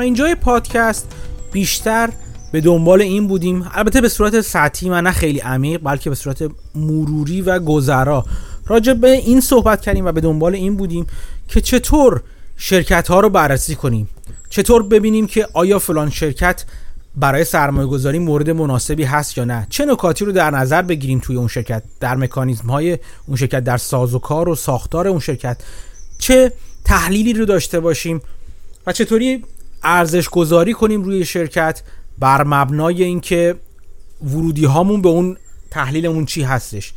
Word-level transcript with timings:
تا 0.00 0.04
اینجای 0.04 0.34
پادکست 0.34 1.12
بیشتر 1.52 2.10
به 2.52 2.60
دنبال 2.60 3.02
این 3.02 3.26
بودیم. 3.26 3.70
البته 3.74 4.00
به 4.00 4.08
صورت 4.08 4.40
سطحی 4.40 4.90
و 4.90 5.00
نه 5.00 5.10
خیلی 5.10 5.38
عمیق 5.38 5.80
بلکه 5.82 6.10
به 6.10 6.16
صورت 6.16 6.50
مروری 6.74 7.42
و 7.42 7.58
گذرا. 7.58 8.24
راجع 8.66 8.92
به 8.92 9.10
این 9.10 9.40
صحبت 9.40 9.80
کردیم 9.80 10.06
و 10.06 10.12
به 10.12 10.20
دنبال 10.20 10.54
این 10.54 10.76
بودیم 10.76 11.06
که 11.48 11.60
چطور 11.60 12.22
شرکت 12.56 13.08
ها 13.08 13.20
رو 13.20 13.30
بررسی 13.30 13.74
کنیم. 13.74 14.08
چطور 14.50 14.82
ببینیم 14.82 15.26
که 15.26 15.48
آیا 15.52 15.78
فلان 15.78 16.10
شرکت 16.10 16.64
برای 17.16 17.44
سرمایه 17.44 17.86
گذاری 17.86 18.18
مورد 18.18 18.50
مناسبی 18.50 19.04
هست 19.04 19.38
یا 19.38 19.44
نه. 19.44 19.66
چه 19.70 19.84
نکاتی 19.84 20.24
رو 20.24 20.32
در 20.32 20.50
نظر 20.50 20.82
بگیریم 20.82 21.18
توی 21.18 21.36
اون 21.36 21.48
شرکت 21.48 21.82
در 22.00 22.16
مکانیزم 22.16 22.70
های 22.70 22.98
اون 23.26 23.36
شرکت 23.36 23.64
در 23.64 23.76
ساز 23.76 24.14
و 24.14 24.18
کار 24.18 24.48
و 24.48 24.54
ساختار 24.54 25.08
اون 25.08 25.20
شرکت. 25.20 25.56
چه 26.18 26.52
تحلیلی 26.84 27.32
رو 27.32 27.44
داشته 27.44 27.80
باشیم 27.80 28.20
و 28.86 28.92
چطوری 28.92 29.44
ارزش 29.82 30.28
گذاری 30.28 30.72
کنیم 30.72 31.02
روی 31.02 31.24
شرکت 31.24 31.82
بر 32.18 32.44
مبنای 32.44 33.02
اینکه 33.02 33.54
ورودی 34.24 34.64
هامون 34.64 35.02
به 35.02 35.08
اون 35.08 35.36
تحلیلمون 35.70 36.26
چی 36.26 36.42
هستش. 36.42 36.92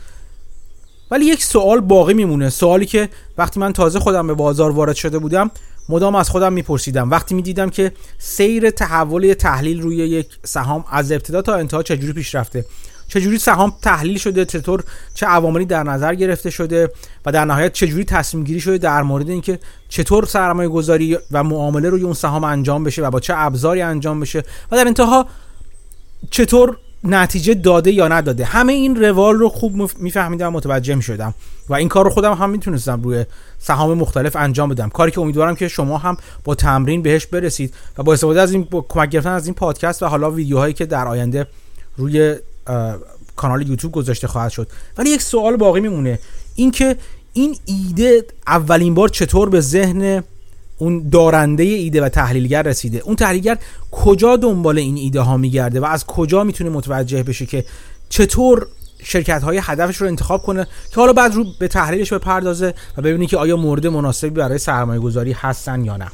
ولی 1.12 1.26
یک 1.26 1.44
سوال 1.44 1.80
باقی 1.80 2.14
میمونه. 2.14 2.50
سوالی 2.50 2.86
که 2.86 3.10
وقتی 3.38 3.60
من 3.60 3.74
تازه 3.74 4.00
خودم 4.00 4.28
به 4.28 4.34
بازار 4.34 4.72
وارد 4.72 4.96
شده 4.96 5.20
بودم 5.20 5.52
مدام 5.90 6.16
از 6.16 6.30
خودم 6.30 6.54
میپرسیدم. 6.54 7.12
وقتی 7.12 7.36
می‌دیدم 7.36 7.70
که 7.70 7.92
سیر 8.18 8.70
تحول 8.70 9.34
تحلیل 9.34 9.82
روی 9.82 9.96
یک 9.96 10.28
سهام 10.46 10.86
از 10.92 11.12
ابتدا 11.12 11.42
تا 11.42 11.56
انتها 11.56 11.84
چجوری 11.84 12.14
پیش 12.14 12.36
رفته؟ 12.36 12.66
چجوری 13.14 13.40
سهام 13.40 13.74
تحلیل 13.82 14.18
شده 14.18 14.46
چطور 14.46 14.84
چه 15.14 15.26
عواملی 15.26 15.66
در 15.66 15.84
نظر 15.84 16.16
گرفته 16.16 16.50
شده 16.50 16.90
و 17.26 17.32
در 17.32 17.46
نهایت 17.46 17.74
چجوری 17.74 18.04
تصمیم 18.04 18.44
گیری 18.44 18.60
شده 18.60 18.78
در 18.78 19.04
مورد 19.04 19.30
اینکه 19.30 19.60
چطور 19.90 20.26
سرمایه 20.26 20.70
گذاری 20.70 21.18
و 21.32 21.44
معامله 21.44 21.90
روی 21.90 22.02
اون 22.02 22.14
سهام 22.14 22.44
انجام 22.44 22.84
بشه 22.84 23.02
و 23.02 23.10
با 23.10 23.20
چه 23.20 23.34
ابزاری 23.38 23.82
انجام 23.82 24.20
بشه 24.20 24.44
و 24.72 24.76
در 24.76 24.88
انتها 24.88 25.28
چطور 26.32 26.78
نتیجه 27.04 27.54
داده 27.54 27.92
یا 27.92 28.08
نداده. 28.08 28.46
همه 28.46 28.74
این 28.74 28.96
روال 28.96 29.36
رو 29.36 29.50
خوب 29.50 29.92
میفهمیدم 30.00 30.54
متوجه 30.54 30.96
می‌شدم 30.96 31.34
و 31.70 31.74
این 31.74 31.90
کار 31.90 32.06
رو 32.06 32.10
خودم 32.10 32.34
هم 32.34 32.50
می‌تونستم 32.50 33.02
روی 33.02 33.26
سهام 33.60 33.98
مختلف 33.98 34.36
انجام 34.36 34.70
بدم. 34.70 34.90
کاری 34.90 35.12
که 35.12 35.22
امیدوارم 35.22 35.56
که 35.56 35.68
شما 35.68 35.98
هم 35.98 36.18
با 36.44 36.56
تمرین 36.56 37.02
بهش 37.02 37.26
برسید 37.26 37.74
و 37.98 38.04
با 38.04 38.14
استفاده 38.14 38.42
از 38.42 38.52
این 38.52 38.68
با 38.72 38.86
کمک 38.90 39.10
گرفتن 39.10 39.32
از 39.32 39.46
این 39.46 39.54
پادکست 39.54 40.04
و 40.04 40.06
حالا 40.06 40.32
ویدیوهایی 40.32 40.74
که 40.74 40.86
در 40.86 41.08
آینده 41.08 41.48
روی 41.98 42.38
کانال 43.36 43.70
یوتیوب 43.70 43.94
گذاشته 43.94 44.28
خواهد 44.28 44.52
شد. 44.52 44.68
ولی 44.98 45.10
یک 45.10 45.22
سوال 45.22 45.56
باقی 45.56 45.82
میمونه. 45.82 46.20
اینکه 46.56 46.98
این 47.34 47.56
ایده 47.66 48.26
اولین 48.48 48.94
بار 48.94 49.10
چطور 49.10 49.50
به 49.50 49.62
ذهن 49.62 50.24
اون 50.78 51.10
دارنده 51.10 51.64
ایده 51.64 52.02
و 52.02 52.10
تحلیلگر 52.10 52.62
رسیده؟ 52.62 53.02
اون 53.06 53.16
تحلیلگر 53.16 53.58
کجا 53.92 54.36
دنبال 54.36 54.78
این 54.78 54.98
ایده 54.98 55.22
ها 55.22 55.38
میگرده 55.38 55.80
و 55.80 55.86
از 55.86 56.06
کجا 56.06 56.44
می‌تونه 56.44 56.70
متوجه 56.70 57.24
بشه 57.24 57.46
که 57.46 57.66
چطور 58.10 58.68
شرکت 59.04 59.44
های 59.44 59.60
هدفش 59.64 59.98
رو 59.98 60.08
انتخاب 60.08 60.44
کنه 60.44 60.68
که 60.90 60.96
حالا 60.96 61.14
بعد 61.14 61.34
رو 61.34 61.46
به 61.60 61.68
تحلیلش 61.68 62.14
بپردازه 62.14 62.74
و 62.98 63.02
ببینی 63.02 63.28
که 63.28 63.38
آیا 63.38 63.58
مورد 63.58 63.88
مناسبی 63.88 64.30
برای 64.30 64.58
سرمایه 64.58 65.00
گذاری 65.00 65.32
هستن 65.32 65.86
یا 65.86 65.98
نه. 65.98 66.08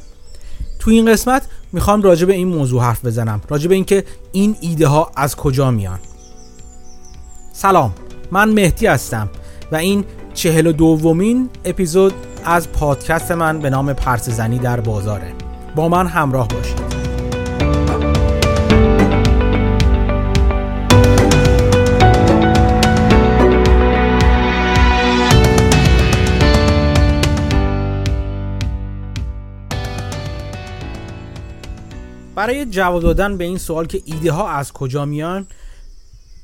تو 0.78 0.90
این 0.90 1.12
قسمت 1.12 1.42
می‌خوام 1.72 2.02
راجع 2.02 2.26
به 2.26 2.32
این 2.32 2.48
موضوع 2.48 2.82
حرف 2.82 3.04
بزنم. 3.04 3.42
راجع 3.48 3.68
به 3.68 3.74
اینکه 3.74 4.04
این 4.32 4.56
ایده 4.60 4.86
ها 4.86 5.10
از 5.16 5.36
کجا 5.36 5.70
میان. 5.70 5.98
سلام 7.62 7.92
من 8.30 8.48
مهدی 8.48 8.86
هستم 8.86 9.28
و 9.72 9.76
این 9.76 10.04
چهل 10.34 10.66
و 10.66 10.72
دومین 10.72 11.50
اپیزود 11.64 12.14
از 12.44 12.72
پادکست 12.72 13.32
من 13.32 13.58
به 13.58 13.70
نام 13.70 13.92
پرس 13.92 14.28
زنی 14.28 14.58
در 14.58 14.80
بازاره. 14.80 15.32
با 15.76 15.88
من 15.88 16.06
همراه 16.06 16.48
باشید. 16.48 16.80
برای 32.34 32.66
جواب 32.66 33.02
دادن 33.02 33.36
به 33.36 33.44
این 33.44 33.58
سوال 33.58 33.86
که 33.86 34.02
ایده 34.04 34.32
ها 34.32 34.48
از 34.48 34.72
کجا 34.72 35.04
میان 35.04 35.46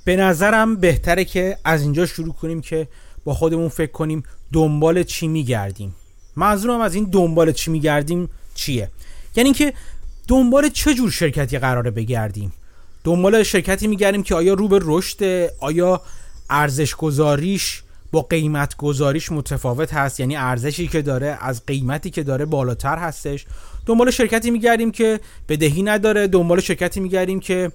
به 0.07 0.17
نظرم 0.17 0.77
بهتره 0.77 1.25
که 1.25 1.59
از 1.65 1.83
اینجا 1.83 2.07
شروع 2.07 2.35
کنیم 2.35 2.61
که 2.61 2.89
با 3.25 3.35
خودمون 3.35 3.69
فکر 3.69 3.93
کنیم 3.93 4.23
دنبال 4.53 5.03
چی 5.03 5.29
میگردیم. 5.29 5.95
منظورم 6.37 6.81
از 6.81 6.95
این 6.95 7.05
دنبال 7.05 7.53
چی 7.53 7.71
میگردیم 7.71 8.29
چیه؟ 8.55 8.91
یعنی 9.37 9.53
که 9.53 9.73
دنبال 10.29 10.69
چه 10.69 10.95
جور 10.95 11.11
شرکتی 11.11 11.59
قراره 11.59 11.91
بگردیم؟ 11.91 12.53
دنبال 13.05 13.43
شرکتی 13.43 13.87
میگردیم 13.87 14.23
که 14.23 14.35
آیا 14.35 14.55
رو 14.55 14.69
به 14.69 14.79
رشد 14.83 15.51
آیا 15.61 16.01
ارزش 16.51 16.95
گذاریش 16.95 17.83
با 18.13 18.23
قیمت 18.23 18.77
گذاریش 18.77 19.33
متفاوت 19.33 19.95
هست؟ 19.95 20.21
یعنی 20.21 20.37
ارزشی 20.37 20.89
که 20.89 21.03
داره 21.03 21.39
از 21.41 21.67
قیمتی 21.67 22.11
که 22.11 22.23
داره 22.23 22.45
بالاتر 22.45 22.99
هستش. 22.99 23.47
دنبال 23.87 24.11
شرکتی 24.11 24.51
میگردیم 24.51 24.91
که 24.91 25.21
بدهی 25.49 25.83
نداره. 25.83 26.27
دنبال 26.27 26.61
شرکتی 26.61 27.01
میگردیم 27.01 27.41
که 27.41 27.73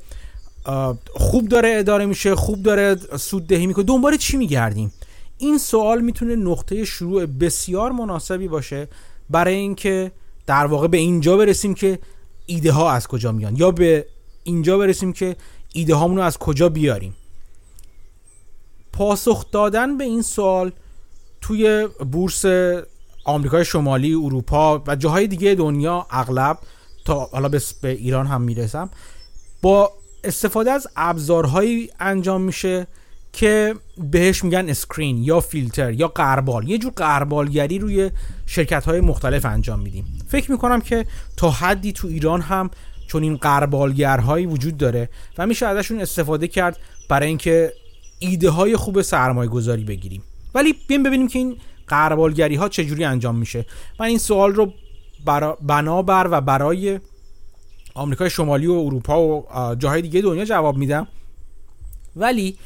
خوب 1.16 1.48
داره 1.48 1.76
اداره 1.76 2.06
میشه 2.06 2.36
خوب 2.36 2.64
داره 2.64 2.96
سود 3.18 3.48
دهی 3.48 3.68
می‌کنه. 3.68 3.86
دنبال 3.86 4.18
چی 4.18 4.38
میگردیم؟ 4.38 4.94
این 5.38 5.58
سوال 5.58 6.02
می‌تونه 6.02 6.36
نقطه 6.36 6.86
شروع 6.86 7.26
بسیار 7.26 7.92
مناسبی 7.92 8.48
باشه 8.48 8.88
برای 9.30 9.56
اینکه 9.56 10.12
در 10.48 10.66
واقع 10.66 10.88
به 10.88 10.98
اینجا 10.98 11.38
برسیم 11.38 11.74
که 11.74 12.00
ایده 12.46 12.72
ها 12.72 12.92
از 12.92 13.08
کجا 13.08 13.32
میان 13.32 13.56
یا 13.56 13.72
به 13.72 14.06
اینجا 14.44 14.78
برسیم 14.78 15.14
که 15.14 15.36
ایده 15.74 15.96
هامون 15.96 16.18
رو 16.18 16.24
از 16.24 16.38
کجا 16.38 16.70
بیاریم. 16.70 17.16
پاسخ 18.94 19.52
دادن 19.52 19.98
به 19.98 20.04
این 20.04 20.22
سوال 20.22 20.72
توی 21.42 21.88
بورس 22.12 22.46
آمریکای 23.24 23.66
شمالی 23.66 24.14
اروپا 24.14 24.84
و 24.88 24.96
جاهای 24.96 25.28
دیگه 25.28 25.56
دنیا 25.56 26.08
اغلب 26.10 26.58
تا 27.06 27.20
حالا 27.20 27.50
به 27.82 27.90
ایران 27.90 28.28
هم 28.28 28.42
می‌رسم 28.42 28.90
با 29.62 29.92
استفاده 30.24 30.72
از 30.72 30.88
ابزارهایی 30.96 31.90
انجام 32.00 32.42
میشه 32.42 32.88
که 33.34 33.76
بهش 33.98 34.44
میگن 34.44 34.70
اسکرین 34.70 35.24
یا 35.24 35.40
فیلتر 35.40 35.92
یا 35.92 36.08
قربال. 36.08 36.70
یه 36.70 36.78
جور 36.78 36.92
قربالگری 36.92 37.80
روی 37.80 38.12
شرکت 38.46 38.86
های 38.86 39.02
مختلف 39.02 39.46
انجام 39.46 39.80
میدیم. 39.80 40.06
فکر 40.28 40.52
می‌کنم 40.52 40.82
که 40.82 41.06
تا 41.38 41.50
حدی 41.50 41.92
تو 41.92 42.08
ایران 42.08 42.42
هم 42.42 42.70
چون 43.08 43.24
این 43.24 43.38
قربالگرهایی 43.38 44.46
وجود 44.46 44.78
داره 44.78 45.09
و 45.38 45.48
میشه 45.48 45.66
ازشون 45.66 46.00
استفاده 46.00 46.48
کرد 46.48 46.78
برای 47.09 47.28
اینکه 47.28 47.74
ایده 48.20 48.50
های 48.50 48.76
خوب 48.76 49.02
سرمایه 49.02 49.50
گذاری 49.50 49.84
بگیریم. 49.84 50.24
ولی 50.56 50.76
بیم 50.88 51.03
ببینیم 51.03 51.28
که 51.28 51.40
این 51.40 51.58
قربالگری 51.88 52.56
ها 52.56 52.70
چجوری 52.70 53.03
انجام 53.03 53.36
میشه. 53.36 53.66
من 54.00 54.06
این 54.06 54.18
سوال 54.18 54.53
رو 54.53 54.74
برا 55.26 55.58
بنابر 55.62 56.28
و 56.32 56.42
برای 56.42 57.00
آمریکای 57.94 58.29
شمالی 58.29 58.68
و 58.68 58.72
اروپا 58.72 59.22
و 59.22 59.46
جاهای 59.75 60.02
دیگه 60.02 60.22
دنیا 60.22 60.46
جواب 60.46 60.78
میدم 60.78 61.07
ولی 62.16 62.57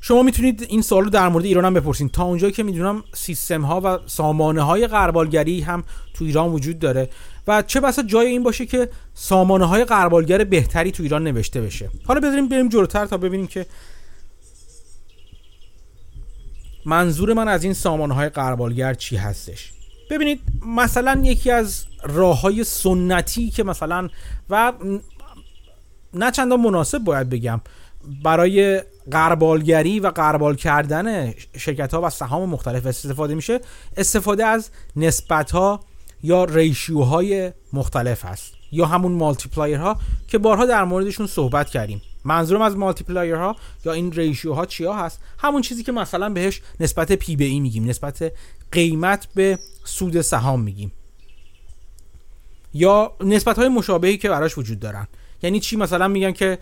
شما 0.00 0.22
می‌تونید 0.22 0.66
این 0.68 0.82
سوال 0.82 1.04
رو 1.04 1.10
در 1.10 1.28
مورد 1.28 1.44
ایران 1.44 1.64
هم 1.64 1.74
بپرسید 1.74 2.10
تا 2.10 2.24
اونجایی 2.24 2.52
که 2.52 2.62
می‌دونم 2.62 3.04
سیستم 3.14 3.62
ها 3.62 3.80
و 3.84 3.98
سامانه 4.06 4.62
های 4.62 4.86
قربالگری 4.86 5.60
هم 5.60 5.84
تو 6.14 6.24
ایران 6.24 6.48
وجود 6.48 6.78
داره 6.78 7.10
و 7.46 7.62
چه 7.62 7.80
بسا 7.80 8.02
جای 8.02 8.26
این 8.26 8.42
باشه 8.42 8.66
که 8.66 8.88
سامانه 9.14 9.64
های 9.64 9.84
قربالگر 9.84 10.44
بهتری 10.44 10.90
تو 10.90 11.02
ایران 11.02 11.24
نوشته 11.24 11.60
بشه. 11.60 11.90
حالا 12.04 12.20
بذاریم 12.20 12.48
بریم 12.48 12.68
جلوتر 12.68 13.06
تا 13.06 13.16
ببینیم 13.16 13.46
که 13.46 13.66
منظور 16.84 17.32
من 17.32 17.48
از 17.48 17.64
این 17.64 17.72
سامانه 17.72 18.14
های 18.14 18.28
قربالگر 18.28 18.94
چی 18.94 19.16
هستش. 19.16 19.72
ببینید 20.10 20.40
مثلا 20.66 21.20
یکی 21.24 21.50
از 21.50 21.84
راه 22.02 22.40
های 22.40 22.64
سنتی 22.64 23.50
که 23.50 23.64
مثلا 23.64 24.08
و 24.50 24.72
نه 26.14 26.30
چندان 26.30 26.60
مناسب 26.60 26.98
باید 26.98 27.30
بگم 27.30 27.60
برای 28.24 28.82
قربالگری 29.10 30.00
و 30.00 30.08
قربال 30.08 30.54
کردن 30.56 31.34
شرکت 31.56 31.94
ها 31.94 32.02
و 32.02 32.10
سهام 32.10 32.48
مختلف 32.48 32.86
استفاده 32.86 33.34
میشه 33.34 33.60
استفاده 33.96 34.44
از 34.44 34.70
نسبت 34.96 35.50
ها 35.50 35.80
یا 36.22 36.44
ratio 36.44 37.00
های 37.00 37.52
مختلف 37.72 38.24
هست 38.24 38.52
یا 38.72 38.86
همون 38.86 39.12
multiplier 39.12 39.78
ها 39.78 39.96
که 40.28 40.38
بارها 40.38 40.66
در 40.66 40.84
موردشون 40.84 41.26
صحبت 41.26 41.70
کردیم. 41.70 42.02
منظورم 42.24 42.62
از 42.62 42.76
multiplier 42.76 43.34
ها 43.34 43.56
یا 43.84 43.92
این 43.92 44.12
ratio 44.12 44.52
ها 44.52 44.66
چیا 44.66 44.94
هست؟ 44.94 45.20
همون 45.38 45.62
چیزی 45.62 45.82
که 45.82 45.92
مثلا 45.92 46.28
بهش 46.30 46.62
نسبت 46.80 47.12
P 47.12 47.36
به 47.36 47.44
E 47.44 47.60
میگیم 47.60 47.84
نسبت 47.84 48.32
قیمت 48.72 49.28
به 49.34 49.58
سود 49.84 50.20
سهام 50.20 50.60
میگیم. 50.60 50.92
یا 52.74 53.12
نسبت 53.20 53.58
های 53.58 53.68
مشابهی 53.68 54.18
که 54.18 54.28
براش 54.28 54.58
وجود 54.58 54.80
دارن. 54.80 55.06
یعنی 55.42 55.60
چی؟ 55.60 55.76
مثلا 55.76 56.08
میگن 56.08 56.32
که 56.32 56.58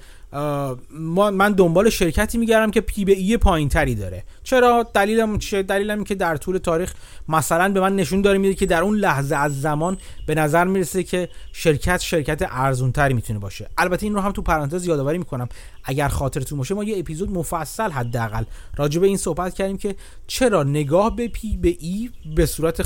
ما 0.90 1.30
من 1.30 1.52
دنبال 1.52 1.90
شرکتی 1.90 2.38
میگردم 2.38 2.70
که 2.70 2.80
P 2.80 3.04
به 3.04 3.12
E 3.12 3.36
پایین 3.36 3.68
تری 3.68 3.94
داره. 3.94 4.24
چرا؟ 4.42 4.90
دلیلم 4.94 5.38
چیه 5.38 5.62
دلیلم 5.62 6.04
که 6.04 6.14
در 6.14 6.36
طول 6.36 6.58
تاریخ 6.58 6.94
مثلا 7.28 7.72
به 7.72 7.80
من 7.80 7.96
نشون 7.96 8.20
داره 8.20 8.38
میده 8.38 8.54
که 8.54 8.66
در 8.66 8.82
اون 8.82 8.96
لحظه 8.96 9.36
از 9.36 9.60
زمان 9.60 9.98
به 10.26 10.34
نظر 10.34 10.64
می‌رسه 10.64 11.02
که 11.02 11.28
شرکت 11.52 12.00
شرکت 12.00 12.42
ارزون 12.50 12.92
تری 12.92 13.14
می‌تونه 13.14 13.38
باشه. 13.38 13.68
البته 13.78 14.06
این 14.06 14.14
رو 14.14 14.20
هم 14.20 14.32
تو 14.32 14.42
پرانتز 14.42 14.86
یادآوری 14.86 15.18
می‌کنم. 15.18 15.48
اگر 15.84 16.08
خاطرتون 16.08 16.58
باشه 16.58 16.74
ما 16.74 16.84
یه 16.84 16.98
اپیزود 16.98 17.30
مفصل 17.30 17.90
حداقل 17.90 18.44
راجع 18.76 19.00
به 19.00 19.06
این 19.06 19.16
صحبت 19.16 19.54
کردیم 19.54 19.78
که 19.78 19.96
چرا 20.26 20.62
نگاه 20.62 21.16
به 21.16 21.28
پی 21.28 21.56
به 21.56 21.76
ای 21.80 22.10
به 22.36 22.46
صورت 22.46 22.82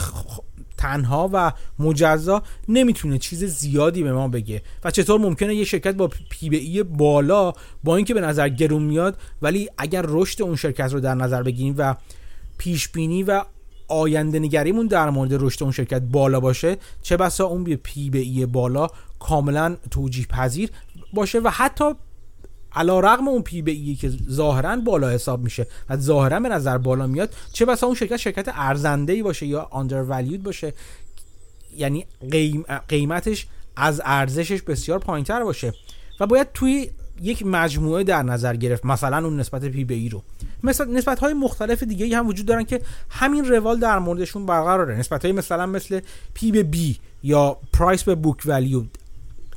تنها 0.81 1.31
و 1.33 1.53
مجزا 1.79 2.43
نمی‌تونه 2.69 3.19
چیز 3.19 3.45
زیادی 3.45 4.03
به 4.03 4.13
ما 4.13 4.29
بگه. 4.29 4.63
و 4.85 4.91
چطور 4.91 5.21
ممکنه 5.21 5.55
یه 5.55 5.65
شرکت 5.65 5.95
با 5.95 6.09
پی 6.31 6.57
ای 6.57 6.83
بالا 6.83 7.53
با 7.85 7.97
اینکه 7.97 8.15
به 8.15 8.21
نظر 8.21 8.49
گرون 8.49 8.83
میاد 8.83 9.17
ولی 9.43 9.69
اگر 9.79 10.05
رشد 10.09 10.43
اون 10.43 10.57
شرکت 10.57 10.93
رو 10.93 11.01
در 11.01 11.15
نظر 11.15 11.43
بگیریم 11.43 11.75
و 11.79 11.97
پیش 12.59 12.89
بینی 12.89 13.23
و 13.23 13.45
آینده 13.89 14.39
نگریمون 14.39 14.87
در 14.87 15.11
مورد 15.11 15.31
رشد 15.33 15.63
اون 15.63 15.73
شرکت 15.73 16.03
بالا 16.03 16.41
باشه 16.41 16.77
چه 17.03 17.17
بسا 17.17 17.45
اون 17.45 17.65
P 17.65 17.69
به 17.69 17.77
E 17.77 18.47
بالا 18.47 18.89
کاملا 19.19 19.77
توجیه 19.91 20.27
پذیر 20.27 20.71
باشه 21.13 21.39
و 21.39 21.49
حتی 21.49 21.85
علی 22.73 23.01
رغم 23.01 23.29
اون 23.29 23.43
P 23.43 23.63
به 23.63 23.71
E 23.71 23.95
که 23.95 24.13
ظاهرا 24.31 24.77
بالا 24.77 25.11
حساب 25.11 25.43
میشه 25.43 25.67
و 25.89 25.97
ظاهرا 25.97 26.41
به 26.41 26.49
نظر 26.49 26.79
بالا 26.79 27.07
میاد 27.07 27.35
چه 27.53 27.65
بسا 27.65 27.87
اون 27.87 27.97
شرکت 27.97 28.17
شرکت 28.17 28.49
ارزنده 28.55 29.13
ای 29.13 29.23
باشه 29.23 29.47
یا 29.47 29.69
under 29.71 30.03
باشه 30.39 30.73
یعنی 31.77 32.07
قیمتش 32.89 33.47
از 33.77 34.03
ارزشش 34.05 34.63
بسیار 34.63 34.99
پایین 34.99 35.25
تر 35.25 35.45
باشه 35.45 35.73
و 36.21 36.27
باید 36.27 36.53
توی 36.55 36.91
یک 37.23 37.47
مجموعه 37.47 38.05
در 38.05 38.23
نظر 38.23 38.57
گرفت 38.57 38.85
مثلا 38.85 39.27
اون 39.27 39.41
نسبت 39.41 39.65
P 39.65 39.85
به 39.85 39.95
E 39.95 40.09
رو. 40.09 40.23
مثلا 40.63 40.87
نسبت 40.93 41.19
های 41.19 41.35
مختلف 41.35 41.83
دیگه 41.83 42.17
هم 42.17 42.27
وجود 42.27 42.47
دارن 42.47 42.65
که 42.65 42.81
همین 43.11 43.45
روال 43.45 43.81
در 43.81 43.99
موردشون 43.99 44.47
برقراره. 44.47 44.99
نسبت 44.99 45.25
های 45.25 45.33
مثلا 45.33 45.67
مثل 45.67 46.01
P 46.35 46.53
به 46.53 46.63
B 46.63 46.99
یا 47.23 47.57
price 47.73 48.03
به 48.03 48.15
book 48.15 48.43
value 48.47 48.85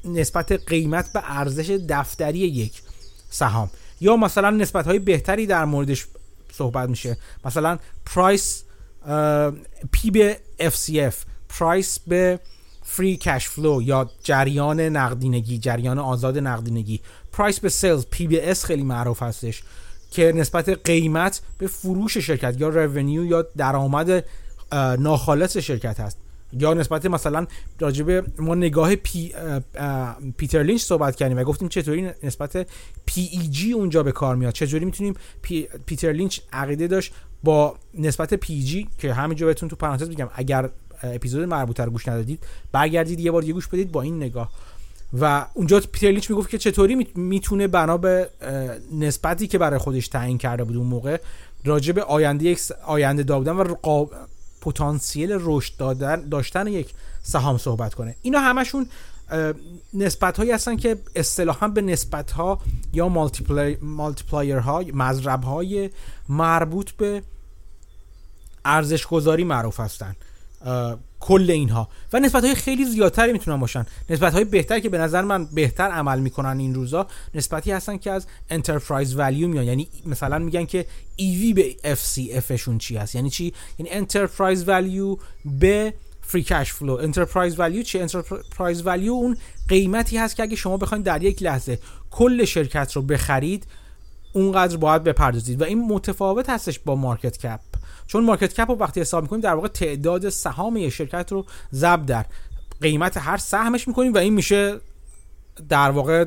نسبت 0.06 0.51
قیمت 0.51 1.13
به 1.13 1.21
ارزش 1.24 1.69
دفتری 1.69 2.39
یک. 2.39 2.82
سهام. 3.33 3.69
یا 4.01 4.15
مثلا 4.15 4.50
نسبت 4.50 4.88
های 4.88 5.00
بهتری 5.00 5.45
در 5.45 5.65
موردش 5.65 6.07
صحبت 6.51 6.89
میشه. 6.89 7.18
مثلا 7.45 7.77
price 8.05 8.63
P 9.91 10.11
به 10.12 10.39
FCF 10.59 11.13
price 11.50 12.00
به 12.00 12.39
free 12.83 13.17
cash 13.17 13.47
flow 13.47 13.81
یا 13.81 14.09
جریان 14.24 14.80
نقدینگی 14.80 15.57
جریان 15.57 16.00
آزاد 16.00 16.38
نقدینگی. 16.38 17.01
price 17.31 17.59
به 17.59 17.69
sales 17.69 18.05
P 18.11 18.27
به 18.27 18.39
S 18.39 18.65
خیلی 18.65 18.83
معروف 18.83 19.24
هستش 19.24 19.63
که 20.12 20.31
نسبت 20.36 20.69
قیمت 20.69 21.41
به 21.57 21.68
فروش 21.68 22.18
شرکت 22.18 22.62
یا 22.62 22.69
revenue 22.69 23.25
یا 23.25 23.41
درآمد 23.57 24.25
ناخالص 25.00 25.57
شرکت 25.57 26.00
هست. 26.00 26.18
یا 26.59 26.73
نسبت 26.73 27.05
مثلا 27.05 27.47
راجب 27.79 28.39
ما 28.41 28.55
نگاه 28.55 28.95
پی 28.95 29.33
پیتر 30.38 30.63
لینچ 30.63 30.81
صحبت 30.81 31.15
کردیم 31.15 31.38
و 31.38 31.44
گفتیم 31.44 31.67
چطوری 31.67 32.09
نسبت 32.23 32.67
PEG 33.05 33.71
اونجا 33.71 34.03
به 34.03 34.11
کار 34.11 34.35
میاد. 34.35 34.53
چطوری 34.53 34.85
می‌تونیم 34.85 35.13
پی، 35.41 35.67
پیتر 35.85 36.11
لینچ 36.11 36.39
عقیده 36.53 36.88
داشت 36.88 37.13
با 37.44 37.75
نسبت 37.94 38.33
PEG 38.33 38.88
که 38.97 39.13
همینجا 39.13 39.45
بهتون 39.45 39.69
تو 39.69 39.75
پرانتز 39.75 40.09
میگم 40.09 40.29
اگر 40.33 40.69
اپیزود 41.03 41.44
مربوطه 41.44 41.83
رو 41.83 41.91
گوش 41.91 42.07
ندادید 42.07 42.44
برگردید 42.71 43.19
یه 43.19 43.31
بار 43.31 43.44
یه 43.44 43.53
گوش 43.53 43.67
بدید 43.67 43.91
با 43.91 44.01
این 44.01 44.17
نگاه. 44.17 44.51
و 45.19 45.45
اونجا 45.53 45.81
پیتر 45.91 46.07
لینچ 46.07 46.29
می‌گفت 46.29 46.50
که 46.50 46.57
چطوری 46.57 47.07
می‌تونه 47.15 47.67
بنا 47.67 47.97
به 47.97 48.29
نسبتی 48.94 49.47
که 49.47 49.57
برای 49.57 49.79
خودش 49.79 50.07
تعیین 50.07 50.38
کرده 50.38 50.63
بود 50.63 50.75
اون 50.75 50.88
موقع 50.88 51.17
راجع 51.65 51.94
به 51.94 52.03
آینده 52.03 52.55
آینده 52.85 53.23
دادن 53.23 53.51
و 53.51 53.75
پتانسیل 54.65 55.38
رشد 55.42 55.77
دادن 55.77 56.30
داشتن 56.30 56.68
یک 56.68 56.94
سهام 57.24 57.57
صحبت 57.57 57.94
کنه. 57.94 58.15
اینا 58.21 58.39
همشون 58.39 58.88
نسبت 59.94 60.38
هایی 60.38 60.51
هستن 60.51 60.77
که 60.77 60.98
اصطلاحا 61.15 61.68
به 61.68 61.81
نسبت 61.81 62.31
ها 62.31 62.60
یا 62.94 63.10
multiplier 63.81 64.57
ها 64.57 64.83
مضرب 64.94 65.44
های 65.44 65.89
مربوط 66.30 66.92
به 66.92 67.24
ارزش 68.65 69.07
گذاری 69.07 69.44
معروف 69.44 69.80
هستن. 69.80 70.15
کل 71.19 71.51
اینها. 71.51 71.89
و 72.13 72.19
نسبت 72.19 72.44
های 72.44 72.56
خیلی 72.56 72.86
زیادتری 72.86 73.33
می‌تونن 73.33 73.60
باشن. 73.60 73.86
نسبت 74.10 74.33
های 74.33 74.44
بهتر 74.44 74.80
که 74.80 74.89
به 74.89 74.98
نظر 74.98 75.21
من 75.21 75.45
بهتر 75.45 75.89
عمل 75.89 76.19
می‌کنن 76.19 76.60
این 76.60 76.75
روزا 76.75 77.07
نسبتی 77.33 77.71
هستن 77.71 77.98
که 77.98 78.12
از 78.12 78.27
enterprise 78.50 79.15
value 79.15 79.47
میان. 79.48 79.63
یعنی 79.63 79.88
مثلا 80.06 80.39
میگن 80.39 80.65
که 80.65 80.86
EV 81.19 81.54
به 81.56 81.75
FCF 81.95 82.51
شون 82.51 82.77
چی 82.77 82.98
هست؟ 82.98 83.15
یعنی 83.15 83.30
چی؟ 83.30 83.54
یعنی 83.80 83.92
enterprise 83.91 84.67
value 84.67 85.17
به 85.45 85.94
free 86.21 86.44
cash 86.44 86.73
flow 86.73 86.94
enterprise 86.94 87.59
value 87.59 87.83
چی 87.83 88.00
enterprise 88.00 88.85
value 88.85 89.11
اون 89.12 89.38
قیمتی 89.68 90.18
هست 90.18 90.36
که 90.36 90.44
اگه 90.44 90.56
شما 90.56 90.77
بخواید 90.77 91.04
در 91.04 91.24
یک 91.24 91.44
لحظه 91.44 91.80
کل 92.12 92.45
شرکت 92.45 92.92
رو 92.94 93.01
بخرید 93.01 93.68
اونقدر 94.33 94.77
باید 94.77 95.04
بپردازید. 95.04 95.62
و 95.62 95.63
این 95.63 95.88
متفاوت 95.88 96.50
هستش 96.50 96.80
با 96.80 96.95
market 96.95 97.38
cap 97.38 97.59
چون 98.07 98.23
market 98.23 98.53
cap 98.53 98.71
رو 98.71 98.77
وقتی 98.77 99.01
حساب 99.01 99.23
می‌کنیم 99.23 99.41
در 99.41 99.53
واقع 99.53 99.67
تعداد 99.67 100.29
سهام 100.29 100.77
یه 100.77 100.89
شرکت 100.89 101.31
رو 101.31 101.45
ضرب 101.73 102.05
در 102.05 102.25
قیمت 102.81 103.17
هر 103.17 103.38
سهمش 103.38 103.88
می‌کنیم 103.88 104.13
و 104.13 104.17
این 104.17 104.33
میشه 104.33 104.79
در 105.69 105.91
واقع 105.91 106.25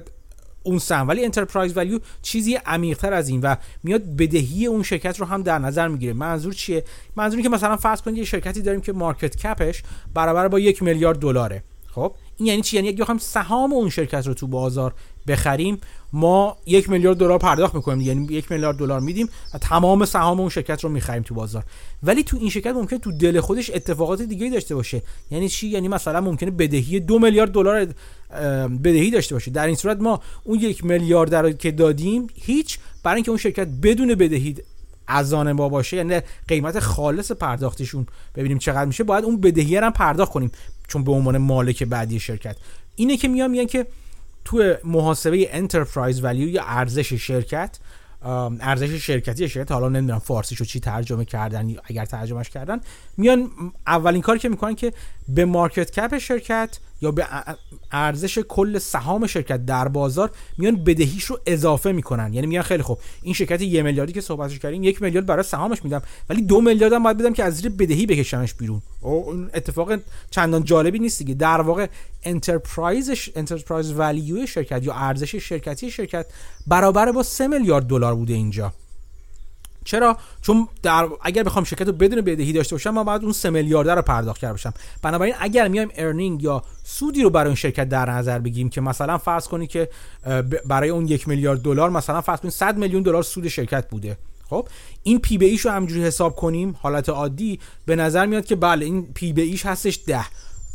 اون 0.63 0.79
سهم. 0.79 1.09
ولی 1.09 1.25
enterprise 1.25 1.77
value 1.77 1.99
چیزی 2.23 2.55
عمیقتر 2.55 3.13
از 3.13 3.29
این 3.29 3.41
و 3.41 3.55
میاد 3.83 4.03
بدهی 4.03 4.67
اون 4.67 4.83
شرکت 4.83 5.21
رو 5.21 5.27
هم 5.27 5.43
در 5.43 5.59
نظر 5.59 5.89
می‌گیره. 5.89 6.13
منظور 6.13 6.53
چیه؟ 6.53 6.85
منظوری 7.17 7.43
که 7.43 7.49
مثلا 7.49 7.77
فرض 7.77 8.03
کنید 8.03 8.19
یه 8.19 8.25
شرکتی 8.25 8.63
داریم 8.63 8.81
که 8.81 8.93
market 8.93 9.37
cap 9.37 9.64
ش 9.64 9.83
برابر 10.15 10.49
با 10.49 10.59
یک 10.59 10.83
میلیارد 10.83 11.19
دلاره. 11.19 11.63
خب؟ 11.95 12.15
این 12.37 12.49
یعنی 12.49 12.63
چی؟ 12.63 12.77
یعنی 12.77 12.89
اگه 12.89 12.99
بخوایم 12.99 13.19
سهام 13.19 13.73
اون 13.73 13.91
شرکت 13.91 14.27
رو 14.27 14.35
تو 14.35 14.47
بازار 14.47 14.95
بخریم 15.29 15.79
ما 16.13 16.57
یک 16.67 16.91
میلیارد 16.91 17.17
دلار 17.17 17.39
پرداخت 17.39 17.75
می‌کنیم 17.75 18.01
یعنی 18.01 18.27
یک 18.31 18.53
میلیارد 18.53 18.77
دلار 18.77 19.01
میدیم 19.01 19.29
و 19.55 19.59
تمام 19.59 20.05
سهام 20.05 20.41
اون 20.41 20.49
شرکت 20.49 20.85
رو 20.85 20.91
می‌خریم 20.91 21.23
تو 21.23 21.35
بازار. 21.35 21.65
ولی 22.03 22.23
تو 22.23 22.37
این 22.37 22.51
شرکت 22.51 22.75
ممکن 22.75 22.99
تو 22.99 23.13
دل 23.13 23.41
خودش 23.41 23.71
اتفاقات 23.71 24.23
دیگه 24.23 24.51
داشته 24.51 24.75
باشه. 24.75 25.03
یعنی 25.31 25.49
چی؟ 25.49 25.69
یعنی 25.69 25.89
مثلا 25.89 26.21
ممکنه 26.21 26.51
بدهی 26.51 27.01
دو 27.01 27.19
میلیارد 27.19 27.53
دلار 27.53 27.89
بدهی 28.85 29.11
داشته 29.11 29.35
باشه. 29.35 29.51
در 29.51 29.67
این 29.67 29.77
صورت 29.77 30.01
ما 30.01 30.21
اون 30.45 30.59
یک 30.61 30.85
میلیارد 30.85 31.35
رو 31.35 31.51
که 31.51 31.71
دادیم 31.71 32.27
هیچ 32.35 32.79
برای 33.03 33.17
اینکه 33.17 33.31
اون 33.31 33.39
شرکت 33.39 33.69
بدون 33.83 34.15
بدهی 34.15 34.57
از 35.09 35.33
آن 35.33 35.53
ما 35.53 35.69
باشه 35.69 35.97
یعنی 35.97 36.21
قیمت 36.49 36.79
خالص 36.79 37.33
پرداختشون 37.33 38.07
ببینیم 38.35 38.59
چقدر 38.59 38.85
میشه. 38.85 39.05
باید 39.05 39.25
اون 39.25 39.41
بدهی 39.41 39.77
هم 39.77 39.93
پرداخت 39.93 40.33
کنیم 40.33 40.51
چون 40.89 41.05
به 41.05 41.13
عنوان 41.13 41.39
مالک 41.39 41.83
بعدی 41.83 42.21
شرکت. 42.21 42.57
اینه 42.97 43.17
که 43.17 43.29
میام 43.29 43.51
میگن 43.51 43.67
که 43.67 43.87
تو 44.45 44.75
محاسبه 44.85 45.57
enterprise 45.57 46.25
value 46.25 46.49
یا 46.49 46.65
ارزش 46.65 47.13
شرکت 47.13 47.79
ارزش 48.61 48.91
شرکتی 49.07 49.49
شرکت 49.49 49.73
حالا 49.73 49.89
نمی‌دونم 49.89 50.19
فارسیشو 50.19 50.65
چی 50.65 50.81
ترجمه 50.81 51.25
کردن 51.25 51.75
اگر 51.85 52.05
ترجمهش 52.05 52.49
کردن 52.49 52.81
میان 53.17 53.51
اولین 53.87 54.23
کاری 54.23 54.39
که 54.39 54.49
می‌کنن 54.49 54.75
که 54.75 54.93
به 55.29 55.45
market 55.45 55.91
cap 55.91 56.19
شرکت 56.19 56.79
یا 57.01 57.11
به 57.11 57.27
ارزش 57.93 58.39
کل 58.39 58.79
سهام 58.79 59.27
شرکت 59.27 59.67
در 59.67 59.89
بازار 59.89 60.31
میان 60.59 60.85
بدهیش 60.85 61.25
رو 61.25 61.39
اضافه 61.47 61.93
می‌کنن. 61.93 62.33
یعنی 62.33 62.47
میگن 62.47 62.63
خیلی 62.63 62.83
خوب 62.83 62.99
این 63.23 63.35
شرکت 63.35 63.63
یه 63.63 63.83
میلیاردی 63.83 64.13
که 64.13 64.21
صحبتش 64.21 64.59
کردیم 64.59 64.83
یک 64.83 65.03
میلیارد 65.03 65.27
برای 65.27 65.43
سهامش 65.43 65.85
میدم 65.85 66.03
ولی 66.31 66.43
دو 66.43 66.61
میلیارد 66.61 66.93
هم 66.93 67.03
باید 67.03 67.19
بدم 67.19 67.33
که 67.33 67.45
از 67.45 67.57
زیر 67.57 67.69
بدهی 67.69 68.07
بکشمش 68.07 68.55
بیرون. 68.55 68.83
اون 69.01 69.51
اتفاق 69.55 69.93
چندان 70.31 70.65
جالبی 70.65 70.99
نیست 70.99 71.19
دیگه. 71.19 71.35
در 71.35 71.61
واقع 71.61 71.87
enterprise 72.23 73.13
ش 73.13 73.31
enterprise 73.37 73.93
value 73.93 74.47
شرکت 74.47 74.85
یا 74.85 74.95
ارزش 74.95 75.35
شرکتی 75.35 75.91
شرکت 75.91 76.27
برابر 76.67 77.13
با 77.13 77.23
3 77.23 77.47
میلیارد 77.47 77.87
دلار 77.87 78.15
بوده 78.15 78.35
اینجا. 78.35 78.73
چرا؟ 79.87 80.17
چون 80.43 80.69
در 80.83 81.09
اگر 81.23 81.43
بخوام 81.43 81.65
شرکت 81.65 81.87
رو 81.87 81.93
بدون 81.93 82.21
بدهی 82.21 82.53
داشته 82.53 82.75
باشم 82.75 82.91
ما 82.91 83.05
باید 83.05 83.23
اون 83.23 83.33
3 83.33 83.51
میلیارد 83.51 83.91
رو 83.91 84.03
پرداخت 84.03 84.41
کرده 84.41 84.53
باشم. 84.53 84.75
بنابراین 85.03 85.35
اگر 85.41 85.69
میایم 85.69 85.89
earning 85.95 86.43
یا 86.43 86.63
سودی 86.85 87.23
رو 87.23 87.31
برای 87.31 87.47
اون 87.47 87.55
شرکت 87.55 87.89
در 87.89 88.11
نظر 88.11 88.39
بگیریم 88.39 88.69
که 88.69 88.81
مثلا 88.81 89.19
فرض 89.19 89.49
کنی 89.49 89.67
که 89.67 89.89
برای 90.67 90.89
اون 90.89 91.09
یک 91.09 91.29
میلیارد 91.29 91.63
دلار 91.63 91.91
مثلا 91.91 92.21
فرض 92.21 92.41
کنید 92.41 92.55
100 92.55 92.77
میلیون 92.77 93.03
دلار 93.03 93.23
سود 93.23 93.49
شرکت 93.49 93.89
بوده. 93.89 94.17
خب 94.51 94.69
این 95.03 95.19
P 95.19 95.39
به 95.39 95.47
E 95.47 95.51
ش 95.51 95.61
رو 95.61 95.71
همینجوری 95.71 96.05
حساب 96.05 96.37
کنیم 96.37 96.77
حالت 96.81 97.09
عادی. 97.09 97.61
به 97.87 97.97
نظر 97.97 98.27
میاد 98.27 98.45
که 98.45 98.57
بله 98.57 98.85
این 98.85 99.13
P 99.15 99.33
به 99.33 99.43
E 99.43 99.51
ش 99.51 99.67
هستش 99.67 100.01
10 100.07 100.25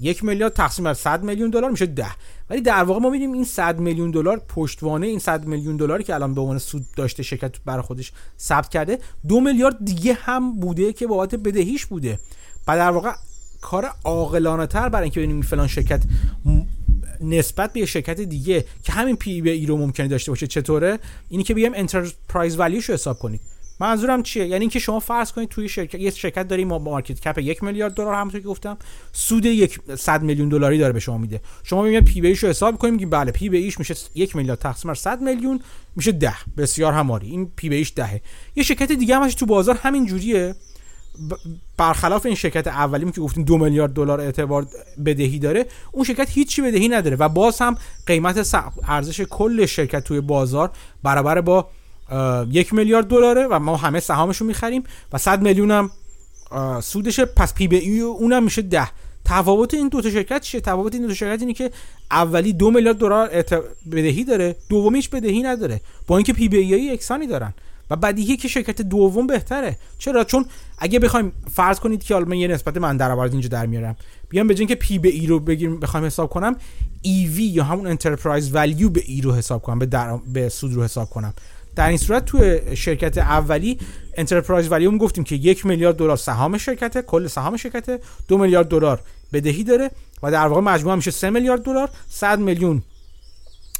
یک 0.01 0.23
میلیارد 0.23 0.53
تقسیم 0.53 0.85
بر 0.85 0.93
100 0.93 1.23
میلیون 1.23 1.49
دلار 1.49 1.71
میشه 1.71 1.85
10 1.85 2.05
ولی 2.49 2.61
در 2.61 2.83
واقع 2.83 2.99
ما 2.99 3.09
می‌بینیم 3.09 3.33
این 3.33 3.43
100 3.43 3.79
میلیون 3.79 4.11
دلار 4.11 4.41
پشتوانه 4.47 5.07
این 5.07 5.19
100 5.19 5.45
میلیون 5.45 5.77
دلاری 5.77 6.03
که 6.03 6.15
الان 6.15 6.33
به 6.33 6.41
عنوان 6.41 6.57
سود 6.57 6.85
داشته 6.95 7.23
شرکت 7.23 7.55
برای 7.65 7.81
خودش 7.81 8.11
ثبت 8.39 8.69
کرده 8.69 8.99
دو 9.27 9.39
میلیارد 9.39 9.85
دیگه 9.85 10.13
هم 10.13 10.59
بوده 10.59 10.93
که 10.93 11.07
بابت 11.07 11.35
بدهیش 11.35 11.85
بوده. 11.85 12.19
و 12.67 12.75
در 12.75 12.91
واقع 12.91 13.11
کار 13.61 13.91
عاقلانه 14.05 14.67
تر 14.67 14.89
برای 14.89 15.03
اینکه 15.03 15.19
ببینیم 15.19 15.41
فلان 15.41 15.67
شرکت 15.67 16.03
نسبت 17.21 17.73
به 17.73 17.85
شرکت 17.85 18.21
دیگه 18.21 18.65
که 18.83 18.91
همین 18.93 19.15
P 19.15 19.41
به 19.41 19.51
E 19.51 19.65
رو 19.65 19.77
ممکنه 19.77 20.07
داشته 20.07 20.31
باشه 20.31 20.47
چطوره؟ 20.47 20.99
اینی 21.29 21.43
که 21.43 21.53
بگم 21.53 21.71
enterprise 21.75 22.59
value 22.59 22.78
ش 22.78 22.85
رو 22.85 22.93
حساب 22.93 23.19
کنید. 23.19 23.41
منظورم 23.81 24.23
چیه؟ 24.23 24.47
یعنی 24.47 24.59
اینکه 24.59 24.79
شما 24.79 24.99
فرض 24.99 25.31
کنید 25.31 25.49
توی 25.49 25.69
شرکت 25.69 25.99
یه 25.99 26.11
شرکت 26.11 26.47
داریم 26.47 26.67
ما 26.67 26.79
market 26.79 27.19
cap 27.19 27.37
یک 27.37 27.63
میلیارد 27.63 27.93
دلار 27.93 28.13
همونطور 28.13 28.41
که 28.41 28.47
گفتم 28.47 28.77
سود 29.13 29.45
یک 29.45 29.79
100 29.97 30.21
میلیون 30.21 30.49
دلاری 30.49 30.77
داره 30.77 30.93
به 30.93 30.99
شما 30.99 31.17
میده. 31.17 31.41
شما 31.63 31.81
میگید 31.81 32.05
P 32.05 32.21
به 32.21 32.29
E 32.29 32.33
رو 32.33 32.49
حساب 32.49 32.77
کنیم 32.77 32.93
میگیم 32.93 33.09
بله 33.09 33.31
P 33.31 33.49
به 33.49 33.65
E 33.65 33.73
میشه 33.79 33.95
یک 34.15 34.35
میلیارد 34.35 34.59
تقسیم 34.59 34.89
بر 34.91 34.95
100 34.95 35.21
میلیون 35.21 35.59
میشه 35.95 36.11
10 36.11 36.33
بسیار 36.57 36.93
هماری 36.93 37.29
این 37.29 37.51
P 37.55 37.69
به 37.69 37.81
E 37.81 37.87
10 37.95 38.21
یه 38.55 38.63
شرکت 38.63 38.91
دیگه 38.91 39.15
همش 39.15 39.35
تو 39.35 39.45
بازار 39.45 39.79
همین 39.83 40.05
جوریه. 40.05 40.55
برخلاف 41.77 42.25
این 42.25 42.35
شرکت 42.35 42.67
اولی 42.67 43.11
که 43.11 43.21
گفتیم 43.21 43.43
دو 43.43 43.57
میلیارد 43.57 43.93
دلار 43.93 44.21
اعتبار 44.21 44.67
بدهی 45.05 45.39
داره 45.39 45.65
اون 45.91 46.03
شرکت 46.03 46.29
هیچی 46.29 46.61
بدهی 46.61 46.87
نداره 46.87 47.15
و 47.15 47.29
باز 47.29 47.61
هم 47.61 47.77
قیمت 48.05 48.55
ارزش 48.87 49.21
کل 49.21 49.65
شرکت 49.65 50.03
توی 50.03 50.21
بازار 50.21 50.71
برابر 51.03 51.41
با 51.41 51.69
یک 52.51 52.73
میلیارد 52.73 53.07
دلاره 53.07 53.47
و 53.47 53.59
ما 53.59 53.77
همه 53.77 53.99
سهامش 53.99 54.37
رو 54.37 54.47
می‌خریم 54.47 54.83
و 55.13 55.17
100 55.17 55.41
میلیون 55.41 55.71
هم 55.71 55.91
سودشه. 56.81 57.25
پس 57.25 57.53
P 57.53 57.67
به 57.67 57.75
E 57.75 57.99
اونم 57.99 58.43
میشه 58.43 58.61
ده. 58.61 58.87
تفاوت 59.25 59.73
این 59.73 59.87
دو 59.87 60.01
تا 60.01 60.09
شرکت 60.09 60.41
چیه؟ 60.41 60.61
تفاوت 60.61 60.93
این 60.93 61.01
دو 61.01 61.07
تا 61.07 61.13
شرکت 61.13 61.41
اینه 61.41 61.53
که 61.53 61.71
اولی 62.11 62.53
دو 62.53 62.71
میلیارد 62.71 62.97
دلار 62.97 63.27
بدهی 63.91 64.23
داره 64.23 64.55
دومیش 64.69 65.09
بدهی 65.09 65.43
نداره. 65.43 65.81
با 66.07 66.17
اینکه 66.17 66.33
P 66.33 66.49
به 66.49 66.57
E 66.57 66.81
یکسانی 66.81 67.27
دارن. 67.27 67.53
و 67.91 67.95
بدیهی 67.95 68.37
که 68.37 68.47
شرکت 68.47 68.81
دوم 68.81 69.27
بهتره. 69.27 69.77
چرا؟ 69.97 70.23
چون 70.23 70.45
اگه 70.77 70.99
بخوایم 70.99 71.31
فرض 71.53 71.79
کنید 71.79 72.03
که 72.03 72.13
حالا 72.13 72.35
یه 72.35 72.47
نسبت 72.47 72.77
من 72.77 72.97
درآمد 72.97 73.31
اینجا 73.31 73.49
در 73.49 73.65
میارم. 73.65 73.95
بیام 74.29 74.47
به 74.47 74.55
که 74.55 74.75
P 74.75 74.99
به 74.99 75.09
E 75.09 75.27
رو 75.27 75.39
بگیریم 75.39 75.79
بخوایم 75.79 76.05
حساب 76.05 76.29
کنم 76.29 76.55
EV 77.01 77.43
یا 77.43 77.63
همون 77.63 77.87
enterprise 77.87 78.55
value 78.55 78.89
به 78.89 79.03
E 79.05 79.21
رو 79.21 79.33
حساب 79.33 79.61
کنم 79.61 79.79
به, 79.79 79.85
در... 79.85 80.17
به 80.33 80.49
سود 80.49 80.73
رو 80.73 80.83
حساب 80.83 81.09
کنم. 81.09 81.33
در 81.75 81.87
این 81.87 81.97
صورت 81.97 82.25
تو 82.25 82.57
شرکت 82.75 83.17
اولی 83.17 83.77
enterprise 84.17 84.71
value 84.71 84.97
گفتیم 84.97 85.23
که 85.23 85.35
یک 85.35 85.65
میلیارد 85.65 85.95
دلار 85.95 86.17
سهام 86.17 86.57
شرکته 86.57 87.01
کل 87.01 87.27
سهام 87.27 87.57
شرکته 87.57 87.99
دو 88.27 88.37
میلیارد 88.37 88.67
دلار 88.67 89.01
بدهی 89.33 89.63
داره 89.63 89.91
و 90.23 90.31
در 90.31 90.47
واقع 90.47 90.61
مجموعه 90.61 90.95
میشه 90.95 91.11
3 91.11 91.29
میلیارد 91.29 91.63
دلار. 91.63 91.89
100 92.09 92.39
میلیون 92.39 92.83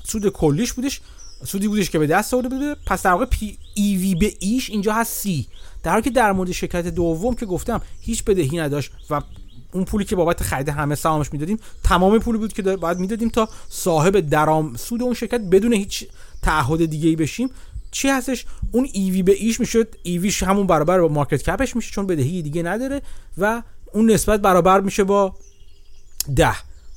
سود 0.04 0.30
کلیش 0.30 0.74
بودش 0.74 1.02
سودی 1.46 1.68
بودش 1.68 1.90
که 1.90 2.00
به 2.00 2.08
دست 2.08 2.34
آورده 2.34 2.50
بوده. 2.50 2.76
پس 2.86 3.04
در 3.04 3.12
واقع 3.12 3.26
پی 3.26 3.58
EV 3.76 4.16
به 4.16 4.34
E 4.40 4.50
ش 4.50 4.70
اینجا 4.70 4.94
هست 4.94 5.14
سی 5.14 5.48
در 5.84 5.92
حالی 5.92 6.04
که 6.04 6.10
در 6.10 6.32
مورد 6.32 6.52
شرکت 6.52 6.88
دوم 6.88 7.36
که 7.36 7.46
گفتم 7.46 7.82
هیچ 8.02 8.24
بدهی 8.24 8.58
نداشت 8.58 8.92
و 9.10 9.22
اون 9.74 9.86
پولی 9.86 10.06
که 10.06 10.16
بابت 10.16 10.44
خرید 10.44 10.70
همه 10.70 10.96
سهامش 10.96 11.34
می‌دادیم 11.34 11.60
تمام 11.84 12.20
پولی 12.20 12.38
بود 12.38 12.54
که 12.54 12.62
باید 12.62 13.00
می‌دادیم 13.00 13.30
تا 13.30 13.50
صاحب 13.70 14.20
درام 14.20 14.76
سود 14.76 15.02
اون 15.02 15.14
شرکت 15.14 15.42
بدون 15.42 15.74
هیچ 15.74 16.08
تعهد 16.42 16.86
دیگه 16.86 17.10
ای 17.10 17.16
بشیم. 17.16 17.50
چی 17.92 18.08
هستش؟ 18.08 18.46
اون 18.72 18.90
ایوی 18.94 19.24
به 19.24 19.32
ایش 19.32 19.60
می‌شد 19.60 19.96
ایویش 20.04 20.44
همون 20.44 20.68
برابر 20.68 21.02
با 21.02 21.08
مارکت 21.08 21.44
کپش 21.44 21.76
میشه 21.76 21.92
چون 21.92 22.08
بدهی 22.08 22.42
دیگه 22.42 22.64
نداره 22.64 23.02
و 23.38 23.64
اون 23.94 24.12
نسبت 24.12 24.42
برابر 24.42 24.82
میشه 24.82 25.04
با 25.04 25.36
ده. 26.36 26.56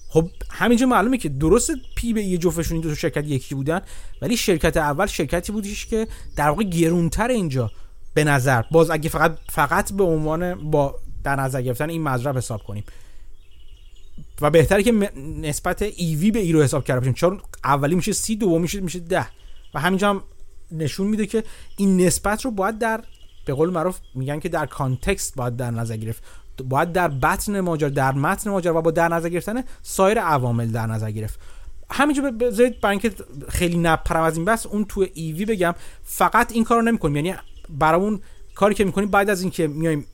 خب 0.08 0.30
همینجا 0.50 0.86
معلومه 0.86 1.18
که 1.18 1.28
درست 1.28 1.70
پی 1.96 2.12
به 2.12 2.22
یه 2.22 2.38
جفتشون 2.38 2.72
این 2.72 2.88
دو 2.88 2.94
شرکت 2.94 3.24
یکی 3.24 3.54
بودن 3.54 3.80
ولی 4.22 4.36
شرکت 4.36 4.76
اول 4.76 5.06
شرکتی 5.06 5.52
بودش 5.52 5.86
که 5.86 6.08
در 6.36 6.48
واقع 6.48 6.62
گرونتر 6.62 7.28
اینجا. 7.28 7.70
به 8.14 8.24
نظر 8.24 8.62
باز 8.70 8.90
اگه 8.90 9.08
فقط 9.08 9.38
فقط 9.48 9.92
به 9.92 10.04
عنوان 10.04 10.70
با 10.70 10.98
در 11.24 11.36
نظر 11.36 11.62
گرفتن 11.62 11.90
این 11.90 12.02
مضرب 12.02 12.36
حساب 12.36 12.62
کنیم. 12.62 12.84
و 14.40 14.50
بهتره 14.50 14.82
که 14.82 14.92
نسبت 15.40 15.82
EV 15.82 16.30
به 16.30 16.38
E 16.38 16.52
رو 16.52 16.62
حساب 16.62 16.84
کرده 16.84 17.00
باشیم 17.00 17.14
چون 17.14 17.40
اولی 17.64 17.94
میشه 17.94 18.12
سی 18.12 18.36
دومی 18.36 18.58
میشه 18.58 18.80
میشه 18.80 18.98
ده. 18.98 19.26
و 19.74 19.80
همینجا 19.80 20.10
هم 20.10 20.22
نشون 20.72 21.06
میده 21.06 21.26
که 21.26 21.44
این 21.76 22.00
نسبت 22.00 22.44
رو 22.44 22.50
باید 22.50 22.78
در 22.78 23.00
به 23.44 23.54
قول 23.54 23.70
معروف 23.70 23.98
میگن 24.14 24.40
که 24.40 24.48
در 24.48 24.66
context 24.66 25.34
باید 25.36 25.56
در 25.56 25.70
نظر 25.70 25.96
گرفت. 25.96 26.22
باید 26.64 26.92
در 26.92 27.08
بطن 27.08 27.60
ماجرا 27.60 27.88
در 27.88 28.12
متن 28.12 28.50
ماجرا 28.50 28.78
و 28.78 28.82
با 28.82 28.90
در 28.90 29.08
نظر 29.08 29.28
گرفتن 29.28 29.62
سایر 29.82 30.20
عوامل 30.20 30.66
در 30.66 30.86
نظر 30.86 31.10
گرفت. 31.10 31.40
همینجا 31.90 32.22
بذارید 32.30 32.80
برای 32.80 32.98
اینکه 33.02 33.24
خیلی 33.48 33.78
نپرم 33.78 34.22
از 34.22 34.36
این 34.36 34.44
بس 34.44 34.66
اون 34.66 34.84
تو 34.84 35.06
ایوی 35.14 35.44
بگم 35.44 35.74
فقط 36.02 36.52
این 36.52 36.64
کارو 36.64 36.82
نمی‌کنیم. 36.82 37.16
یعنی 37.16 37.34
برامون 37.68 38.20
کاری 38.54 38.74
که 38.74 38.84
می‌کنیم 38.84 39.08
بعد 39.08 39.30
از 39.30 39.42
اینکه 39.42 39.66
میایم 39.66 40.06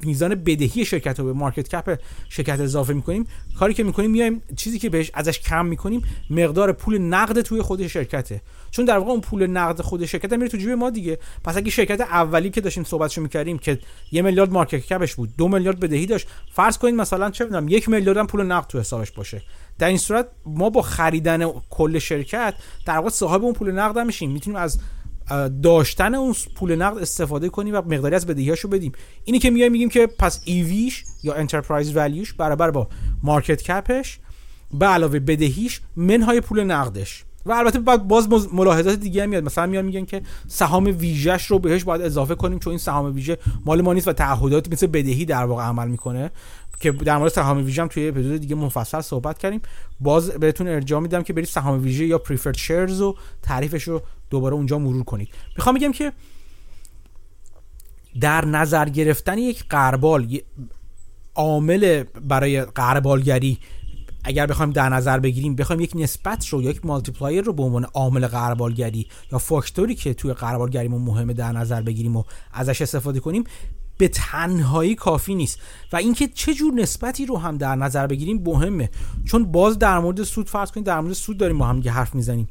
میزان 0.00 0.34
بدهی 0.34 0.84
شرکت 0.84 1.20
رو 1.20 1.24
به 1.24 1.32
مارکت 1.32 1.68
کپ 1.68 1.98
شرکت 2.28 2.60
اضافه 2.60 2.92
می‌کنیم. 2.92 3.26
کاری 3.58 3.74
که 3.74 3.84
می‌کنیم 3.84 4.10
میایم 4.10 4.42
چیزی 4.56 4.78
که 4.78 4.90
بهش 4.90 5.10
ازش 5.14 5.40
کم 5.40 5.66
می‌کنیم 5.66 6.02
مقدار 6.30 6.72
پول 6.72 6.98
نقد 6.98 7.40
توی 7.40 7.62
خود 7.62 7.86
شرکته. 7.86 8.40
چون 8.70 8.84
در 8.84 8.98
واقع 8.98 9.10
اون 9.10 9.20
پول 9.20 9.46
نقد 9.46 9.80
خود 9.80 10.06
شرکت 10.06 10.32
میره 10.32 10.48
تو 10.48 10.56
جیب 10.56 10.70
ما 10.70 10.90
دیگه. 10.90 11.18
پس 11.44 11.56
اگه 11.56 11.70
شرکت 11.70 12.00
اولی 12.00 12.50
که 12.50 12.60
داشتیم 12.60 12.84
صحبتشو 12.84 13.20
می‌کردیم 13.20 13.58
که 13.58 13.78
یه 14.12 14.22
میلیارد 14.22 14.52
مارکت 14.52 14.86
کپش 14.86 15.14
بود 15.14 15.28
دو 15.38 15.48
میلیارد 15.48 15.80
بدهی 15.80 16.06
داشت. 16.06 16.28
فرض 16.52 16.78
کنید 16.78 16.94
مثلا 16.94 17.30
چه 17.30 17.44
می‌دونم 17.44 17.68
یک 17.68 17.88
میلیارد 17.88 18.18
هم 18.18 18.26
پول 18.26 18.42
نقد 18.42 18.66
تو 18.66 18.80
حسابش 18.80 19.10
باشه. 19.10 19.42
در 19.78 19.88
این 19.88 19.98
صورت 19.98 20.28
ما 20.46 20.70
با 20.70 20.82
خریدن 20.82 21.50
کل 21.70 21.98
شرکت 21.98 22.54
در 22.86 22.96
واقع 22.96 23.08
صاحب 23.08 23.44
اون 23.44 23.52
پول 23.52 23.70
نقد 23.70 23.98
میشیم. 23.98 24.30
می‌تونیم 24.30 24.58
از 24.58 24.80
داشتن 25.62 26.14
اون 26.14 26.34
پول 26.56 26.76
نقد 26.76 26.98
استفاده 26.98 27.48
کنیم 27.48 27.74
و 27.74 27.76
مقداری 27.76 28.14
از 28.14 28.26
بدهیاشو 28.26 28.68
بدیم. 28.68 28.92
اینی 29.24 29.38
که 29.38 29.50
میایم 29.50 29.72
میگیم 29.72 29.88
که 29.88 30.06
پس 30.06 30.40
EV 30.44 30.74
ش 30.74 31.04
یا 31.22 31.34
enterprise 31.34 31.96
value 31.96 32.22
ش 32.22 32.32
برابر 32.32 32.70
با 32.70 32.88
market 33.22 33.62
cap 33.62 33.96
ش 33.96 34.18
به 34.74 34.86
علاوه 34.86 35.18
بدهیش 35.18 35.80
منهای 35.96 36.40
پول 36.40 36.64
نقدش. 36.64 37.24
و 37.46 37.52
البته 37.52 37.78
بعد 37.78 38.08
باز 38.08 38.28
ملاحظات 38.52 38.98
دیگه 38.98 39.22
هم 39.22 39.28
میاد. 39.28 39.44
مثلا 39.44 39.66
میان 39.66 39.84
میگن 39.84 40.04
که 40.04 40.22
سهام 40.48 40.84
ویژش 40.84 41.46
رو 41.46 41.58
بهش 41.58 41.84
باید 41.84 42.02
اضافه 42.02 42.34
کنیم 42.34 42.58
چون 42.58 42.70
این 42.70 42.78
سهام 42.78 43.14
ویژه 43.14 43.38
مال 43.64 43.82
ما 43.82 43.92
نیست 43.92 44.08
و 44.08 44.12
تعهدات 44.12 44.72
مثل 44.72 44.86
بدهی 44.86 45.24
در 45.24 45.44
واقع 45.44 45.62
عمل 45.62 45.88
می‌کنه. 45.88 46.30
که 46.80 46.92
در 46.92 47.18
مورد 47.18 47.32
سهام 47.32 47.64
ویژه 47.64 47.82
هم 47.82 47.88
توی 47.88 48.08
اپیزود 48.08 48.40
دیگه 48.40 48.54
مفصل 48.54 49.00
صحبت 49.00 49.38
کردیم. 49.38 49.60
باز 50.00 50.30
بهتون 50.30 50.68
ارجاع 50.68 51.00
میدم 51.00 51.22
که 51.22 51.32
برید 51.32 51.48
سهام 51.48 51.82
ویژه 51.82 52.06
یا 52.06 52.18
پریفرد 52.18 52.56
شیرز 52.56 53.00
و 53.00 53.16
تعریفش 53.42 53.82
رو 53.82 54.02
دوباره 54.30 54.54
اونجا 54.54 54.78
مرور 54.78 55.04
کنید. 55.04 55.28
می‌خوام 55.56 55.74
بگم 55.74 55.92
که 55.92 56.12
در 58.20 58.44
نظر 58.44 58.88
گرفتن 58.88 59.38
یک 59.38 59.64
قربال 59.68 60.38
عامل 61.34 62.04
برای 62.28 62.60
قربالگری 62.60 63.58
اگر 64.24 64.46
بخوایم 64.46 64.72
در 64.72 64.88
نظر 64.88 65.18
بگیریم 65.18 65.54
بخوایم 65.54 65.80
یک 65.80 65.92
نسبت 65.94 66.48
رو 66.48 66.62
یا 66.62 66.70
یک 66.70 66.86
مالتیپلایر 66.86 67.44
رو 67.44 67.52
به 67.52 67.62
عنوان 67.62 67.84
عامل 67.84 68.26
قربالگری 68.26 69.06
یا 69.32 69.38
فاکتوری 69.38 69.94
که 69.94 70.14
توی 70.14 70.32
قربالگریمون 70.32 71.02
مهمه 71.02 71.32
در 71.32 71.52
نظر 71.52 71.82
بگیریم 71.82 72.16
و 72.16 72.24
ازش 72.52 72.82
استفاده 72.82 73.20
کنیم 73.20 73.44
به 73.98 74.08
تنهایی 74.08 74.94
کافی 74.94 75.34
نیست. 75.34 75.60
و 75.92 75.96
اینکه 75.96 76.28
چه 76.28 76.54
جور 76.54 76.74
نسبتی 76.74 77.26
رو 77.26 77.38
هم 77.38 77.56
در 77.56 77.76
نظر 77.76 78.06
بگیریم 78.06 78.42
مهمه. 78.46 78.90
چون 79.24 79.44
باز 79.52 79.78
در 79.78 79.98
مورد 79.98 80.22
سود 80.22 80.48
فرض 80.48 80.70
کنید 80.70 80.86
در 80.86 81.00
مورد 81.00 81.12
سود 81.12 81.38
داریم 81.38 81.58
با 81.58 81.66
هم 81.66 81.82
حرف 81.88 82.14
می‌زنیم. 82.14 82.48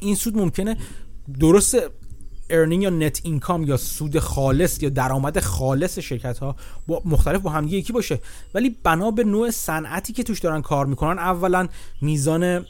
این 0.00 0.14
سود 0.14 0.36
ممکنه 0.36 0.76
درست 1.40 1.76
earning 2.50 2.82
یا 2.82 2.90
net 2.90 3.20
income 3.24 3.64
یا 3.64 3.76
سود 3.76 4.18
خالص 4.18 4.82
یا 4.82 4.88
درآمد 4.88 5.40
خالص 5.40 5.98
شرکت 5.98 6.38
ها 6.38 6.56
با 6.86 7.02
مختلف 7.04 7.40
با 7.40 7.50
هم 7.50 7.68
یکی 7.68 7.92
باشه. 7.92 8.20
ولی 8.54 8.76
بنا 8.82 9.10
به 9.10 9.24
نوع 9.24 9.50
صنعتی 9.50 10.12
که 10.12 10.22
توش 10.22 10.38
دارن 10.38 10.62
کار 10.62 10.86
می‌کنن 10.86 11.18
اولا 11.18 11.68
میزان 12.02 12.66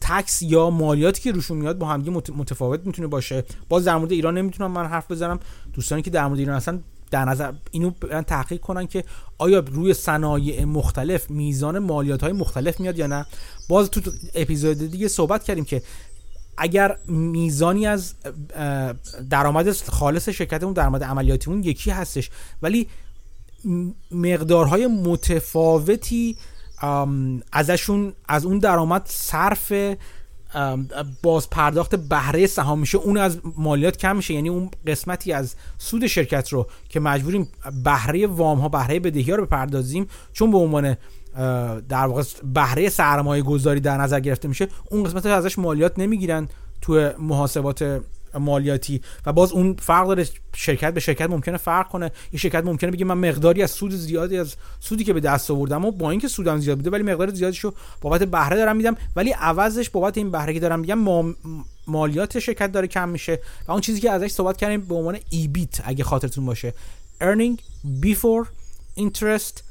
تکس 0.00 0.42
یا 0.42 0.70
مالیاتی 0.70 1.22
که 1.22 1.32
روشون 1.32 1.56
میاد 1.56 1.78
با 1.78 1.86
همدیگه 1.86 2.22
متفاوت 2.36 2.86
می‌تونه 2.86 3.08
باشه. 3.08 3.44
باز 3.68 3.84
در 3.84 3.96
مورد 3.96 4.12
ایران 4.12 4.38
نمی‌تونم 4.38 4.70
من 4.70 4.86
حرف 4.86 5.10
بزنم. 5.10 5.40
دوستانی 5.72 6.02
که 6.02 6.10
در 6.10 6.26
مورد 6.26 6.38
ایران 6.38 6.56
هستن 6.56 6.82
در 7.16 7.24
نظر 7.24 7.52
اینو 7.70 7.90
تحقیق 8.26 8.60
کنن 8.60 8.86
که 8.86 9.04
آیا 9.38 9.58
روی 9.58 9.94
صنایع 9.94 10.64
مختلف 10.64 11.30
میزان 11.30 11.78
مالیات 11.78 12.22
های 12.22 12.32
مختلف 12.32 12.80
میاد 12.80 12.98
یا 12.98 13.06
نه. 13.06 13.26
باز 13.68 13.90
تو 13.90 14.00
اپیزود 14.34 14.78
دیگه 14.78 15.08
صحبت 15.08 15.44
کردیم 15.44 15.64
که 15.64 15.82
اگر 16.58 16.98
میزانی 17.08 17.86
از 17.86 18.14
درآمد 19.30 19.72
خالص 19.72 20.28
شرکتمون 20.28 20.72
درآمد 20.72 21.04
عملیاتیمون 21.04 21.62
یکی 21.62 21.90
هستش 21.90 22.30
ولی 22.62 22.88
مقدارهای 24.10 24.86
متفاوتی 24.86 26.36
ازشون 27.52 28.12
از 28.28 28.44
اون 28.44 28.58
درآمد 28.58 29.02
صرف 29.06 29.72
باز 31.22 31.50
پرداخت 31.50 31.94
بهره 31.94 32.46
سهام 32.46 32.78
میشه. 32.78 32.98
اون 32.98 33.16
از 33.16 33.40
مالیات 33.56 33.96
کم 33.96 34.16
میشه. 34.16 34.34
یعنی 34.34 34.48
اون 34.48 34.70
قسمتی 34.86 35.32
از 35.32 35.54
سود 35.78 36.06
شرکت 36.06 36.48
رو 36.48 36.66
که 36.88 37.00
مجبوریم 37.00 37.48
بهره 37.84 38.26
وام 38.26 38.58
ها 38.58 38.68
بهره 38.68 39.00
بدهی 39.00 39.30
ها 39.30 39.36
رو 39.36 39.46
بپردازیم 39.46 40.06
چون 40.32 40.50
به 40.50 40.58
عنوان 40.58 40.96
در 41.88 42.06
واقع 42.06 42.22
بهره 42.54 42.88
سرمایه 42.88 43.42
گذاری 43.42 43.80
در 43.80 43.96
نظر 43.96 44.20
گرفته 44.20 44.48
میشه 44.48 44.68
اون 44.90 45.04
قسمت 45.04 45.26
ازش 45.26 45.58
مالیات 45.58 45.98
نمی‌گیرن 45.98 46.48
تو 46.80 47.10
محاسبات 47.18 48.00
مالیاتی. 48.38 49.00
و 49.26 49.32
باز 49.32 49.52
اون 49.52 49.76
فرق 49.78 50.06
داره 50.06 50.26
شرکت 50.56 50.94
به 50.94 51.00
شرکت 51.00 51.30
ممکنه 51.30 51.56
فرق 51.56 51.88
کنه. 51.88 52.10
این 52.30 52.38
شرکت 52.38 52.64
ممکنه 52.64 52.90
بگه 52.90 53.04
من 53.04 53.28
مقداری 53.28 53.62
از 53.62 53.70
سود 53.70 53.94
زیادی 53.94 54.38
از 54.38 54.54
سودی 54.80 55.04
که 55.04 55.12
به 55.12 55.20
دست 55.20 55.50
آوردم 55.50 55.84
و 55.84 55.90
با 55.90 56.10
اینکه 56.10 56.28
سودم 56.28 56.58
زیاد 56.58 56.76
بوده 56.76 56.90
ولی 56.90 57.02
مقدار 57.02 57.34
زیادیشو 57.34 57.74
بابت 58.00 58.22
بهره 58.22 58.56
دارم 58.56 58.76
میدم. 58.76 58.96
ولی 59.16 59.30
عوضش 59.30 59.90
بابت 59.90 60.18
این 60.18 60.30
بهره 60.30 60.54
که 60.54 60.60
دارم 60.60 60.80
میگم 60.80 61.34
مالیات 61.86 62.38
شرکت 62.38 62.72
داره 62.72 62.86
کم 62.86 63.08
میشه. 63.08 63.38
و 63.68 63.72
اون 63.72 63.80
چیزی 63.80 64.00
که 64.00 64.10
ازش 64.10 64.30
صحبت 64.30 64.56
کردیم 64.56 64.80
به 64.80 64.94
عنوان 64.94 65.18
ایبیت 65.30 65.80
اگه 65.84 66.04
خاطرتون 66.04 66.46
باشه. 66.46 66.74
earning 67.20 67.60
before 68.02 68.46
interest 68.98 69.62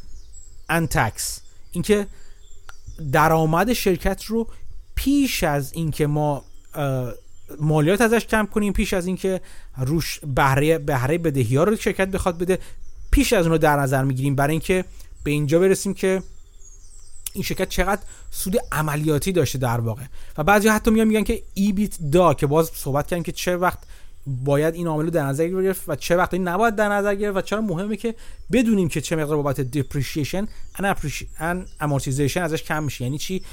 and 0.69 0.87
tax. 0.95 1.39
اینکه 1.71 2.07
درآمد 3.11 3.73
شرکت 3.73 4.23
رو 4.23 4.47
پیش 4.95 5.43
از 5.43 5.73
اینکه 5.73 6.07
ما 6.07 6.45
مالیات 7.59 8.01
ازش 8.01 8.25
کم 8.25 8.45
کنیم 8.45 8.73
پیش 8.73 8.93
از 8.93 9.07
اینکه 9.07 9.41
روش 9.77 10.19
بهره 10.35 10.77
بهره 10.77 11.17
بدهی 11.17 11.55
ها 11.55 11.63
رو 11.63 11.75
شرکت 11.75 12.07
بخواد 12.07 12.37
بده 12.37 12.59
پیش 13.11 13.33
از 13.33 13.45
اون 13.45 13.51
رو 13.51 13.57
در 13.57 13.79
نظر 13.79 14.03
می‌گیریم. 14.03 14.35
برای 14.35 14.51
اینکه 14.51 14.85
به 15.23 15.31
اینجا 15.31 15.59
برسیم 15.59 15.93
که 15.93 16.23
این 17.33 17.43
شرکت 17.43 17.69
چقدر 17.69 18.01
سود 18.31 18.57
عملیاتی 18.71 19.31
داشته 19.31 19.57
در 19.57 19.79
واقع. 19.79 20.03
و 20.37 20.43
بعضی 20.43 20.67
حتی 20.67 20.91
میان 20.91 21.07
میگن 21.07 21.23
که 21.23 21.41
ای 21.53 21.71
بیت 21.71 21.97
دا 22.11 22.33
که 22.33 22.47
باز 22.47 22.71
صحبت 22.73 23.07
کردیم 23.07 23.23
که 23.23 23.31
چه 23.31 23.57
وقت 23.57 23.79
باید 24.27 24.73
این 24.73 24.87
عامل 24.87 25.03
رو 25.03 25.09
در 25.09 25.25
نظر 25.25 25.47
گرفت 25.47 25.83
و 25.87 25.95
چه 25.95 26.15
وقتی 26.15 26.39
نباید 26.39 26.75
در 26.75 26.89
نظر 26.89 27.15
گرفت 27.15 27.37
و 27.37 27.41
چرا 27.41 27.61
مهمه 27.61 27.97
که 27.97 28.15
بدونیم 28.51 28.87
که 28.87 29.01
چه 29.01 29.15
مقدار 29.15 29.37
بابت 29.37 29.71
depreciation 29.71 30.45
and 30.77 31.55
amortization 31.81 32.37
ازش 32.37 32.63
کم 32.63 32.83
میشه. 32.83 33.03
یعنی 33.03 33.17
چی؟ 33.17 33.43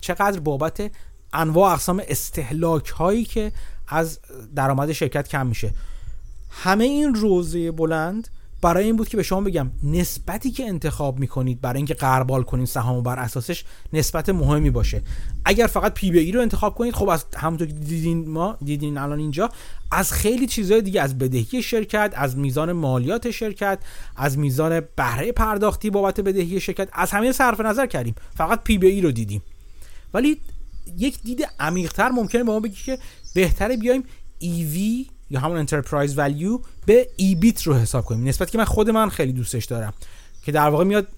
چقدر 0.00 0.40
بابت 0.40 0.90
انواع 1.32 1.72
اقسام 1.72 2.02
استهلاک 2.08 2.88
هایی 2.88 3.24
که 3.24 3.52
از 3.88 4.18
درآمد 4.54 4.92
شرکت 4.92 5.28
کم 5.28 5.46
میشه. 5.46 5.70
همه 6.50 6.84
این 6.84 7.14
روزه 7.14 7.70
بلند 7.70 8.28
برای 8.62 8.84
این 8.84 8.96
بود 8.96 9.08
که 9.08 9.16
به 9.16 9.22
شما 9.22 9.40
بگم 9.40 9.70
نسبتی 9.82 10.50
که 10.50 10.66
انتخاب 10.66 11.18
می‌کنید 11.18 11.60
برای 11.60 11.76
اینکه 11.76 11.94
قربال 11.94 12.42
کنید 12.42 12.66
سهام 12.66 13.02
بر 13.02 13.18
اساسش 13.18 13.64
نسبت 13.92 14.28
مهمی 14.28 14.70
باشه. 14.70 15.02
اگر 15.44 15.66
فقط 15.66 15.94
پی 15.94 16.10
بی 16.10 16.18
ای 16.18 16.32
رو 16.32 16.40
انتخاب 16.40 16.74
کنید 16.74 16.94
خب 16.94 17.08
از 17.08 17.24
همونطور 17.36 17.66
که 17.66 17.72
دیدین 17.72 18.28
ما 18.28 18.56
دیدین 18.64 18.98
الان 18.98 19.18
اینجا 19.18 19.50
از 19.90 20.12
خیلی 20.12 20.46
چیزهای 20.46 20.82
دیگه 20.82 21.02
از 21.02 21.18
بدهی 21.18 21.62
شرکت 21.62 22.12
از 22.16 22.36
میزان 22.36 22.72
مالیات 22.72 23.30
شرکت 23.30 23.78
از 24.16 24.38
میزان 24.38 24.82
بهره 24.96 25.32
پرداختی 25.32 25.90
بابت 25.90 26.20
بدهی 26.20 26.60
شرکت 26.60 26.88
از 26.92 27.10
همه 27.10 27.32
صرف 27.32 27.60
نظر 27.60 27.86
کردیم. 27.86 28.14
فقط 28.36 28.64
پی 28.64 28.78
بی 28.78 28.86
ای 28.86 29.00
رو 29.00 29.10
دیدیم. 29.10 29.42
ولی 30.14 30.40
یک 30.98 31.22
دید 31.22 31.48
عمیقتر 31.60 32.08
ممکنه 32.08 32.44
به 32.44 32.52
ما 32.52 32.60
بگی 32.60 32.82
که 32.84 32.98
بهتره 33.34 33.76
بیایم 33.76 34.04
EV 34.42 35.08
یا 35.30 35.40
همون 35.40 35.56
enterprise 35.56 36.18
value 36.18 36.58
به 36.86 37.08
EBIT 37.16 37.62
رو 37.62 37.74
حساب 37.74 38.04
کنیم. 38.04 38.28
نسبت 38.28 38.50
که 38.50 38.58
من 38.58 38.64
خود 38.64 38.90
من 38.90 39.08
خیلی 39.08 39.32
دوستش 39.32 39.64
دارم 39.64 39.92
که 40.42 40.52
در 40.52 40.68
واقع 40.68 40.84
میاد 40.84 41.08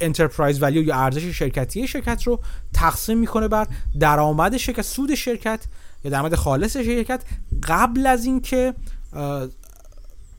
enterprise 0.00 0.62
value 0.62 0.82
یا 0.82 0.96
ارزش 0.96 1.24
شرکتی 1.24 1.88
شرکت 1.88 2.22
رو 2.22 2.40
تقسیم 2.72 3.18
می‌کنه 3.18 3.48
بر 3.48 3.66
درآمد 4.00 4.56
شرکت 4.56 4.82
سود 4.82 5.14
شرکت 5.14 5.64
یا 6.04 6.10
درآمد 6.10 6.34
خالص 6.34 6.76
شرکت 6.76 7.22
قبل 7.62 8.06
از 8.06 8.24
اینکه 8.24 8.74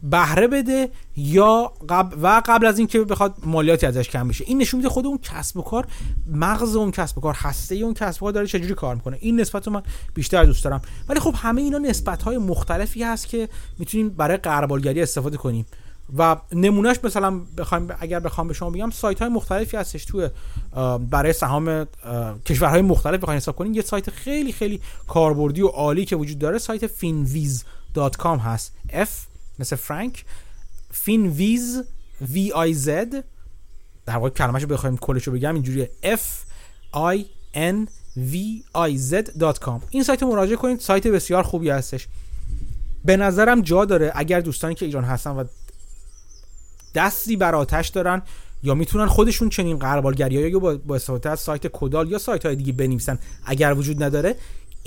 بهره 0.03 0.47
بده 0.47 0.89
یا 1.15 1.73
قبل 1.89 2.17
و 2.21 2.41
قبل 2.45 2.65
از 2.65 2.77
اینکه 2.77 2.99
بخواد 2.99 3.35
مالیاتی 3.43 3.85
ازش 3.85 4.09
کم 4.09 4.27
بشه. 4.27 4.43
این 4.47 4.57
نشون 4.57 4.77
میده 4.77 4.89
خود 4.89 5.05
اون 5.05 5.17
کسب 5.17 5.57
و 5.57 5.61
کار 5.61 5.87
مغز 6.31 6.75
اون 6.75 6.91
کسب 6.91 7.17
و 7.17 7.21
کار 7.21 7.35
هسته 7.37 7.75
اون 7.75 7.93
کسب 7.93 8.23
و 8.23 8.25
کار 8.25 8.33
داره 8.33 8.47
چجوری 8.47 8.73
کار 8.73 8.95
می‌کنه. 8.95 9.17
این 9.21 9.39
نسبت 9.39 9.67
رو 9.67 9.73
من 9.73 9.83
بیشتر 10.13 10.43
دوست 10.43 10.63
دارم. 10.63 10.81
ولی 11.09 11.19
خب 11.19 11.33
همه 11.37 11.61
اینا 11.61 11.77
نسبت 11.77 12.23
های 12.23 12.37
مختلفی 12.37 13.03
هست 13.03 13.27
که 13.27 13.49
می‌تونیم 13.79 14.09
برای 14.09 14.37
قربالگری 14.37 15.01
استفاده 15.01 15.37
کنیم. 15.37 15.65
و 16.17 16.37
نمونهش 16.51 16.97
مثلا 17.03 17.41
بخوایم 17.57 17.87
اگر 17.99 18.19
بخوام 18.19 18.47
به 18.47 18.53
شما 18.53 18.69
بگم 18.69 18.89
سایت 18.89 19.19
های 19.19 19.29
مختلفی 19.29 19.77
هستش 19.77 20.05
تو 20.05 20.29
برای 21.09 21.33
سهام 21.33 21.87
کشورهای 22.45 22.81
مختلف 22.81 23.19
بخواید 23.19 23.41
حساب 23.41 23.55
کنین. 23.55 23.73
یه 23.73 23.81
سایت 23.81 24.09
خیلی 24.09 24.51
خیلی 24.51 24.81
کاربردی 25.07 25.61
و 25.61 25.67
عالی 25.67 26.05
که 26.05 26.15
وجود 26.15 26.39
داره 26.39 26.57
سایت 26.57 26.87
finviz.com 26.87 28.39
هست. 28.39 28.75
F 28.89 29.36
مثل 29.59 29.75
فرانک. 29.75 30.25
فین 30.91 31.27
ویز 31.27 31.83
وی 32.21 32.51
آی 32.51 32.73
زد 32.73 33.23
در 34.05 34.15
واقع 34.15 34.29
کلمه‌شو 34.29 34.67
بخوایم 34.67 34.97
کلشو 34.97 35.31
بگم 35.31 35.53
اینجوریه. 35.53 35.91
F 36.03 36.45
I 36.93 37.17
N 37.55 37.89
V 38.31 38.35
I 38.75 38.97
Z 39.11 39.13
این 39.89 40.03
سایت 40.03 40.23
مراجعه 40.23 40.55
کنید. 40.55 40.79
سایت 40.79 41.07
بسیار 41.07 41.43
خوبی 41.43 41.69
هستش. 41.69 42.07
به 43.05 43.17
نظرم 43.17 43.61
جا 43.61 43.85
داره 43.85 44.11
اگر 44.15 44.39
دوستانی 44.39 44.75
که 44.75 44.85
ایران 44.85 45.03
هستن 45.03 45.31
و 45.31 45.43
دستی 46.95 47.35
بر 47.35 47.55
آتش 47.55 47.87
دارن 47.87 48.21
یا 48.63 48.73
می‌تونن 48.73 49.05
خودشون 49.05 49.49
چنین 49.49 49.79
قربالگری 49.79 50.35
یا 50.35 50.59
با 50.59 50.95
استفاده 50.95 51.29
از 51.29 51.39
سایت 51.39 51.67
کدال 51.67 52.11
یا 52.11 52.17
سایت 52.17 52.45
های 52.45 52.55
دیگه 52.55 52.73
بنویسن 52.73 53.19
اگر 53.45 53.73
وجود 53.73 54.03
نداره 54.03 54.35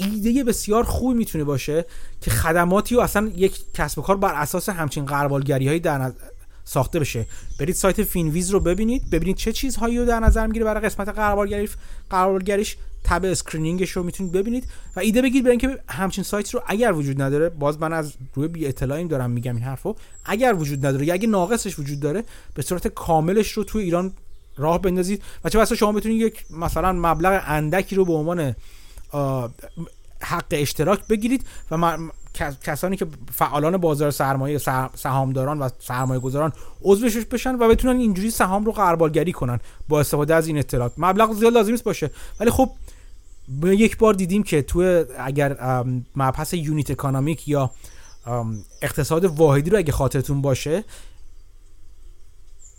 ایده 0.00 0.44
بسیار 0.44 0.84
خوبی 0.84 1.18
می‌تونه 1.18 1.44
باشه 1.44 1.84
که 2.20 2.30
خدماتی 2.30 2.94
و 2.94 3.00
اصلا 3.00 3.30
یک 3.36 3.60
کسب 3.74 3.98
و 3.98 4.02
کار 4.02 4.16
بر 4.16 4.34
اساس 4.34 4.68
همچین 4.68 5.04
قربالگری 5.04 5.68
هایی 5.68 5.80
در 5.80 6.12
ساخته 6.64 7.00
بشه. 7.00 7.26
برید 7.60 7.74
سایت 7.74 8.02
Finviz 8.02 8.50
رو 8.50 8.60
ببینید 8.60 9.10
ببینید 9.10 9.36
چه 9.36 9.52
چیزهایی 9.52 9.98
رو 9.98 10.04
در 10.04 10.20
نظر 10.20 10.46
می‌گیره 10.46 10.64
برای 10.64 10.82
قسمت 10.82 11.08
غربالگری 11.08 11.68
غربالگریش 12.10 12.76
tab 13.04 13.24
screening 13.24 13.78
ش 13.78 13.90
رو 13.90 14.02
می‌تونید 14.02 14.32
ببینید 14.32 14.64
و 14.96 15.00
ایده 15.00 15.22
بگیرید 15.22 15.44
برای 15.44 15.58
اینکه 15.60 15.82
همچین 15.88 16.24
سایت 16.24 16.54
رو 16.54 16.62
اگر 16.66 16.92
وجود 16.92 17.22
نداره 17.22 17.48
باز 17.48 17.80
من 17.80 17.92
از 17.92 18.12
روی 18.34 18.48
بی 18.48 18.66
اطلاعیم 18.66 19.08
دارم 19.08 19.30
میگم 19.30 19.54
این 19.54 19.64
حرفو 19.64 19.96
اگر 20.24 20.54
وجود 20.54 20.86
نداره 20.86 21.06
یا 21.06 21.14
اگه 21.14 21.28
ناقصش 21.28 21.78
وجود 21.78 22.00
داره 22.00 22.24
به 22.54 22.62
صورت 22.62 22.88
کاملش 22.88 23.52
رو 23.52 23.64
توی 23.64 23.82
ایران 23.82 24.12
راه 24.56 24.82
بندازید. 24.82 25.22
و 25.44 25.48
چه 25.48 25.74
شما 25.74 25.92
بتونید 25.92 26.20
یک 26.20 26.44
مثلا 26.50 26.92
مبلغ 26.92 27.42
اندکی 27.46 27.96
رو 27.96 28.04
به 28.04 28.12
عنوان 28.12 28.54
حق 30.22 30.46
اشتراک 30.50 31.06
بگیرید 31.06 31.46
و 31.70 31.98
کسانی 32.62 32.96
که 32.96 33.06
فعالان 33.32 33.76
بازار 33.76 34.10
سرمایه 34.10 34.58
سهامداران 34.94 35.58
و 35.58 35.68
سرمایه 35.78 36.20
گذاران 36.20 36.52
عضوش 36.82 37.16
بشن 37.16 37.54
و 37.54 37.68
بتونن 37.68 38.00
اینجوری 38.00 38.30
سهام 38.30 38.64
رو 38.64 38.72
قربالگری 38.72 39.32
کنن 39.32 39.60
با 39.88 40.00
استفاده 40.00 40.34
از 40.34 40.46
این 40.46 40.58
اطلاعات. 40.58 40.92
مبلغ 40.98 41.32
زیاد 41.32 41.52
لازم 41.52 41.70
نیست 41.70 41.84
باشه. 41.84 42.10
ولی 42.40 42.50
خب 42.50 42.70
یک 43.64 43.98
بار 43.98 44.14
دیدیم 44.14 44.42
که 44.42 44.62
تو 44.62 45.04
اگر 45.18 45.82
مبحث 46.16 46.54
یونیت 46.54 46.90
اکانومیک 46.90 47.48
یا 47.48 47.70
اقتصاد 48.82 49.24
واحدی 49.24 49.70
رو 49.70 49.78
اگه 49.78 49.92
خاطرتون 49.92 50.42
باشه 50.42 50.84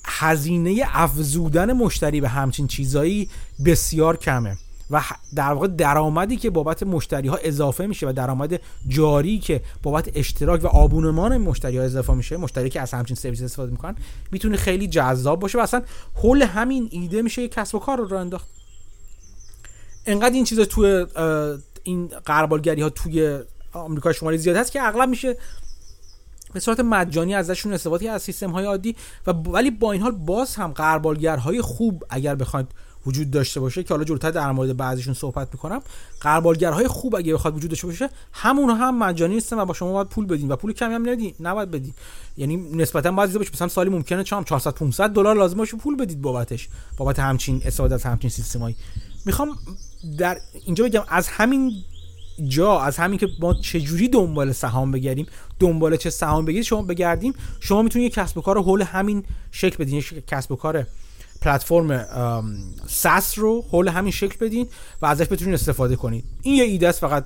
هزینه 0.06 0.84
افزودن 0.86 1.74
مشتری 1.74 2.22
به 2.22 2.30
همچین 2.30 2.68
چیزایی 2.68 3.30
بسیار 3.66 4.18
کمه. 4.18 4.58
و 4.92 5.02
در 5.36 5.54
واقع 5.54 5.68
درآمدی 5.68 6.38
که 6.38 6.50
بابت 6.50 6.84
مشتری 6.84 7.28
ها 7.28 7.40
اضافه 7.44 7.86
میشه 7.86 8.08
و 8.08 8.14
درآمد 8.14 8.60
جاری 8.88 9.40
که 9.40 9.62
بابت 9.84 10.12
اشتراک 10.16 10.64
و 10.64 10.68
آبونمان 10.68 11.38
مشتری 11.38 11.78
ها 11.78 11.84
اضافه 11.84 12.14
میشه 12.14 12.38
مشتری 12.38 12.70
که 12.70 12.82
از 12.82 12.92
همچین 12.92 13.16
سرویس 13.16 13.42
استفاده 13.42 13.72
می‌کنن 13.72 13.96
می‌تونه 14.32 14.58
خیلی 14.58 14.88
جذاب 14.88 15.40
باشه 15.40 15.58
و 15.58 15.62
اصلا 15.62 15.82
حول 16.16 16.42
همین 16.42 16.88
ایده 16.92 17.22
میشه 17.22 17.42
یک 17.42 17.52
کسب 17.52 17.76
و 17.76 17.80
کار 17.80 17.98
رو 17.98 18.08
راه 18.08 18.22
انداخت. 18.22 18.48
انقدر 20.06 20.34
این 20.34 20.44
چیزا 20.44 20.66
توی 20.66 21.06
این 21.84 22.08
قربالگری 22.26 22.82
ها 22.82 22.90
توی 22.90 23.40
آمریکا 23.74 24.14
شمالی 24.14 24.38
زیاد 24.38 24.58
هست 24.58 24.72
که 24.72 24.88
اغلب 24.88 25.10
میشه 25.10 25.38
به 26.54 26.60
صورت 26.60 26.80
مجانی 26.80 27.36
ازشون 27.36 27.74
استفاده 27.74 28.12
از 28.12 28.22
سیستم 28.22 28.52
های 28.52 28.66
عادی 28.66 28.96
و 29.28 29.32
ولی 29.32 29.72
با 29.72 29.92
این 29.92 30.02
حال 30.02 30.12
باز 30.12 30.56
هم 30.56 30.72
قربالگرهای 30.72 31.62
خوب 31.62 32.04
اگر 32.10 32.36
بخواید 32.36 32.68
وجود 33.06 33.32
داشته 33.32 33.60
باشه 33.60 33.84
که 33.84 33.94
حالا 33.94 34.04
جلوتر 34.04 34.32
در 34.32 34.52
مورد 34.52 34.78
بعضیشون 34.78 35.14
صحبت 35.14 35.48
می‌کنم. 35.52 35.82
قربالگرهای 36.22 36.88
خوب 36.88 37.16
اگه 37.16 37.34
بخواد 37.34 37.56
وجود 37.56 37.70
داشته 37.70 37.88
باشه 37.88 38.10
همون 38.32 38.70
هم 38.70 38.98
مجانی 38.98 39.36
نیستن 39.36 39.60
و 39.60 39.66
با 39.66 39.74
شما 39.74 39.94
باید 39.94 40.08
پول 40.08 40.26
بدین 40.26 40.52
و 40.52 40.56
پول 40.56 40.74
کمی 40.74 40.94
هم 40.94 41.10
ندین 41.10 41.34
نباید 41.40 41.72
بدین. 41.72 41.94
یعنی 42.38 42.58
نسبتا 42.58 43.12
باید 43.12 43.34
باشه 43.34 43.52
مثلا 43.54 43.68
سالی 43.68 43.90
ممکنه 43.90 44.24
چام 44.24 44.44
400 44.44 44.72
500 44.72 45.10
دلار 45.10 45.36
لازم 45.36 45.58
باشه 45.58 45.78
پول 45.78 45.96
بدید 45.96 46.22
بابتش. 46.22 46.68
بابت 46.98 47.20
همچین 47.20 47.62
استفاده 47.66 47.96
از 47.96 48.04
همچین 48.04 48.30
سیستمایی. 48.30 48.76
می‌خوام 49.26 49.58
در 50.18 50.38
اینجا 50.66 50.84
بگم 50.84 51.04
از 51.08 51.28
همین 51.28 51.72
جا 52.48 52.80
از 52.80 52.98
همین 52.98 53.20
که 53.20 53.28
ما 53.40 53.54
چجوری 53.54 54.08
دنبال 54.08 54.52
سهام 54.52 54.92
بگردیم 54.92 55.28
دنبال 55.60 55.96
چه 55.96 56.10
سهام 56.10 56.46
بگیرید 56.46 56.66
شما 56.66 56.82
بگردیم 56.82 57.34
شما 57.60 57.82
می‌تونید 57.82 58.08
یک 58.08 58.14
کسب 58.14 58.38
و 58.38 58.42
کار 58.42 58.62
حول 58.62 58.82
همین 58.82 59.24
شکل 59.52 59.84
بدین 59.84 59.96
یک 59.96 60.28
کسب 60.28 60.52
و 60.52 60.56
کار 60.56 60.88
پلتفرم 61.42 62.08
ساس 62.88 63.40
رو 63.40 63.66
حول 63.72 63.88
همین 63.88 64.12
شکل 64.12 64.46
بدین 64.46 64.68
و 65.02 65.06
ازش 65.06 65.28
بتونین 65.28 65.54
استفاده 65.54 65.96
کنید 65.96 66.24
این 66.42 66.56
یه 66.56 66.64
ایده 66.64 66.88
است 66.88 67.00
فقط 67.00 67.26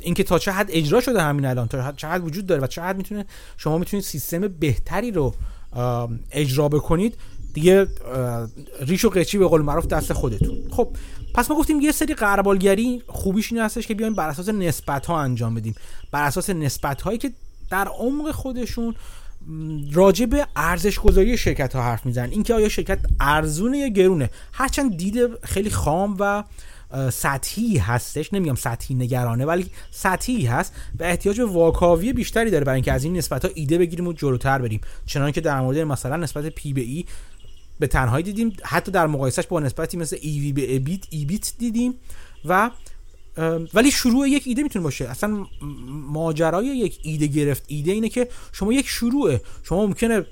اینکه 0.00 0.22
تا 0.22 0.38
چه 0.38 0.52
حد 0.52 0.66
اجرا 0.70 1.00
شده 1.00 1.22
همین 1.22 1.44
الان 1.44 1.68
تا 1.68 1.92
چه 1.92 2.08
حد 2.08 2.24
وجود 2.24 2.46
داره 2.46 2.62
و 2.62 2.66
چه 2.66 2.82
حد 2.82 2.96
می‌تونه 2.96 3.24
شما 3.56 3.78
می‌تونید 3.78 4.04
سیستم 4.04 4.48
بهتری 4.48 5.10
رو 5.10 5.34
اجرا 6.30 6.68
بکنید 6.68 7.16
دیگه 7.54 7.86
ریش 8.80 9.04
و 9.04 9.10
قیچی 9.10 9.38
به 9.38 9.48
قول 9.48 9.62
معروف 9.62 9.86
دست 9.86 10.12
خودتون. 10.12 10.58
خب 10.70 10.88
پس 11.34 11.50
ما 11.50 11.56
گفتیم 11.56 11.80
یه 11.80 11.92
سری 11.92 12.14
قربالگری 12.14 13.02
خوبیش 13.06 13.52
این 13.52 13.60
هستش 13.60 13.86
که 13.86 13.94
بیایم 13.94 14.14
بر 14.14 14.28
اساس 14.28 14.48
نسبت 14.48 15.06
ها 15.06 15.20
انجام 15.20 15.54
بدیم. 15.54 15.74
بر 16.12 16.22
اساس 16.22 16.50
نسبت 16.50 17.02
هایی 17.02 17.18
که 17.18 17.32
در 17.70 17.88
عمق 17.88 18.30
خودشون 18.30 18.94
راجع 19.92 20.26
به 20.26 20.46
ارزش 20.56 20.98
گذاری 20.98 21.38
شرکت 21.38 21.76
ها 21.76 21.82
حرف 21.82 22.06
می‌زنن. 22.06 22.30
اینکه 22.30 22.54
آیا 22.54 22.68
شرکت 22.68 22.98
ارزونه 23.20 23.78
یا 23.78 23.88
گرونه؟ 23.88 24.30
هرچند 24.52 24.96
دیده 24.96 25.28
خیلی 25.42 25.70
خام 25.70 26.16
و 26.20 26.44
سطحی 27.10 27.78
هستش. 27.78 28.32
نمیگم 28.32 28.54
سطحی 28.54 28.94
نگرانه 28.94 29.44
ولی 29.44 29.70
سطحی 29.90 30.46
هست 30.46 30.74
و 31.00 31.04
احتیاج 31.04 31.40
به 31.40 31.46
واکاوی 31.46 32.12
بیشتری 32.12 32.50
داره 32.50 32.64
برای 32.64 32.76
اینکه 32.76 32.92
از 32.92 33.04
این 33.04 33.16
نسبت 33.16 33.44
ها 33.44 33.50
ایده 33.54 33.78
بگیریم 33.78 34.06
و 34.06 34.12
جلوتر 34.12 34.58
بریم. 34.58 34.80
چنانکه 35.06 35.40
در 35.40 35.60
مورد 35.60 35.78
مثلا 35.78 36.16
نسبت 36.16 36.46
پی 36.46 36.72
به 36.72 36.80
ای 36.80 37.04
به 37.80 37.86
تنهایی 37.86 38.24
دیدیم 38.24 38.52
حتی 38.64 38.90
در 38.92 39.06
مقایسهش 39.06 39.46
با 39.46 39.60
نسبتی 39.60 39.96
مثل 39.96 40.16
وی 40.16 40.52
به 40.52 40.72
ایبیت 40.72 41.04
ایبیت 41.10 41.52
دیدیم 41.58 41.94
و 42.44 42.70
ولی 43.74 43.90
شروع 43.90 44.28
یک 44.28 44.42
ایده 44.46 44.62
می‌تونه 44.62 44.82
باشه. 44.82 45.08
اصلا 45.08 45.46
ماجرای 45.90 46.66
یک 46.66 46.98
ایده 47.02 47.26
گرفت. 47.26 47.64
ایده 47.66 47.92
اینه 47.92 48.08
که 48.08 48.28
شما 48.52 48.72
یک 48.72 48.88
شروعه. 48.88 49.40
شما 49.62 49.86
ممکنه 49.86 50.26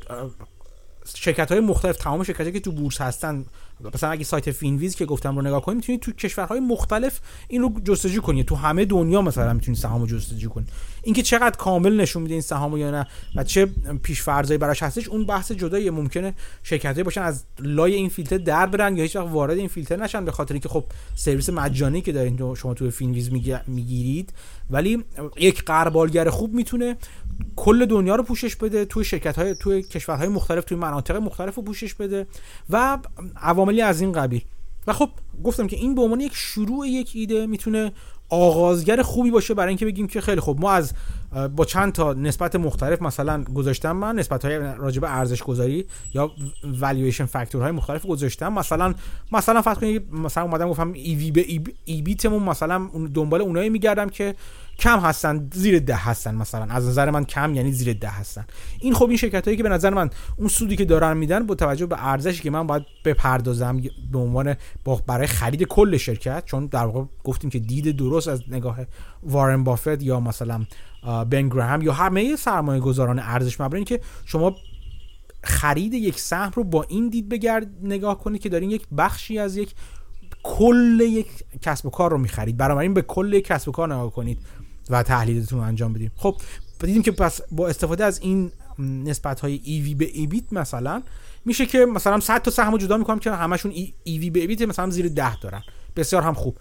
شرکت 1.14 1.52
های 1.52 1.60
مختلف 1.60 1.96
تمام 1.96 2.22
شرکت 2.22 2.52
که 2.52 2.60
تو 2.60 2.72
بورس 2.72 3.00
هستن 3.00 3.44
مثلا 3.94 4.10
اگه 4.10 4.24
سایت 4.24 4.50
Finviz 4.50 4.94
که 4.94 5.04
گفتم 5.04 5.37
رو 5.37 5.42
نگاه 5.42 5.62
کنید 5.62 5.76
می‌تونید 5.76 6.00
تو 6.00 6.12
کشورهای 6.12 6.60
مختلف 6.60 7.20
این 7.48 7.62
رو 7.62 7.80
جستجو 7.84 8.20
کنید 8.20 8.46
تو 8.46 8.54
همه 8.54 8.84
دنیا 8.84 9.22
مثلا 9.22 9.52
می‌تونید 9.52 9.80
سهام 9.80 10.00
رو 10.00 10.06
جستجو 10.06 10.48
کنید 10.48 10.68
اینکه 11.02 11.22
چقدر 11.22 11.56
کامل 11.56 12.00
نشون 12.00 12.22
میده 12.22 12.34
این 12.34 12.42
سهام 12.42 12.76
یا 12.76 12.90
نه 12.90 13.06
و 13.34 13.44
چه 13.44 13.66
پیش 14.02 14.22
فرضایی 14.22 14.58
براش 14.58 14.82
هستش 14.82 15.08
اون 15.08 15.26
بحث 15.26 15.52
جدایی 15.52 15.90
ممکنه 15.90 16.34
شرکتایی 16.62 17.04
باشن 17.04 17.22
از 17.22 17.44
لای 17.58 17.94
این 17.94 18.08
فیلتر 18.08 18.38
در 18.38 18.66
برن 18.66 18.96
یا 18.96 19.02
هیچ 19.02 19.16
وقت 19.16 19.28
وارد 19.28 19.58
این 19.58 19.68
فیلتر 19.68 19.96
نشن 19.96 20.24
به 20.24 20.32
خاطر 20.32 20.54
اینکه 20.54 20.68
خب 20.68 20.84
سرویس 21.14 21.50
مجانی 21.50 22.00
که 22.00 22.12
دارین 22.12 22.54
شما 22.54 22.74
تو 22.74 22.90
Finviz 22.90 23.30
می‌گیرید. 23.66 24.32
ولی 24.70 25.04
یک 25.37 25.64
غربالگر 25.64 26.30
خوب 26.30 26.54
می‌تونه 26.54 26.96
کل 27.57 27.87
دنیا 27.87 28.16
رو 28.16 28.23
پوشش 28.23 28.57
بده 28.57 28.85
توی 28.85 29.05
شرکت 29.05 29.38
های 29.38 29.55
توی 29.55 29.83
کشورهای 29.83 30.29
مختلف 30.29 30.64
توی 30.64 30.77
مناطق 30.77 31.16
مختلف 31.16 31.55
رو 31.55 31.62
پوشش 31.62 31.94
بده 31.94 32.27
و 32.70 32.99
عواملی 33.37 33.83
از 33.83 34.01
این 34.01 34.12
قبیل. 34.12 34.44
و 34.87 34.92
خب 34.92 35.11
گفتم 35.44 35.66
که 35.66 35.77
این 35.77 35.94
به 35.94 36.03
عنوان 36.03 36.20
یک 36.20 36.33
شروع 36.35 36.88
یک 36.88 37.11
ایده 37.14 37.47
می‌تونه 37.47 37.92
آغازگر 38.29 39.03
خوبی 39.03 39.31
باشه 39.31 39.55
برای 39.55 39.68
اینکه 39.68 39.87
بگیم 39.87 40.07
که 40.07 40.20
خیلی 40.20 40.40
خوب 40.40 40.61
ما 40.61 40.73
از 40.73 40.92
با 41.57 41.64
چند 41.64 41.92
تا 41.92 42.12
نسبت 42.12 42.57
مختلف 42.57 43.03
مثلا 43.03 43.44
گذاشتم 43.44 43.92
من 43.92 44.16
نسبت 44.16 44.44
های 44.44 44.59
راجع 44.59 45.01
ارزش 45.05 45.42
گذاری 45.42 45.87
یا 46.14 46.31
والویشن 46.64 47.25
فاکتورهای 47.25 47.73
مختلف 47.73 48.07
گذاشتم. 48.07 48.53
مثلا 48.53 48.94
مثلا 49.33 49.62
فرض 49.62 49.79
کنید 49.79 50.14
مثلا 50.14 50.42
اومدم 50.42 50.68
گفتم 50.68 50.92
ای 50.92 51.14
وی 51.14 51.31
به 51.31 51.47
ای 51.85 52.03
بیتمون 52.03 52.42
مثلا 52.42 52.90
دنبال 53.14 53.40
اونایی 53.42 53.70
میگردم 53.70 54.09
که 54.09 54.35
کم 54.78 55.00
هستن 55.00 55.50
زیر 55.52 55.78
ده 55.78 55.96
هستن 55.96 56.34
مثلا. 56.34 56.64
از 56.64 56.88
نظر 56.88 57.10
من 57.10 57.24
کم 57.24 57.54
یعنی 57.54 57.72
زیر 57.72 57.92
ده 57.92 58.08
هستن. 58.08 58.44
این 58.80 58.94
خب 58.94 59.08
این 59.08 59.16
شرکت 59.16 59.44
هایی 59.44 59.56
که 59.56 59.62
به 59.62 59.68
نظر 59.68 59.90
من 59.90 60.10
اون 60.37 60.48
سودی 60.48 60.76
که 60.76 60.84
دارن 60.84 61.16
میدن 61.16 61.46
با 61.46 61.54
توجه 61.54 61.87
به 61.87 62.06
ارزشی 62.06 62.42
که 62.42 62.50
من 62.50 62.66
باید 62.66 62.82
بپردازم 63.04 63.80
به 64.12 64.18
عنوان 64.18 64.54
برای 65.06 65.26
خرید 65.26 65.62
کل 65.62 65.96
شرکت 65.96 66.44
چون 66.44 66.66
در 66.66 66.84
واقع 66.84 67.04
گفتیم 67.24 67.50
که 67.50 67.58
دید 67.58 67.96
درست 67.96 68.28
از 68.28 68.42
نگاه 68.48 68.78
وارن 69.22 69.64
بافت 69.64 70.02
یا 70.02 70.20
مثلا 70.20 70.64
بن 71.30 71.48
گراهام 71.48 71.82
یا 71.82 71.92
همه 71.92 72.37
سرمایه 72.37 72.80
گذاران 72.80 73.18
ارزش 73.18 73.60
مبرین 73.60 73.84
که 73.84 74.00
شما 74.24 74.56
خرید 75.44 75.94
یک 75.94 76.20
سهم 76.20 76.52
رو 76.54 76.64
با 76.64 76.82
این 76.88 77.08
دید 77.08 77.28
بگرد 77.28 77.66
نگاه 77.82 78.18
کنید 78.18 78.40
که 78.40 78.48
دارین 78.48 78.70
یک 78.70 78.87
بخشی 78.98 79.38
از 79.38 79.56
یک 79.56 79.74
کل 80.42 81.00
یک 81.00 81.26
کسب 81.62 81.87
و 81.87 81.90
کار 81.90 82.10
رو 82.10 82.18
می‌خرید. 82.18 82.56
بنابراین 82.56 82.94
به 82.94 83.02
کل 83.02 83.40
کسب 83.40 83.68
و 83.68 83.72
کار 83.72 83.94
نگاه 83.94 84.12
کنید. 84.12 84.38
و 84.90 85.03
تحلیلتون 85.03 85.59
رو 85.59 85.64
انجام 85.64 85.92
بدیم. 85.92 86.11
خب 86.16 86.37
دیدیم 86.81 87.03
که 87.03 87.12
پس 87.12 87.40
با 87.51 87.68
استفاده 87.68 88.05
از 88.05 88.20
این 88.20 88.53
نسبت 88.79 89.40
های 89.40 89.61
ایوی 89.64 89.94
به 89.94 90.11
ایبیت 90.12 90.53
مثلا 90.53 91.03
میشه 91.44 91.66
که 91.66 91.87
مثلا 91.87 92.20
100 92.20 92.42
تا 92.42 92.51
سهم 92.51 92.77
جدا 92.77 92.97
می‌کنم 92.97 93.18
که 93.18 93.31
همشون 93.31 93.73
ایوی 94.05 94.31
به 94.31 94.40
ایبیت 94.40 94.62
مثلا 94.62 94.90
زیر 94.90 95.09
10 95.09 95.37
دارن. 95.37 95.62
بسیار 95.97 96.23
هم 96.23 96.35
خوب. 96.35 96.59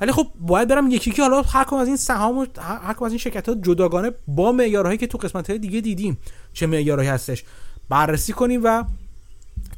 ولی 0.00 0.12
خب 0.12 0.26
باید 0.40 0.68
برم 0.68 0.90
یکی 0.90 1.10
یکی 1.10 1.22
حالا 1.22 1.42
هر 1.42 1.74
از 1.74 1.88
این 1.88 1.96
سهام 1.96 2.38
و 2.38 2.46
هر 2.58 3.04
از 3.04 3.12
این 3.12 3.18
شرکت 3.18 3.48
ها 3.48 3.54
جداگانه 3.54 4.10
با 4.26 4.52
معیارهایی 4.52 4.98
که 4.98 5.06
تو 5.06 5.18
قسمت 5.18 5.50
های 5.50 5.58
دیگه 5.58 5.80
دیدیم 5.80 6.18
چه 6.52 6.66
معیارهایی 6.66 7.10
هستش. 7.10 7.44
بررسی 7.88 8.32
کنیم 8.32 8.60
و 8.64 8.84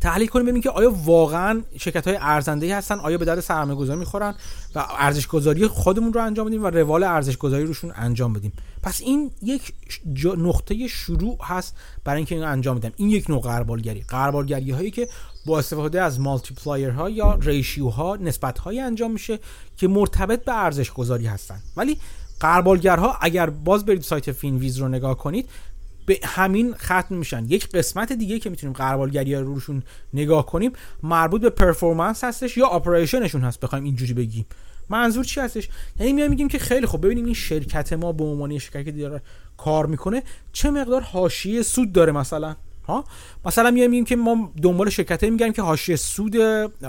تحلیل 0.01 0.29
کنیم 0.29 0.45
ببینیم 0.45 0.63
که 0.63 0.71
آیا 0.71 0.91
واقعا 0.91 1.63
شرکت 1.79 2.07
های 2.07 2.17
ارزنده 2.21 2.77
هستن 2.77 2.99
آیا 2.99 3.19
به 3.19 3.25
درد 3.25 3.41
سرمایه 3.41 3.79
گذاری 3.79 3.99
می‌خورن 3.99 4.35
و 4.75 4.87
ارزش 4.99 5.27
گذاری 5.27 5.67
خودمون 5.67 6.13
رو 6.13 6.23
انجام 6.23 6.47
بدیم 6.47 6.65
و 6.65 6.67
روال 6.67 7.03
ارزش 7.03 7.37
گذاری 7.37 7.65
روشون 7.65 7.93
انجام 7.97 8.33
بدیم. 8.33 8.53
پس 8.83 9.01
این 9.01 9.31
یک 9.43 9.73
نقطه 10.37 10.89
شروع 10.89 11.39
هست 11.43 11.77
برای 12.05 12.17
اینکه 12.17 12.35
این 12.35 12.45
انجام 12.45 12.79
بدیم. 12.79 12.93
این 12.97 13.11
یک 13.11 13.31
نوع 13.31 13.41
غربالگری 13.41 14.05
غربالگری 14.09 14.71
هایی 14.71 14.91
که 14.91 15.09
با 15.47 15.59
استفاده 15.59 16.03
از 16.03 16.21
multiplier 16.21 16.91
ها 16.91 17.11
یا 17.11 17.35
ratio 17.35 17.89
ها 17.89 18.17
نسبت 18.21 18.59
های 18.59 18.81
انجام 18.81 19.11
میشه 19.11 19.39
که 19.77 19.89
مرتبط 19.89 20.45
به 20.45 20.53
ارزش 20.53 20.93
گذاری 20.93 21.27
هستن. 21.27 21.61
ولی 21.77 21.99
غربالگرها 22.41 23.17
اگر 23.21 23.51
باز 23.51 23.85
برید 23.85 24.03
سایت 24.03 24.33
Finviz 24.33 24.79
رو 24.79 24.89
نگاه 24.89 25.17
کنید 25.17 25.49
به 26.11 26.19
همین 26.25 26.75
ختم 26.75 27.15
نمیشن. 27.15 27.45
یک 27.45 27.69
قسمت 27.69 28.13
دیگه 28.13 28.39
که 28.39 28.51
می‌تونیم 28.51 28.73
غربالگری 28.73 29.35
رو 29.35 29.45
روشون 29.45 29.83
نگاه 30.15 30.47
کنیم 30.47 30.73
مربوط 31.03 31.41
به 31.41 31.51
performance 31.51 32.25
هستش 32.25 32.57
یا 32.57 32.67
operation 32.67 33.18
شون 33.18 33.41
هست 33.41 33.61
بخوایم 33.61 33.85
اینجوری 33.85 34.15
بگیم. 34.15 34.47
منظور 34.89 35.25
چی 35.25 35.41
هستش؟ 35.41 35.69
یعنی 35.99 36.13
میایم 36.13 36.31
میگیم 36.31 36.49
که 36.49 36.59
خیلی 36.59 36.87
خوب 36.87 37.05
ببینیم 37.05 37.25
این 37.25 37.35
شرکت 37.35 37.93
ما 37.93 38.13
به 38.13 38.25
عنوان 38.25 38.59
شرکتی 38.59 38.85
که 38.85 38.93
داره 38.93 39.23
کار 39.57 39.87
می‌کنه 39.87 40.23
چه 40.53 40.71
مقدار 40.71 41.01
حاشیه 41.01 41.63
سود 41.63 41.93
داره 41.93 42.13
مثلا؟ 42.13 42.57
مثلا 43.45 43.71
میایم 43.71 44.05
که 44.05 44.17
ما 44.17 44.53
دنبال 44.63 44.91
شرکتی 44.91 45.31
میگیم 45.31 45.53
که 45.53 45.63
حاشیه 45.63 45.97
سود 45.97 46.37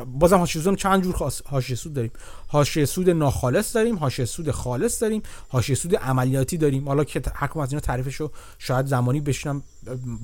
بازم 0.06 0.38
حاشیه 0.38 0.62
سود 0.62 0.78
چند 0.78 1.04
جور 1.04 1.32
حاشیه 1.46 1.76
سود 1.76 1.94
داریم. 1.94 2.12
حاشیه 2.48 2.86
سود 2.86 3.10
ناخالص 3.10 3.76
داریم 3.76 3.98
حاشیه 3.98 4.26
سود 4.26 4.52
خالص 4.52 5.02
داریم 5.02 5.22
حاشیه 5.50 5.76
سود 5.76 5.96
عملیاتی 5.96 6.58
داریم. 6.58 6.88
حالا 6.88 7.04
که 7.04 7.22
هر 7.36 7.60
از 7.60 7.72
اینا 7.72 7.80
تعریفشو 7.80 8.32
شاید 8.60 8.86
زمانی 8.86 9.22
بشینم 9.22 9.64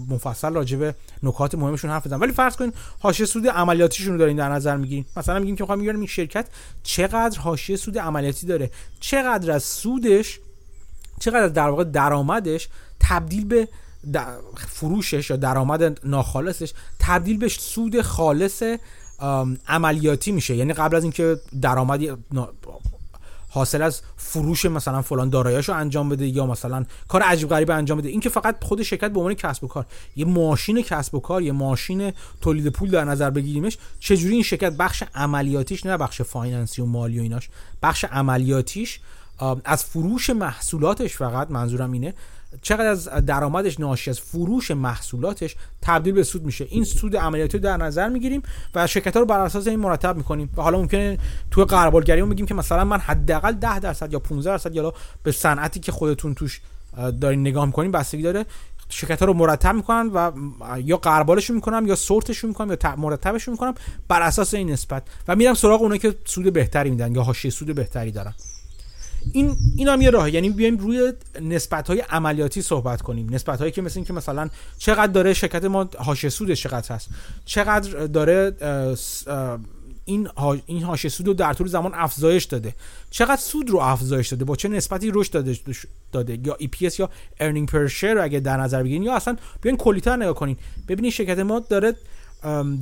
مفصل 0.09 0.53
راجع 0.53 0.77
به 0.77 0.95
نکات 1.23 1.55
مهمشون 1.55 1.91
حرف 1.91 2.07
بزنم. 2.07 2.21
ولی 2.21 2.31
فرض 2.31 2.55
کنین 2.55 2.73
حاشیه 2.99 3.25
سود 3.25 3.47
عملیاتیشون 3.47 4.13
رو 4.13 4.19
دارین 4.19 4.37
در 4.37 4.49
نظر 4.49 4.77
می‌گیریم 4.77 5.05
مثلا 5.17 5.39
میگیم 5.39 5.55
که 5.55 5.63
می‌خوام 5.63 5.79
این 5.79 6.05
شرکت 6.05 6.47
چقدر 6.83 7.39
حاشیه 7.39 7.75
سود 7.75 7.97
عملیاتی 7.97 8.47
داره؟ 8.47 8.71
چقدر 8.99 9.51
از 9.51 9.63
سودش 9.63 10.39
چقدر 11.19 11.47
در 11.47 11.69
واقع 11.69 11.83
درآمدش 11.83 12.69
تبدیل 12.99 13.45
به 13.45 13.67
فروشش 14.67 15.29
یا 15.29 15.35
درآمد 15.35 16.07
ناخالصش 16.07 16.73
تبدیل 16.99 17.37
به 17.37 17.47
سود 17.47 18.01
خالص 18.01 18.63
عملیاتی 19.67 20.31
میشه. 20.31 20.55
یعنی 20.55 20.73
قبل 20.73 20.95
از 20.95 21.03
اینکه 21.03 21.39
درآمدی 21.61 22.11
حاصل 23.49 23.81
از 23.81 24.01
فروش 24.17 24.65
مثلا 24.65 25.01
فلان 25.01 25.29
داراییاشو 25.29 25.73
انجام 25.73 26.09
بده 26.09 26.27
یا 26.27 26.45
مثلا 26.45 26.85
کار 27.07 27.21
عجیب 27.21 27.49
غریب 27.49 27.71
انجام 27.71 27.97
بده 27.97 28.09
این 28.09 28.19
که 28.19 28.29
فقط 28.29 28.63
خود 28.63 28.83
شرکت 28.83 29.11
به 29.11 29.19
عنوان 29.19 29.33
کسب 29.33 29.63
و 29.63 29.67
کار 29.67 29.85
یه 30.15 30.25
ماشین 30.25 30.81
کسب 30.81 31.15
و 31.15 31.19
کار 31.19 31.41
یه 31.41 31.51
ماشین 31.51 32.13
تولید 32.41 32.67
پول 32.67 32.89
در 32.89 33.03
نظر 33.03 33.29
بگیریمش 33.29 33.77
چجوری 33.99 34.33
این 34.33 34.43
شرکت 34.43 34.77
بخش 34.77 35.03
عملیاتیش 35.15 35.85
نه 35.85 35.97
بخش 35.97 36.21
فایننسی 36.21 36.81
و 36.81 36.85
مالی 36.85 37.19
و 37.19 37.21
ایناش 37.21 37.49
بخش 37.83 38.05
عملیاتیش 38.05 38.99
از 39.65 39.83
فروش 39.83 40.29
محصولاتش 40.29 41.17
فقط 41.17 41.51
منظورم 41.51 41.91
اینه 41.91 42.13
چقدر 42.61 42.87
از 42.87 43.09
درآمدش 43.09 43.79
ناشی 43.79 44.09
از 44.09 44.19
فروش 44.19 44.71
محصولاتش 44.71 45.55
تبدیل 45.81 46.13
به 46.13 46.23
سود 46.23 46.45
میشه. 46.45 46.67
این 46.69 46.83
سود 46.83 47.15
عملیاتی 47.15 47.57
رو 47.57 47.63
در 47.63 47.77
نظر 47.77 48.09
می‌گیریم 48.09 48.41
و 48.75 48.87
شرکت 48.87 49.13
ها 49.13 49.19
رو 49.19 49.25
بر 49.25 49.39
اساس 49.39 49.67
این 49.67 49.79
مرتب 49.79 50.17
می‌کنیم. 50.17 50.49
و 50.57 50.61
حالا 50.61 50.77
ممکنه 50.77 51.17
توی 51.51 51.65
قربالگری 51.65 52.21
میگیم 52.21 52.45
که 52.45 52.53
مثلا 52.53 52.83
من 52.83 52.99
حداقل 52.99 53.51
10 53.51 53.79
درصد 53.79 54.13
یا 54.13 54.19
15 54.19 54.49
درصد 54.49 54.75
یا 54.75 54.93
به 55.23 55.31
صنعتی 55.31 55.79
که 55.79 55.91
خودتون 55.91 56.33
توش 56.33 56.61
دارین 57.21 57.41
نگاه 57.41 57.65
می‌کنین 57.65 57.91
بستگی 57.91 58.21
داره 58.21 58.45
شرکت 58.89 59.19
ها 59.19 59.25
رو 59.25 59.33
مرتب 59.33 59.75
می‌کنن 59.75 60.09
و 60.13 60.31
یا 60.83 60.97
قربالشون 60.97 61.55
می‌کنم 61.55 61.87
یا 61.87 61.95
سورتشون 61.95 62.47
می‌کنم 62.47 62.77
یا 62.83 62.95
مرتبشون 62.95 63.51
می‌کنم 63.51 63.75
بر 64.07 64.21
اساس 64.21 64.53
این 64.53 64.71
نسبت. 64.71 65.03
و 65.27 65.35
میرم 65.35 65.53
سراغ 65.53 65.81
اونایی 65.81 65.99
که 65.99 66.15
سود 66.25 66.53
بهتری 66.53 66.89
میدن 66.89 67.15
یا 67.15 67.21
حاشیه 67.23 67.51
سود 67.51 67.75
بهتری 67.75 68.11
دارن. 68.11 68.33
این 69.33 69.55
این 69.77 69.87
هم 69.87 70.01
یه 70.01 70.09
راه 70.09 70.33
یعنی 70.33 70.49
بیایم 70.49 70.77
روی 70.77 71.13
نسبت 71.41 71.87
های 71.87 71.99
عملیاتی 71.99 72.61
صحبت 72.61 73.01
کنیم. 73.01 73.33
نسبت 73.33 73.59
هایی 73.59 73.71
که 73.71 73.81
مثل 73.81 73.99
این 73.99 74.05
که 74.05 74.13
مثلا 74.13 74.49
چقدر 74.77 75.11
داره 75.11 75.33
شرکت 75.33 75.65
ما 75.65 75.89
حاشیه 75.97 76.29
سودش 76.29 76.63
چقدر 76.63 76.95
هست. 76.95 77.09
چقدر 77.45 78.05
داره 78.05 78.55
این 80.05 80.29
این 80.65 80.83
حاشیه 80.83 81.11
سود 81.11 81.27
رو 81.27 81.33
در 81.33 81.53
طول 81.53 81.67
زمان 81.67 81.91
افزایش 81.95 82.43
داده. 82.43 82.75
چقدر 83.09 83.41
سود 83.41 83.69
رو 83.69 83.79
افزایش 83.79 84.27
داده؟ 84.27 84.45
با 84.45 84.55
چه 84.55 84.67
نسبتی 84.69 85.11
رشد 85.13 85.33
داده 85.33 85.57
داده؟ 86.11 86.39
یا 86.43 86.57
EPS 86.61 86.99
یا 86.99 87.09
earning 87.39 87.71
per 87.71 87.91
share 87.91 88.17
اگه 88.21 88.39
در 88.39 88.57
نظر 88.57 88.83
بگیرین 88.83 89.03
یا 89.03 89.15
اصلا 89.15 89.37
بیاین 89.61 89.77
کلیتر 89.77 90.15
نگاه 90.15 90.35
کنین. 90.35 90.57
ببینید 90.87 91.11
شرکت 91.11 91.39
ما 91.39 91.59
داره 91.59 91.95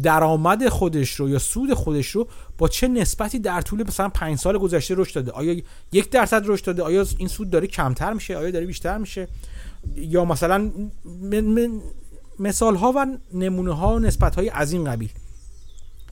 درآمد 0.03 0.69
خودش 0.69 1.11
رو 1.11 1.29
یا 1.29 1.39
سود 1.39 1.73
خودش 1.73 2.07
رو 2.07 2.27
با 2.57 2.67
چه 2.67 2.87
نسبتی 2.87 3.39
در 3.39 3.61
طول 3.61 3.83
مثلا 3.87 4.09
پنج 4.09 4.39
سال 4.39 4.57
گذشته 4.57 4.95
رشد 4.97 5.15
داده؟ 5.15 5.31
آیا 5.31 5.61
یک 5.91 6.09
درصد 6.09 6.43
رشد 6.45 6.65
داده؟ 6.65 6.83
آیا 6.83 7.05
این 7.17 7.27
سود 7.27 7.49
داره 7.49 7.67
کمتر 7.67 8.13
میشه؟ 8.13 8.37
آیا 8.37 8.51
داره 8.51 8.65
بیشتر 8.65 8.97
میشه؟ 8.97 9.27
یا 9.95 10.25
مثلا 10.25 10.71
مثال 12.39 12.75
ها 12.75 12.93
و 12.95 13.17
نمونه 13.33 13.75
ها 13.75 13.95
و 13.95 13.99
نسبت 13.99 14.35
های 14.35 14.49
از 14.49 14.71
این 14.71 14.83
قبیل. 14.83 15.09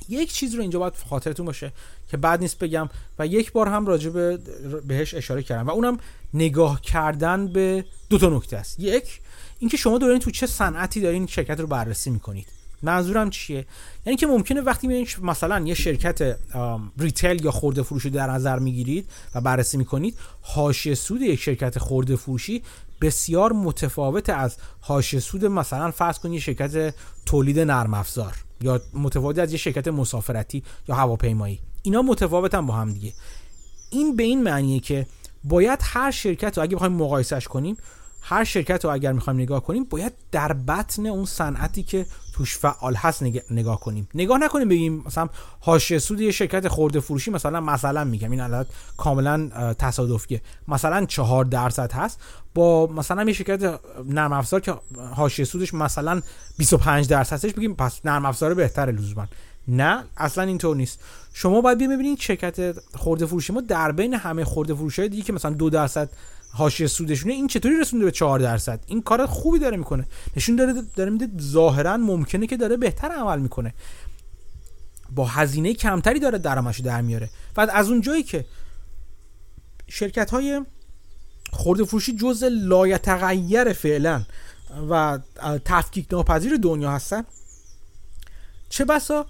یک 0.10 0.34
چیز 0.34 0.56
رو 0.56 0.62
اینجا 0.62 0.79
باید 0.79 0.93
خاطرتون 1.10 1.45
باشه 1.45 1.73
که 2.10 2.17
بعد 2.17 2.39
نیست 2.41 2.60
بگم 2.60 2.89
و 3.19 3.27
یک 3.27 3.51
بار 3.51 3.67
هم 3.67 3.86
راجع 3.86 4.10
به 4.10 4.39
بهش 4.88 5.13
اشاره 5.13 5.43
کردم 5.43 5.67
و 5.67 5.71
اونم 5.71 5.97
نگاه 6.34 6.82
کردن 6.82 7.47
به 7.47 7.86
دو 8.10 8.17
تا 8.17 8.29
نکته 8.29 8.58
است. 8.58 8.79
یک 8.79 9.21
اینکه 9.60 9.77
شما 9.77 9.97
دارین 9.97 10.19
تو 10.19 10.32
چه 10.32 10.47
صنعتی 10.47 11.01
دارین 11.01 11.27
شرکت 11.27 11.60
رو 11.60 11.67
بررسی 11.67 12.10
می‌کنید. 12.10 12.62
منظورم 12.83 13.29
چیه؟ 13.29 13.65
یعنی 14.05 14.17
که 14.17 14.27
ممکنه 14.27 14.61
وقتی 14.61 14.87
می‌بینید 14.87 15.07
مثلا 15.21 15.59
یه 15.59 15.73
شرکت 15.73 16.37
ریتیل 16.97 17.45
یا 17.45 17.51
خورده 17.51 17.83
فروشی 17.83 18.09
در 18.09 18.31
نظر 18.31 18.59
می‌گیرید 18.59 19.09
و 19.35 19.41
بررسی 19.41 19.77
می‌کنید 19.77 20.17
حاشیه 20.41 20.95
سود 20.95 21.21
یک 21.21 21.39
شرکت 21.39 21.79
خورده 21.79 22.15
فروشی 22.15 22.63
بسیار 23.01 23.53
متفاوت 23.53 24.29
از 24.29 24.57
حاشیه 24.81 25.19
سود 25.19 25.45
مثلا 25.45 25.91
فرض 25.91 26.19
کنید 26.19 26.41
شرکت 26.41 26.95
تولید 27.25 27.59
نرم 27.59 27.93
افزار 27.93 28.35
یا 28.61 28.81
متفاوت 28.93 29.39
از 29.39 29.51
یه 29.51 29.57
شرکت 29.57 29.87
مسافرتی 29.87 30.63
یا 30.87 30.95
هواپیمایی. 30.95 31.59
اینا 31.83 32.01
متفاوتن 32.01 32.65
با 32.65 32.73
هم 32.73 32.93
دیگه. 32.93 33.13
این 33.89 34.15
به 34.15 34.23
این 34.23 34.43
معنیه 34.43 34.79
که 34.79 35.07
باید 35.43 35.79
هر 35.81 36.11
شرکت 36.11 36.57
رو 36.57 36.63
اگه 36.63 36.75
بخوایم 36.75 36.93
مقایسش 36.93 37.47
کنیم 37.47 37.77
هر 38.25 38.43
شرکت 38.43 38.86
رو 38.86 38.91
اگر 38.91 39.12
می‌خوایم 39.12 39.39
نگاه 39.39 39.63
کنیم 39.63 39.83
باید 39.83 40.13
در 40.31 40.53
بطن 40.53 41.05
اون 41.05 41.25
صنعتی 41.25 41.83
که 41.83 42.05
توش 42.33 42.57
فعال 42.57 42.95
هست 42.95 43.23
نگاه 43.51 43.79
کنیم. 43.79 44.07
نگاه 44.15 44.38
نکنیم 44.38 44.69
بگیم 44.69 45.03
مثلا 45.05 45.29
حاشیه 45.59 45.99
سود 45.99 46.21
یه 46.21 46.31
شرکت 46.31 46.67
خورده 46.67 46.99
فروشی 46.99 47.31
مثلا 47.31 47.62
مثلا 47.62 48.03
میگم. 48.03 48.31
این 48.31 48.41
الان 48.41 48.65
کاملا 48.97 49.49
تصادفیه. 49.73 50.41
مثلا 50.67 51.05
چهار 51.05 51.45
درصد 51.45 51.91
هست. 51.91 52.19
با 52.53 52.88
مثلا 52.88 53.23
یه 53.23 53.33
شرکت 53.33 53.79
نرم 54.05 54.33
افزار 54.33 54.59
که 54.59 54.75
حاشیه 55.15 55.45
سودش 55.45 55.73
مثلا 55.73 56.21
25 56.57 57.07
درصد 57.07 57.33
هستش 57.33 57.53
بگیم 57.53 57.75
پس 57.75 57.99
نرم 58.05 58.25
افزار 58.25 58.53
بهتره 58.53 58.91
لزوما. 58.91 59.27
نه 59.67 60.03
اصلا 60.17 60.43
اینطور 60.43 60.75
نیست. 60.75 60.99
شما 61.33 61.62
باید 61.62 61.77
ببینید 61.77 62.19
شرکت 62.19 62.79
خورده 62.95 63.25
فروشی 63.25 63.53
ما 63.53 63.62
در 63.62 63.91
بین 63.91 64.13
همه 64.13 64.45
خورده 64.45 64.73
فروشی 64.73 65.09
دیگه 65.09 65.23
که 65.23 65.33
مثلا 65.33 65.51
دو 65.51 65.69
درصد 65.69 66.09
حاشیه 66.53 66.87
سودشونه 66.87 67.33
این 67.33 67.47
چطوری 67.47 67.79
رسونده 67.79 68.05
به 68.05 68.11
4 68.11 68.39
درصد؟ 68.39 68.83
این 68.87 69.01
کار 69.01 69.25
خوبی 69.25 69.59
داره 69.59 69.77
می‌کنه. 69.77 70.05
نشون 70.37 70.55
داره 70.55 70.73
داره 70.95 71.09
میده 71.09 71.27
ظاهرا 71.41 71.97
ممکنه 71.97 72.47
که 72.47 72.57
داره 72.57 72.77
بهتر 72.77 73.11
عمل 73.11 73.39
می‌کنه. 73.39 73.73
با 75.09 75.25
هزینه 75.25 75.73
کمتری 75.73 76.19
داره 76.19 76.37
درآمدش 76.37 76.79
در 76.79 77.01
میاره. 77.01 77.29
و 77.57 77.67
از 77.73 77.89
اون 77.89 78.01
جایی 78.01 78.23
که 78.23 78.45
شرکت 79.87 80.31
های 80.31 80.61
خورده 81.51 81.83
فروشی 81.83 82.15
جزء 82.15 82.47
لایتغیر 82.51 83.73
فعلا 83.73 84.23
و 84.89 85.19
تفکیک 85.65 86.07
ناپذیر 86.11 86.57
دنیا 86.57 86.91
هستن 86.91 87.23
چه 88.69 88.85
بسا 88.85 89.25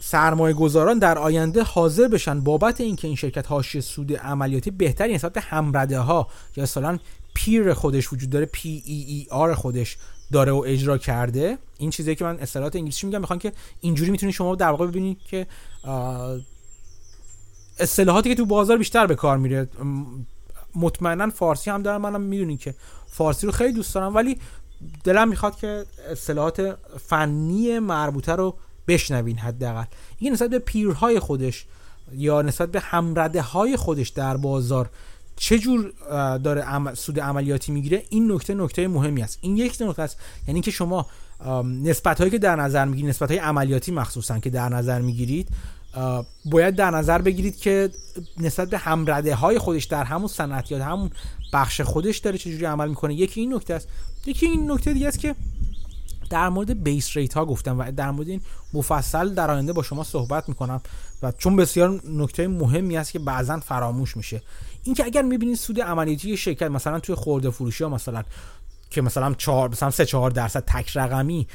سرمایه 0.00 0.54
گذاران 0.54 0.98
در 0.98 1.18
آینده 1.18 1.62
حاضر 1.62 2.08
بشن 2.08 2.40
بابت 2.40 2.80
اینکه 2.80 3.06
این 3.06 3.16
شرکت 3.16 3.46
هاش 3.46 3.80
سود 3.80 4.12
عملیاتی 4.12 4.70
بهتری 4.70 5.14
نسبت 5.14 5.32
به 5.32 5.40
همرده 5.40 5.98
ها 5.98 6.28
یا 6.56 6.62
مثلا 6.62 6.98
پیر 7.34 7.74
خودش 7.74 8.12
وجود 8.12 8.30
داره 8.30 8.46
پی 8.46 8.82
ای 8.86 9.04
ای 9.08 9.26
آر 9.30 9.54
خودش 9.54 9.96
داره 10.32 10.52
و 10.52 10.64
اجرا 10.66 10.98
کرده. 10.98 11.58
این 11.78 11.90
چیزی 11.90 12.14
که 12.14 12.24
من 12.24 12.38
اصطلاحات 12.38 12.76
انگلیسی 12.76 13.06
میگم 13.06 13.20
می‌خوان 13.20 13.38
که 13.38 13.52
اینجوری 13.80 14.10
می‌تونید 14.10 14.34
شما 14.34 14.54
در 14.54 14.70
واقع 14.70 14.86
ببینید 14.86 15.18
که 15.30 15.46
اصطلاحاتی 17.78 18.28
که 18.28 18.34
تو 18.34 18.46
بازار 18.46 18.78
بیشتر 18.78 19.06
به 19.06 19.14
کار 19.14 19.38
میره. 19.38 19.68
مطمئنا 20.74 21.30
فارسی 21.30 21.70
هم 21.70 21.82
دارم 21.82 22.00
منم 22.00 22.20
می‌دونید 22.20 22.60
که 22.60 22.74
فارسی 23.06 23.46
رو 23.46 23.52
خیلی 23.52 23.72
دوست 23.72 23.94
دارم 23.94 24.14
ولی 24.14 24.38
دلم 25.04 25.28
می‌خواد 25.28 25.56
که 25.56 25.84
اصطلاحات 26.10 26.78
فنی 27.06 27.78
مربوطه 27.78 28.32
رو 28.32 28.56
بشنوین 28.88 29.38
حداقل. 29.38 29.84
این 30.18 30.32
نسبت 30.32 30.50
به 30.50 30.58
پیرهای 30.58 31.20
خودش 31.20 31.64
یا 32.12 32.42
نسبت 32.42 32.70
به 32.70 32.80
همرده 32.80 33.42
های 33.42 33.76
خودش 33.76 34.08
در 34.08 34.36
بازار 34.36 34.90
چه 35.36 35.58
جور 35.58 35.92
داره 36.38 36.94
سود 36.94 37.20
عملیاتی 37.20 37.72
می‌گیره 37.72 38.02
این 38.10 38.32
نکته 38.32 38.54
نکته 38.54 38.88
مهمی 38.88 39.22
است. 39.22 39.38
این 39.40 39.56
یک 39.56 39.76
نکته 39.80 40.02
است 40.02 40.18
یعنی 40.48 40.60
که 40.60 40.70
شما 40.70 41.06
نسبت 41.64 42.18
هایی 42.18 42.30
که 42.30 42.38
در 42.38 42.56
نظر 42.56 42.84
می‌گیرید 42.84 43.10
نسبت 43.10 43.30
های 43.30 43.38
عملیاتی 43.38 43.92
مخصوصا 43.92 44.38
که 44.38 44.50
در 44.50 44.68
نظر 44.68 45.00
می‌گیرید 45.00 45.48
باید 46.44 46.76
در 46.76 46.90
نظر 46.90 47.22
بگیرید 47.22 47.56
که 47.56 47.90
نسبت 48.36 48.70
به 48.70 48.78
همرده 48.78 49.34
های 49.34 49.58
خودش 49.58 49.84
در 49.84 50.04
همون 50.04 50.28
صنعت 50.28 50.70
یا 50.70 50.84
همون 50.84 51.10
بخش 51.52 51.80
خودش 51.80 52.18
داره 52.18 52.38
چجوری 52.38 52.64
عمل 52.64 52.88
می‌کنه. 52.88 53.14
یکی 53.14 53.40
این 53.40 53.54
نکته 53.54 53.74
است. 53.74 53.88
یکی 54.26 54.46
این 54.46 54.70
نکته 54.70 54.92
دیگه 54.92 55.08
است 55.08 55.18
که 55.18 55.34
در 56.30 56.48
مورد 56.48 56.82
بیس 56.84 57.16
ریت 57.16 57.34
ها 57.34 57.44
گفتم 57.44 57.78
و 57.78 57.92
در 57.92 58.10
مورد 58.10 58.28
این 58.28 58.40
مفصل 58.72 59.34
در 59.34 59.50
آینده 59.50 59.72
با 59.72 59.82
شما 59.82 60.04
صحبت 60.04 60.48
می‌کنم 60.48 60.80
و 61.22 61.32
چون 61.32 61.56
بسیار 61.56 62.00
نکته 62.08 62.48
مهمی 62.48 62.96
است 62.96 63.12
که 63.12 63.18
بعضا 63.18 63.60
فراموش 63.60 64.16
میشه. 64.16 64.42
اینکه 64.84 65.04
اگر 65.04 65.22
می‌بینید 65.22 65.56
سود 65.56 65.80
عملیاتی 65.80 66.36
شرکت 66.36 66.70
مثلا 66.70 67.00
توی 67.00 67.14
خورده 67.14 67.50
فروشی 67.50 67.84
ها 67.84 67.90
مثلا 67.90 68.24
که 68.90 69.02
مثلا 69.02 69.34
4 69.34 69.68
مثلا 69.68 69.90
3 69.90 70.06
4 70.06 70.30
درصد 70.30 70.64
تک 70.66 70.96
رقمی 70.96 71.46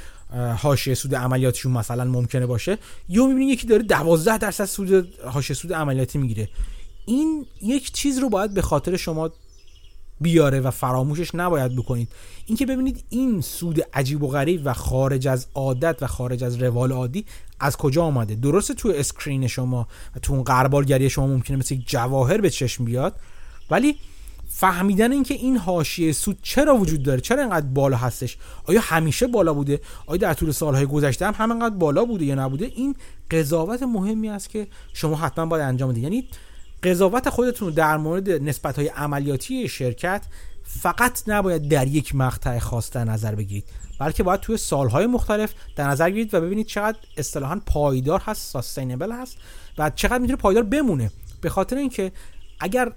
حاشیه 0.58 0.94
سود 0.94 1.16
عملیاتیشون 1.16 1.72
مثلا 1.72 2.04
ممکنه 2.04 2.46
باشه 2.46 2.78
یا 3.10 3.26
می‌بینید 3.26 3.50
یکی 3.50 3.68
داره 3.68 3.84
12 3.84 4.38
درصد 4.38 4.66
سود 4.66 5.20
حاشیه 5.26 5.56
سود 5.56 5.74
عملیاتی 5.74 6.18
می‌گیره. 6.18 6.50
این 7.06 7.46
یک 7.62 7.92
چیز 7.92 8.20
رو 8.20 8.30
باید 8.30 8.54
به 8.54 8.62
خاطر 8.62 8.98
شما 8.98 9.32
بیاره 10.22 10.60
و 10.60 10.72
فراموشش 10.72 11.36
نباید 11.36 11.76
بکنید. 11.76 12.10
اینکه 12.45 12.65
ببینید 12.65 13.03
این 13.10 13.41
سود 13.41 13.82
عجیب 13.93 14.23
و 14.23 14.27
غریب 14.27 14.62
و 14.65 14.73
خارج 14.73 15.27
از 15.27 15.47
عادت 15.56 15.97
و 16.01 16.08
خارج 16.08 16.43
از 16.43 16.62
روال 16.62 16.91
عادی 16.91 17.25
از 17.60 17.77
کجا 17.77 18.03
آمده؟ 18.03 18.36
درسته 18.36 18.73
تو 18.73 18.93
اسکرین 18.95 19.47
شما 19.47 19.88
و 20.15 20.19
تو 20.19 20.34
اون 20.34 20.43
قربالگری 20.43 21.10
شما 21.10 21.27
ممکنه 21.27 21.58
مثل 21.58 21.75
یک 21.75 21.89
جواهر 21.89 22.41
به 22.41 22.49
چشم 22.49 22.86
بیاد 22.86 23.15
ولی 23.71 23.95
فهمیدن 24.47 25.12
اینکه 25.12 25.34
این 25.34 25.58
حاشیه 25.58 26.12
سود 26.12 26.38
چرا 26.41 26.75
وجود 26.75 27.03
داره؟ 27.03 27.21
چرا 27.21 27.41
اینقدر 27.41 27.65
بالا 27.65 27.97
هستش؟ 27.97 28.38
آیا 28.63 28.82
همیشه 28.84 29.27
بالا 29.27 29.53
بوده؟ 29.53 29.79
آیا 30.06 30.17
در 30.17 30.34
طول 30.34 30.51
سالهای 30.51 30.86
گذشته 30.86 31.25
هم 31.25 31.34
همینقدر 31.38 31.75
بالا 31.75 32.06
بوده 32.06 32.25
یا 32.25 32.36
نبوده؟ 32.36 32.65
این 32.65 32.95
قضاوت 33.32 33.84
مهمی 33.84 34.29
است 34.29 34.49
که 34.49 34.67
شما 34.93 35.15
حتما 35.15 35.45
باید 35.45 35.63
انجام 35.63 35.89
بدید. 35.89 36.03
یعنی 36.03 36.27
قضاوت 36.84 37.29
خودتون 37.29 37.73
در 37.73 37.97
مورد 37.97 38.29
نسبت 38.29 38.75
های 38.75 38.88
عملیاتی 38.88 39.67
شرکت 39.67 40.25
فقط 40.63 41.21
نباید 41.28 41.67
در 41.67 41.88
یک 41.88 42.15
مقطع 42.15 42.60
خاص 42.60 42.91
در 42.91 43.04
نظر 43.04 43.36
بگیرید 43.36 43.65
بلکه 43.99 44.23
باید 44.23 44.39
توی 44.39 44.58
سالهای 44.58 45.08
مختلف 45.08 45.54
در 45.76 45.88
نظر 45.88 46.06
بگیرید 46.10 46.34
و 46.34 46.41
ببینید 46.41 46.65
چقدر 46.65 46.97
اصطلاحا 47.17 47.62
پایدار 47.65 48.21
هست 48.26 48.52
sustainable 48.52 49.12
هست 49.12 49.38
و 49.78 49.89
چقدر 49.89 50.17
می‌تونه 50.17 50.38
پایدار 50.38 50.63
بمونه. 50.63 51.12
به 51.41 51.49
خاطر 51.49 51.76
اینکه 51.76 52.12
اگر 52.60 52.91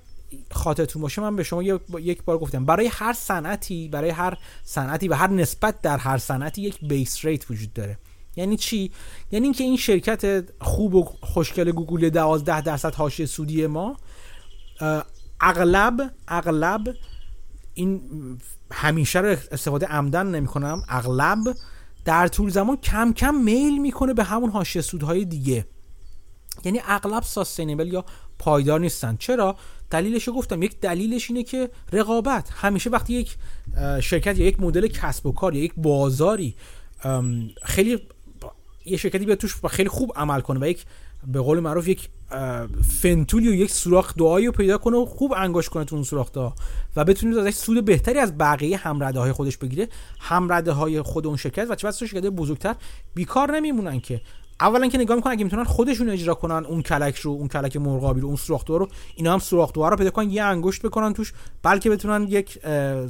خاطرتون 0.51 1.03
باشه 1.03 1.23
من 1.23 1.37
به 1.37 1.43
شما 1.43 1.63
یک 2.01 2.23
بار 2.25 2.39
گفتم 2.39 2.65
برای 2.65 2.87
هر 2.87 3.13
صنعتی 3.13 3.89
برای 3.89 4.11
هر 4.11 4.39
صنعتی 4.65 5.09
و 5.09 5.15
هر 5.15 5.31
نسبت 5.31 5.81
در 5.83 5.99
هر 5.99 6.19
صنعتی 6.19 6.63
یک 6.63 6.79
base 6.85 7.25
rate 7.25 7.51
وجود 7.51 7.73
داره. 7.73 7.99
یعنی 8.37 8.57
چی؟ 8.57 8.93
یعنی 9.31 9.45
اینکه 9.45 9.65
این 9.65 9.77
شرکت 9.77 10.45
خوب 10.61 10.95
و 10.95 11.05
خوشگل 11.05 11.71
گوگل 11.71 12.09
12 12.09 12.61
درصد 12.61 12.95
حاشیه 12.95 13.27
سودی 13.27 13.67
ما 13.67 13.97
اغلب 15.41 16.11
اغلب 16.29 16.95
این 17.77 18.01
همیشه 18.73 19.19
رو 19.19 19.37
استفاده 19.51 19.87
عمدن 19.87 20.27
نمی 20.27 20.47
کنم 20.47 20.83
اغلب 20.89 21.57
در 22.05 22.29
طول 22.29 22.51
زمان 22.51 22.77
کم 22.77 23.13
کم 23.13 23.35
میل 23.35 23.79
می‌کنه 23.79 24.15
به 24.15 24.25
همون 24.25 24.51
حاشیه 24.51 24.83
سودهای 24.83 25.25
دیگه. 25.25 25.67
یعنی 26.65 26.81
اغلب 26.87 27.23
ساستینبل 27.23 27.93
یا 27.93 28.05
پایدار 28.39 28.81
نیستن. 28.81 29.17
چرا؟ 29.17 29.57
دلیلش 29.91 30.29
گفتم. 30.29 30.63
یک 30.63 30.81
دلیلش 30.81 31.31
اینه 31.31 31.43
که 31.43 31.71
رقابت. 31.93 32.51
همیشه 32.55 32.91
وقتی 32.91 33.15
یک 33.15 33.37
شرکت 34.01 34.39
یا 34.39 34.47
یک 34.47 34.61
مدل 34.61 34.87
کسب 34.87 35.27
و 35.27 35.33
کار 35.33 35.55
یا 35.55 35.65
یک 35.65 35.73
بازاری 35.77 36.55
خیلی 37.63 37.99
یه 38.85 38.97
شرکتی 38.97 39.25
بیاد 39.25 39.39
توش 39.39 39.57
خیلی 39.71 39.89
خوب 39.89 40.13
عمل 40.17 40.41
کنه 40.41 40.61
و 40.61 40.67
یک 40.67 40.85
به 41.27 41.41
قول 41.41 41.61
معروف 41.61 41.89
یک 41.89 42.09
فنتولی 43.01 43.49
و 43.49 43.55
یک 43.55 43.71
سوراخ 43.71 44.15
دعایی 44.15 44.47
رو 44.47 44.53
پیدا 44.53 44.79
کنه 44.79 44.97
و 44.97 45.05
خوب 45.05 45.35
انگاش 45.37 45.69
کنه 45.69 45.85
تو 45.85 45.95
اون 45.95 46.05
سوراخ 46.05 46.33
دعا 46.33 46.53
و 46.97 47.05
بتونه 47.05 47.41
ازش 47.41 47.55
سود 47.55 47.85
بهتری 47.85 48.19
از 48.19 48.39
بقیه 48.39 48.77
همرده 48.77 49.21
های 49.21 49.33
خودش 49.33 49.57
بگیره. 49.57 49.89
همرده 50.21 50.73
های 50.73 51.03
خود 51.03 51.27
اون 51.27 51.37
شرکت 51.37 51.67
و 51.71 51.75
چه 51.75 51.89
بسا 51.89 52.07
شرکت 52.07 52.27
بزرگتر 52.27 52.75
بیکار 53.15 53.53
نمیمونن 53.53 54.01
که. 54.01 54.21
اولا 54.61 54.89
که 54.89 54.99
نگاه 54.99 55.17
می‌کنن 55.17 55.33
اگه 55.33 55.45
می‌تونن 55.45 55.65
خودشون 55.65 56.11
اجرا 56.11 56.35
کنن 56.35 56.65
اون 56.67 56.83
کلک 56.83 57.17
رو 57.17 57.31
اون 57.31 57.49
کلک 57.49 57.77
مرغابی 57.77 58.21
رو 58.21 58.27
اون 58.27 58.37
سوراخ 58.37 58.65
رو 58.69 58.89
اینا 59.17 59.33
هم 59.33 59.39
سوراخ 59.39 59.73
رو 59.75 59.97
پیدا 59.97 60.11
کنن 60.11 60.31
یه 60.31 60.43
انگشت 60.43 60.83
بکنن 60.83 61.13
توش 61.13 61.33
بلکه 61.63 61.91
بتونن 61.91 62.27
یک 62.29 62.59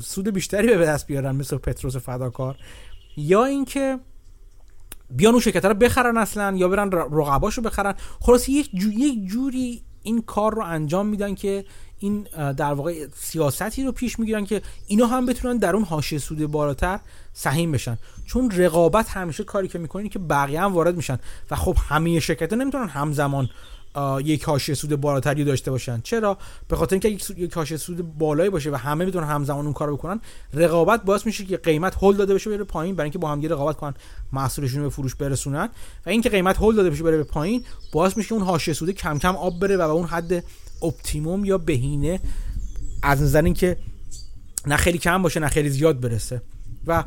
سود 0.01 0.29
بیشتری 0.29 0.77
به 0.77 0.87
دست 0.87 1.07
بیارن 1.07 1.37
مثل 1.37 1.57
پتروس 1.57 1.97
فداکار. 1.97 2.57
یا 3.16 3.45
اینکه 3.45 3.99
بیان 5.11 5.33
اون 5.33 5.40
شرکت 5.40 5.64
رو 5.64 5.75
بخرن 5.75 6.16
اصلا 6.16 6.57
یا 6.57 6.69
برن 6.69 6.90
رقباشو 6.92 7.62
بخرن. 7.62 7.95
خلاص 8.21 8.49
یک, 8.49 8.71
جو، 8.75 8.90
جوری 9.27 9.83
این 10.03 10.23
کار 10.23 10.55
رو 10.55 10.62
انجام 10.62 11.07
میدن 11.07 11.35
که 11.35 11.64
این 11.99 12.23
در 12.53 12.73
واقع 12.73 13.07
سیاستی 13.14 13.85
رو 13.85 13.92
پیش 13.92 14.19
می‌گیرن 14.19 14.45
که 14.45 14.62
اینا 14.87 15.07
هم 15.07 15.27
بتونن 15.27 15.57
در 15.57 15.75
اون 15.77 15.85
حاشیه 15.85 16.19
سود 16.19 16.47
بالاتر 16.47 17.01
سهیم 17.33 17.73
بشن. 17.73 17.99
چون 18.27 18.51
رقابت 18.51 19.09
همیشه 19.09 19.45
کاری 19.45 19.69
که 19.69 19.79
می‌کنین 19.79 20.09
که 20.09 20.19
بقیه 20.19 20.61
هم 20.61 20.73
وارد 20.73 20.97
میشن. 20.97 21.19
و 21.51 21.57
خب 21.57 21.77
همه 21.88 22.21
شرکت 22.21 22.53
نمی‌تونن 22.53 22.88
همزمان 22.88 23.49
یک 24.25 24.45
حاشیه 24.45 24.75
سود 24.75 25.01
بالاتری 25.01 25.45
داشته 25.45 25.71
باشن. 25.71 26.01
چرا؟ 26.01 26.39
به 26.69 26.77
خاطر 26.77 26.95
اینکه 26.95 27.35
یک 27.37 27.55
حاشیه 27.55 27.77
سود 27.77 28.19
بالایی 28.19 28.51
باشه 28.51 28.71
و 28.71 28.75
همه 28.75 29.05
می‌تونن 29.05 29.27
همزمان 29.27 29.65
اون 29.65 29.75
کارو 29.75 29.97
بکنن 29.97 30.21
رقابت 30.55 31.03
باعث 31.05 31.27
میشه 31.27 31.45
که 31.45 31.57
قیمت 31.57 31.95
هل 31.95 32.17
داده 32.17 32.35
بشه 32.35 32.51
بره 32.51 32.65
پایین 32.65 32.95
برای 32.95 33.05
اینکه 33.05 33.19
با 33.19 33.29
هم 33.29 33.43
رقابت 33.43 33.77
کنن 33.77 33.95
محصولشون 34.33 34.83
به 34.83 34.89
فروش 34.89 35.15
برسونن. 35.15 35.69
و 36.07 36.11
اینکه 36.11 36.29
قیمت 36.29 36.57
هل 36.57 36.77
داده 36.77 36.91
بشه 36.91 37.03
بره 37.03 37.17
به 37.17 37.25
پایین 37.25 37.65
باعث 37.93 38.17
میشه 38.17 38.35
اون 38.35 38.43
حاشیه 38.43 38.75
سود 38.75 38.91
کم 38.91 39.19
کم 39.19 39.37
آب 39.37 39.61
بره 39.61 39.77
و 39.77 39.79
به 39.79 39.93
اون 39.93 40.07
حد 40.07 40.45
optimum 40.83 41.45
یا 41.45 41.59
بهینه 41.59 42.21
از 43.03 43.23
نظر 43.23 43.43
اینکه 43.43 43.77
نه 44.67 44.77
خیلی 44.77 44.99
کم 44.99 45.23
باشه 45.23 45.41
نه 45.41 45.49
خیلی 45.49 45.71
زیاد 45.71 46.01
برسه. 46.01 46.43
و 46.87 47.05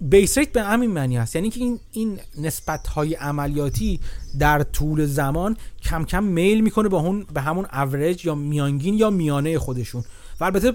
base 0.00 0.38
rate 0.38 0.52
به 0.52 0.62
همین 0.62 0.90
معنی 0.90 1.16
هست. 1.16 1.36
یعنی 1.36 1.50
که 1.50 1.60
این 1.60 1.80
این 1.92 2.18
نسبت 2.38 2.86
های 2.86 3.14
عملیاتی 3.14 4.00
در 4.38 4.62
طول 4.62 5.06
زمان 5.06 5.56
کم 5.82 6.04
کم 6.04 6.24
میل 6.24 6.60
می‌کنه 6.60 6.88
به 6.88 6.96
اون 6.96 7.26
به 7.34 7.40
همون 7.40 7.66
اوریج 7.72 8.26
یا 8.26 8.34
میانگین 8.34 8.94
یا 8.94 9.10
میانه 9.10 9.58
خودشون. 9.58 10.04
و 10.40 10.44
البته 10.44 10.72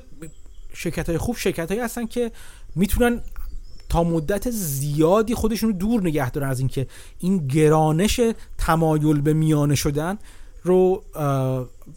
شرکت 0.74 1.10
های 1.10 1.18
خوب 1.18 1.38
شرکت 1.38 1.70
هایی 1.70 1.82
هستن 1.82 2.06
که 2.06 2.32
می‌تونن 2.76 3.22
تا 3.90 4.04
مدت 4.04 4.50
زیادی 4.50 5.36
خودشون 5.36 5.70
رو 5.70 5.76
دور 5.76 6.02
نگه 6.02 6.32
دارن 6.32 6.50
از 6.50 6.60
اینکه 6.60 6.88
این 7.20 7.48
گرانش 7.48 8.20
تمایل 8.58 9.22
به 9.22 9.34
میانه 9.34 9.76
شدن. 9.76 10.18
رو 10.64 11.04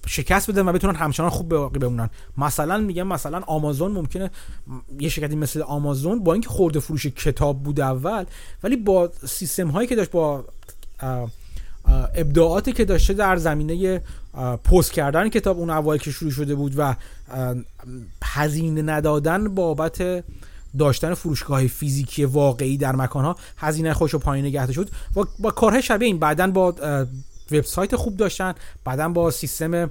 شکست 0.06 0.50
بدن 0.50 0.68
و 0.68 0.72
بتونن 0.72 0.94
همچنان 0.94 1.30
خوب 1.30 1.48
باقی 1.48 1.78
بمونن. 1.78 2.10
مثلا 2.38 2.78
میگم 2.78 3.06
مثلا 3.06 3.40
آمازون 3.46 3.92
ممکنه 3.92 4.30
یه 5.00 5.08
شرکتی 5.08 5.36
مثل 5.36 5.62
آمازون 5.62 6.24
با 6.24 6.32
اینکه 6.32 6.48
خورده 6.48 6.80
فروش 6.80 7.06
کتاب 7.06 7.62
بود 7.62 7.80
اول 7.80 8.24
ولی 8.62 8.76
با 8.76 9.10
سیستم 9.26 9.68
هایی 9.68 9.88
که 9.88 9.96
داشت 9.96 10.10
با 10.10 10.44
ابداعاتی 12.14 12.72
که 12.72 12.84
داشته 12.84 13.14
در 13.14 13.36
زمینه 13.36 14.02
پست 14.64 14.92
کردن 14.92 15.28
کتاب 15.28 15.58
اون 15.58 15.70
اوایل 15.70 16.00
که 16.00 16.10
شروع 16.10 16.30
شده 16.30 16.54
بود 16.54 16.74
و 16.76 16.96
هزینه 18.22 18.82
ندادن 18.82 19.54
بابت 19.54 20.24
داشتن 20.78 21.14
فروشگاه 21.14 21.66
فیزیکی 21.66 22.24
واقعی 22.24 22.76
در 22.76 22.96
مکانها 22.96 23.36
هزینه 23.56 23.94
خوش 23.94 24.14
و 24.14 24.18
پایین 24.18 24.46
نگهده 24.46 24.72
شد 24.72 24.90
و 25.16 25.24
با 25.38 25.50
کارهای 25.50 25.82
شبیه 25.82 26.06
این 26.06 26.18
بعدا 26.18 26.46
با 26.46 26.74
وبسایت 27.50 27.96
خوب 27.96 28.16
داشتن 28.16 28.54
بعدا 28.84 29.08
با 29.08 29.30
سیستم 29.30 29.90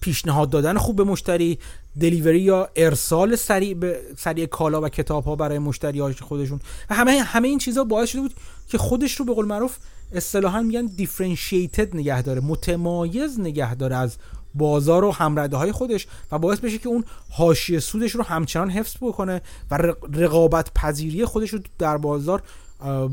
پیشنهاد 0.00 0.50
دادن 0.50 0.78
خوب 0.78 0.96
به 0.96 1.04
مشتری 1.04 1.58
دلیوری 2.00 2.40
یا 2.40 2.68
ارسال 2.76 3.36
سریع 3.36 3.74
به 3.74 4.00
سریع 4.18 4.46
کالا 4.46 4.80
و 4.80 4.88
کتاب 4.88 5.24
ها 5.24 5.36
برای 5.36 5.58
مشتری 5.58 6.12
خودشون. 6.12 6.60
و 6.90 6.94
همه 6.94 7.22
همه 7.22 7.48
این 7.48 7.58
چیزها 7.58 7.84
باعث 7.84 8.08
شده 8.08 8.20
بود 8.20 8.34
که 8.68 8.78
خودش 8.78 9.14
رو 9.14 9.24
به 9.24 9.34
قول 9.34 9.46
معروف 9.46 9.76
اصطلاحا 10.12 10.62
میگن 10.62 10.86
دیفرنشیتد 10.86 11.96
نگه 11.96 12.22
داره 12.22 12.40
متمایز 12.40 13.40
نگه 13.40 13.74
داره 13.74 13.96
از 13.96 14.16
بازار 14.54 15.04
و 15.04 15.10
همرده 15.10 15.56
های 15.56 15.72
خودش 15.72 16.06
و 16.32 16.38
باعث 16.38 16.58
بشه 16.58 16.78
که 16.78 16.88
اون 16.88 17.04
حاشیه 17.30 17.80
سودش 17.80 18.10
رو 18.10 18.22
همچنان 18.22 18.70
حفظ 18.70 18.96
بکنه 19.00 19.42
و 19.70 19.78
رقابت 20.12 20.70
پذیری 20.74 21.24
خودش 21.24 21.50
رو 21.50 21.58
در 21.78 21.96
بازار 21.96 22.42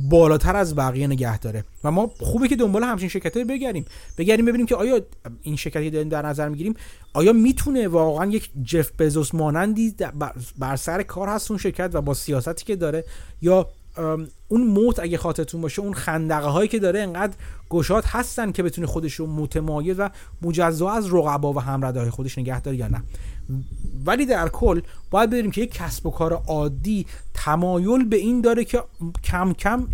بالاتر 0.09 0.55
از 0.55 0.75
بقیه 0.75 1.07
نگه 1.07 1.39
داره. 1.39 1.63
و 1.83 1.91
ما 1.91 2.11
خوبه 2.19 2.47
که 2.47 2.55
دنبال 2.55 2.83
همچین 2.83 3.09
شرکتایی 3.09 3.45
بگردیم. 3.45 3.85
بگردیم 4.17 4.45
ببینیم 4.45 4.65
که 4.65 4.75
آیا 4.75 5.01
این 5.41 5.55
شرکتی 5.55 5.89
داریم 5.89 6.09
در 6.09 6.25
نظر 6.25 6.49
می‌گیریم 6.49 6.73
آیا 7.13 7.33
می‌تونه 7.33 7.87
واقعا 7.87 8.25
یک 8.25 8.49
جف 8.63 8.91
بزوس 8.99 9.35
مانندی 9.35 9.95
بر 10.57 10.75
سر 10.75 11.03
کار 11.03 11.27
هست 11.27 11.51
اون 11.51 11.57
شرکت 11.57 11.89
و 11.93 12.01
با 12.01 12.13
سیاستی 12.13 12.65
که 12.65 12.75
داره؟ 12.75 13.03
یا 13.41 13.67
اون 14.47 14.67
موت 14.67 14.99
اگه 14.99 15.17
خاطرتون 15.17 15.61
باشه 15.61 15.81
اون 15.81 15.93
خندقه 15.93 16.47
هایی 16.47 16.67
که 16.67 16.79
داره 16.79 16.99
انقدر 16.99 17.33
گشاد 17.69 18.05
هستن 18.05 18.51
که 18.51 18.63
بتونه 18.63 18.87
خودش 18.87 19.13
رو 19.13 19.27
متمایز 19.27 19.95
و 19.99 20.09
مجزا 20.41 20.89
از 20.89 21.13
رقبا 21.13 21.53
و 21.53 21.61
همرده 21.61 21.99
های 21.99 22.09
خودش 22.09 22.37
نگه 22.37 22.61
داره 22.61 22.77
یا 22.77 22.87
نه؟ 22.87 23.03
ولی 24.05 24.25
در 24.25 24.49
کل 24.49 24.81
باید 25.11 25.29
بدونیم 25.29 25.51
که 25.51 25.61
یک 25.61 25.73
کسب 25.73 26.05
و 26.05 26.11
کار 26.11 26.33
عادی 26.33 27.05
تمایل 27.33 28.05
به 28.05 28.17
این 28.17 28.41
داره 28.41 28.65
که 28.65 28.83
کم 29.23 29.53
کم 29.53 29.87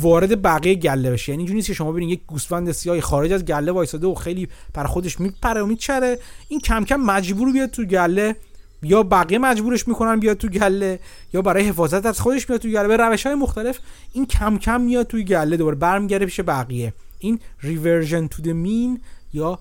وارد 0.00 0.42
بقیه 0.42 0.74
گله 0.74 1.10
بشه. 1.10 1.32
یعنی 1.32 1.40
اینجوری 1.40 1.56
نیست 1.56 1.66
که 1.66 1.74
شما 1.74 1.92
ببینید 1.92 2.10
یک 2.10 2.26
گوسفند 2.26 2.72
سیاهی 2.72 3.00
خارج 3.00 3.32
از 3.32 3.44
گله 3.44 3.72
وایساده 3.72 4.06
و 4.06 4.14
خیلی 4.14 4.48
بر 4.74 4.84
خودش 4.84 5.20
میپره 5.20 5.62
و 5.62 5.66
میچره. 5.66 6.18
این 6.48 6.60
کم 6.60 6.84
کم 6.84 6.96
مجبور 6.96 7.52
بیاد 7.52 7.70
تو 7.70 7.84
گله 7.84 8.36
یا 8.82 9.02
بقیه 9.02 9.38
مجبورش 9.38 9.88
می‌کنن 9.88 10.20
بیاد 10.20 10.36
تو 10.36 10.48
گله 10.48 11.00
یا 11.32 11.42
برای 11.42 11.68
حفاظت 11.68 12.06
از 12.06 12.20
خودش 12.20 12.50
میاد 12.50 12.60
تو 12.60 12.68
گله. 12.68 12.88
به 12.88 12.96
روش 12.96 13.26
های 13.26 13.34
مختلف 13.34 13.78
این 14.12 14.26
کم 14.26 14.58
کم 14.58 14.80
میاد 14.80 15.06
توی 15.06 15.24
گله 15.24 15.56
دوباره 15.56 15.76
برمیگرده 15.76 16.24
پیش 16.24 16.40
بقیه. 16.40 16.94
این 17.18 17.40
reversion 17.62 18.26
to 18.26 18.42
the 18.42 18.48
mean 18.48 19.00
یا 19.32 19.58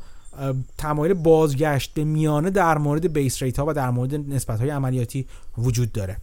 تمایل 0.78 1.14
بازگشت 1.14 1.94
به 1.94 2.04
میانه 2.04 2.50
در 2.50 2.78
مورد 2.78 3.14
base 3.14 3.44
rate 3.44 3.60
ها 3.60 3.66
و 3.68 3.74
در 3.74 3.90
مورد 3.90 4.16
نسبت 4.16 4.60
های 4.60 4.70
عملیاتی 4.70 5.28
وجود 5.58 5.92
داره. 5.92 6.18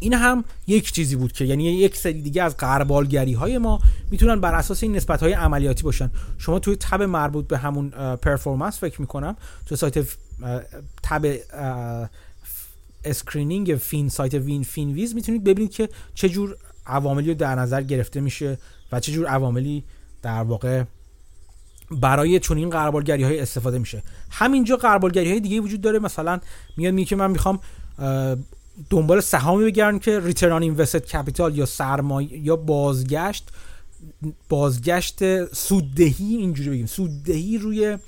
این 0.00 0.14
هم 0.14 0.44
یک 0.66 0.92
چیزی 0.92 1.16
بود 1.16 1.32
که 1.32 1.44
یعنی 1.44 1.64
یک 1.64 1.96
سری 1.96 2.22
دیگه 2.22 2.42
از 2.42 2.56
غربالگری 2.56 3.32
های 3.32 3.58
ما 3.58 3.80
می‌تونن 4.10 4.40
بر 4.40 4.54
اساس 4.54 4.82
این 4.82 4.96
نسبت 4.96 5.22
های 5.22 5.32
عملیاتی 5.32 5.82
باشن. 5.82 6.10
شما 6.38 6.58
توی 6.58 6.76
تب 6.76 7.02
مربوط 7.02 7.46
به 7.46 7.58
همون 7.58 7.90
performance 8.16 8.78
فکر 8.78 9.00
می‌کنم 9.00 9.36
توی 9.66 9.76
سایت 9.76 10.06
تب 11.02 11.26
screening 13.04 13.78
فین 13.80 14.08
سایت 14.08 14.34
وین 14.34 14.62
Finviz 14.62 15.14
می‌تونید 15.14 15.44
ببینید 15.44 15.70
که 15.72 15.88
چه 16.14 16.28
جور 16.28 16.56
عواملی 16.86 17.28
رو 17.28 17.34
در 17.34 17.54
نظر 17.54 17.82
گرفته 17.82 18.20
میشه 18.20 18.58
و 18.92 19.00
چه 19.00 19.12
جور 19.12 19.26
عواملی 19.26 19.84
در 20.22 20.42
واقع 20.42 20.84
برای 21.90 22.40
چنین 22.40 22.70
غربالگری 22.70 23.22
های 23.22 23.40
استفاده 23.40 23.78
میشه. 23.78 24.02
همینجا 24.30 24.76
غربالگری 24.76 25.30
های 25.30 25.40
دیگه 25.40 25.60
وجود 25.60 25.80
داره. 25.80 25.98
مثلا 25.98 26.40
میاد 26.76 26.94
میگه 26.94 27.16
من 27.16 27.30
می‌خوام 27.30 27.60
دنبال 28.90 29.20
سهامی 29.20 29.64
بگردم 29.64 29.98
که 29.98 30.20
return 30.20 30.62
invested 30.62 31.04
capital 31.04 31.58
یا 31.58 31.66
سرمایه 31.66 32.38
یا 32.38 32.56
بازگشت 32.56 33.48
بازگشت 34.48 35.44
سوددهی 35.54 36.36
اینجوری 36.36 36.70
بگیم. 36.70 36.86
سوددهی 36.86 37.58
روی 37.58 37.98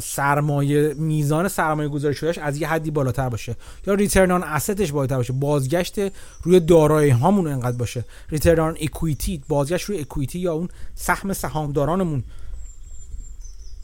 سرمایه 0.00 0.94
میزان 0.94 1.48
سرمایه 1.48 1.88
گذاری 1.88 2.14
شدهش 2.14 2.38
از 2.38 2.60
یه 2.60 2.68
حدی 2.68 2.90
بالاتر 2.90 3.28
باشه. 3.28 3.56
یا 3.86 3.94
ریترن 3.94 4.30
آن 4.30 4.42
اسستش 4.42 4.92
بالاتر 4.92 5.16
باشه. 5.16 5.32
بازگشت 5.32 5.94
روی 6.42 6.60
دارایی 6.60 7.10
هامون 7.10 7.46
انقدر 7.46 7.76
باشه. 7.76 8.04
ریترن 8.30 8.60
آن 8.60 8.76
اکویتی 8.80 9.42
بازگشت 9.48 9.84
روی 9.84 10.00
اکویتی 10.00 10.38
یا 10.38 10.52
اون 10.52 10.68
سهم 10.94 11.32
سهامدارانمون 11.32 12.24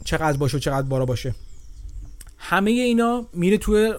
چقدر 0.05 0.37
باشه 0.37 0.57
و 0.57 0.59
چقدر 0.59 0.87
بالا 0.87 1.05
باشه. 1.05 1.35
همه 2.37 2.71
اینا 2.71 3.25
میره 3.33 3.57
توی 3.57 3.93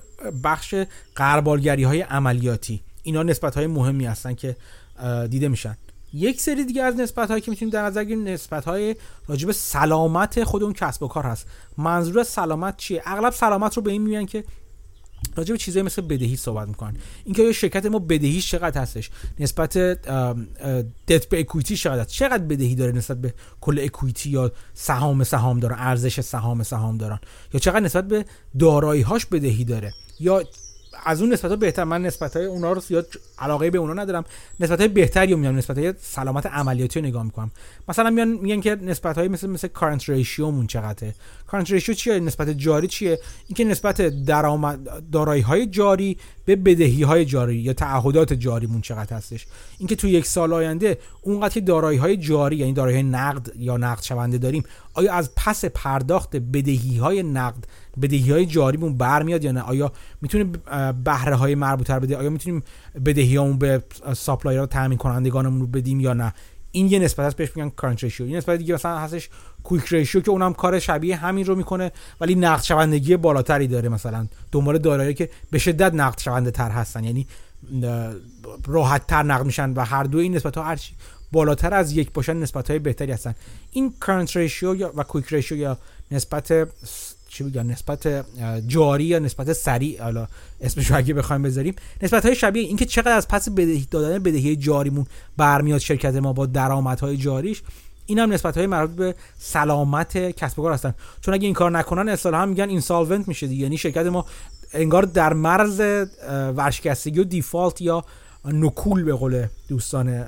بخش 0.45 0.75
قربالگری 1.17 1.85
های 1.85 2.01
عملیاتی. 2.01 2.81
اینا 3.03 3.23
نسبت 3.23 3.55
های 3.55 3.67
مهمی 3.67 4.07
هستن 4.07 4.35
که 4.35 4.57
دیده 5.31 5.49
میشن. 5.49 5.77
یک 6.13 6.41
سری 6.41 6.65
دیگه 6.65 6.83
از 6.83 6.97
نسبت 6.97 7.29
هایی 7.29 7.41
که 7.41 7.51
می‌تونیم 7.51 7.73
در 7.73 7.83
نظر 7.83 8.05
بگیریم 8.05 8.29
نسبت 8.29 8.65
های 8.65 8.97
راجب 9.29 9.53
سلامت 9.53 10.45
خود 10.45 10.63
اون 10.63 10.73
کسب 10.73 11.03
و 11.03 11.09
کار 11.09 11.25
هست. 11.25 11.47
منظور 11.79 12.23
سلامت 12.23 12.77
چیه؟ 12.77 13.03
اغلب 13.07 13.33
سلامت 13.33 13.77
رو 13.77 13.83
به 13.83 13.93
این 13.93 14.03
میگن 14.03 14.25
که 14.25 14.45
راجع 15.37 15.53
به 15.53 15.59
چیزایی 15.59 15.87
مثل 15.87 16.03
بدهی 16.03 16.37
صحبت 16.37 16.69
می‌کنن. 16.69 16.97
اینکه 17.25 17.43
یه 17.43 17.53
شرکت 17.53 17.87
ما 17.87 17.99
بدهیش 17.99 18.51
چقدر 18.51 18.81
هستش؟ 18.81 19.11
نسبت 19.39 19.79
دت 21.09 21.29
به 21.29 21.41
اکویتی 21.41 21.77
چقدر 21.77 22.05
چقدر 22.05 22.45
بدهی 22.45 22.75
داره 22.75 22.93
نسبت 22.93 23.21
به 23.21 23.35
کل 23.61 23.79
اکویتی 23.83 24.31
یا 24.31 24.53
سهام 24.75 25.25
سهام 25.25 25.61
دارن 25.61 25.77
ارزش 25.79 26.21
سهام 26.21 26.63
سهام 26.63 26.99
دارن؟ 26.99 27.19
یا 27.55 27.61
چقدر 27.61 27.81
نسبت 27.81 28.09
به 28.09 28.25
دارایی 28.59 29.03
هاش 29.03 29.27
بدهی 29.27 29.65
داره؟ 29.65 29.93
یا 30.21 30.43
از 31.05 31.21
اون 31.21 31.33
نسبت 31.33 31.51
ها 31.51 31.57
بهتر؟ 31.57 31.85
من 31.85 32.03
نسبت 32.03 32.37
های 32.37 32.47
اونا 32.47 32.73
رو 32.73 32.81
زیاد 32.81 33.07
علاقه 33.39 33.71
به 33.71 33.79
اونا 33.79 34.03
ندارم. 34.03 34.25
نسبت 34.61 34.79
های 34.79 34.89
بهتری 34.89 35.33
رو 35.33 35.39
میام 35.39 35.57
نسبت 35.57 35.79
های 35.79 35.95
سلامت 36.01 36.47
عملیاتی 36.47 37.01
رو 37.01 37.07
نگاه 37.07 37.23
می‌کنم. 37.23 37.51
مثلا 37.89 38.11
میان 38.11 38.29
میگن 38.29 38.61
که 38.61 38.75
نسبت 38.75 39.19
های 39.19 39.29
مثل 39.29 39.51
مثل 39.51 39.69
کارنت 39.69 40.09
ریشیو 40.09 40.51
مون 40.51 40.67
چقدره. 40.67 41.15
کارنت 41.47 41.71
ریشیو 41.71 41.95
چیه؟ 41.95 42.21
نسبت 42.21 42.51
جاری 42.51 42.87
چیه؟ 42.89 43.19
اینکه 43.47 43.65
نسبت 43.65 44.01
درآمد 44.03 44.79
دارایی 45.13 45.43
های 45.43 45.67
جاری 45.67 46.17
به 46.45 46.57
بدهی 46.57 47.03
های 47.03 47.25
جاری 47.25 47.57
یا 47.57 47.73
تعهدات 47.73 48.33
جاری 48.33 48.67
مون 48.67 48.81
چقدر 48.81 49.17
هستش. 49.17 49.47
اینکه 49.79 49.97
تو 49.97 50.09
یک 50.09 50.27
سال 50.27 50.53
آینده 50.53 50.99
اونقدر 51.23 51.55
که 51.55 51.61
دارایی 51.61 51.99
های 51.99 52.17
جاری 52.17 52.57
یعنی 52.57 52.73
دارایی 52.73 53.03
نقد 53.03 53.53
یا 53.59 53.77
نقد 53.77 54.03
شونده 54.03 54.39
داریم 54.39 54.65
آیا 54.95 55.13
از 55.13 55.31
پس 55.37 55.65
پرداخت 55.65 56.37
بدهی 56.37 56.97
های 56.97 57.23
نقد 57.23 57.67
بدهی 58.03 58.31
های 58.31 58.47
جاریمون 58.47 58.97
برمیاد 58.97 59.45
یا 59.45 59.53
نه؟ 59.53 59.61
آیا 59.61 59.93
می‌تونه 60.21 60.45
بهره 61.05 61.35
های 61.35 61.55
مربوطه 61.55 61.99
بده؟ 61.99 62.17
آیا 62.17 62.31
می‌تونیم 62.31 62.63
بدهی 63.07 63.34
بدهیامون 63.35 63.59
به 63.59 63.83
supplier 64.17 64.67
تامین 64.67 64.99
کنندگانمون 64.99 65.61
رو 65.61 65.67
بدیم 65.67 66.01
یا 66.01 66.13
نه. 66.13 66.35
این 66.73 66.87
یه 66.89 66.99
نسبت 66.99 67.27
هست 67.27 67.37
بهش 67.37 67.57
میگن 67.57 67.71
current 67.71 68.05
ratio 68.05 68.27
این 68.27 68.37
نسبت 68.37 68.59
دیگه 68.59 68.75
مثلا 68.75 68.99
هستش 68.99 69.29
quick 69.65 69.85
ratio 69.89 70.21
که 70.21 70.31
اونم 70.31 70.53
کار 70.53 70.79
شبیه 70.79 71.17
همین 71.17 71.47
رو 71.47 71.55
می‌کنه 71.55 71.93
ولی 72.21 72.35
نقد 72.35 72.63
شوندگی 72.63 73.17
بالاتری 73.17 73.67
داره 73.67 73.89
مثلا. 73.89 74.27
دنبال 74.53 74.79
دارایی 74.79 75.15
که 75.15 75.31
به 75.51 75.59
شدت 75.59 75.95
نقد 75.95 76.21
شونده 76.21 76.51
تر 76.51 76.71
هستن. 76.71 77.05
یعنی 77.05 77.27
راحت 78.67 79.07
تر 79.07 79.23
نقد 79.23 79.47
میشن 79.47 79.71
و 79.71 79.85
هر 79.85 80.05
دو 80.05 80.19
این 80.19 80.37
نسبت 80.37 80.57
ها 80.59 80.65
هرچی 80.65 80.95
بالاتر 81.33 81.75
از 81.75 81.93
یک 81.93 82.13
باشن 82.13 82.37
نسبت 82.37 82.71
های 82.71 82.79
بهتری 82.79 83.13
هستن. 83.13 83.35
این 83.73 83.95
کارنت 84.01 84.37
ریشیو 84.37 84.75
یا 84.75 84.93
و 84.97 85.03
کویک 85.03 85.27
ریشیو 85.29 85.59
یا 85.59 85.79
نسبت 86.11 86.69
چی 87.35 87.45
نسبت 87.45 88.25
جاری 88.67 89.05
یا 89.05 89.19
نسبت 89.19 89.53
سریع 89.53 90.03
حالا 90.03 90.27
اسمش 90.61 90.91
اگه 90.91 91.15
بخوایم 91.15 91.43
بذاریم 91.43 91.75
نسبت 92.03 92.27
های 92.27 92.35
شبیه 92.35 92.63
اینکه 92.63 92.85
چقدر 92.85 93.17
از 93.17 93.29
پس 93.29 93.49
بدهی 93.49 93.87
دادن 93.91 94.19
بدهی 94.19 94.57
جاریمون 94.57 95.07
برمیاد 95.37 95.79
شرکت 95.79 96.15
ما 96.15 96.33
با 96.33 96.47
درآمدهای 96.47 97.17
جاریش 97.17 97.63
این 98.07 98.19
هم 98.19 98.33
نسبت 98.33 98.57
های 98.57 98.67
مربوط 98.67 98.97
به 98.97 99.15
سلامت 99.39 100.19
کسب 100.19 100.59
و 100.59 100.63
کار 100.63 100.73
هستن. 100.73 100.95
چون 101.21 101.35
اگه 101.35 101.45
این 101.45 101.55
کار 101.55 101.71
نکنن 101.71 102.09
اصطلاحا 102.09 102.47
میگن 102.47 102.69
اینسالونت 102.69 103.29
میشه 103.29 103.47
دیگه. 103.47 103.63
یعنی 103.63 103.79
شرکت 103.79 104.07
ما 104.07 104.27
انگار 104.73 105.03
در 105.03 105.33
مرز 105.33 105.81
ورشکستگی 106.57 107.21
و 107.21 107.25
دیفالت 107.25 107.81
یا 107.81 108.05
نکول 108.45 109.05
به 109.05 109.13
قول 109.13 109.47
دوستان 109.69 110.25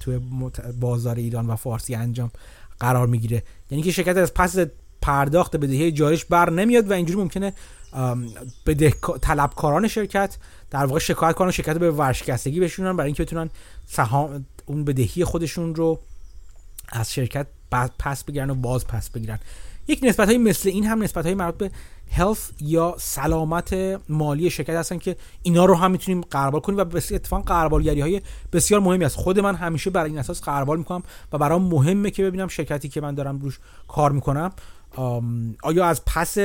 توی 0.00 0.20
بازار 0.80 1.16
ایران 1.16 1.46
و 1.46 1.56
فارسی 1.56 1.94
انجام 1.94 2.30
قرار 2.80 3.06
می‌گیره. 3.06 3.42
یعنی 3.70 3.82
که 3.82 3.90
شرکت 3.92 4.16
از 4.16 4.34
پس 4.34 4.56
پرداخت 5.00 5.56
بدهی 5.56 5.92
جاریش 5.92 6.24
بر 6.24 6.50
نمیاد 6.50 6.90
و 6.90 6.92
اینجوری 6.92 7.20
ممکنه 7.20 7.52
بده 8.66 8.94
طلبکاران 9.22 9.88
شرکت 9.88 10.36
در 10.70 10.86
واقع 10.86 10.98
شکایت 10.98 11.36
کنن 11.36 11.50
شرکت 11.50 11.78
به 11.78 11.90
ورشکستگی 11.90 12.60
بشونن 12.60 12.96
برای 12.96 13.08
اینکه 13.08 13.22
بتونن 13.22 13.50
سهام 13.86 14.46
اون 14.66 14.84
بدهی 14.84 15.24
خودشون 15.24 15.74
رو 15.74 15.98
از 16.88 17.12
شرکت 17.12 17.46
پس 17.98 18.24
بگیرن 18.24 18.50
و 18.50 18.54
باز 18.54 18.86
پس 18.86 19.10
بگیرن. 19.10 19.38
یک 19.88 20.00
نسبت 20.02 20.28
های 20.28 20.38
مثل 20.38 20.68
این 20.68 20.86
هم 20.86 21.02
نسبت 21.02 21.24
های 21.24 21.34
مربوط 21.34 21.58
به 21.58 21.70
هلث 22.10 22.50
یا 22.60 22.94
سلامت 22.98 24.00
مالی 24.08 24.50
شرکت 24.50 24.74
هستن 24.74 24.98
که 24.98 25.16
اینا 25.42 25.64
رو 25.64 25.74
هم 25.74 25.90
می‌تونیم 25.90 26.20
قربال 26.20 26.60
کنیم 26.60 26.78
و 26.78 26.84
بسیار 26.84 27.20
اتفاقا 27.20 27.42
قربالگری 27.42 28.00
های 28.00 28.20
بسیار 28.52 28.80
مهمی 28.80 29.04
است 29.04 29.16
خود 29.16 29.40
من 29.40 29.54
همیشه 29.54 29.90
برای 29.90 30.10
این 30.10 30.18
اساس 30.18 30.42
قربال 30.42 30.78
می‌کنم 30.78 31.02
و 31.32 31.38
برام 31.38 31.62
مهمه 31.62 32.10
که 32.10 32.24
ببینم 32.24 32.48
شرکتی 32.48 32.88
که 32.88 33.00
من 33.00 33.14
دارم 33.14 33.38
روش 33.38 33.58
کار 33.88 34.12
می‌کنم 34.12 34.52
آیا 35.62 35.86
از 35.86 36.04
پس 36.04 36.38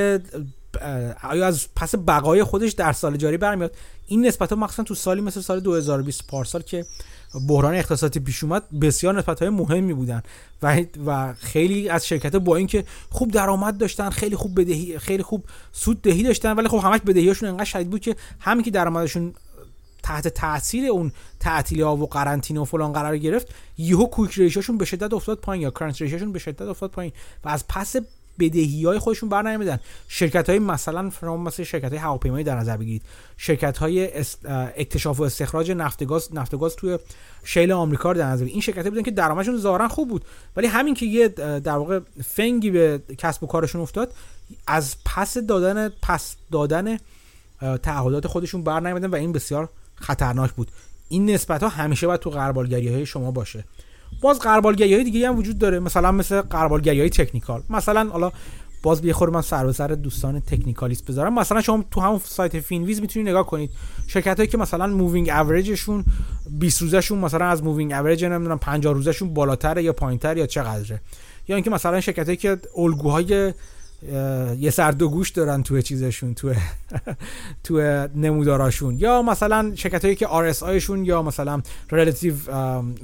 آیا 1.23 1.47
از 1.47 1.67
پس 1.75 1.95
بقای 1.95 2.43
خودش 2.43 2.71
در 2.71 2.93
سال 2.93 3.17
جاری 3.17 3.37
برمیاد؟ 3.37 3.75
این 4.07 4.25
نسبت 4.25 4.49
ها 4.49 4.55
مخصوصا 4.55 4.83
تو 4.83 4.95
سالی 4.95 5.21
مثل 5.21 5.41
سال 5.41 5.59
2020 5.59 6.27
پارسال 6.27 6.61
که 6.61 6.85
بحران 7.47 7.75
اقتصادی 7.75 8.19
پیش 8.19 8.43
اومد 8.43 8.79
بسیار 8.79 9.17
نسبت 9.17 9.39
های 9.39 9.49
مهمی 9.49 9.93
بودن. 9.93 10.23
و 10.63 10.81
و 11.05 11.33
خیلی 11.33 11.89
از 11.89 12.07
شرکت 12.07 12.35
با 12.35 12.55
اینکه 12.55 12.85
خوب 13.09 13.31
درآمد 13.31 13.77
داشتن 13.77 14.09
خیلی 14.09 14.35
خوب 14.35 14.61
بدهی 14.61 14.99
خیلی 14.99 15.23
خوب 15.23 15.45
سود 15.71 16.01
دهی 16.01 16.23
داشتن 16.23 16.51
ولی 16.51 16.67
خب 16.67 16.77
همش 16.83 16.99
بدهیاشون 16.99 17.49
انقدر 17.49 17.65
شدید 17.65 17.89
بود 17.89 18.01
که 18.01 18.15
همین 18.39 18.63
که 18.63 18.71
درآمدشون 18.71 19.33
تحت 20.03 20.27
تاثیر 20.27 20.91
اون 20.91 21.11
تعطیلی 21.39 21.81
ها 21.81 21.97
و 21.97 22.07
قرنطینه 22.07 22.59
و 22.59 22.65
فلان 22.65 22.93
قرار 22.93 23.17
گرفت 23.17 23.47
یهو 23.77 24.05
کویک 24.05 24.33
ریشاشون 24.33 24.77
به 24.77 24.85
شدت 24.85 25.13
افتاد 25.13 25.37
پایین 25.37 25.63
یا 25.63 25.71
کرنت 25.71 26.01
ریشاشون 26.01 26.31
به 26.31 26.39
شدت 26.39 26.61
افتاد 26.61 26.91
پایین. 26.91 27.13
و 27.43 27.49
از 27.49 27.67
پس 27.67 27.95
بدهی 28.39 28.85
های 28.85 28.99
خودشون 28.99 29.29
بر 29.29 29.41
نمیدن 29.41 29.79
شرکت 30.07 30.49
های 30.49 30.59
مثلا 30.59 31.09
فرام 31.09 31.43
مثل 31.43 31.63
شرکت 31.63 31.89
های 31.89 31.97
هواپیمایی 31.97 32.43
در 32.43 32.55
نظر 32.55 32.77
بگیرید. 32.77 33.01
شرکت 33.37 33.77
های 33.77 34.09
اکتشاف 34.75 35.19
و 35.19 35.23
استخراج 35.23 35.71
نفت 35.71 36.03
گاز 36.03 36.35
نفت 36.35 36.55
گاز 36.55 36.75
توی 36.75 36.99
شیل 37.43 37.71
آمریکا 37.71 38.11
رو 38.11 38.17
در 38.17 38.27
نظر 38.27 38.45
این 38.45 38.61
شرکت 38.61 38.87
بودن 38.87 39.01
که 39.01 39.11
درآمدشون 39.11 39.57
ظاهرا 39.57 39.87
خوب 39.87 40.09
بود. 40.09 40.25
ولی 40.55 40.67
همین 40.67 40.93
که 40.93 41.05
یه 41.05 41.27
در 41.27 41.77
واقع 41.77 41.99
فنگی 42.25 42.71
به 42.71 43.01
کسب 43.17 43.43
و 43.43 43.47
کارشون 43.47 43.81
افتاد 43.81 44.13
از 44.67 44.95
پس 45.05 45.37
دادن 45.37 45.89
پس 45.89 46.35
دادن 46.51 46.97
تعهدات 47.83 48.27
خودشون 48.27 48.63
بر 48.63 48.79
نمیان 48.79 49.09
و 49.09 49.15
این 49.15 49.31
بسیار 49.31 49.69
خطرناک 49.95 50.51
بود. 50.51 50.71
این 51.09 51.29
نسبت 51.29 51.63
ها 51.63 51.69
همیشه 51.69 52.07
باید 52.07 52.19
تو 52.19 52.29
غربالگری 52.29 52.87
های 52.87 53.05
شما 53.05 53.31
باشه. 53.31 53.63
باز 54.23 54.39
غربالگری 54.39 54.93
های 54.93 55.03
دیگه 55.03 55.27
هم 55.27 55.37
وجود 55.37 55.57
داره. 55.57 55.79
مثلا 55.79 56.11
مثل 56.11 56.41
غربالگری 56.41 56.99
های 56.99 57.09
technical. 57.09 57.63
مثلا 57.69 58.09
حالا 58.09 58.31
باز 58.83 59.01
بیاخور 59.01 59.29
من 59.29 59.41
سر 59.41 59.65
به 59.65 59.73
سر 59.73 59.87
دوستان 59.87 60.39
technicalist 60.39 61.05
بذارم. 61.05 61.39
مثلا 61.39 61.61
شما 61.61 61.85
تو 61.91 62.01
همون 62.01 62.21
سایت 62.23 62.59
Finviz 62.59 63.01
می‌تونید 63.01 63.29
نگاه 63.29 63.45
کنید. 63.45 63.71
شرکت 64.07 64.37
هایی 64.37 64.49
که 64.49 64.57
مثلا 64.57 64.87
moving 64.87 65.29
average 65.29 65.78
شون 65.78 66.05
20 66.59 66.81
روزشون 66.81 67.19
مثلا 67.19 67.45
از 67.45 67.63
moving 67.63 67.93
average 67.93 68.25
نمی‌دونم 68.25 68.57
50 68.57 68.93
روزشون 68.93 69.33
بالاتره 69.33 69.83
یا 69.83 69.93
پایینتر 69.93 70.37
یا 70.37 70.45
چقدره. 70.45 71.01
یا 71.47 71.55
اینکه 71.55 71.69
مثلا 71.69 72.01
شرکت 72.01 72.25
هایی 72.25 72.37
که 72.37 72.57
الگوهای 72.77 73.53
یه 74.59 74.69
سر 74.69 74.91
دو 74.91 75.09
گوش 75.09 75.29
دارن 75.29 75.63
توی 75.63 75.83
چیزشون 75.83 76.33
توی 76.33 76.55
توی 77.63 78.07
نموداراشون. 78.15 78.97
یا 78.97 79.21
مثلا 79.21 79.71
شرکت 79.75 80.05
هایی 80.05 80.15
که 80.15 80.27
RSI 80.27 80.77
شون 80.77 81.05
یا 81.05 81.21
مثلا 81.21 81.61
relative 81.91 82.49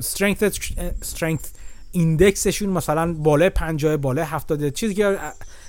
strength 0.02 0.60
strength 1.16 1.45
ایندکسشون 1.91 2.70
مثلا 2.70 3.14
بالای 3.14 3.50
50 3.50 3.97
بالای 3.97 4.26
70 4.26 4.70
چیزی 4.70 4.93
که 4.93 5.18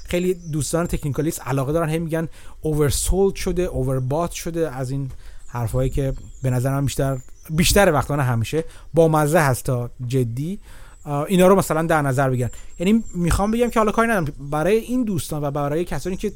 خیلی 0.05 0.35
دوستان 0.35 0.87
تکنیکالیست 0.87 1.43
علاقه 1.43 1.73
دارن 1.73 1.89
هم 1.89 2.03
میگن 2.03 2.29
اوورسولد 2.61 3.35
شده 3.35 3.63
اووربات 3.63 4.31
شده 4.31 4.71
از 4.71 4.91
این 4.91 5.11
حرفایی 5.49 5.91
که 5.91 6.13
به 6.43 6.51
نظرم 6.51 6.85
بیشتر 6.85 7.19
بیشتر 7.51 7.93
وقتا 7.93 8.17
همیشه 8.17 8.65
با 8.95 9.09
مزه 9.09 9.39
هست 9.39 9.65
تا 9.65 9.91
جدی. 10.07 10.59
اینا 11.07 11.47
رو 11.47 11.57
مثلا 11.57 11.83
در 11.83 12.03
نظر 12.03 12.31
بگیرن. 12.31 12.51
یعنی 12.79 13.05
می‌خوام 13.15 13.51
بگم 13.51 13.71
که 13.71 13.81
حالا 13.81 13.93
کاری 13.93 14.09
ندارم. 14.09 14.51
برای 14.51 14.77
این 14.77 15.05
دوستان 15.05 15.45
و 15.45 15.51
برای 15.51 15.85
کسانی 15.85 16.17
که 16.17 16.33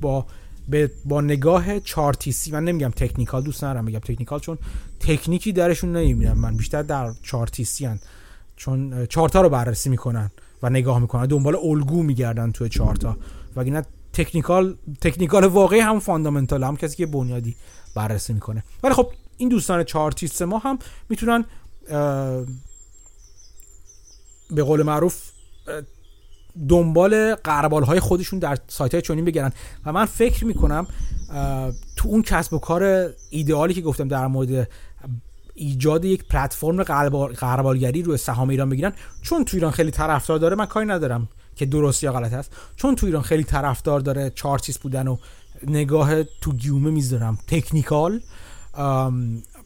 با 0.00 0.26
با 1.04 1.20
نگاه 1.20 1.80
chartist 1.80 2.44
ی 2.44 2.52
من 2.52 2.64
نمیگم 2.64 2.90
technical 2.90 3.42
دوست 3.42 3.64
ندارم 3.64 3.84
بگم 3.84 3.98
technical 3.98 4.40
چون 4.40 4.58
تکنیکی 5.00 5.52
درشون 5.52 5.96
نمی‌بینم. 5.96 6.38
من 6.38 6.56
بیشتر 6.56 6.82
در 6.82 7.12
chartist 7.22 7.79
ی 7.79 7.86
هن. 7.86 8.00
چون 8.56 9.06
چارتا 9.06 9.40
رو 9.40 9.48
بررسی 9.48 9.88
می‌کنن 9.90 10.30
و 10.62 10.70
نگاه 10.70 10.98
می‌کنن. 10.98 11.26
دنبال 11.26 11.56
الگو 11.56 12.02
میگردن 12.02 12.52
توی 12.52 12.68
چارتا. 12.68 13.16
و 13.56 13.82
technical 14.12 14.76
technical 15.00 15.44
واقعی 15.44 15.80
هم 15.80 15.98
fundamental 16.00 16.64
هم 16.64 16.76
کسی 16.76 16.96
که 16.96 17.06
بنیادی 17.06 17.56
بررسی 17.94 18.32
می‌کنه. 18.32 18.64
ولی 18.82 18.94
خب 18.94 19.10
این 19.36 19.48
دوستان 19.48 19.84
چارتیست 19.84 20.42
ما 20.42 20.58
هم 20.58 20.78
می‌تونن 21.08 21.44
به 24.50 24.62
قول 24.62 24.82
معروف 24.82 25.30
دنبال 26.68 27.34
قربال 27.34 27.82
های 27.82 28.00
خودشون 28.00 28.38
در 28.38 28.58
سایت 28.68 28.94
های 28.94 29.02
چونین 29.02 29.24
بگیرن 29.24 29.52
و 29.86 29.92
من 29.92 30.04
فکر 30.04 30.44
می‌کنم 30.44 30.86
تو 31.96 32.08
اون 32.08 32.22
کسب 32.22 32.52
و 32.52 32.58
کار 32.58 33.10
ایدئالی 33.30 33.74
که 33.74 33.80
گفتم 33.80 34.08
در 34.08 34.26
مورد 34.26 34.68
ایجاد 35.54 36.04
یک 36.04 36.24
پلتفرم 36.24 36.82
قربالگری 37.32 38.02
روی 38.02 38.16
سهام 38.16 38.48
ایران 38.48 38.70
بگیرن 38.70 38.92
چون 39.22 39.44
تو 39.44 39.56
ایران 39.56 39.70
خیلی 39.70 39.90
طرفدار 39.90 40.38
داره 40.38 40.56
من 40.56 40.66
کاری 40.66 40.86
ندارم 40.86 41.28
که 41.56 41.66
درست 41.66 42.02
یا 42.02 42.12
غلط 42.12 42.32
هست. 42.32 42.52
چون 42.76 42.94
تو 42.94 43.06
ایران 43.06 43.22
خیلی 43.22 43.44
طرفدار 43.44 44.00
داره 44.00 44.32
چارتیس 44.34 44.78
بودن 44.78 45.08
و 45.08 45.16
نگاه 45.66 46.22
تو 46.22 46.52
گیومه 46.52 46.90
می‌ذارم. 46.90 47.38
تکنیکال 47.48 48.20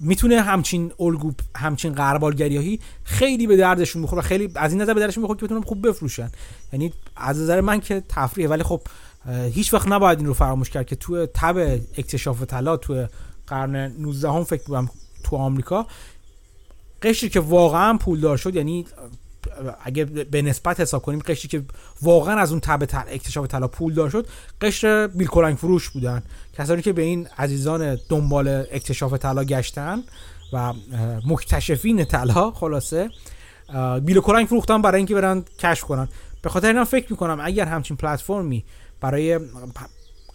می‌تونه 0.04 0.40
همچین 0.40 0.92
الگو 1.00 1.32
همچین 1.56 1.92
قربالگریایی 1.92 2.80
خیلی 3.04 3.46
به 3.46 3.56
دردشون 3.56 4.02
بخوره 4.02 4.22
خیلی 4.22 4.48
از 4.54 4.72
این 4.72 4.82
نظر 4.82 4.94
به 4.94 5.00
دردشون 5.00 5.24
بخوره 5.24 5.38
که 5.38 5.46
بتونن 5.46 5.62
خوب 5.62 5.88
بفروشن. 5.88 6.30
یعنی 6.72 6.92
از 7.16 7.40
نظر 7.40 7.60
من 7.60 7.80
که 7.80 8.02
تفریحه. 8.08 8.48
ولی 8.48 8.62
خب 8.62 8.80
هیچ 9.52 9.74
وقت 9.74 9.88
نباید 9.88 10.18
این 10.18 10.26
رو 10.26 10.34
فراموش 10.34 10.70
کرد 10.70 10.86
که 10.86 10.96
تو 10.96 11.26
تب 11.26 11.56
اکتشاف 11.98 12.42
طلا 12.42 12.76
تو 12.76 13.06
قرن 13.46 13.76
19 13.76 14.30
هم 14.30 14.44
فکر 14.44 14.62
بودم 14.62 14.90
تو 15.24 15.36
آمریکا 15.36 15.86
قشری 17.02 17.30
که 17.30 17.40
واقعا 17.40 17.96
پولدار 17.96 18.36
شد 18.36 18.56
یعنی 18.56 18.86
اگه 19.84 20.04
به 20.04 20.42
نسبت 20.42 20.80
حساب 20.80 21.02
کنیم 21.02 21.18
قشری 21.18 21.48
که 21.48 21.62
واقعا 22.02 22.40
از 22.40 22.50
اون 22.50 22.60
تب 22.60 22.84
تل... 22.84 23.02
اکتشاف 23.08 23.46
طلا 23.46 23.68
پول 23.68 23.94
دار 23.94 24.10
شد 24.10 24.26
قشر 24.60 25.06
بیل 25.06 25.54
فروش 25.54 25.88
بودن. 25.90 26.22
کسانی 26.58 26.82
که 26.82 26.92
به 26.92 27.02
این 27.02 27.28
عزیزان 27.38 27.98
دنبال 28.08 28.48
اکتشاف 28.48 29.12
طلا 29.12 29.44
گشتن 29.44 30.02
و 30.52 30.72
مکتشفین 31.26 32.04
طلا 32.04 32.50
خلاصه 32.50 33.10
بیل 34.02 34.20
کلنگ 34.20 34.46
فروختن 34.46 34.82
برای 34.82 34.96
اینکه 34.96 35.14
برن 35.14 35.44
کشف 35.58 35.84
کنن. 35.84 36.08
به 36.42 36.50
خاطر 36.50 36.66
اینا 36.66 36.84
فکر 36.84 37.06
می‌کنم 37.10 37.38
اگر 37.42 37.64
همچین 37.64 37.96
پلتفرمی 37.96 38.64
برای 39.00 39.40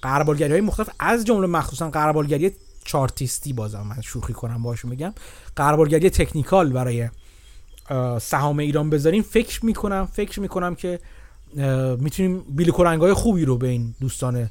قربالگری 0.01 0.51
های 0.51 0.61
مختلف 0.61 0.89
از 0.99 1.25
جمله 1.25 1.47
مخصوصا 1.47 1.89
قربالگری 1.89 2.51
چارتیستی 2.85 3.53
بازم 3.53 3.81
من 3.81 4.01
شوخی 4.01 4.33
کنم 4.33 4.63
باشون 4.63 4.91
میگم 4.91 5.13
قربالگری 5.55 6.09
تکنیکال 6.09 6.69
برای 6.69 7.09
سهام 8.21 8.59
ایران 8.59 8.89
بذاریم 8.89 9.21
فکر 9.21 9.65
می‌کنم 9.65 10.05
فکر 10.13 10.39
می‌کنم 10.39 10.75
که 10.75 10.99
می‌تونیم 11.99 12.39
بیل 12.49 12.71
های 12.71 13.13
خوبی 13.13 13.45
رو 13.45 13.57
به 13.57 13.67
این 13.67 13.95
دوستان 14.01 14.49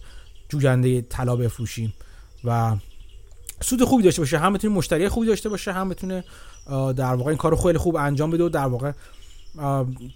جوجنده 0.49 1.03
طلا 1.03 1.37
بفروشیم 1.37 1.95
و 2.45 2.77
سود 3.61 3.85
خوبی 3.85 4.03
داشته 4.03 4.23
باشه. 4.23 4.39
هم 4.39 4.53
بتونه 4.53 4.75
مشتری 4.75 5.09
خوبی 5.09 5.27
داشته 5.27 5.49
باشه 5.49 5.73
هم 5.73 5.89
بتونه 5.89 6.25
در 6.97 7.15
واقع 7.15 7.29
این 7.29 7.37
کارو 7.37 7.57
خیلی 7.57 7.79
خوب 7.79 7.97
انجام 7.97 8.31
بده 8.31 8.45
و 8.45 8.49
در 8.49 8.67
واقع 8.67 8.93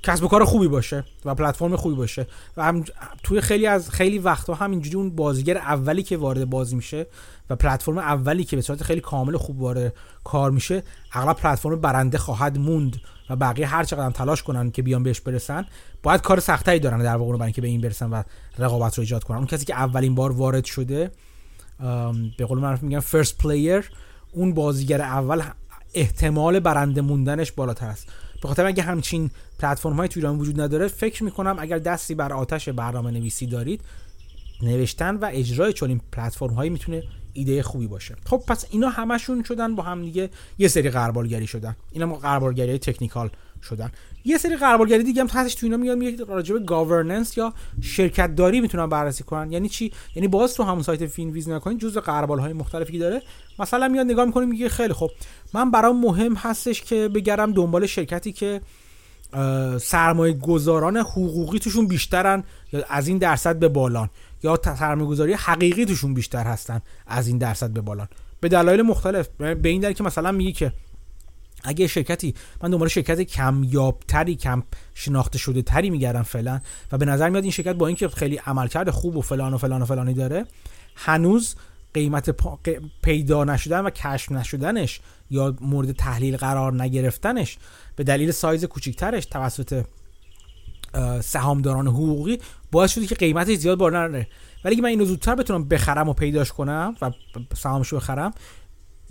کسب 0.03 0.25
و 0.25 0.29
کار 0.29 0.45
خوبی 0.45 0.69
باشه 0.69 1.05
و 1.25 1.35
پلتفرم 1.35 1.77
خوبی 1.77 1.95
باشه 1.95 2.27
و 2.57 2.65
هم 2.65 2.85
توی 3.23 3.41
خیلی 3.41 3.67
از 3.67 3.91
خیلی 3.91 4.19
وقتها 4.19 4.55
هم 4.55 4.71
اینجوری 4.71 4.97
اون 4.97 5.11
بازیگر 5.11 5.57
اولی 5.57 6.03
که 6.03 6.17
وارد 6.17 6.51
بازی 6.51 6.77
میشه 6.77 7.07
و 7.51 7.57
پلتفرم 7.57 7.99
اولی 7.99 8.45
که 8.45 8.57
به 8.57 8.63
صورت 8.63 8.83
خیلی 8.83 9.01
کامل 9.01 9.37
خوب 9.37 9.61
وارد 9.61 9.95
کار 10.25 10.51
میشه 10.51 10.83
اغلب 11.13 11.37
پلتفرم 11.37 11.81
برنده 11.81 12.19
خواهد 12.19 12.59
موند 12.59 13.01
و 13.31 13.37
بقیه 13.37 13.67
هر 13.67 13.85
چقدر 13.85 14.11
تلاش 14.11 14.43
کنن 14.43 14.71
که 14.71 14.83
بیان 14.83 15.03
بهش 15.03 15.21
برسن 15.21 15.67
باید 16.03 16.21
کار 16.21 16.41
سخت‌تری 16.41 16.79
دارن 16.79 17.03
در 17.03 17.17
واقع 17.17 17.33
برای 17.33 17.43
اینکه 17.43 17.61
به 17.61 17.69
این 17.69 17.81
برسن 17.81 18.11
و 18.11 18.23
رقابت 18.59 18.99
رو 18.99 19.01
ایجاد 19.01 19.25
کنن. 19.25 19.37
اون 19.37 19.47
کسی 19.47 19.65
که 19.65 19.75
اولین 19.75 20.15
بار 20.15 20.33
وارد 20.33 20.65
شده 20.65 21.11
به 22.39 22.47
قول 22.47 22.59
معروف 22.59 22.83
میگن 22.83 23.01
first 23.01 23.39
player 23.39 23.91
اون 24.33 24.55
بازیگر 24.55 25.01
اول 25.01 25.43
احتمال 25.95 26.61
برنده 26.61 27.01
موندنش 27.01 27.53
بالاتر 27.53 27.87
است. 27.87 28.09
به 28.43 28.49
خاطر 28.49 28.67
اگه 28.67 28.83
همچین 28.83 29.31
پلتفرم 29.59 29.93
های 29.93 30.09
تو 30.09 30.29
وجود 30.29 30.61
نداره 30.61 30.89
فکر 30.89 31.25
می‌کنم 31.25 31.57
اگر 31.59 31.79
دستی 31.79 32.15
بر 32.15 32.33
آتش 32.33 32.69
برنامه 32.69 33.11
نویسی 33.11 33.47
دارید 33.47 33.81
نوشتن 34.63 35.17
و 35.17 35.31
اجرای 35.33 35.73
چنین 35.73 36.01
پلتفرم 36.13 36.55
هایی 36.55 36.71
می‌تونه 36.71 37.03
ایده 37.33 37.63
خوبی 37.63 37.87
باشه. 37.87 38.17
خب 38.27 38.43
پس 38.47 38.67
اینا 38.71 38.89
همشون 38.89 39.43
شدن 39.43 39.75
با 39.75 39.83
هم 39.83 40.03
دیگه 40.03 40.31
یه 40.59 40.69
سری 40.69 40.91
غربالگری 40.91 41.47
شدن. 41.47 41.77
اینا 41.93 42.15
غربالگری 42.15 42.79
تکنیکال 42.79 43.31
شدن. 43.63 43.91
یه 44.25 44.39
سری 44.39 44.57
غربالگری 44.57 45.03
دیگه 45.03 45.21
هم 45.21 45.27
تحتش 45.27 45.55
تو 45.55 45.67
اینا 45.67 45.77
میاد 45.77 45.99
میگه 45.99 46.25
راجع 46.25 46.55
به 46.55 46.61
گاورننس 46.61 47.37
یا 47.37 47.53
شرکت 47.81 48.35
داری 48.35 48.61
می‌تونن 48.61 48.87
بررسی 48.87 49.25
کنن. 49.25 49.53
یعنی 49.53 49.69
چی؟ 49.69 49.93
یعنی 50.15 50.29
باز 50.29 50.55
تو 50.55 50.63
همون 50.63 50.83
سایت 50.83 51.07
فین 51.07 51.31
ویز 51.31 51.49
نکنین 51.49 51.79
جزء 51.79 52.01
غربال 52.01 52.39
های 52.39 52.53
مختلفی 52.53 52.99
داره. 52.99 53.23
مثلا 53.59 53.89
میاد 53.89 54.07
نگاه 54.07 54.25
می‌کنه 54.25 54.47
میگه 54.47 54.69
خیلی 54.69 54.93
خب 54.93 55.11
من 55.55 55.71
برام 55.71 56.01
مهم 56.01 56.35
هستش 56.35 56.83
که 56.83 57.09
بگرم 57.09 57.53
دنبال 57.53 57.87
شرکتی 57.87 58.33
که 58.33 58.61
سرمایه 59.81 60.33
گذاران 60.33 60.97
حقوقی 60.97 61.59
توشون 61.59 61.87
بیشترن 61.87 62.45
یا 62.73 62.85
از 62.89 63.09
این 63.09 63.19
درصد 63.19 63.59
به 63.59 63.69
بالان 63.69 64.11
یا 64.43 64.61
سرمایه 64.63 65.09
گذاری 65.09 65.33
حقیقی 65.33 65.85
توشون 65.85 66.15
بیشتر 66.15 66.45
هستن 66.45 66.81
از 67.07 67.29
این 67.29 67.39
درصد 67.39 67.71
به 67.71 67.81
بالان. 67.81 68.09
به 68.41 68.49
دلایل 68.49 68.83
مختلف 68.83 69.29
به 69.39 69.69
این 69.69 69.81
دلیل 69.81 69.95
که 69.95 70.05
مثلا 70.05 70.33
میگه 70.33 70.53
که 70.53 70.73
اگه 71.65 71.87
شرکتی 71.87 72.35
من 72.63 72.71
دنبال 72.71 72.89
شرکت 72.89 73.21
کمیابتری 73.21 74.37
کم 74.37 74.63
شناخته 74.95 75.39
شده 75.39 75.63
تری 75.63 75.91
میگردم 75.91 76.23
فعلا 76.23 76.61
و 76.93 76.99
به 76.99 77.05
نظر 77.05 77.29
میاد 77.29 77.43
این 77.43 77.53
شرکت 77.53 77.75
با 77.75 77.87
اینکه 77.87 78.09
خیلی 78.09 78.37
عملکرد 78.37 78.91
خوب 78.91 79.17
و 79.17 79.21
فلان 79.21 79.55
و 79.55 79.59
فلان 79.59 79.83
و 79.83 79.85
فلانی 79.85 80.15
داره 80.15 80.47
هنوز 80.95 81.55
قیمت 81.95 82.31
پیدا 83.03 83.45
نشدن 83.45 83.81
و 83.81 83.91
کشف 83.91 84.33
نشدنش 84.33 85.01
یا 85.31 85.57
مورد 85.61 85.93
تحلیل 85.93 86.37
قرار 86.37 86.83
نگرفتنش 86.83 87.59
به 87.97 88.05
دلیل 88.05 88.31
سایز 88.31 88.65
کوچیکترش 88.65 89.27
توسط 89.27 89.85
سهامداران 91.21 91.87
حقوقی 91.87 92.39
باعث 92.73 92.93
شده 92.93 93.07
که 93.07 93.15
قیمتش 93.15 93.57
زیاد 93.57 93.79
بالا 93.79 94.09
نره. 94.09 94.27
ولی 94.65 94.75
اگه 94.75 94.83
من 94.83 94.89
اینو 94.89 95.05
زودتر 95.05 95.35
بتونم 95.35 95.69
بخرم 95.69 96.09
و 96.09 96.13
پیداش 96.13 96.53
کنم 96.53 96.97
و 97.03 97.11
سهامشو 97.57 97.97
بخرم 97.97 98.33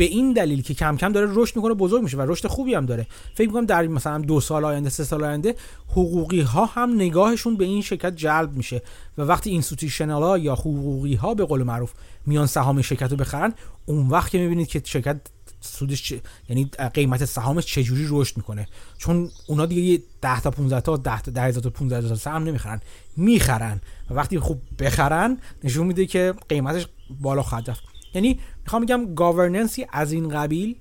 به 0.02 0.08
این 0.08 0.34
دلیل 0.34 0.62
که 0.62 0.74
کم 0.74 0.98
کم 0.98 1.12
داره 1.12 1.28
رشد 1.30 1.56
می‌کنه 1.56 1.74
بزرگ 1.74 2.04
میشه 2.04 2.18
و 2.18 2.22
رشد 2.22 2.48
خوبی 2.48 2.74
هم 2.74 2.86
داره. 2.86 3.08
فکر 3.36 3.48
می‌کنم 3.48 3.66
در 3.66 3.88
مثلا 3.88 4.18
دو 4.18 4.42
سال 4.42 4.66
آینده 4.66 4.90
سه 4.90 5.04
سال 5.04 5.24
آینده 5.24 5.56
حقوقی 5.88 6.42
ها 6.42 6.66
هم 6.66 6.96
نگاهشون 6.96 7.56
به 7.56 7.66
این 7.66 7.82
شرکت 7.82 8.16
جلب 8.16 8.56
میشه 8.56 8.82
و 9.18 9.22
وقتی 9.22 9.50
institutional 9.50 10.24
ها 10.24 10.38
یا 10.38 10.56
حقوقی 10.56 11.16
ها 11.16 11.34
به 11.34 11.46
قول 11.46 11.64
معروف 11.64 11.94
میان 12.26 12.48
سهام 12.48 12.82
شرکت 12.82 13.12
رو 13.12 13.18
بخرن 13.18 13.54
اون 13.86 14.08
وقت 14.08 14.32
که 14.32 14.38
می‌بینید 14.38 14.68
که 14.68 14.82
شرکت 14.86 15.22
سودش 15.62 16.04
چه... 16.04 16.22
یعنی 16.50 16.70
قیمت 16.94 17.26
سهامش 17.26 17.66
چجوری 17.66 18.08
رشد 18.10 18.38
می‌کنه. 18.38 18.68
چون 18.98 19.30
اونا 19.48 19.66
دیگه 19.66 20.04
10 20.22 20.42
تا 20.42 20.52
15 20.52 20.82
تا 20.82 20.98
10 20.98 21.22
تا 21.22 21.32
10000 21.32 21.64
تا 21.64 21.70
15000 21.70 22.16
سهم 22.16 22.44
نمی‌خرن. 22.44 22.82
می‌خرن. 23.18 23.82
و 24.10 24.14
وقتی 24.14 24.40
خوب 24.40 24.62
بخرن 24.80 25.38
نشون 25.64 25.88
میده 25.88 26.06
که 26.06 26.34
قیمتش 26.50 26.88
بالا 27.22 27.44
خواهد 27.44 27.70
رفت. 27.70 27.91
یعنی 28.14 28.40
می‌خوام 28.64 28.82
بگم 28.82 29.16
گاورننسی 29.16 29.88
از 29.92 30.12
این 30.12 30.30
قبیل 30.30 30.76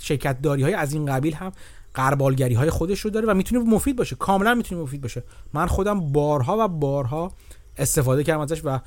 شرکت 0.00 0.42
داری 0.42 0.62
های 0.62 0.74
از 0.74 0.92
این 0.92 1.06
قبیل 1.06 1.34
هم 1.34 1.52
قربالگری 1.94 2.54
های 2.54 2.70
خودش 2.70 3.00
رو 3.00 3.10
داره 3.10 3.26
و 3.26 3.34
می‌تونه 3.34 3.70
مفید 3.70 3.96
باشه. 3.96 4.16
کاملا 4.16 4.54
می‌تونه 4.54 4.82
مفید 4.82 5.00
باشه. 5.00 5.22
من 5.52 5.66
خودم 5.66 6.12
بارها 6.12 6.56
و 6.60 6.68
بارها 6.68 7.32
استفاده 7.76 8.24
کردم 8.24 8.40
ازش 8.40 8.60
و 8.64 8.80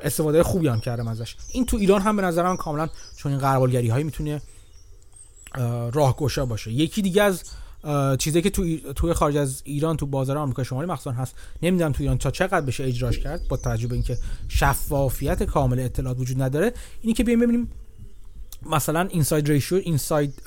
استفاده 0.00 0.42
خوبی 0.42 0.68
هم 0.68 0.80
کردم 0.80 1.08
ازش. 1.08 1.36
این 1.52 1.66
تو 1.66 1.76
ایران 1.76 2.00
هم 2.00 2.16
به 2.16 2.22
نظر 2.22 2.42
من 2.42 2.56
کاملا 2.56 2.88
چون 3.16 3.32
این 3.32 3.40
غربالگری 3.40 3.88
هایی 3.88 4.04
می‌تونه 4.04 4.42
راهگشا 5.92 6.46
باشه. 6.46 6.72
یکی 6.72 7.02
دیگه 7.02 7.22
از 7.22 7.42
چیزی 8.18 8.42
که 8.42 8.50
تو 8.50 8.92
توی 8.92 9.12
خارج 9.12 9.36
از 9.36 9.62
ایران 9.64 9.96
تو 9.96 10.06
بازار 10.06 10.38
آمریکا 10.38 10.64
شمالی 10.64 10.88
مخصوصا 10.88 11.12
هست. 11.12 11.34
نمی‌دونم 11.62 11.92
تو 11.92 12.02
ایران 12.02 12.18
تا 12.18 12.30
چقدر 12.30 12.66
بشه 12.66 12.84
اجراش 12.84 13.18
کرد 13.18 13.48
با 13.48 13.56
توجه 13.56 13.86
به 13.86 13.94
اینکه 13.94 14.18
شفافیت 14.48 15.42
کامل 15.42 15.80
اطلاعات 15.80 16.20
وجود 16.20 16.42
نداره. 16.42 16.72
اینی 17.00 17.14
که 17.14 17.24
بیایم 17.24 17.40
ببینیم 17.40 17.70
مثلا 18.66 19.00
inside 19.00 19.48
ratio 19.48 19.78
inside 19.78 20.42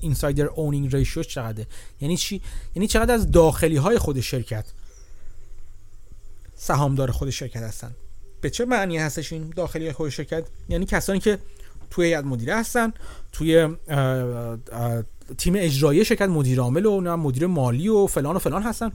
insider 0.00 0.46
owning 0.46 0.96
ratio 0.96 1.22
چقدره. 1.22 1.66
یعنی 2.00 2.16
چی؟ 2.16 2.40
یعنی 2.74 2.86
چقدر 2.86 3.14
از 3.14 3.30
داخلی 3.30 3.76
های 3.76 3.98
خود 3.98 4.20
شرکت 4.20 4.64
سهامدار 6.54 7.10
خود 7.10 7.30
شرکت 7.30 7.62
هستن. 7.62 7.94
به 8.40 8.50
چه 8.50 8.64
معنی 8.64 8.98
هستش 8.98 9.32
این 9.32 9.52
داخلی 9.56 9.92
خود 9.92 10.08
شرکت؟ 10.08 10.44
یعنی 10.68 10.86
کسانی 10.86 11.20
که 11.20 11.38
توی 11.90 12.06
هیئت 12.06 12.24
مدیره 12.24 12.56
هستن 12.56 12.92
توی 13.32 13.68
تیم 15.38 15.54
اجرایی 15.56 16.04
شرکت 16.04 16.28
مدیر 16.28 16.60
عامل 16.60 16.86
و 16.86 17.16
مدیر 17.16 17.46
مالی 17.46 17.88
و 17.88 18.06
فلان 18.06 18.36
و 18.36 18.38
فلان 18.38 18.62
هستن. 18.62 18.92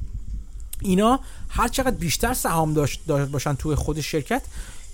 اینا 0.82 1.20
هر 1.50 1.68
چقدر 1.68 1.96
بیشتر 1.96 2.34
سهام 2.34 2.74
داشت 2.74 3.02
باشن 3.32 3.56
توی 3.56 3.76
خود 3.76 4.00
شرکت 4.00 4.42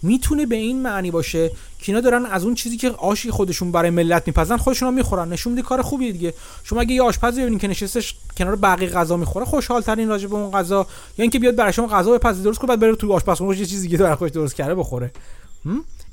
می‌تونه 0.01 0.45
به 0.45 0.55
این 0.55 0.81
معنی 0.81 1.11
باشه 1.11 1.49
که 1.49 1.55
اینا 1.91 2.01
دارن 2.01 2.25
از 2.25 2.43
اون 2.43 2.55
چیزی 2.55 2.77
که 2.77 2.89
آشی 2.89 3.31
خودشون 3.31 3.71
برای 3.71 3.89
ملت 3.89 4.27
میپزن 4.27 4.57
خودشون 4.57 4.93
می‌خورن. 4.93 5.33
نشون 5.33 5.53
میده 5.53 5.67
کار 5.67 5.81
خوبیه 5.81 6.11
دیگه. 6.11 6.33
شما 6.63 6.81
اگه 6.81 6.93
یه 6.93 7.03
آشپزی 7.03 7.41
ببینید 7.41 7.61
که 7.61 7.67
نشستش 7.67 8.15
کنار 8.37 8.55
بقیه 8.55 8.89
غذا 8.89 9.17
می‌خوره 9.17 9.45
خوشحال 9.45 9.81
ترین 9.81 10.09
راجع 10.09 10.27
به 10.27 10.35
اون 10.35 10.51
غذا 10.51 10.87
یا 11.17 11.23
اینکه 11.23 11.39
بیاد 11.39 11.55
برای 11.55 11.73
شما 11.73 11.87
غذا 11.87 12.11
بپزه 12.11 12.43
درست 12.43 12.59
کنه 12.59 12.67
بعد 12.67 12.79
بره 12.79 12.95
تو 12.95 13.13
آشپزخونه 13.13 13.59
یه 13.59 13.65
چیزی 13.65 13.87
دیگه 13.87 13.97
برای 13.97 14.15
خودش 14.15 14.31
درست 14.31 14.55
کرده 14.55 14.75
بخوره. 14.75 15.11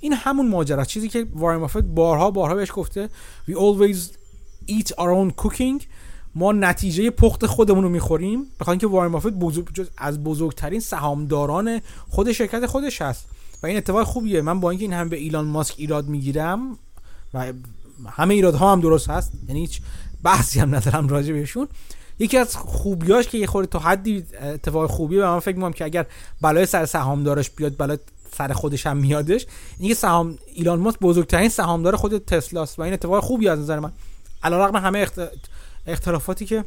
این 0.00 0.12
همون 0.12 0.48
ماجرا. 0.48 0.84
چیزی 0.84 1.08
که 1.08 1.26
وارن 1.34 1.58
بافت 1.58 1.78
بارها 1.82 2.30
بارها 2.30 2.54
بهش 2.54 2.70
گفته 2.74 3.08
we 3.50 3.52
always 3.52 3.96
eat 4.68 4.88
our 4.88 4.96
own 4.98 5.42
cooking 5.44 5.82
ما 6.34 6.52
نتیجه 6.52 7.10
پخت 7.10 7.46
خودمون 7.46 7.84
رو 7.84 7.90
می‌خوریم 7.90 8.46
بخاطر 8.60 8.70
اینکه 8.70 8.86
وارن 8.86 9.12
بافت 9.12 9.26
بزرگ 9.26 9.86
از 9.98 10.24
بزرگترین 10.24 10.80
سهامداران 10.80 11.80
خود 12.08 12.32
شرکت 12.32 12.66
خودش 12.66 13.02
هست. 13.02 13.28
و 13.62 13.66
این 13.66 13.76
اتفاق 13.76 14.06
خوبیه. 14.06 14.42
من 14.42 14.60
با 14.60 14.70
اینکه 14.70 14.84
این 14.84 14.92
هم 14.92 15.08
به 15.08 15.16
ایلان 15.16 15.44
ماسک 15.44 15.74
ایراد 15.76 16.08
می‌گیرم 16.08 16.78
و 17.34 17.52
همه 18.06 18.34
ایرادها 18.34 18.72
هم 18.72 18.80
درست 18.80 19.10
هست 19.10 19.32
یعنی 19.48 19.60
هیچ 19.60 19.80
بحثی 20.22 20.60
هم 20.60 20.74
ندارم 20.74 21.08
راجع 21.08 21.32
بهشون. 21.32 21.68
یکی 22.18 22.38
از 22.38 22.56
خوبیاش 22.56 23.28
که 23.28 23.38
یه 23.38 23.46
خورده 23.46 23.68
تا 23.68 23.78
حدی 23.78 24.24
اتفاق 24.42 24.90
خوبیه 24.90 25.24
و 25.24 25.26
من 25.26 25.38
فکر 25.38 25.56
می‌کنم 25.56 25.72
که 25.72 25.84
اگر 25.84 26.06
بلای 26.40 26.66
سر 26.66 26.86
سهامدارش 26.86 27.50
بیاد 27.50 27.76
بلای 27.78 27.98
سر 28.36 28.52
خودش 28.52 28.86
هم 28.86 28.96
میادش 28.96 29.46
اینکه 29.78 29.94
سهام 29.94 30.38
ایلان 30.54 30.80
ماسک 30.80 30.98
بزرگترین 30.98 31.48
سهامدار 31.48 31.96
خود 31.96 32.18
تسلاست 32.18 32.78
و 32.78 32.82
این 32.82 32.92
اتفاق 32.92 33.24
خوبی 33.24 33.48
از 33.48 33.58
نظر 33.58 33.80
من. 33.80 33.92
علیرغم 34.42 34.76
همه 34.76 35.06
اختلافاتی 35.86 36.46
که 36.46 36.64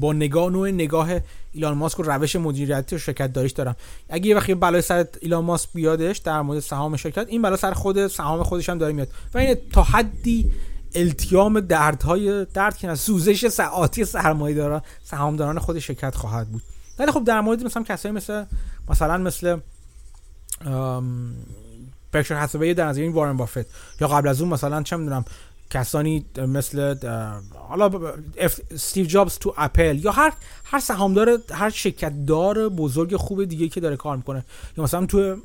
با 0.00 0.12
نگاه 0.12 0.50
نوع 0.50 0.70
نگاه 0.70 1.10
ایلان 1.52 1.76
ماسک 1.76 2.00
و 2.00 2.02
روش 2.02 2.36
مدیریتی 2.36 2.96
و 2.96 2.98
شرکت 2.98 3.32
داریش 3.32 3.52
دارم. 3.52 3.76
اگه 4.08 4.26
یه 4.26 4.36
وقتی 4.36 4.54
بلای 4.54 4.82
سر 4.82 5.06
ایلان 5.20 5.44
ماسک 5.44 5.68
بیادش 5.74 6.18
در 6.18 6.42
مورد 6.42 6.60
سهام 6.60 6.96
شرکت 6.96 7.26
این 7.28 7.42
بلا 7.42 7.56
سر 7.56 7.72
خود 7.72 8.06
سهام 8.06 8.42
خودش 8.42 8.68
هم 8.68 8.78
داره 8.78 8.92
میاد. 8.92 9.08
و 9.34 9.38
این 9.38 9.56
تا 9.72 9.82
حدی 9.82 10.52
التیام 10.94 11.60
دردهای 11.60 12.44
درد 12.44 12.76
که 12.76 12.94
سوزش 12.94 13.48
ساعتی 13.48 14.04
سرمایه 14.04 14.56
داران 14.56 14.82
سهامداران 15.02 15.58
خود 15.58 15.78
شرکت 15.78 16.14
خواهد 16.14 16.48
بود. 16.48 16.62
ولی 16.98 17.12
خب 17.12 17.24
در 17.24 17.40
مورد 17.40 17.64
مثلا 17.64 17.82
کسایی 17.82 18.14
مثل 18.14 18.44
مثلا 18.88 19.18
مثل 19.18 19.56
برکشایر 22.12 22.40
هاتوی 22.40 22.74
در 22.74 22.86
نظر 22.86 23.00
این 23.00 23.12
وارن 23.12 23.36
بافت 23.36 23.66
یا 24.00 24.08
قبل 24.08 24.28
از 24.28 24.40
اون 24.40 24.50
مثلا 24.50 24.82
چه 24.82 24.96
می‌دونم 24.96 25.24
کسانی 25.70 26.24
مثل 26.48 26.94
حالا 27.68 27.90
استیو 28.38 29.06
جابز 29.06 29.38
تو 29.38 29.54
اپل 29.56 30.00
یا 30.04 30.10
هر 30.10 30.32
هر 30.64 30.80
سهامدار 30.80 31.38
هر 31.50 31.70
شرکت 31.70 32.26
دار 32.26 32.68
بزرگ 32.68 33.16
خوب 33.16 33.44
دیگه 33.44 33.68
که 33.68 33.80
داره 33.80 33.96
کار 33.96 34.16
می‌کنه. 34.16 34.44
یا 34.76 34.84
مثلا 34.84 35.06
تو 35.06 35.36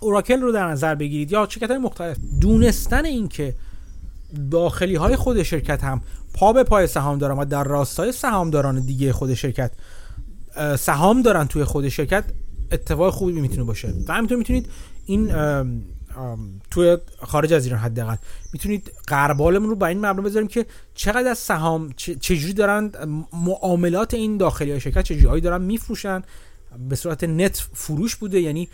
اوراکل 0.00 0.40
رو 0.40 0.52
در 0.52 0.66
نظر 0.66 0.94
بگیرید 0.94 1.32
یا 1.32 1.46
شرکت 1.50 1.70
های 1.70 1.78
مختلف. 1.78 2.16
دونستن 2.40 3.04
این 3.04 3.28
که 3.28 3.54
داخلی 4.50 4.94
های 4.94 5.16
خود 5.16 5.42
شرکت 5.42 5.84
هم 5.84 6.02
پا 6.34 6.52
به 6.52 6.62
پای 6.62 6.86
سهام 6.86 7.18
دارن 7.18 7.38
و 7.38 7.44
در 7.44 7.64
راستای 7.64 8.12
سهامداران 8.12 8.80
دیگه 8.80 9.12
خود 9.12 9.34
شرکت 9.34 9.70
سهام 10.78 11.22
دارن 11.22 11.46
توی 11.46 11.64
خود 11.64 11.88
شرکت 11.88 12.24
اتفاق 12.72 13.14
خوبی 13.14 13.32
می‌تونه 13.32 13.64
باشه. 13.64 13.94
و 14.08 14.12
همینطور 14.12 14.38
می‌تونید 14.38 14.68
این 15.06 15.32
توی 16.70 16.98
خارج 17.22 17.52
از 17.52 17.64
ایران 17.64 17.80
حداقل. 17.80 18.16
می‌تونید 18.52 18.92
قربالمون 19.06 19.68
رو 19.70 19.76
بر 19.76 19.88
این 19.88 20.06
مبنا 20.06 20.22
بذاریم 20.22 20.48
که 20.48 20.66
چقدر 20.94 21.30
از 21.30 21.38
سهام 21.38 21.92
چجوری 21.96 22.52
دارن 22.52 22.92
معاملات 23.32 24.14
این 24.14 24.36
داخلی 24.36 24.70
های 24.70 24.80
شرکت 24.80 25.02
چجوری 25.02 25.40
دارن 25.40 25.62
میفروشن؟ 25.62 26.22
به 26.88 26.96
صورت 26.96 27.24
نت 27.24 27.68
فروش 27.74 28.16
بوده؟ 28.16 28.40
یعنی 28.40 28.68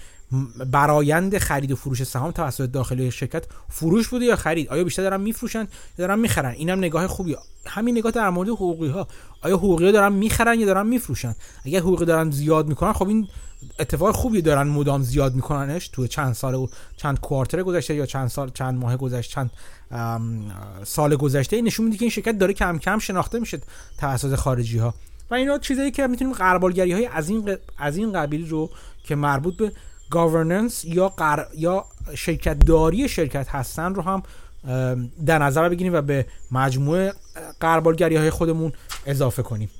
برایند 0.73 1.39
خرید 1.39 1.73
و 1.73 1.77
فروش 1.77 2.03
سهام 2.03 2.31
توسط 2.31 2.71
داخلی 2.71 3.11
شرکت 3.11 3.45
فروش 3.69 4.09
بوده 4.09 4.25
یا 4.25 4.37
خرید؟ 4.37 4.69
آیا 4.69 4.85
بیشتر 4.85 5.03
دارن 5.03 5.21
میفروشن 5.21 5.61
یا 5.61 5.67
دارن 5.99 6.19
می‌خرن؟ 6.19 6.51
اینم 6.51 6.79
نگاه 6.79 7.07
خوبی 7.07 7.37
همین 7.67 7.99
نگاه 7.99 8.13
در 8.13 8.31
مورد 8.31 8.49
حقوقی 8.49 8.89
ها 8.89 9.09
آیا 9.43 9.57
حقوقی 9.57 9.85
ها 9.85 9.93
دارن 9.93 10.13
می‌خرن 10.13 10.61
یا 10.61 10.67
دارن 10.67 10.87
میفروشن؟ 10.87 11.35
اگر 11.65 11.81
حقوقی 11.81 12.05
دارن 12.05 12.31
زیاد 12.31 12.69
می‌کنن 12.69 12.93
خب 12.93 13.09
این 13.09 13.29
اتفاق 13.79 14.15
خوبی 14.15 14.43
دارن 14.43 14.69
مدام 14.69 15.03
زیاد 15.03 15.35
میکننش 15.35 15.89
تو 15.89 16.07
چند 16.07 16.35
سال 16.35 16.55
و 16.55 16.67
چند 16.97 17.21
کوارتر 17.21 17.63
گذشته 17.63 17.95
یا 17.95 18.07
چند 18.07 18.29
سال 18.29 18.51
چند 18.51 18.79
ماه 18.79 18.97
گذشته 18.97 19.35
چند 19.35 19.51
سال 20.85 21.17
گذشته 21.17 21.57
این 21.57 21.67
نشون 21.67 21.85
میده 21.85 21.97
که 21.97 22.05
این 22.05 22.11
شرکت 22.11 22.39
داره 22.39 22.53
کم 22.53 22.79
کم 22.79 22.99
شناخته 22.99 23.39
میشه 23.39 23.61
توسط 23.99 24.35
خارجی 24.35 24.79
ها 24.79 24.95
و 25.31 25.35
اینا 25.35 25.59
چیزایی 25.59 25.91
که 25.91 26.07
می‌تونیم 26.07 26.35
غربالگری 26.35 26.93
های 26.93 27.07
از 27.07 27.29
این 27.29 27.57
از 27.79 27.97
این 27.97 28.13
قبیل 28.13 28.49
رو 28.49 28.71
که 29.05 29.15
مربوط 29.15 29.57
به 29.57 29.73
governance 30.11 30.85
یا 30.85 31.09
قر... 31.09 31.45
یا 31.57 31.85
شرکت 32.15 32.59
داری 32.59 33.09
شرکت 33.09 33.49
هستن 33.49 33.95
رو 33.95 34.03
هم 34.03 34.23
در 35.27 35.39
نظر 35.39 35.69
بگیریم 35.69 35.95
و 35.95 36.03
به 36.03 36.27
مجموعه 36.51 37.13
غربالگری 37.61 38.17
های 38.17 38.31
خودمون 38.31 38.73
اضافه 39.07 39.43
کنیم. 39.43 39.71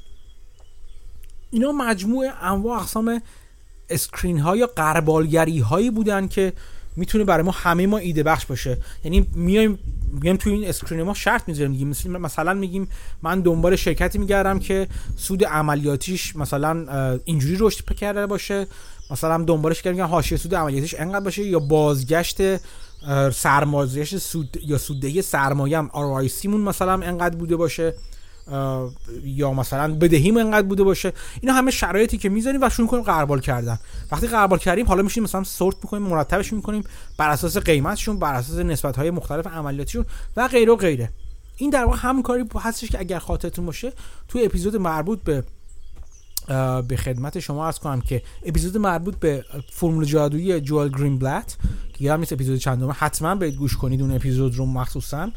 اینا 1.51 1.73
مجموعه 1.73 2.45
انواع 2.45 2.81
اقسام 2.81 3.23
screen 3.91 4.39
ها 4.39 4.57
یا 4.57 4.67
غربالگری 4.77 5.59
هایی 5.59 5.91
بودن 5.91 6.29
که 6.29 6.53
می‌تونه 6.97 7.25
برای 7.25 7.43
ما 7.43 7.51
همه 7.51 7.87
ما 7.87 7.99
ایده 7.99 8.23
بخش 8.23 8.47
باشه. 8.47 8.79
یعنی 9.05 9.27
میایم 9.35 9.79
میایم 10.13 10.37
توی 10.37 10.53
این 10.53 10.69
اسکرین 10.69 11.03
ما 11.03 11.15
شرط 11.15 11.49
می‌ذاریم 11.49 11.71
میگیم 11.71 11.89
مثلا 12.19 12.55
میگیم 12.55 12.89
من 13.23 13.41
دنبال 13.41 13.77
شرکتی 13.77 14.19
میگردم 14.19 14.59
که 14.59 14.89
سود 15.17 15.45
عملیاتیش 15.45 16.37
مثلا 16.37 16.87
اینجوری 17.25 17.57
رشد 17.61 17.95
کرده 17.95 18.27
باشه. 18.27 18.67
مثلا 19.11 19.45
دنبالش 19.45 19.83
کردن 19.83 20.01
حاشیه 20.01 20.39
سود 20.39 20.55
عملیاتیش 20.55 20.95
انقدر 20.99 21.25
باشه 21.25 21.45
یا 21.45 21.59
بازگشت 21.59 22.39
سرمایه 23.33 24.05
سود 24.05 24.59
یا 24.67 24.79
سوددهی 24.79 25.23
سرمایه 25.23 25.79
هم 25.79 25.91
مون 26.45 26.61
مثلا 26.61 26.93
انقدر 26.93 27.37
بوده 27.37 27.57
باشه. 27.57 27.95
یا 29.25 29.53
مثلا 29.53 29.95
بدهیم 29.95 30.37
انقدر 30.37 30.67
بوده 30.67 30.85
باشه. 30.85 31.13
اینا 31.41 31.55
همه 31.55 31.71
شرایطی 31.71 32.19
که 32.19 32.29
می‌ذاریم 32.29 32.63
و 32.63 32.71
شروع 32.71 32.89
کنیم 32.89 33.03
قربال 33.03 33.41
کردن. 33.41 33.79
وقتی 34.13 34.27
قربال 34.27 34.59
کردیم 34.59 34.87
حالا 34.87 35.03
میشیم 35.03 35.23
مثلا 35.23 35.45
سورت 35.45 35.77
می‌کنیم 35.83 36.03
مرتبش 36.03 36.53
می‌کنیم 36.53 36.85
بر 37.19 37.31
اساس 37.31 37.57
قیمتشون 37.57 38.19
بر 38.19 38.35
اساس 38.35 38.59
نسبت 38.59 38.97
های 38.97 39.11
مختلف 39.11 39.47
عملیاتیشون 39.47 40.05
و 40.37 40.49
غیره 40.49 40.73
و 40.73 40.77
غیره. 40.77 41.11
این 41.57 41.71
در 41.71 41.85
واقع 41.85 41.97
همون 42.01 42.23
کاری 42.23 42.45
هستش 42.61 42.91
که 42.91 42.99
اگر 42.99 43.19
خاطرتون 43.19 43.67
باشه 43.67 43.93
توی 44.29 44.45
اپیزود 44.45 44.77
مربوط 44.77 45.23
به 45.23 45.45
به 46.89 46.97
خدمت 46.97 47.39
شما 47.39 47.69
از 47.69 47.79
کنم 47.79 48.01
که 48.01 48.23
اپیزود 48.45 48.77
مربوط 48.77 49.17
به 49.17 49.45
فرمول 49.73 50.05
جادویی 50.05 50.61
جوال 50.61 50.89
گرین 50.89 51.19
بلت 51.19 51.57
که 51.95 52.05
یادم 52.05 52.21
نیست 52.21 52.33
اپیزود 52.33 52.59
چندمه 52.59 52.93
حتما 52.93 53.35
برید 53.35 53.57
گوش 53.57 53.77
کنید 53.77 54.03
اون 54.03 54.13
اپیزود 54.13 54.57
رو 54.57 54.67
مخصوصا. 54.67 55.31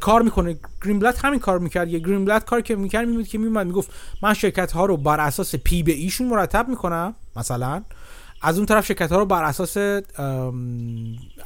کار 0.00 0.22
می‌کنه. 0.22 0.56
گرین 0.84 0.98
بلت 0.98 1.24
همین 1.24 1.40
کار 1.40 1.58
می‌کرد. 1.58 1.88
یه 1.88 1.98
گرین 1.98 2.24
بلت 2.24 2.44
کار 2.44 2.60
که 2.60 2.76
می‌کرد 2.76 3.08
میبود 3.08 3.28
که 3.28 3.38
میومد 3.38 3.66
می‌گفت 3.66 3.90
من 4.22 4.34
شرکت 4.34 4.72
ها 4.72 4.86
رو 4.86 4.96
بر 4.96 5.20
اساس 5.20 5.54
پی 5.54 5.82
به 5.82 5.92
ایشون 5.92 6.28
مرتب 6.28 6.68
می‌کنم 6.68 7.14
مثلا. 7.36 7.82
از 8.42 8.56
اون 8.56 8.66
طرف 8.66 8.86
شرکت 8.86 9.12
ها 9.12 9.18
رو 9.18 9.26
بر 9.26 9.44
اساس 9.44 9.76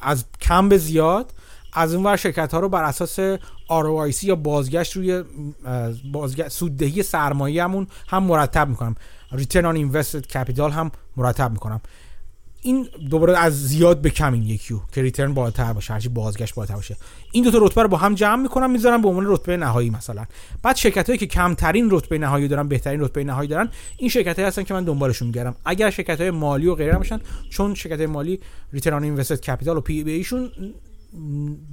از 0.03 0.25
کم 0.41 0.69
به 0.69 0.79
زیاد 0.79 1.33
از 1.73 1.95
اون 1.95 2.05
ور 2.05 2.17
شرکت 2.17 2.55
ها 2.55 2.61
رو 2.61 2.69
بر 2.69 2.85
اساس 2.85 3.21
ROIC 3.69 4.23
یا 4.23 4.37
بازگشت 4.37 4.97
روی 4.97 5.25
بازگشت 6.13 6.49
سوددهی 6.49 7.03
سرمایه 7.03 7.65
همون 7.65 7.87
هم 8.09 8.23
مرتب 8.23 8.69
می‌کنم. 8.69 8.97
Return 9.33 9.65
on 9.65 9.77
Invested 9.77 10.33
Capital 10.33 10.61
هم 10.61 10.91
مرتب 11.17 11.51
می‌کنم. 11.51 11.81
این 12.65 12.89
دوباره 13.11 13.39
از 13.39 13.69
زیاد 13.69 14.01
به 14.01 14.11
کم 14.11 14.33
این 14.33 14.43
یکیو 14.43 14.79
که 14.93 15.03
ریترن 15.03 15.35
بالاتر 15.35 15.73
باشه 15.73 15.93
هرچی 15.93 16.09
بازگشت 16.09 16.55
بالاتر 16.55 16.75
باشه. 16.75 16.97
این 17.33 17.45
دو 17.45 17.51
تا 17.51 17.59
رتبه 17.59 17.83
رو 17.83 17.89
با 17.89 17.97
هم 17.97 18.15
جمع 18.15 18.43
می‌کنم 18.43 18.71
می‌ذارم 18.71 19.03
به 19.03 19.09
عنوان 19.09 19.25
رتبه 19.29 19.57
نهایی 19.57 19.91
مثلا. 19.91 20.25
بعد 20.63 20.77
شرکت 20.77 21.07
هایی 21.07 21.19
که 21.19 21.27
کمترین 21.27 21.89
رتبه 21.91 22.19
نهایی 22.19 22.49
دارن 22.49 22.69
بهترین 22.69 23.01
رتبه 23.01 23.25
نهایی 23.25 23.49
دارن 23.49 23.69
این 23.97 24.09
شرکت 24.09 24.37
هایی 24.37 24.49
هستن 24.49 24.63
که 24.63 24.75
من 24.75 24.85
دنبالشون 24.85 25.29
میگردم. 25.29 25.55
اگر 25.65 25.91
شرکت 25.91 26.21
های 26.21 26.31
مالی 26.31 26.67
و 26.67 26.75
غیره 26.75 26.97
باشن 26.97 27.21
چون 27.51 27.75
شرکت 27.75 27.99
های 27.99 28.07
مالی 28.07 28.41
return 28.73 29.03
invested 29.03 29.41
capital 29.41 29.77
و 29.77 29.81
P/E 29.81 30.03
شون 30.03 30.51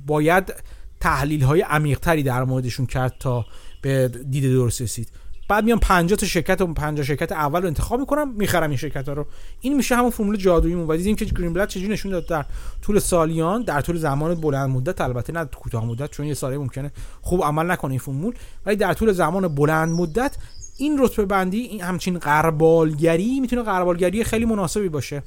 باید 0.06 0.54
تحلیل 1.00 1.42
های 1.42 1.62
عمیق 1.62 2.00
تری 2.00 2.24
در 2.24 2.44
موردشون 2.44 2.86
کرد 2.86 3.16
تا 3.20 3.46
به 3.82 4.08
دید 4.08 4.44
درست 4.44 4.82
رسید. 4.82 5.10
بعد 5.50 5.64
میام 5.64 5.80
50 5.80 6.18
تا 6.18 6.26
شرکت 6.26 6.62
و 6.62 6.74
50 6.74 7.06
شرکت 7.06 7.32
اول 7.32 7.62
رو 7.62 7.68
انتخاب 7.68 8.00
می‌کنم 8.00 8.32
می‌خرم 8.32 8.70
این 8.70 8.78
شرکت 8.78 9.08
ها 9.08 9.14
رو. 9.14 9.26
این 9.62 9.76
میشه 9.76 9.96
همون 9.96 10.10
فرمول 10.10 10.38
جادوییمون 10.38 10.88
و 10.88 10.98
دیدیم 10.98 11.16
که 11.16 11.26
گرین 11.26 11.54
بلت 11.54 11.68
چجوری 11.68 11.88
نشون 11.88 12.12
داد؟ 12.12 12.28
در 12.28 12.46
طول 12.82 13.00
سالیان 13.00 13.64
در 13.64 13.82
طول 13.82 13.98
زمان 13.98 14.36
بلند 14.36 14.70
مدت 14.70 15.02
البته 15.02 15.34
نه 15.34 15.46
کوتاه 15.46 15.86
مدت 15.86 16.12
چون 16.12 16.26
یه 16.26 16.34
ساله 16.34 16.58
ممکنه 16.58 16.92
خوب 17.22 17.44
عمل 17.44 17.72
نکنه 17.72 17.92
این 17.92 18.00
فرمول 18.00 18.34
ولی 18.66 18.76
در 18.76 18.94
طول 18.94 19.12
زمان 19.12 19.48
بلند 19.48 19.90
مدت 19.90 20.36
این 20.78 20.98
رتبه 21.00 21.26
بندی 21.26 21.60
این 21.60 21.82
همچین 21.82 22.20
غربالگری 22.20 23.40
می‌تونه 23.40 23.62
غربالگری 23.62 24.24
خیلی 24.24 24.46
مناسبی 24.46 24.90
باشه. 24.90 25.24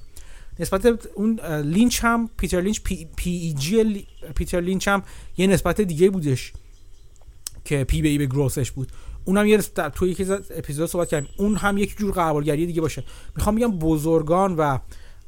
نسبت 0.59 0.87
اون 1.15 1.41
لینچ 1.61 2.05
هم 2.05 2.31
پیتر 2.37 2.61
لینچ 2.61 2.81
P, 2.81 3.09
PEG 3.17 4.07
پیتر 4.35 4.61
لینچ 4.61 4.89
هم 4.89 5.03
یه 5.37 5.47
نسبت 5.47 5.81
دیگه 5.81 6.11
بودش 6.11 6.53
که 7.65 7.85
P 7.85 8.03
به 8.03 8.09
E 8.09 8.19
به 8.19 8.27
growth 8.27 8.60
ش 8.60 8.71
بود. 8.71 8.93
اونم 9.25 9.47
یه 9.47 9.59
توی 9.95 10.11
یکی 10.11 10.23
از 10.23 10.53
اپیزود 10.57 10.89
صحبت 10.89 11.09
کردیم. 11.09 11.29
اون 11.37 11.57
هم 11.57 11.79
یک 11.79 11.97
جور 11.97 12.13
غربالگری 12.13 12.67
دیگه 12.67 12.81
باشه. 12.81 13.05
می‌خوام 13.37 13.55
بگم 13.55 13.79
بزرگان 13.79 14.57
و 14.57 14.79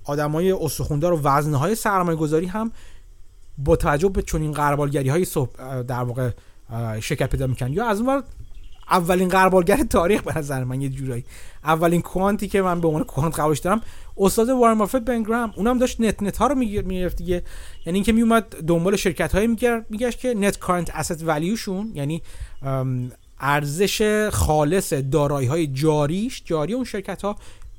آدمای 0.05 0.53
استخوندار 0.53 1.13
و 1.13 1.21
وزنه 1.23 1.57
های 1.57 1.75
سرمایه 1.75 2.19
گذاری 2.19 2.47
هم 2.47 2.73
با 3.59 3.77
توجه 3.77 4.09
به 4.09 4.23
چنین 4.23 4.53
غربالگری 4.53 5.09
های 5.09 5.27
در 5.89 6.03
واقع 6.03 6.31
شرکت 7.01 7.31
پیدا 7.31 7.47
می‌کنن. 7.47 7.73
یا 7.73 7.87
از 7.87 8.01
اون 8.01 8.23
اولین 8.91 9.29
غربالگر 9.29 9.77
تاریخ 9.77 10.23
به 10.23 10.39
نظر 10.39 10.65
من 10.65 10.81
یه 10.81 10.89
جورایی. 10.89 11.25
اولین 11.65 12.01
quant 12.01 12.41
ی 12.41 12.49
که 12.49 12.63
من 12.63 12.81
به 12.81 12.89
عنوان 12.89 13.05
quant 13.05 13.41
قبولش 13.41 13.59
دارم 13.59 13.81
استاد 14.17 14.49
وارن 14.49 14.79
بافت 14.79 14.97
بن 14.97 15.16
گراهام 15.16 15.53
اونم 15.57 15.79
داشت 15.79 16.01
net 16.01 16.23
net 16.23 16.37
ها 16.37 16.47
رو 16.47 16.55
می‌گرفت 16.55 17.17
دیگه. 17.17 17.43
یعنی 17.87 17.97
اینکه 17.97 18.13
میومد 18.13 18.45
دنبال 18.67 18.97
شرکت 18.97 19.35
های 19.35 19.47
میگشت 19.91 20.19
که 20.19 20.35
net 20.35 20.59
current 20.59 20.91
asset 20.91 21.29
value 21.29 21.64
شون 21.64 21.93
یعنی 21.95 22.23
ارزش 23.41 24.29
خالص 24.33 24.93
دارایی 24.93 25.49
های 25.49 25.67
جاریش 25.67 26.43
جاری 26.45 26.73
اون 26.73 26.85
شرکت 26.85 27.23
ها 27.23 27.37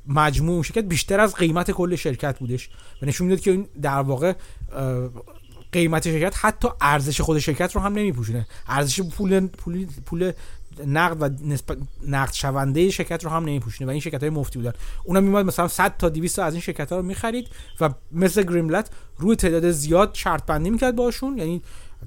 مجموع 0.07 0.53
اون 0.53 0.63
شرکت 0.63 0.83
بیشتر 0.83 1.19
از 1.19 1.35
قیمت 1.35 1.71
کل 1.71 1.95
شرکت 1.95 2.39
بودش. 2.39 2.69
و 3.01 3.05
نشون 3.05 3.27
می‌داد 3.27 3.43
که 3.43 3.51
این 3.51 3.67
در 3.81 3.99
واقع 4.01 4.33
قیمت 5.71 6.03
شرکت 6.03 6.35
حتی 6.41 6.67
ارزش 6.81 7.21
خود 7.21 7.39
شرکت 7.39 7.75
رو 7.75 7.81
هم 7.81 7.93
نمیپوشونه. 7.93 8.47
ارزش 8.67 9.01
پول 9.01 9.47
پول 9.47 9.85
پول 10.05 10.31
نقد 10.87 11.17
و 11.21 11.29
نسبت 11.47 11.77
نقد 12.07 12.33
شونده 12.33 12.89
شرکت 12.89 13.23
رو 13.23 13.29
هم 13.29 13.43
نمیپوشونه 13.43 13.87
و 13.87 13.91
این 13.91 13.99
شرکت 13.99 14.21
های 14.21 14.29
مفتی 14.29 14.59
بودن. 14.59 14.73
اونم 15.03 15.23
میومد 15.23 15.45
مثلا 15.45 15.67
100 15.67 15.97
تا 15.97 16.09
200 16.09 16.39
از 16.39 16.53
این 16.53 16.61
شرکت 16.61 16.91
ها 16.91 16.97
رو 16.97 17.03
می‌خرید 17.03 17.47
و 17.81 17.89
مثل 18.11 18.43
گرین 18.43 18.70
بلت 18.70 18.89
روی 19.17 19.35
تعداد 19.35 19.71
زیاد 19.71 20.11
شرط 20.13 20.45
بندی 20.45 20.69
می‌کرد 20.69 20.95
باشون 20.95 21.37
یعنی 21.37 21.61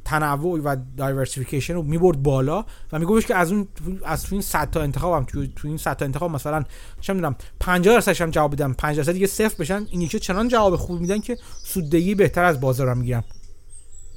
تنوع 0.04 0.60
و 0.60 0.76
diversification 0.96 1.74
رو 1.74 1.82
می‌برد 1.82 2.22
بالا 2.22 2.64
و 2.92 2.98
میگفتش 2.98 3.26
که 3.26 3.34
از 3.34 3.52
اون 3.52 3.68
از 4.04 4.22
تو 4.22 4.34
این 4.34 4.42
100 4.42 4.70
تا 4.70 4.82
انتخابم 4.82 5.24
تو 5.24 5.46
تو 5.46 5.68
این 5.68 5.76
100 5.76 5.96
تا 5.96 6.04
انتخاب 6.04 6.30
مثلا 6.30 6.64
چه 7.00 7.12
می‌دونم 7.12 7.36
50 7.60 7.94
درصدش 7.94 8.20
هم 8.20 8.30
جواب 8.30 8.52
بدم 8.52 8.72
5 8.72 8.96
درصد 8.96 9.12
دیگه 9.12 9.26
صفر 9.26 9.54
بشن 9.58 9.86
این 9.90 10.00
یکی 10.00 10.18
چنان 10.18 10.48
جواب 10.48 10.76
خوب 10.76 11.00
میدن 11.00 11.20
که 11.20 11.38
سوددهی 11.64 12.14
بهتر 12.14 12.44
از 12.44 12.60
بازار 12.60 12.88
هم 12.88 12.98
می‌گیرم 12.98 13.24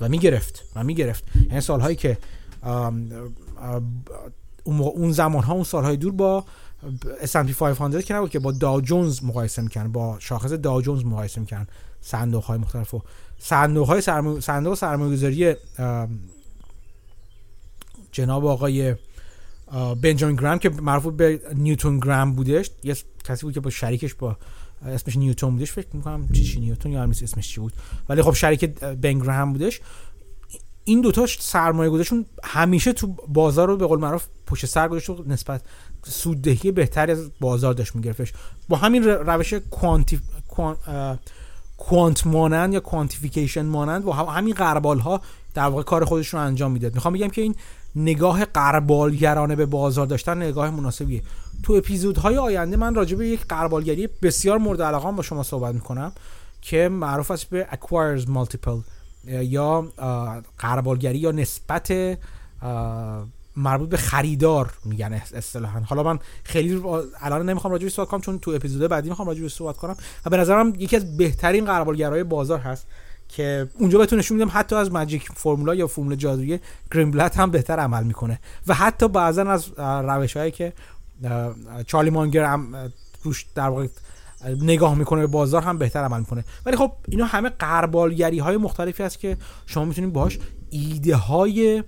و 0.02 0.10
می‌گرفت 0.10 0.64
و 0.76 0.84
می‌گرفت. 0.84 1.24
یعنی 1.50 1.62
سالهایی 1.62 1.96
که 1.96 2.18
اون 4.64 5.12
زمان 5.12 5.44
ها 5.44 5.54
اون 5.54 5.64
سالهای 5.64 5.98
دور 5.98 6.12
با 6.12 6.46
S&P 7.24 7.52
500 7.52 8.02
که 8.02 8.14
نبود 8.14 8.30
که 8.30 8.40
با 8.40 8.52
داو 8.52 8.82
جونز 8.82 9.24
مقایسه 9.24 9.62
می‌کنن 9.62 9.92
با 9.92 10.20
شاخص 10.20 10.52
داو 10.52 10.82
جونز 10.82 11.06
مقایسه 11.06 11.42
می‌کنن 11.42 11.68
صندوق 12.02 12.44
های 12.44 12.58
مختلف 12.58 12.94
و 12.94 13.02
صندوق 13.44 13.88
های 13.88 14.02
سرمایه 14.02 14.39
صندوق 14.39 14.74
سرمایه‌گذاری 14.74 15.56
جناب 18.12 18.46
آقای 18.46 18.96
بنجامین 20.02 20.36
گرام 20.36 20.60
که 20.60 20.70
مربوط 20.70 21.14
به 21.14 21.42
نیوتون 21.56 22.00
گرام 22.00 22.34
بودش 22.34 22.70
یه 22.84 22.96
کسی 23.24 23.46
بود 23.46 23.54
که 23.54 23.60
با 23.60 23.70
شریکش 23.70 24.14
با 24.14 24.38
اسمش 24.86 25.16
نیوتون 25.16 25.52
بودش 25.52 25.72
فکر 25.72 25.88
می‌کنم 25.94 26.30
چی 26.30 26.60
نیوتون 26.60 26.92
یا 26.92 27.04
اسمش 27.04 27.48
چی 27.48 27.60
بود. 27.60 27.74
ولی 28.10 28.22
خب 28.22 28.34
شریک 28.34 28.66
بن 28.80 29.20
گرام 29.20 29.54
بودش. 29.54 29.82
این 30.84 31.02
دوتا 31.02 31.26
سرمایه 31.39 31.89
گذارشون 31.89 32.26
همیشه 32.44 32.94
تو 32.94 33.08
بازار 33.28 33.68
رو 33.68 33.78
به 33.78 33.88
قول 33.88 34.00
معروف 34.00 34.26
پشت 34.48 34.66
سر 34.66 34.88
گذاشت 34.88 35.10
نسبت 35.28 35.62
سوددهی 36.04 36.72
بهتری 36.72 37.12
از 37.12 37.32
بازار 37.39 37.74
داشت 37.74 37.96
میگرفتش. 37.96 38.34
با 38.70 38.78
همین 38.78 39.04
روش 39.04 39.54
کوانتی 39.54 40.20
کوانت 41.82 42.28
مانند 42.28 42.74
یا 42.74 42.80
کوانتیفیکیشن 42.80 43.66
مانند 43.66 44.06
و 44.06 44.12
همین 44.12 44.54
قربال 44.54 45.00
ها 45.00 45.22
در 45.54 45.64
واقع 45.64 45.84
کار 45.84 46.06
خودشون 46.06 46.40
رو 46.40 46.46
انجام 46.46 46.72
می‌داد. 46.72 46.94
می‌خوام 46.94 47.14
بگم 47.14 47.28
که 47.28 47.42
این 47.42 47.56
نگاه 47.96 48.46
قربالگرانه 48.46 49.56
به 49.56 49.66
بازار 49.66 50.08
داشتن 50.08 50.38
نگاه 50.38 50.70
مناسبیه. 50.70 51.22
تو 51.64 51.74
اپیزودهای 51.74 52.38
آینده 52.38 52.78
من 52.78 52.96
راجع 52.96 53.18
به 53.18 53.28
یک 53.28 53.46
قربالگری 53.50 54.10
بسیار 54.22 54.58
مورد 54.58 54.82
علاقه 54.82 55.12
با 55.12 55.24
شما 55.24 55.44
صحبت 55.44 55.74
می‌کنم 55.74 56.12
که 56.62 56.90
معروف 56.90 57.32
است 57.32 57.50
به 57.50 57.68
acquires 57.72 58.26
multiple 58.26 58.82
یا 59.28 59.88
قربالگری 60.58 61.18
یا 61.18 61.32
نسبت 61.32 62.18
مربوط 63.56 63.89
به 63.89 63.97
خریدار 63.97 64.74
میگن 64.86 65.14
اصطلاحا. 65.14 65.80
حالا 65.80 66.04
من 66.04 66.20
خیلی 66.43 66.82
الان 67.22 67.49
نمی‌خوام 67.49 67.72
راجع 67.72 67.89
صحبت 67.89 68.10
کنم 68.10 68.22
چون 68.22 68.39
تو 68.39 68.52
اپیزود 68.52 68.89
بعدی 68.89 69.10
می‌خوام 69.10 69.28
راجع 69.28 69.47
صحبت 69.47 69.78
کنم. 69.78 69.95
و 70.26 70.30
به 70.30 70.38
نظرم 70.38 70.74
یکی 70.78 70.95
از 70.95 71.18
بهترین 71.18 71.66
قربالگرای 71.66 72.24
بازار 72.24 72.60
هست 72.60 72.88
که 73.30 73.70
اونجا 73.78 73.97
بهتون 73.97 74.20
نشون 74.20 74.38
میدم 74.38 74.52
حتی 74.54 74.76
از 74.76 74.91
ماجیک 74.91 75.30
فرمولا 75.36 75.76
یا 75.76 75.88
فرمول 75.88 76.16
جادویی 76.16 76.60
گرینبلت 76.93 77.38
هم 77.38 77.52
بهتر 77.52 77.80
عمل 77.80 78.04
می‌کنه. 78.04 78.39
و 78.68 78.74
حتی 78.74 79.08
بعضا 79.08 79.43
از 79.43 79.70
روش 79.78 80.38
هایی 80.38 80.52
که 80.52 80.74
چارلی 81.88 82.10
مانگر 82.10 82.43
هم 82.43 82.91
روش 83.24 83.45
در 83.56 83.70
واقع 83.70 83.88
نگاه 84.62 84.95
می‌کنه 84.95 85.22
به 85.22 85.28
بازار 85.28 85.62
هم 85.62 85.78
بهتر 85.78 85.99
عمل 85.99 86.20
می‌کنه. 86.20 86.45
ولی 86.66 86.78
خب 86.78 86.91
اینا 87.08 87.26
همه 87.26 87.49
قربالگری 87.49 88.39
های 88.39 88.58
مختلفی 88.58 89.04
هست 89.04 89.20
که 89.20 89.38
شما 89.66 89.86
می‌تونید 89.86 90.14
باش 90.14 90.39
ایده 90.70 91.16
های 91.16 91.84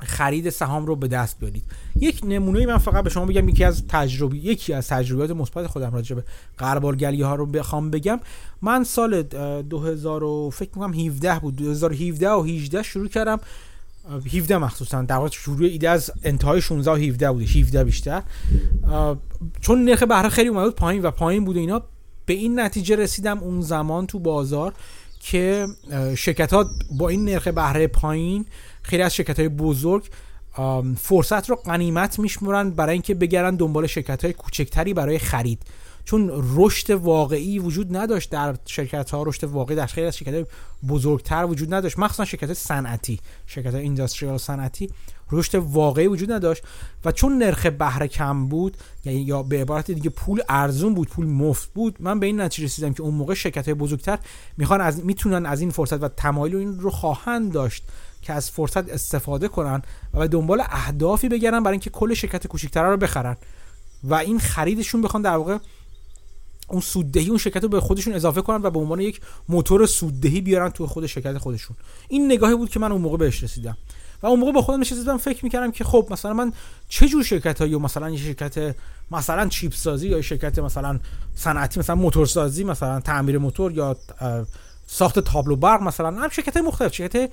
خرید 0.00 0.50
سهام 0.50 0.86
رو 0.86 0.96
به 0.96 1.08
دست 1.08 1.40
بیارید. 1.40 1.64
یک 2.00 2.20
نمونه 2.24 2.66
من 2.66 2.78
فقط 2.78 3.04
به 3.04 3.10
شما 3.10 3.26
بگم 3.26 3.48
یکی 3.48 3.64
از 3.64 3.86
تجربی 3.88 4.38
یکی 4.38 4.72
از 4.72 4.88
تجربیات 4.88 5.30
مثبت 5.30 5.66
خودم 5.66 5.92
راجع 5.92 6.16
به 6.16 6.24
قربالگری 6.58 7.22
ها 7.22 7.34
رو 7.34 7.46
بخوام 7.46 7.90
بگم. 7.90 8.20
من 8.62 8.84
سال 8.84 9.22
2000 9.22 10.50
فکر 10.50 10.70
می‌کنم 10.74 10.94
17 10.94 11.38
بود 11.38 11.56
2017 11.56 12.30
و 12.30 12.42
18 12.42 12.82
شروع 12.82 13.08
کردم. 13.08 13.40
17 14.32 14.58
مخصوصا 14.58 15.02
در 15.02 15.16
واقع 15.16 15.28
شروع 15.28 15.66
ایده 15.66 15.90
از 15.90 16.12
انتهای 16.22 16.60
16 16.60 16.90
و 16.90 16.94
17 16.94 17.32
بوده 17.32 17.44
17 17.44 17.84
بیشتر. 17.84 18.22
چون 19.60 19.84
نرخ 19.84 20.02
بهره 20.02 20.28
خیلی 20.28 20.48
اومد 20.48 20.64
بود 20.64 20.74
پایین 20.74 21.02
و 21.02 21.10
پایین 21.10 21.44
بوده 21.44 21.60
اینا 21.60 21.82
به 22.26 22.34
این 22.34 22.60
نتیجه 22.60 22.96
رسیدم 22.96 23.38
اون 23.38 23.60
زمان 23.60 24.06
تو 24.06 24.18
بازار 24.18 24.72
که 25.20 25.66
شرکت 26.16 26.52
ها 26.52 26.70
با 26.98 27.08
این 27.08 27.24
نرخ 27.24 27.48
بهره 27.48 27.86
پایین 27.86 28.46
خیلی 28.84 29.02
از 29.02 29.14
شرکت 29.14 29.38
های 29.38 29.48
بزرگ 29.48 30.08
فرصت 30.96 31.50
رو 31.50 31.56
قنیمت 31.56 32.18
میشمرن 32.18 32.70
برای 32.70 32.92
اینکه 32.92 33.14
بگردن 33.14 33.56
دنبال 33.56 33.86
شرکت 33.86 34.24
های 34.24 34.32
کوچکتری 34.32 34.94
برای 34.94 35.18
خرید. 35.18 35.62
چون 36.04 36.30
رشد 36.56 36.90
واقعی 36.90 37.58
وجود 37.58 37.96
نداشت 37.96 38.30
در 38.30 38.56
شرکت 38.66 39.10
ها 39.10 39.22
رشد 39.22 39.44
واقعی 39.44 39.76
در 39.76 39.86
خیلی 39.86 40.06
از 40.06 40.16
شرکت 40.16 40.46
بزرگتر 40.88 41.44
وجود 41.44 41.74
نداشت. 41.74 41.98
مخصوصا 41.98 42.24
شرکت 42.24 42.52
صنعتی 42.52 43.20
شرکت 43.46 43.74
اینداستریال 43.74 44.38
صنعتی 44.38 44.90
رشد 45.32 45.54
واقعی 45.54 46.06
وجود 46.06 46.32
نداشت 46.32 46.62
و 47.04 47.12
چون 47.12 47.38
نرخ 47.38 47.66
بهره 47.66 48.08
کم 48.08 48.48
بود 48.48 48.76
یعنی 49.04 49.20
یا 49.20 49.42
به 49.42 49.60
عبارت 49.60 49.90
دیگه 49.90 50.10
پول 50.10 50.42
ارزون 50.48 50.94
بود 50.94 51.08
پول 51.08 51.26
مفت 51.26 51.72
بود 51.74 51.96
من 52.00 52.20
به 52.20 52.26
این 52.26 52.40
نتیجه 52.40 52.66
رسیدم 52.66 52.92
که 52.92 53.02
اون 53.02 53.14
موقع 53.14 53.34
شرکت 53.34 53.64
های 53.64 53.74
بزرگتر 53.74 54.18
می‌خوان 54.56 54.80
از 54.80 55.04
می‌تونن 55.04 55.46
از 55.46 55.60
این 55.60 55.70
فرصت 55.70 56.02
و 56.02 56.08
تمایل 56.08 56.56
این 56.56 56.80
رو 56.80 56.90
خواهند 56.90 57.52
داشت. 57.52 57.84
که 58.24 58.32
از 58.32 58.50
فرصت 58.50 58.90
استفاده 58.90 59.48
کنن 59.48 59.82
و 60.14 60.18
به 60.18 60.28
دنبال 60.28 60.60
اهدافی 60.60 61.28
بگردن 61.28 61.62
برای 61.62 61.74
اینکه 61.74 61.90
کل 61.90 62.14
شرکت 62.14 62.46
کوچیک‌تر 62.46 62.82
رو 62.82 62.96
بخرن. 62.96 63.36
و 64.04 64.14
این 64.14 64.38
خریدشون 64.38 65.02
بخوان 65.02 65.22
در 65.22 65.36
واقع 65.36 65.58
اون 66.68 66.80
سوددهی 66.80 67.28
اون 67.28 67.38
شرکت 67.38 67.62
رو 67.62 67.68
به 67.68 67.80
خودشون 67.80 68.14
اضافه 68.14 68.42
کنن 68.42 68.62
و 68.62 68.70
به 68.70 68.78
عنوان 68.78 69.00
یک 69.00 69.20
موتور 69.48 69.86
سوددهی 69.86 70.40
بیارن 70.40 70.70
تو 70.70 70.86
خود 70.86 71.06
شرکت 71.06 71.38
خودشون. 71.38 71.76
این 72.08 72.32
نگاهی 72.32 72.54
بود 72.54 72.70
که 72.70 72.80
من 72.80 72.92
اون 72.92 73.00
موقع 73.00 73.16
بهش 73.16 73.42
رسیدم. 73.42 73.76
و 74.22 74.26
اون 74.26 74.40
موقع 74.40 74.52
با 74.52 74.62
خودم 74.62 74.80
نشستم 74.80 75.16
فکر 75.16 75.44
می‌کردم 75.44 75.72
که 75.72 75.84
خب 75.84 76.06
مثلا 76.10 76.34
من 76.34 76.52
چه 76.88 77.08
جور 77.08 77.24
شرکت 77.24 77.60
هایی 77.60 77.76
مثلا 77.76 78.10
یه 78.10 78.16
شرکت 78.16 78.74
مثلا 79.10 79.48
چیپ 79.48 79.72
سازی 79.72 80.08
یا 80.08 80.22
شرکت 80.22 80.58
مثلا 80.58 81.00
صنعتی 81.34 81.80
مثلا 81.80 81.96
موتورسازی 81.96 82.64
مثلا 82.64 83.00
تعمیر 83.00 83.38
موتور 83.38 83.72
یا 83.72 83.96
ساخت 84.86 85.18
تابلو 85.18 85.56
برق 85.56 85.82
مثلا 85.82 86.22
هم 86.22 86.28
شرکت 86.28 86.56
مختلف 86.56 86.94
شرکت 86.94 87.30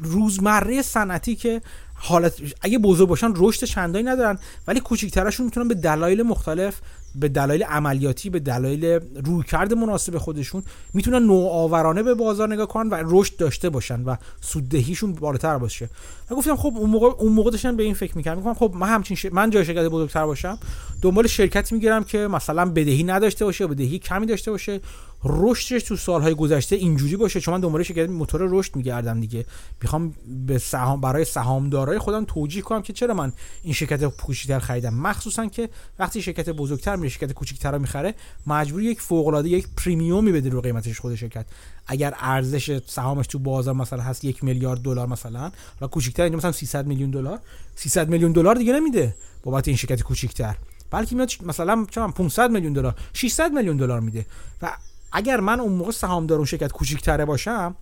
روزمره 0.00 0.82
صنعتی 0.82 1.36
که 1.36 1.62
حالت 1.94 2.34
اگه 2.60 2.78
بزرگ 2.78 3.08
باشن 3.08 3.32
رشد 3.36 3.64
چندانی 3.64 4.04
ندارن 4.04 4.38
ولی 4.68 4.80
کوچیک‌ترشون 4.80 5.46
می‌تونن 5.46 5.68
به 5.68 5.74
دلایل 5.74 6.22
مختلف 6.22 6.80
به 7.14 7.28
دلایل 7.28 7.62
عملیاتی 7.62 8.30
به 8.30 8.40
دلایل 8.40 8.84
رویکرد 9.24 9.74
مناسب 9.74 10.18
خودشون 10.18 10.62
می‌تونن 10.94 11.26
نوآورانه 11.26 12.02
به 12.02 12.14
بازار 12.14 12.52
نگاه 12.52 12.68
کنن 12.68 12.90
و 12.90 13.02
رشد 13.06 13.36
داشته 13.36 13.70
باشن 13.70 14.02
و 14.02 14.16
سوددهیشون 14.40 15.12
بالاتر 15.12 15.58
باشه. 15.58 15.88
و 16.30 16.34
گفتم 16.34 16.56
خب 16.56 16.72
اون 16.76 16.90
موقع 16.90 17.06
اون 17.06 17.32
موقع 17.32 17.50
داشتن 17.50 17.76
به 17.76 17.82
این 17.82 17.94
فکر 17.94 18.16
می‌کردم. 18.16 18.38
میگم 18.38 18.54
خب 18.54 18.72
من 18.74 18.88
همچین 18.88 19.16
ش... 19.16 19.26
من 19.32 19.50
جای 19.50 19.64
شرکت 19.64 19.84
بزرگتر 19.84 20.26
باشم 20.26 20.58
دنبال 21.02 21.26
شرکتی 21.26 21.74
می‌گیرم 21.74 22.04
که 22.04 22.18
مثلا 22.18 22.64
بدهی 22.64 23.02
نداشته 23.02 23.44
باشه 23.44 23.66
بدهی 23.66 23.98
کمی 23.98 24.26
داشته 24.26 24.50
باشه 24.50 24.80
رشدش 25.24 25.82
تو 25.82 25.96
سالهای 25.96 26.34
گذشته 26.34 26.76
اینجوری 26.76 27.16
باشه 27.16 27.40
چون 27.40 27.54
من 27.54 27.60
دنبال 27.60 27.82
شرکت 27.82 28.08
موتور 28.08 28.40
رشد 28.50 28.76
میگردم 28.76 29.20
دیگه. 29.20 29.46
می‌خوام 29.82 30.14
به 30.46 30.58
سهام 30.58 31.00
برای 31.00 31.24
سهامدارای 31.24 31.98
خودم 31.98 32.24
توجیه 32.24 32.62
کنم 32.62 32.82
که 32.82 32.92
چرا 32.92 33.14
من 33.14 33.32
این 33.62 33.74
شرکت 33.74 34.04
کوچیک‌تر 34.04 34.58
خریدم. 34.58 34.94
مخصوصا 34.94 35.46
که 35.46 35.68
وقتی 35.98 36.22
شرکت 36.22 36.50
بزرگتر 36.50 36.96
میره 37.02 37.14
شرکت 37.14 37.32
کوچیک‌تر 37.32 37.78
می‌خره 37.78 38.14
مجبور 38.46 38.82
یک 38.82 39.00
فوق 39.00 39.26
العاده 39.26 39.48
یک 39.48 39.66
پریمیومی 39.76 40.32
بده 40.32 40.50
رو 40.50 40.60
قیمتش 40.60 41.00
خود 41.00 41.14
شرکت. 41.14 41.46
اگر 41.86 42.14
ارزش 42.18 42.80
سهامش 42.86 43.26
تو 43.26 43.38
بازار 43.38 43.74
مثلا 43.74 44.02
هست 44.02 44.24
یک 44.24 44.44
میلیارد 44.44 44.82
دلار 44.82 45.06
مثلا 45.06 45.52
حالا 45.80 45.88
کوچیک‌تر 45.90 46.22
اینجا 46.22 46.38
مثلا 46.38 46.52
300 46.52 46.86
میلیون 46.86 47.10
دلار 47.10 47.38
300 47.76 48.08
میلیون 48.08 48.32
دلار 48.32 48.54
دیگه 48.54 48.72
نمیده 48.72 49.14
بابت 49.42 49.68
این 49.68 49.76
شرکت 49.76 50.02
کوچیک‌تر. 50.02 50.56
بلکه 50.90 51.16
میاد 51.16 51.30
مثلا 51.42 51.86
چه 51.90 52.00
500 52.00 52.50
میلیون 52.50 52.72
دلار 52.72 52.94
600 53.12 53.52
میلیون 53.52 53.76
دلار 53.76 54.00
میده. 54.00 54.26
و 54.62 54.76
اگر 55.12 55.40
من 55.40 55.60
اون 55.60 55.72
موقع 55.72 55.90
سهامدار 55.90 56.38
اون 56.38 56.46
شرکت 56.46 56.72
کوچیک‌تره 56.72 57.24
باشم 57.24 57.74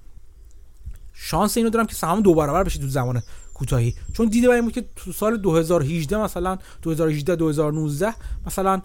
شانس 1.14 1.57
اینو 1.57 1.71
دارم 1.71 1.87
که 1.87 1.95
سهام 1.95 2.21
دو 2.21 2.35
برابر 2.35 2.64
بشه 2.64 2.81
تو 2.81 2.89
زمان 2.89 3.23
کوتاهی. 3.55 3.95
چون 4.12 4.29
دیده 4.29 4.62
بود 4.62 4.73
که 4.73 4.85
تو 4.97 5.12
سال 5.12 5.37
2018 5.37 6.16
مثلا 6.16 6.59
2018 6.83 7.37
2019 7.37 8.14
مثلا 8.47 8.83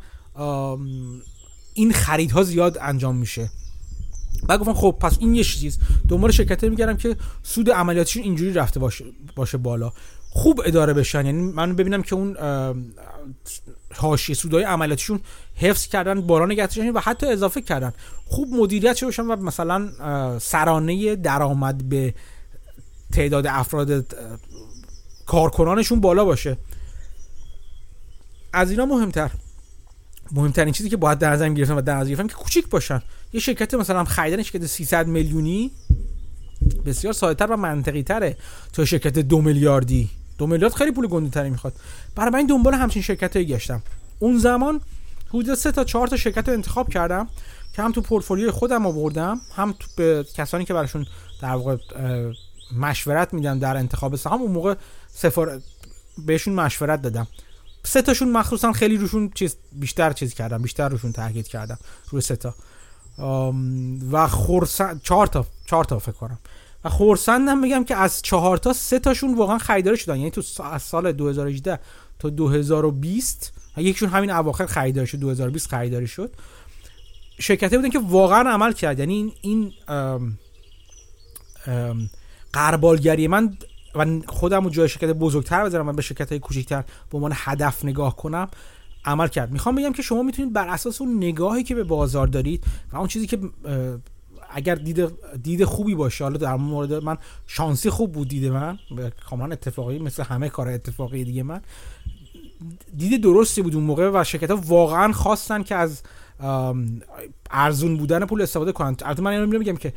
این 1.73 1.93
خریدها 1.93 2.43
زیاد 2.43 2.77
انجام 2.81 3.15
میشه. 3.15 3.49
بعد 4.47 4.59
گفتم 4.59 4.73
خب 4.73 4.97
پس 4.99 5.17
این 5.19 5.35
یه 5.35 5.43
چیز. 5.43 5.79
دنبال 6.09 6.31
شرکت 6.31 6.63
میگردم 6.63 6.97
که 6.97 7.15
سود 7.43 7.69
عملیاتشون 7.69 8.23
اینجوری 8.23 8.53
رفته 8.53 8.79
باشه 8.79 9.05
باشه 9.35 9.57
بالا. 9.57 9.93
خوب 10.29 10.61
اداره 10.65 10.93
بشن. 10.93 11.25
یعنی 11.25 11.41
من 11.41 11.75
ببینم 11.75 12.01
که 12.01 12.15
اون 12.15 12.37
حاشیه 13.93 14.35
سودای 14.35 14.63
عملیاتشون 14.63 15.19
حفظ 15.55 15.87
کردن 15.87 16.21
بالا 16.21 16.45
نگهش 16.45 16.77
و 16.77 16.99
حتی 16.99 17.27
اضافه 17.27 17.61
کردن. 17.61 17.93
خوب 18.25 18.47
مدیریت 18.53 19.03
باشن 19.03 19.23
و 19.23 19.35
مثلا 19.35 19.89
سرانه 20.39 21.15
درآمد 21.15 21.89
به 21.89 22.13
تعداد 23.13 23.47
افراد 23.47 24.15
کارکنانشون 25.25 26.01
بالا 26.01 26.25
باشه. 26.25 26.57
از 28.53 28.71
اینا 28.71 28.85
مهمتر. 28.85 29.31
مهمترین 30.31 30.73
چیزی 30.73 30.89
که 30.89 30.97
باید 30.97 31.19
در 31.19 31.31
نظر 31.31 31.49
گرفتن 31.49 31.73
و 31.73 31.81
در 31.81 31.95
نظر 31.95 32.09
گرفتن 32.09 32.27
که 32.27 32.33
کوچیک 32.33 32.69
باشن. 32.69 33.01
یه 33.33 33.39
شرکت 33.39 33.73
مثلا 33.73 34.03
خریدن 34.03 34.43
شرکت 34.43 34.65
300 34.65 35.07
میلیونی 35.07 35.71
بسیار 36.85 37.13
ساده‌تر 37.13 37.51
و 37.53 37.57
منطقی 37.57 38.03
تره 38.03 38.37
تا 38.73 38.85
شرکت 38.85 39.19
دو 39.19 39.41
میلیاردی. 39.41 40.09
دو 40.37 40.47
میلیارد 40.47 40.73
خیلی 40.73 40.91
پول 40.91 41.07
گنده 41.07 41.29
تری 41.29 41.49
می‌خواد. 41.49 41.73
برای 42.15 42.31
من 42.31 42.45
دنبال 42.45 42.73
همچین 42.73 43.01
شرکت 43.01 43.37
گشتم. 43.37 43.81
اون 44.19 44.37
زمان 44.37 44.81
حدود 45.29 45.55
سه 45.55 45.71
تا 45.71 45.83
چهار 45.83 46.07
تا 46.07 46.17
شرکت 46.17 46.47
رو 46.47 46.53
انتخاب 46.53 46.89
کردم 46.89 47.27
که 47.73 47.81
هم 47.81 47.91
تو 47.91 48.01
پورتفولیوی 48.01 48.51
خودم 48.51 48.85
آوردم 48.85 49.41
هم 49.55 49.75
تو 49.79 49.87
به 49.97 50.25
کسانی 50.35 50.65
که 50.65 50.73
براشون 50.73 51.05
در 51.41 51.55
واقع 51.55 51.77
مشورت 52.77 53.33
میدم 53.33 53.59
در 53.59 53.77
انتخاب 53.77 54.15
سهام 54.15 54.41
اون 54.41 54.51
موقع 54.51 54.75
سفار 55.07 55.61
بهشون 56.25 56.53
مشورت 56.53 57.01
دادم. 57.01 57.27
سه 57.85 58.01
تاشون 58.01 58.31
مخصوصا 58.31 58.71
خیلی 58.71 58.97
روشون 58.97 59.31
چیز 59.35 59.55
بیشتر 59.71 60.13
چیز 60.13 60.33
کردم 60.33 60.61
بیشتر 60.61 60.89
روشون 60.89 61.11
تاکید 61.11 61.47
کردم 61.47 61.77
روی 62.09 62.21
سه 62.21 62.35
تا. 62.35 62.55
و 64.11 64.27
خورسن 64.27 64.99
چهار 65.03 65.27
تا 65.27 65.45
چهار 65.65 65.83
تا 65.83 65.99
فکر 65.99 66.11
کنم. 66.11 66.39
و 66.83 66.89
خورسندم 66.89 67.61
بگم 67.61 67.83
که 67.83 67.95
از 67.95 68.21
چهار 68.21 68.57
تا 68.57 68.73
سه 68.73 68.99
تاشون 68.99 69.35
واقعا 69.35 69.57
خریدار 69.57 69.95
شدن. 69.95 70.17
یعنی 70.17 70.31
تو 70.31 70.63
از 70.63 70.81
سال 70.81 71.11
2018 71.11 71.79
تا 72.19 72.29
2020 72.29 73.53
یکیشون 73.77 74.09
همین 74.09 74.31
اواخر 74.31 74.65
خریداری 74.65 75.07
شد 75.07 75.19
2020 75.19 75.69
خریداری 75.69 76.07
شد. 76.07 76.31
شرکتی 77.39 77.77
بودن 77.77 77.89
که 77.89 77.99
واقعا 77.99 78.49
عمل 78.49 78.73
کرد. 78.73 78.99
یعنی 78.99 79.13
این 79.13 79.31
این 79.41 79.73
قربالگری 82.53 83.27
من 83.27 83.57
و 83.95 84.21
خودم 84.27 84.63
رو 84.63 84.69
جای 84.69 84.89
شرکت 84.89 85.09
بزرگتر 85.09 85.65
بذارم 85.65 85.87
و 85.87 85.93
به 85.93 86.01
شرکت 86.01 86.29
های 86.29 86.39
کوچکتر 86.39 86.83
به 87.09 87.17
عنوان 87.17 87.31
هدف 87.35 87.85
نگاه 87.85 88.15
کنم 88.15 88.47
عمل 89.05 89.27
کرد. 89.27 89.51
می‌خوام 89.51 89.75
بگم 89.75 89.93
که 89.93 90.01
شما 90.01 90.23
می‌تونید 90.23 90.53
بر 90.53 90.67
اساس 90.67 91.01
اون 91.01 91.17
نگاهی 91.17 91.63
که 91.63 91.75
به 91.75 91.83
بازار 91.83 92.27
دارید 92.27 92.63
و 92.91 92.97
اون 92.97 93.07
چیزی 93.07 93.27
که 93.27 93.39
اگر 94.49 94.75
دید 94.75 95.11
دید 95.43 95.63
خوبی 95.63 95.95
باشه 95.95 96.23
حالا 96.23 96.37
در 96.37 96.55
مورد 96.55 96.93
من 96.93 97.17
شانسی 97.47 97.89
خوب 97.89 98.11
بود 98.11 98.27
دید 98.27 98.45
من 98.45 98.79
کاملا 99.29 99.53
اتفاقی 99.53 99.99
مثل 99.99 100.23
همه 100.23 100.49
کار 100.49 100.67
اتفاقی 100.67 101.23
دیگه 101.23 101.43
من 101.43 101.61
دید 102.97 103.23
درستی 103.23 103.61
بود 103.61 103.75
اون 103.75 103.83
موقع 103.83 104.11
و 104.13 104.23
شرکت 104.23 104.51
ها 104.51 104.57
واقعا 104.65 105.13
خواستن 105.13 105.63
که 105.63 105.75
از 105.75 106.01
ارزون 107.51 107.97
بودن 107.97 108.25
پول 108.25 108.41
استفاده 108.41 108.71
کنن. 108.71 108.95
البته 109.01 109.21
من 109.21 109.31
اینو 109.31 109.59
میگم 109.59 109.77
که 109.77 109.93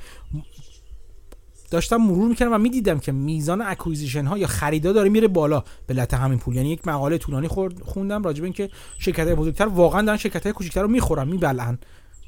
داشتم 1.71 1.97
مرور 1.97 2.29
می‌کردم 2.29 2.53
و 2.53 2.59
می‌دیدم 2.59 2.99
که 2.99 3.13
میزان 3.13 3.63
اکویزیشن 3.63 4.25
ها 4.25 4.39
یا 4.39 4.47
خریدا 4.47 4.93
داره 4.93 5.09
میره 5.09 5.29
بالا. 5.29 5.65
به 5.87 5.95
علت 5.95 6.15
همین 6.15 6.39
پول. 6.39 6.57
یعنی 6.57 6.71
یک 6.71 6.89
مقاله 6.89 7.19
طولانی 7.19 7.49
خوندم 7.85 8.23
راجع 8.23 8.41
به 8.41 8.45
اینکه 8.45 8.71
شرکت 8.99 9.27
های 9.27 9.35
بزرگتر 9.35 9.67
واقعا 9.67 10.03
دارن 10.03 10.19
شرکت 10.19 10.43
های 10.43 10.53
کوچیک‌تر 10.53 10.83
رو 10.83 10.89
می‌خورن 10.89 11.29
میبلن 11.29 11.79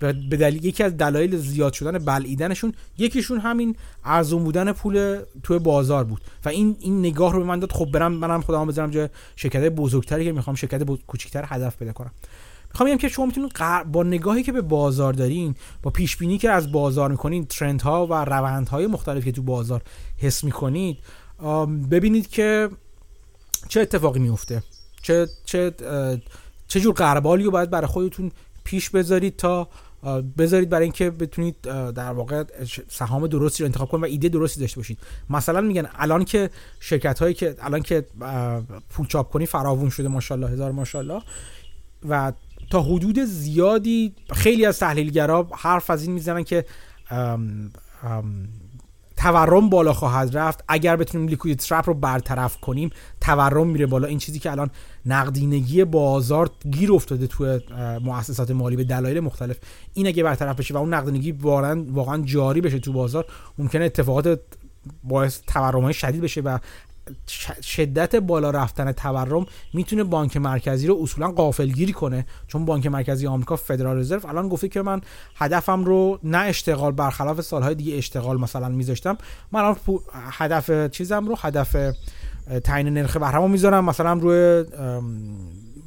به 0.00 0.12
دلیل 0.12 0.64
یکی 0.64 0.82
از 0.82 0.96
دلایل 0.96 1.36
زیاد 1.36 1.72
شدن 1.72 1.98
بلعیدنشون 1.98 2.72
یکیشون 2.98 3.38
همین 3.38 3.76
ارزون 4.04 4.44
بودن 4.44 4.72
پول 4.72 5.20
توی 5.42 5.58
بازار 5.58 6.04
بود. 6.04 6.20
و 6.44 6.48
این 6.48 6.76
این 6.80 6.98
نگاه 6.98 7.32
رو 7.32 7.38
به 7.38 7.44
من 7.44 7.58
داد. 7.58 7.72
خب 7.72 7.90
برم 7.90 8.12
منم 8.12 8.40
خودم 8.40 8.66
بذارم 8.66 8.90
جای 8.90 9.08
شرکت 9.36 9.68
بزرگتری 9.68 10.24
که 10.24 10.32
می‌خوام 10.32 10.56
شرکت 10.56 10.82
کوچیک‌تر 11.06 11.44
هدف 11.46 11.76
پیدا 11.76 11.92
کنم. 11.92 12.10
می‌خوام 12.70 12.88
بگم 12.88 12.98
که 12.98 13.08
شما 13.08 13.26
می‌تونید 13.26 13.52
با 13.92 14.02
نگاهی 14.02 14.42
که 14.42 14.52
به 14.52 14.62
بازار 14.62 15.12
دارین 15.12 15.54
با 15.82 15.90
پیش 15.90 16.16
بینی 16.16 16.38
که 16.38 16.50
از 16.50 16.72
بازار 16.72 17.10
می‌کنین 17.10 17.44
ترند 17.44 17.82
ها 17.82 18.06
و 18.06 18.12
روند 18.12 18.68
های 18.68 18.86
مختلفی 18.86 19.24
که 19.24 19.32
تو 19.32 19.42
بازار 19.42 19.82
حس 20.18 20.44
می‌کنید 20.44 20.98
ببینید 21.90 22.28
که 22.28 22.68
چه 23.68 23.80
اتفاقی 23.80 24.20
میفته 24.20 24.62
چه 25.02 25.26
چه 25.44 25.74
چه 26.68 26.80
جور 26.80 26.94
قربالی 26.94 27.44
رو 27.44 27.50
باید 27.50 27.70
برای 27.70 27.86
خودتون 27.86 28.32
پیش 28.64 28.90
بذارید 28.90 29.36
تا 29.36 29.68
بذارید 30.38 30.68
برای 30.68 30.82
اینکه 30.82 31.10
بتونید 31.10 31.56
در 31.92 32.12
واقع 32.12 32.44
سهام 32.88 33.26
درستی 33.26 33.62
رو 33.62 33.66
انتخاب 33.66 33.88
کنید 33.88 34.02
و 34.02 34.06
ایده 34.06 34.28
درستی 34.28 34.60
داشته 34.60 34.76
باشید. 34.76 34.98
مثلا 35.30 35.60
میگن 35.60 35.88
الان 35.94 36.24
که 36.24 36.50
شرکت 36.80 37.18
هایی 37.18 37.34
که 37.34 37.56
الان 37.60 37.82
که 37.82 38.06
پول 38.90 39.06
چاپ 39.06 39.30
کنی 39.30 39.46
فراوون 39.46 39.90
شده 39.90 40.08
ماشاءالله 40.08 40.50
هزار 40.50 40.72
ماشاءالله 40.72 41.22
و 42.08 42.32
تا 42.70 42.82
حدود 42.82 43.18
زیادی 43.24 44.14
خیلی 44.32 44.66
از 44.66 44.78
تحلیلگرا 44.78 45.48
حرف 45.56 45.90
از 45.90 46.02
این 46.02 46.12
می‌زنن 46.12 46.44
که 46.44 46.64
تورم 49.16 49.68
بالا 49.68 49.92
خواهد 49.92 50.36
رفت. 50.36 50.64
اگر 50.68 50.96
بتونیم 50.96 51.28
لیکوید 51.28 51.58
ترپ 51.58 51.88
رو 51.88 51.94
برطرف 51.94 52.56
کنیم 52.56 52.90
تورم 53.20 53.66
میره 53.66 53.86
بالا. 53.86 54.08
این 54.08 54.18
چیزی 54.18 54.38
که 54.38 54.50
الان 54.50 54.70
نقدینگی 55.06 55.84
بازار 55.84 56.50
گیر 56.70 56.92
افتاده 56.92 57.26
توی 57.26 57.60
مؤسسات 58.04 58.50
مالی 58.50 58.76
به 58.76 58.84
دلایل 58.84 59.20
مختلف 59.20 59.56
این 59.94 60.06
اگه 60.06 60.22
برطرف 60.22 60.56
بشه 60.56 60.74
و 60.74 60.76
اون 60.76 60.94
نقدینگی 60.94 61.32
واقعا 61.32 61.84
واقعا 61.88 62.22
جاری 62.22 62.60
بشه 62.60 62.78
تو 62.78 62.92
بازار 62.92 63.26
ممکنه 63.58 63.84
اتفاقات 63.84 64.40
باعث 65.04 65.40
تورم 65.46 65.92
شدید 65.92 66.20
بشه 66.20 66.40
و 66.40 66.58
شدت 67.62 68.16
بالا 68.16 68.50
رفتن 68.50 68.92
تورم 68.92 69.46
می‌تونه 69.74 70.04
بانک 70.04 70.36
مرکزی 70.36 70.86
رو 70.86 70.98
اصولا 71.02 71.30
قافلگیری 71.30 71.92
کنه. 71.92 72.26
چون 72.46 72.64
بانک 72.64 72.86
مرکزی 72.86 73.26
آمریکا 73.26 73.56
فدرال 73.56 73.98
رزرو 73.98 74.26
الان 74.26 74.48
گفته 74.48 74.68
که 74.68 74.82
من 74.82 75.00
هدفم 75.36 75.84
رو 75.84 76.18
نه 76.24 76.38
اشتغال 76.38 76.92
برخلاف 76.92 77.40
سالهای 77.40 77.74
دیگه 77.74 77.96
اشتغال 77.96 78.40
مثلا 78.40 78.68
میذاشتم. 78.68 79.18
من 79.52 79.60
الان 79.60 79.76
هدف 80.14 80.90
چیزم 80.90 81.28
رو 81.28 81.36
هدف 81.38 81.76
تعیین 82.64 82.88
نرخ 82.88 83.16
بهره 83.16 83.46
می‌ذارم 83.46 83.84
مثلا 83.84 84.12
روی 84.12 84.64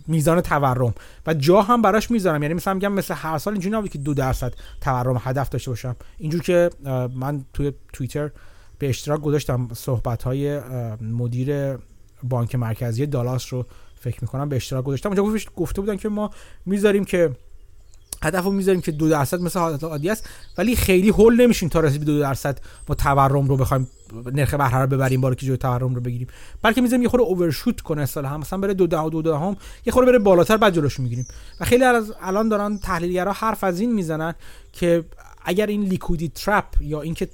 میزان 0.07 0.41
تورم. 0.41 0.93
و 1.27 1.33
جا 1.33 1.61
هم 1.61 1.81
براش 1.81 2.11
می‌ذارم. 2.11 2.43
یعنی 2.43 2.53
مثلا 2.53 2.73
میگم 2.73 2.91
مثل 2.91 3.13
هر 3.13 3.37
سال 3.37 3.53
اینجوری 3.53 3.75
نبود 3.75 3.89
که 3.89 3.97
دو 3.97 4.13
درصد 4.13 4.53
تورم 4.81 5.21
هدف 5.23 5.49
داشته 5.49 5.71
باشم. 5.71 5.95
اینجور 6.17 6.41
که 6.41 6.69
من 7.15 7.45
توی 7.53 7.73
توییتر 7.93 8.31
به 8.83 8.89
اشتراک 8.89 9.21
گذاشتم 9.21 9.67
صحبت 9.73 10.23
های 10.23 10.59
مدیر 11.01 11.77
بانک 12.23 12.55
مرکزی 12.55 13.05
دالاس 13.05 13.53
رو 13.53 13.65
فکر 13.95 14.17
می‌کنم 14.21 14.49
به 14.49 14.55
اشتراک 14.55 14.85
گذاشتم. 14.85 15.09
اونجا 15.09 15.45
گفته 15.55 15.81
بودن 15.81 15.97
که 15.97 16.09
ما 16.09 16.31
می‌ذاریم 16.65 17.05
که 17.05 17.31
هدف 18.23 18.43
رو 18.43 18.51
می‌ذاریم 18.51 18.81
که 18.81 18.91
دو 18.91 19.09
درصد 19.09 19.41
مثل 19.41 19.59
حالت 19.59 19.83
عادی 19.83 20.09
است 20.09 20.29
ولی 20.57 20.75
خیلی 20.75 21.09
هول 21.09 21.41
نمیشیم 21.41 21.69
تا 21.69 21.79
رسید 21.79 21.99
به 21.99 22.05
دو 22.05 22.19
درصد 22.19 22.59
ما 22.89 22.95
تورم 22.95 23.47
رو 23.47 23.57
بخوایم 23.57 23.87
نرخ 24.33 24.53
بهره 24.53 24.81
رو 24.81 24.87
ببریم 24.87 25.21
باره 25.21 25.35
که 25.35 25.45
جلوی 25.45 25.57
تورم 25.57 25.95
رو 25.95 26.01
بگیریم. 26.01 26.27
بلکه 26.61 26.81
می‌ذاریم 26.81 27.03
یه 27.03 27.09
خورده 27.09 27.25
اوورشوت 27.25 27.81
کنه 27.81 28.01
اصلا 28.01 28.29
هم 28.29 28.39
مثلا 28.39 28.59
بره 28.59 28.73
دو 28.73 28.87
ده 28.87 29.09
دو 29.09 29.21
ده 29.21 29.37
هم 29.37 29.57
یه 29.85 29.93
خورده 29.93 30.11
بره 30.11 30.19
بالاتر 30.19 30.57
بعد 30.57 30.73
جلوش 30.73 30.99
می‌گیریم. 30.99 31.25
و 31.59 31.65
خیلی 31.65 31.83
از 31.83 32.13
الان 32.21 32.49
دارن 32.49 32.77
تحلیلگرا 32.77 33.33
حرف 33.33 33.63
از 33.63 33.79
این 33.79 33.93
می‌زنن 33.93 34.33
که 34.73 35.03
اگر 35.45 35.67
این 35.67 35.83
لیکودی 35.83 36.29
ترپ 36.29 36.65
یا 36.81 37.01
اینکه 37.01 37.29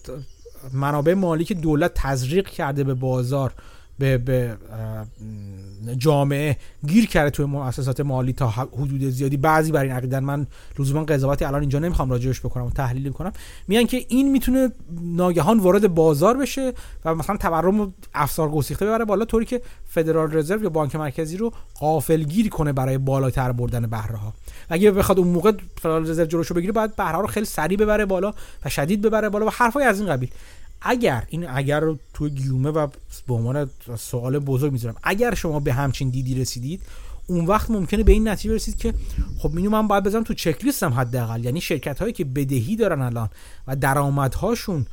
منابع 0.73 1.13
مالی 1.13 1.45
که 1.45 1.53
دولت 1.53 1.91
تزریق 1.95 2.47
کرده 2.47 2.83
به 2.83 2.93
بازار 2.93 3.53
به, 3.99 4.17
به 4.17 4.57
جامعه 5.97 6.57
گیر 6.87 7.07
کرده 7.07 7.29
توی 7.29 7.45
مؤسسات 7.45 7.99
مالی 7.99 8.33
تا 8.33 8.49
حدود 8.49 9.03
زیادی. 9.09 9.37
بعضی 9.37 9.71
بر 9.71 9.83
این 9.83 9.91
عقیدن 9.91 10.19
من 10.19 10.47
لزوما 10.79 11.03
قضاوتی 11.03 11.45
الان 11.45 11.61
اینجا 11.61 11.79
نمی‌خوام 11.79 12.11
راجعش 12.11 12.39
بکنم 12.39 12.65
و 12.65 12.69
تحلیل 12.69 13.11
کنم. 13.11 13.33
میگن 13.67 13.85
که 13.85 14.05
این 14.07 14.31
می‌تونه 14.31 14.69
ناگهان 15.01 15.59
وارد 15.59 15.93
بازار 15.93 16.37
بشه 16.37 16.73
و 17.05 17.15
مثلا 17.15 17.37
تورم 17.37 17.81
رو 17.81 17.91
افسار 18.13 18.49
گسیخته 18.49 18.85
ببره 18.85 19.05
بالا 19.05 19.25
طوری 19.25 19.45
که 19.45 19.61
فدرال 19.89 20.37
رزرو 20.37 20.63
یا 20.63 20.69
بانک 20.69 20.95
مرکزی 20.95 21.37
رو 21.37 21.53
غافلگیر 21.79 22.49
کنه 22.49 22.73
برای 22.73 22.97
بالاتر 22.97 23.51
بردن 23.51 23.87
بهره 23.87 24.17
ها 24.17 24.33
اگه 24.69 24.91
بخواد 24.91 25.19
اون 25.19 25.27
موقع 25.27 25.51
فدرال 25.81 26.09
رزرو 26.09 26.25
جلوشو 26.25 26.53
بگیره 26.53 26.73
باید 26.73 26.95
بهره 26.95 27.17
رو 27.17 27.27
خیلی 27.27 27.45
سریع 27.45 27.77
ببره 27.77 28.05
بالا 28.05 28.33
و 28.65 28.69
شدید 28.69 29.01
ببره 29.01 29.29
بالا 29.29 29.45
و 29.45 29.49
حرفای 29.49 29.83
از 29.83 29.99
این 29.99 30.09
قبیل. 30.09 30.29
اگر 30.81 31.23
این 31.29 31.49
اگر 31.49 31.79
رو 31.79 31.97
توی 32.13 32.29
گیومه 32.29 32.69
و 32.69 32.87
به 33.27 33.33
عنوان 33.33 33.69
سوال 33.97 34.39
بزرگ 34.39 34.71
می‌ذارم 34.71 34.95
اگر 35.03 35.35
شما 35.35 35.59
به 35.59 35.73
همچین 35.73 36.09
دیدی 36.09 36.41
رسیدید 36.41 36.81
اون 37.27 37.45
وقت 37.45 37.71
ممکنه 37.71 38.03
به 38.03 38.11
این 38.11 38.27
نتیجه 38.27 38.51
برسید 38.51 38.77
که 38.77 38.93
خب 39.39 39.57
اینو 39.57 39.69
من 39.69 39.87
باید 39.87 40.03
بذارم 40.03 40.23
تو 40.23 40.33
چک 40.33 40.65
لیستم 40.65 40.93
حداقل. 40.93 41.45
یعنی 41.45 41.61
شرکت 41.61 41.99
هایی 41.99 42.13
که 42.13 42.25
بدهی 42.25 42.75
دارن 42.75 43.01
الان 43.01 43.29
و 43.67 43.75
درآمدهاشون 43.75 44.85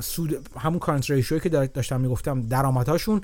سود 0.00 0.48
همون 0.58 0.78
کارنت 0.78 1.10
ریشیو 1.10 1.38
که 1.38 1.48
داشتم 1.48 2.00
می‌گفتم 2.00 2.42
درآمدهاشون 2.42 3.20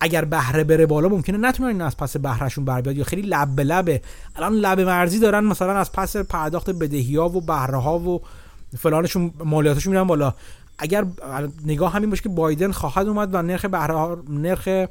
اگر 0.00 0.24
بهره 0.24 0.64
بره 0.64 0.86
بالا 0.86 1.08
ممکنه 1.08 1.38
نتونن 1.38 1.80
از 1.80 1.96
پس 1.96 2.16
بهرهشون 2.16 2.64
بر 2.64 2.80
بیاد 2.80 2.96
یا 2.96 3.04
خیلی 3.04 3.22
لب 3.22 3.48
به 3.48 3.64
لبه. 3.64 4.02
الان 4.36 4.52
لب 4.52 4.80
مرزی 4.80 5.18
دارن 5.18 5.44
مثلا 5.44 5.72
از 5.72 5.92
پس 5.92 6.16
پرداخت 6.16 6.70
بدهی 6.70 7.16
ها 7.16 7.28
و 7.28 7.40
بهره 7.40 7.78
ها 7.78 7.98
و 7.98 8.22
فلانشون 8.78 9.32
مالیاتشون 9.44 9.92
میرن 9.92 10.06
بالا. 10.06 10.34
اگر 10.78 11.06
نگاه 11.64 11.92
همین 11.92 12.10
باشه 12.10 12.22
که 12.22 12.28
بایدن 12.28 12.72
خواهد 12.72 13.08
اومد 13.08 13.34
و 13.34 13.42
نرخ 13.42 13.64
بهره 13.64 14.16
نرخ 14.28 14.88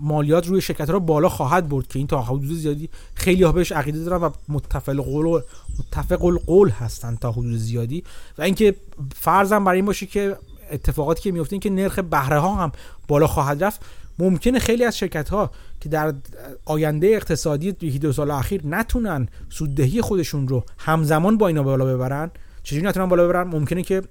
مالیات 0.00 0.46
روی 0.46 0.60
شرکت 0.60 0.90
رو 0.90 1.00
بالا 1.00 1.28
خواهد 1.28 1.68
برد 1.68 1.86
که 1.86 1.98
این 1.98 2.06
تا 2.06 2.22
حدود 2.22 2.52
زیادی 2.52 2.88
خیلی 3.14 3.42
ها 3.42 3.52
بهش 3.52 3.72
عقیده 3.72 4.04
دارن 4.04 4.22
و 4.22 4.30
متفق 4.48 4.88
القول 4.88 5.42
متفق 5.78 6.24
القول 6.24 6.68
هستن 6.68 7.16
تا 7.16 7.32
حدود 7.32 7.56
زیادی. 7.56 8.04
و 8.38 8.42
اینکه 8.42 8.76
فرضم 9.14 9.64
برای 9.64 9.76
این 9.76 9.86
باشه 9.86 10.06
که 10.06 10.36
اتفاقاتی 10.70 11.22
که 11.22 11.32
میفته 11.32 11.58
که 11.58 11.70
نرخ 11.70 11.98
بهره 11.98 12.38
ها 12.38 12.54
هم 12.54 12.72
بالا 13.08 13.26
خواهد 13.26 13.64
رفت 13.64 13.80
ممکنه 14.18 14.58
خیلی 14.58 14.84
از 14.84 14.98
شرکت 14.98 15.28
ها 15.28 15.50
که 15.80 15.88
در 15.88 16.14
آینده 16.64 17.06
اقتصادی 17.06 17.72
دو 17.72 18.12
سال 18.12 18.30
اخیر 18.30 18.66
نتونن 18.66 19.28
سوددهی 19.48 20.00
خودشون 20.00 20.48
رو 20.48 20.64
همزمان 20.78 21.38
با 21.38 21.48
اینا 21.48 21.62
بالا 21.62 21.84
ببرن 21.84 22.30
چجوری 22.62 22.86
نتونن 22.86 23.06
بالا 23.06 23.24
ببرن؟ 23.24 23.48
ممکنه 23.48 23.82
که 23.82 24.02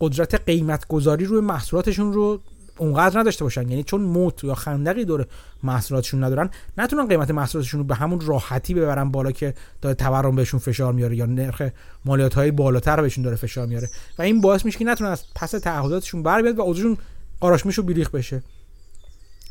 قدرت 0.00 0.34
قیمت 0.34 0.88
گذاری 0.88 1.24
روی 1.24 1.40
محصولاتشون 1.40 2.12
رو 2.12 2.40
اونقدر 2.78 3.20
نداشته 3.20 3.44
باشن. 3.44 3.68
یعنی 3.68 3.82
چون 3.82 4.00
موت 4.00 4.44
یا 4.44 4.54
خندقی 4.54 5.04
دور 5.04 5.26
محصولاتشون 5.62 6.24
ندارن 6.24 6.50
نتونن 6.78 7.08
قیمت 7.08 7.30
محصولاتشون 7.30 7.80
رو 7.80 7.86
به 7.86 7.94
همون 7.94 8.20
راحتی 8.20 8.74
ببرن 8.74 9.10
بالا 9.10 9.32
که 9.32 9.54
داره 9.82 9.94
تورم 9.94 10.36
بهشون 10.36 10.60
فشار 10.60 10.92
میاره 10.92 11.16
یا 11.16 11.26
نرخ 11.26 11.62
مالیات 12.04 12.34
های 12.34 12.50
بالاتر 12.50 13.02
بهشون 13.02 13.24
داره 13.24 13.36
فشار 13.36 13.66
میاره. 13.66 13.90
و 14.18 14.22
این 14.22 14.40
باعث 14.40 14.64
میشه 14.64 14.78
که 14.78 14.84
نتونن 14.84 15.10
از 15.10 15.24
پس 15.34 15.50
تعهداتشون 15.50 16.22
بر 16.22 16.42
بیاد 16.42 16.58
و 16.58 16.62
اوضاعشون 16.62 16.96
قاراشمیش 17.40 17.78
و 17.78 17.82
بیریخ 17.82 18.10
بشه. 18.10 18.42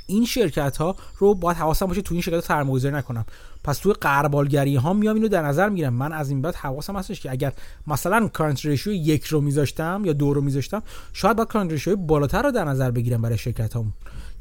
این 0.10 0.26
شرکت 0.26 0.78
ها 0.78 0.96
رو 1.18 1.36
باید 1.36 1.58
حواسم 1.58 1.86
باشه 1.86 2.02
تو 2.02 2.14
این 2.14 2.22
شرکت 2.22 2.46
سرمایه‌گذاری 2.46 2.96
نکنم. 2.96 3.26
پس 3.64 3.78
توی 3.78 3.94
قربالگری 3.94 4.76
ها 4.76 4.94
میام 4.94 5.16
اینو 5.16 5.28
در 5.28 5.42
نظر 5.42 5.70
می‌گیرم. 5.70 5.94
من 5.94 6.14
از 6.14 6.30
این 6.30 6.42
بعد 6.42 6.56
حواسم 6.56 6.96
هستش 6.96 7.20
که 7.20 7.32
اگر 7.32 7.54
مثلا 7.88 8.28
کارنت 8.28 8.66
ریشیو 8.66 8.94
یک 8.94 9.26
رو 9.26 9.42
میذاشتم 9.42 10.02
یا 10.06 10.14
دو 10.14 10.34
رو 10.34 10.42
میذاشتم 10.42 10.84
شاید 11.14 11.38
باید 11.38 11.50
کارنت 11.50 11.72
ریشیو 11.72 11.96
بالاتر 11.96 12.42
رو 12.42 12.52
در 12.52 12.66
نظر 12.66 12.92
بگیرم 12.92 13.22
برای 13.22 13.38
شرکت 13.38 13.74
هامون 13.74 13.94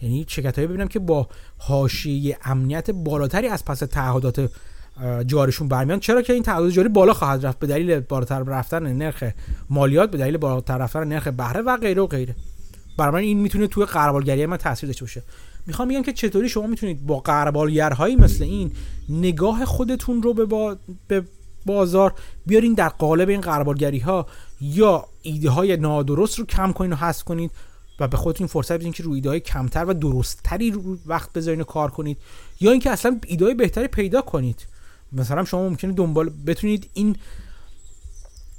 یعنی 0.02 0.24
شرکت 0.28 0.56
هایی 0.56 0.68
ببینم 0.68 0.88
که 0.88 0.98
با 0.98 1.28
حاشیه 1.58 2.38
امنیت 2.44 2.90
بالاتری 2.90 3.48
از 3.48 3.64
پس 3.64 3.78
تعهدات 3.78 4.50
جاریشون 5.26 5.68
برمیان. 5.68 6.00
چرا 6.00 6.22
که 6.22 6.32
این 6.32 6.42
تعهدات 6.42 6.72
جاری 6.72 6.88
بالا 6.88 7.12
خواهد 7.12 7.46
رفت؟ 7.46 7.58
به 7.58 7.66
دلیل 7.66 8.00
بالاتر 8.00 8.42
رفتن 8.42 8.92
نرخ 8.92 9.24
مالیات 9.70 10.10
به 10.10 10.18
دلیل 10.18 10.36
بالاتر 10.36 10.78
رفتن 10.78 11.04
نرخ 11.04 11.28
بهره 11.28 11.60
و 11.60 11.76
غیره 11.76 12.02
و 12.02 12.06
غیره. 12.06 12.34
برای 12.96 13.26
این 13.26 13.40
می‌تونه 13.40 13.66
توی 13.66 13.84
قربالگری 13.84 14.46
من 14.46 14.56
تاثیر 14.56 14.86
داشته 14.86 15.04
باشه. 15.04 15.22
می‌خوام 15.68 15.88
بگم 15.88 16.02
که 16.02 16.12
چطوری 16.12 16.48
شما 16.48 16.66
می‌تونید 16.66 17.06
با 17.06 17.20
قربالگرهایی 17.20 18.16
مثل 18.16 18.44
این 18.44 18.72
نگاه 19.08 19.64
خودتون 19.64 20.22
رو 20.22 20.34
به, 20.34 20.44
با... 20.44 20.76
به 21.08 21.24
بازار 21.66 22.14
بیارین 22.46 22.74
در 22.74 22.88
قالب 22.88 23.28
این 23.28 23.40
قربالگری 23.40 23.98
ها 23.98 24.26
یا 24.60 25.04
ایده 25.22 25.50
های 25.50 25.76
نادرست 25.76 26.38
رو 26.38 26.46
کم 26.46 26.72
کنین 26.72 26.92
و 26.92 26.96
حذف 26.96 27.24
کنید 27.24 27.50
و 28.00 28.08
به 28.08 28.16
خودتون 28.16 28.46
فرصت 28.46 28.72
بدین 28.72 28.92
که 28.92 29.02
روی 29.02 29.14
ایده 29.14 29.28
های 29.28 29.40
کمتر 29.40 29.84
و 29.84 29.94
درستتری 29.94 30.70
رو 30.70 30.96
وقت 31.06 31.32
بذارین 31.32 31.60
و 31.60 31.64
کار 31.64 31.90
کنید 31.90 32.18
یا 32.60 32.70
اینکه 32.70 32.90
اصلا 32.90 33.20
ایده 33.26 33.44
های 33.44 33.54
بهتری 33.54 33.86
پیدا 33.86 34.20
کنید. 34.20 34.66
مثلا 35.12 35.44
شما 35.44 35.68
ممکنه 35.68 35.92
دنبال 35.92 36.30
بتونید 36.46 36.90
این 36.94 37.16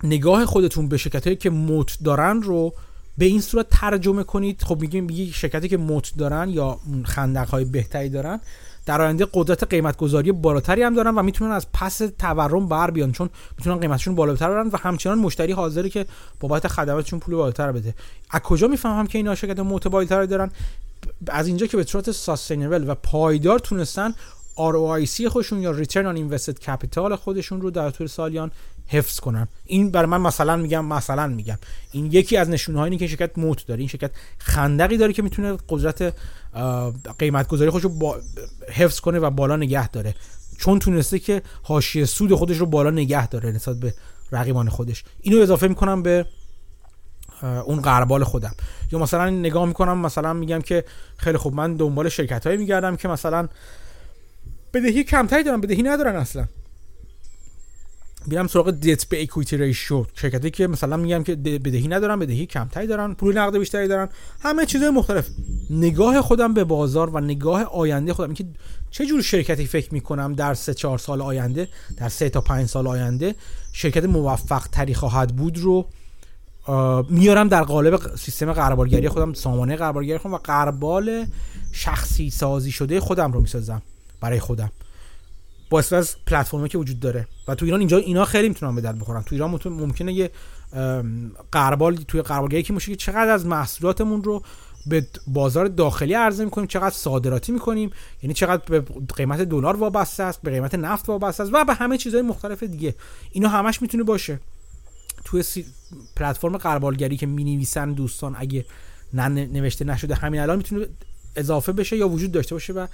نگاه 0.03 0.45
خودتون 0.45 0.87
به 0.87 0.97
شرکت 0.97 1.39
که 1.39 1.49
موت 1.49 1.97
دارن 2.03 2.41
رو 2.41 2.73
به 3.19 3.25
این 3.25 3.41
صورت 3.41 3.65
ترجمه 3.69 4.23
کنید. 4.23 4.61
خب 4.61 4.81
میگیم 4.81 5.09
یه 5.09 5.31
شرکتی 5.31 5.67
که 5.67 5.77
موت 5.77 6.11
دارن 6.17 6.49
یا 6.49 6.79
خندق 7.03 7.49
های 7.49 7.65
بهتری 7.65 8.09
دارن 8.09 8.39
در 8.85 9.01
آینده 9.01 9.27
قدرت 9.33 9.63
قیمت 9.63 9.97
گذاری 9.97 10.31
بالاتری 10.31 10.83
هم 10.83 10.95
دارن 10.95 11.15
و 11.15 11.23
می‌تونن 11.23 11.51
از 11.51 11.67
پس 11.73 12.01
تورم 12.19 12.67
بر 12.67 12.91
بیان 12.91 13.11
چون 13.11 13.29
می‌تونن 13.57 13.79
قیمتشون 13.79 14.15
بالاتر 14.15 14.49
برن 14.49 14.67
و 14.67 14.77
همچنان 14.77 15.19
مشتری 15.19 15.51
حاضره 15.51 15.89
که 15.89 16.05
بابت 16.39 16.67
خدماتشون 16.67 17.19
پول 17.19 17.35
بالاتر 17.35 17.71
بده. 17.71 17.93
از 18.31 18.41
کجا 18.41 18.67
می‌فهمم 18.67 19.07
که 19.07 19.17
اینا 19.17 19.35
شرکت 19.35 19.59
موت 19.59 20.09
دارن؟ 20.09 20.51
از 21.27 21.47
اینجا 21.47 21.65
که 21.65 21.77
به 21.77 21.83
صورت 21.83 22.11
ساستینبل 22.11 22.89
و 22.89 22.95
پایدار 22.95 23.59
تونستن 23.59 24.13
ROIC 24.57 25.25
خودشون 25.25 25.61
یا 25.61 25.83
Return 25.83 26.05
on 26.15 26.17
Invested 26.17 26.65
Capital 26.65 27.13
خودشون 27.13 27.61
رو 27.61 27.71
در 27.71 27.89
طول 27.89 28.07
سالیان 28.07 28.51
حفظ 28.91 29.19
کنن 29.19 29.47
این 29.65 29.91
برای 29.91 30.09
من 30.09 30.21
مثلا 30.21 30.55
میگم 30.55 30.85
مثلا 30.85 31.27
میگم. 31.27 31.57
این 31.91 32.05
یکی 32.05 32.37
از 32.37 32.49
نشونه 32.49 32.81
اینه 32.81 32.97
که 32.97 33.07
شرکت 33.07 33.37
موت 33.37 33.65
داره. 33.67 33.79
این 33.79 33.87
شرکت 33.87 34.11
خندقی 34.37 34.97
داره 34.97 35.13
که 35.13 35.21
می‌تونه 35.21 35.57
قدرت 35.69 36.13
قیمت 37.19 37.47
گذاری 37.47 37.69
خودش 37.69 37.83
رو 37.83 37.89
با 37.89 38.17
حفظ 38.71 38.99
کنه 38.99 39.19
و 39.19 39.29
بالا 39.29 39.55
نگه 39.55 39.87
داره. 39.89 40.13
چون 40.57 40.79
تونسته 40.79 41.19
که 41.19 41.41
حاشیه 41.63 42.05
سود 42.05 42.35
خودش 42.35 42.57
رو 42.57 42.65
بالا 42.65 42.89
نگه 42.89 43.27
داره 43.27 43.51
نسبت 43.51 43.75
به 43.75 43.93
رقیبان 44.31 44.69
خودش. 44.69 45.03
اینو 45.21 45.41
اضافه 45.41 45.67
می‌کنم 45.67 46.03
به 46.03 46.25
اون 47.41 47.81
قربال 47.81 48.23
خودم. 48.23 48.55
یا 48.91 48.99
مثلا 48.99 49.29
نگاه 49.29 49.65
می‌کنم 49.65 49.97
مثلا 49.97 50.33
میگم 50.33 50.61
که 50.61 50.83
خیلی 51.17 51.37
خوب 51.37 51.53
من 51.53 51.75
دنبال 51.75 52.09
شرکت 52.09 52.47
هایی 52.47 52.57
میگردم 52.57 52.95
که 52.95 53.07
مثلا 53.07 53.47
بدهی 54.73 55.03
کمتری 55.03 55.43
دارن 55.43 55.61
بدهی 55.61 55.83
ندارن 55.83 56.15
اصلا. 56.15 56.47
بیرم 58.27 58.47
سراغ 58.47 58.71
دیت 58.71 59.05
به 59.05 59.21
اکویتی 59.21 59.57
ریشو 59.57 60.05
شرکتی 60.13 60.51
که 60.51 60.67
مثلا 60.67 60.97
میگم 60.97 61.23
که 61.23 61.35
بدهی 61.35 61.87
ندارن 61.87 62.19
بدهی 62.19 62.45
کمتری 62.45 62.87
دارن 62.87 63.13
پول 63.13 63.37
نقد 63.37 63.57
بیشتری 63.57 63.87
دارن. 63.87 64.09
همه 64.39 64.65
چیزهای 64.65 64.89
مختلف. 64.89 65.27
نگاه 65.69 66.21
خودم 66.21 66.53
به 66.53 66.63
بازار 66.63 67.09
و 67.09 67.19
نگاه 67.19 67.63
آینده 67.63 68.13
خودم. 68.13 68.33
که 68.33 68.45
چه 68.91 69.05
جور 69.05 69.21
شرکتی 69.21 69.65
فکر 69.65 69.93
می‌کنم 69.93 70.33
در 70.33 70.53
سه 70.53 70.73
چهار 70.73 70.97
سال 70.97 71.21
آینده 71.21 71.67
در 71.97 72.09
سه 72.09 72.29
تا 72.29 72.41
پنج 72.41 72.67
سال 72.67 72.87
آینده 72.87 73.35
شرکت 73.73 74.03
موفق 74.03 74.67
تری 74.67 74.93
خواهد 74.93 75.35
بود 75.35 75.57
رو 75.57 75.85
میارم 77.09 77.47
در 77.47 77.63
قالب 77.63 78.15
سیستم 78.15 78.53
قربالگری 78.53 79.09
خودم 79.09 79.33
سامانه 79.33 79.75
قربالگری 79.75 80.17
خودم 80.17 80.33
و 80.33 80.37
قربال 80.37 81.25
شخصی 81.71 82.29
سازی 82.29 82.71
شده 82.71 82.99
خودم 82.99 83.31
رو 83.31 83.41
می‌سازم 83.41 83.81
برای 84.21 84.39
خودم. 84.39 84.71
با 85.69 85.79
از 85.91 86.15
پلتفرمی 86.25 86.69
که 86.69 86.77
وجود 86.77 86.99
داره. 86.99 87.27
و 87.47 87.55
تو 87.55 87.65
ایران 87.65 87.79
اینجا 87.79 87.97
اینا 87.97 88.25
خیلی 88.25 88.49
می‌تونن 88.49 88.75
به 88.75 88.81
درد 88.81 88.99
بخورن. 88.99 89.23
تو 89.23 89.35
ایران 89.35 89.59
ممکنه 89.65 90.13
یه 90.13 90.31
قربال 91.51 91.95
توی 91.95 92.21
قربالگری 92.21 92.63
که 92.63 92.73
میشه 92.73 92.95
چقدر 92.95 93.29
از 93.29 93.45
محصولاتمون 93.45 94.23
رو 94.23 94.43
به 94.87 95.07
بازار 95.27 95.67
داخلی 95.67 96.13
عرضه 96.13 96.45
می‌کنیم 96.45 96.67
چقدر 96.67 96.95
صادراتی 96.95 97.51
می‌کنیم. 97.51 97.91
یعنی 98.23 98.33
چقدر 98.33 98.63
به 98.65 98.83
قیمت 99.15 99.41
دلار 99.41 99.75
وابسته 99.75 100.23
است 100.23 100.41
به 100.41 100.51
قیمت 100.51 100.75
نفت 100.75 101.09
وابسته 101.09 101.43
است 101.43 101.53
و 101.53 101.65
به 101.65 101.73
همه 101.73 101.97
چیزهای 101.97 102.21
مختلف 102.21 102.63
دیگه. 102.63 102.95
اینا 103.31 103.49
همش 103.49 103.81
می‌تونه 103.81 104.03
باشه. 104.03 104.39
توی 105.25 105.43
سی... 105.43 105.65
پلتفرم 106.15 106.57
قربالگری 106.57 107.17
که 107.17 107.25
می‌نویسن 107.25 107.93
دوستان 107.93 108.35
اگه 108.39 108.65
نوشته 109.13 109.85
نشده 109.85 110.15
همین 110.15 110.41
الان 110.41 110.57
می‌تونه 110.57 110.85
اضافه 111.35 111.71
بشه 111.71 111.97
یا 111.97 112.09
وجود 112.09 112.31
داشته 112.31 112.55
باشه 112.55 112.73
و 112.73 112.87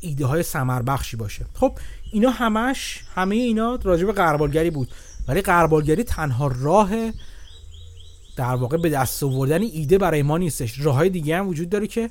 ایده 0.00 0.26
های 0.26 0.42
سمر 0.42 0.82
بخشی 0.82 1.16
باشه. 1.16 1.46
خب 1.54 1.78
اینا 2.12 2.30
همش 2.30 3.04
همه 3.14 3.36
اینا 3.36 3.78
راجع 3.82 4.06
به 4.06 4.12
قربالگری 4.12 4.70
بود. 4.70 4.88
ولی 5.28 5.40
قربالگری 5.40 6.02
تنها 6.02 6.46
راه 6.60 6.90
در 8.36 8.54
واقع 8.54 8.76
به 8.76 8.90
دست 8.90 9.22
آوردن 9.22 9.62
ایده 9.62 9.98
برای 9.98 10.22
ما 10.22 10.38
نیستش. 10.38 10.80
راه 10.80 10.94
های 10.94 11.10
دیگه 11.10 11.36
هم 11.36 11.48
وجود 11.48 11.68
داره 11.68 11.86
که 11.86 12.10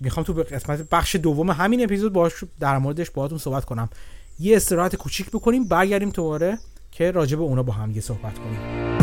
می‌خوام 0.00 0.24
تو 0.24 0.32
قسمت 0.32 0.88
بخش 0.90 1.16
دوم 1.16 1.50
همین 1.50 1.84
اپیزود 1.84 2.12
باش 2.12 2.32
در 2.60 2.78
موردش 2.78 3.10
باهاتون 3.10 3.38
صحبت 3.38 3.64
کنم. 3.64 3.88
یه 4.38 4.56
استراحت 4.56 4.96
کوچیک 4.96 5.30
بکنیم 5.30 5.68
برگردیم 5.68 6.10
دوباره 6.10 6.58
که 6.90 7.10
راجع 7.10 7.36
به 7.36 7.42
اونا 7.42 7.62
با 7.62 7.72
هم 7.72 8.00
صحبت 8.00 8.38
کنیم. 8.38 8.95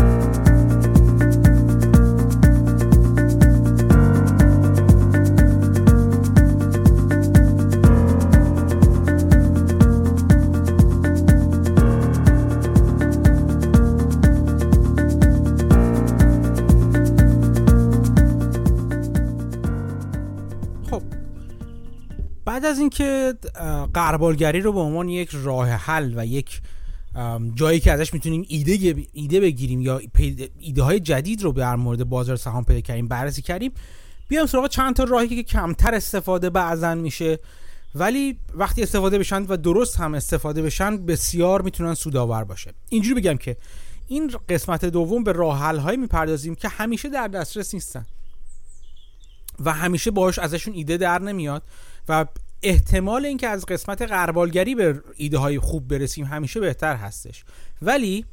بعد 22.64 22.72
از 22.72 22.80
اینکه 22.80 23.34
قربالگری 23.94 24.62
رو 24.62 24.74
به 24.74 24.80
عنوان 24.80 25.10
یک 25.10 25.30
راه 25.34 25.70
حل 25.70 26.14
و 26.16 26.26
یک 26.26 26.62
جایی 27.56 27.80
که 27.80 27.92
ازش 27.92 28.14
می‌تونیم 28.14 28.46
ایده 28.48 29.06
ایده 29.14 29.40
بگیریم 29.40 29.82
یا 29.82 30.02
ایده 30.60 30.84
های 30.84 31.00
جدید 31.00 31.42
رو 31.42 31.52
در 31.52 31.76
مورد 31.76 32.04
بازار 32.04 32.36
سهام 32.36 32.66
پیدا 32.66 32.82
کردیم 32.82 33.08
بررسی 33.08 33.42
کردیم 33.42 33.72
بیام 34.28 34.46
سراغ 34.46 34.68
چند 34.68 34.96
تا 34.96 35.04
راهی 35.04 35.28
که 35.28 35.44
کمتر 35.44 35.96
استفاده 35.96 36.50
بعضا 36.50 36.96
میشه. 36.96 37.40
ولی 37.96 38.40
وقتی 38.54 38.84
استفاده 38.84 39.20
بشن 39.20 39.44
و 39.44 39.58
درست 39.58 39.98
هم 39.98 40.14
استفاده 40.14 40.62
بشن 40.62 41.06
بسیار 41.06 41.62
می‌تونن 41.62 41.94
سودآور 41.94 42.44
باشه. 42.44 42.74
اینجوری 42.90 43.22
بگم 43.22 43.38
که 43.38 43.58
این 44.08 44.32
قسمت 44.50 44.86
دوم 44.86 45.24
به 45.24 45.32
راه 45.32 45.60
حل 45.60 45.78
هایی 45.78 45.98
می‌پردازیم 45.98 46.56
که 46.56 46.68
همیشه 46.68 47.10
در 47.10 47.28
دسترس 47.28 47.74
نیستن 47.74 48.06
و 49.60 49.74
همیشه 49.74 50.12
باهاش 50.12 50.40
ازشون 50.40 50.74
ایده 50.74 50.98
در 50.98 51.20
نمیاد 51.20 51.64
و 52.10 52.26
احتمال 52.64 53.26
اینکه 53.26 53.48
از 53.48 53.66
قسمت 53.66 54.02
قربالگری 54.02 54.76
به 54.76 55.02
ایده 55.16 55.38
های 55.38 55.60
خوب 55.60 55.88
برسیم 55.88 56.26
همیشه 56.26 56.60
بهتر 56.60 56.96
هستش. 56.96 57.46
ولی 57.82 58.26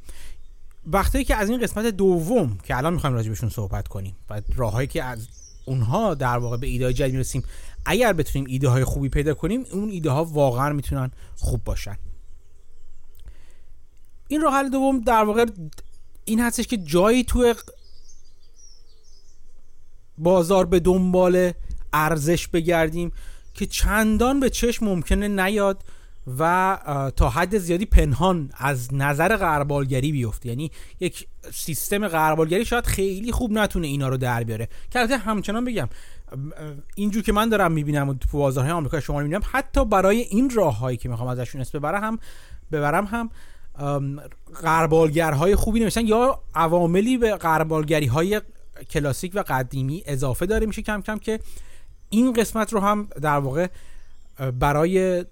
وقتی 0.85 1.23
که 1.23 1.35
از 1.35 1.49
این 1.49 1.61
قسمت 1.61 1.85
دوم 1.85 2.57
که 2.63 2.77
الان 2.77 2.93
می‌خوایم 2.93 3.15
راجع 3.15 3.33
صحبت 3.33 3.87
کنیم 3.87 4.15
و 4.29 4.41
راههایی 4.55 4.87
که 4.87 5.03
از 5.03 5.27
اونها 5.65 6.13
در 6.13 6.37
واقع 6.37 6.57
به 6.57 6.67
ایده 6.67 6.85
های 6.85 6.93
جدید 6.93 7.13
می‌رسیم 7.13 7.43
اگر 7.85 8.13
بتونیم 8.13 8.47
ایده 8.49 8.69
های 8.69 8.83
خوبی 8.83 9.09
پیدا 9.09 9.33
کنیم 9.33 9.65
اون 9.71 9.89
ایده 9.89 10.09
ها 10.09 10.25
واقعا 10.25 10.73
می‌تونن 10.73 11.11
خوب 11.35 11.63
باشن. 11.63 11.97
این 14.27 14.41
راه 14.41 14.69
دوم 14.69 14.99
در 14.99 15.23
واقع 15.23 15.45
این 16.25 16.39
هستش 16.39 16.67
که 16.67 16.77
جایی 16.77 17.23
تو 17.23 17.53
بازار 20.17 20.65
به 20.65 20.79
دنبال 20.79 21.51
ارزش 21.93 22.47
بگردیم. 22.47 23.11
که 23.53 23.65
چندان 23.65 24.39
به 24.39 24.49
چشم 24.49 24.85
ممکنه 24.85 25.27
نیاد 25.27 25.83
و 26.39 26.77
تا 27.15 27.29
حد 27.29 27.57
زیادی 27.57 27.85
پنهان 27.85 28.51
از 28.57 28.93
نظر 28.93 29.37
غربالگری 29.37 30.11
بیفته. 30.11 30.49
یعنی 30.49 30.71
یک 30.99 31.27
سیستم 31.53 32.07
غربالگری 32.07 32.65
شاید 32.65 32.85
خیلی 32.85 33.31
خوب 33.31 33.51
نتونه 33.51 33.87
اینا 33.87 34.07
رو 34.07 34.17
در 34.17 34.43
بیاره. 34.43 34.67
که 34.91 34.99
البته 34.99 35.17
همچنان 35.17 35.65
بگم 35.65 35.89
اینجور 36.95 37.23
که 37.23 37.31
من 37.31 37.49
دارم 37.49 37.71
می‌بینم 37.71 38.09
و 38.09 38.13
تو 38.13 38.37
بازارهای 38.37 38.73
آمریکا 38.73 38.99
شما 38.99 39.19
می‌بینم 39.19 39.41
حتی 39.51 39.85
برای 39.85 40.17
این 40.17 40.49
راههایی 40.49 40.97
که 40.97 41.09
می‌خوام 41.09 41.29
ازشون 41.29 41.61
اسم 41.61 41.79
ببرم 41.79 42.03
هم 42.03 42.19
ببرم 42.71 43.05
هم 43.05 43.29
غربالگرهای 44.63 45.55
خوبی 45.55 45.79
نمیشن 45.79 46.07
یا 46.07 46.41
عواملی 46.55 47.17
به 47.17 47.35
غربالگری 47.35 48.05
های 48.05 48.41
کلاسیک 48.89 49.31
و 49.35 49.43
قدیمی 49.47 50.03
اضافه 50.05 50.45
داره 50.45 50.65
میشه 50.65 50.81
کم 50.81 51.01
کم 51.01 51.17
که 51.17 51.39
این 52.11 52.33
قسمت 52.33 52.73
رو 52.73 52.79
هم 52.79 53.07
در 53.21 53.37
واقع 53.37 53.67
برای 54.59 55.25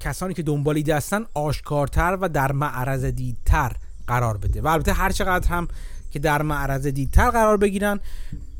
کسانی 0.00 0.34
که 0.34 0.42
دنبال 0.42 0.76
ایده 0.76 0.96
هستن 0.96 1.26
آشکارتر 1.34 2.18
و 2.20 2.28
در 2.28 2.52
معرض 2.52 3.04
دیدتر 3.04 3.72
قرار 4.06 4.36
بده. 4.36 4.60
و 4.60 4.66
البته 4.66 4.92
هر 4.92 5.10
چقدر 5.12 5.48
هم 5.48 5.68
که 6.10 6.18
در 6.18 6.42
معرض 6.42 6.86
دیدتر 6.86 7.30
قرار 7.30 7.56
بگیرن 7.56 8.00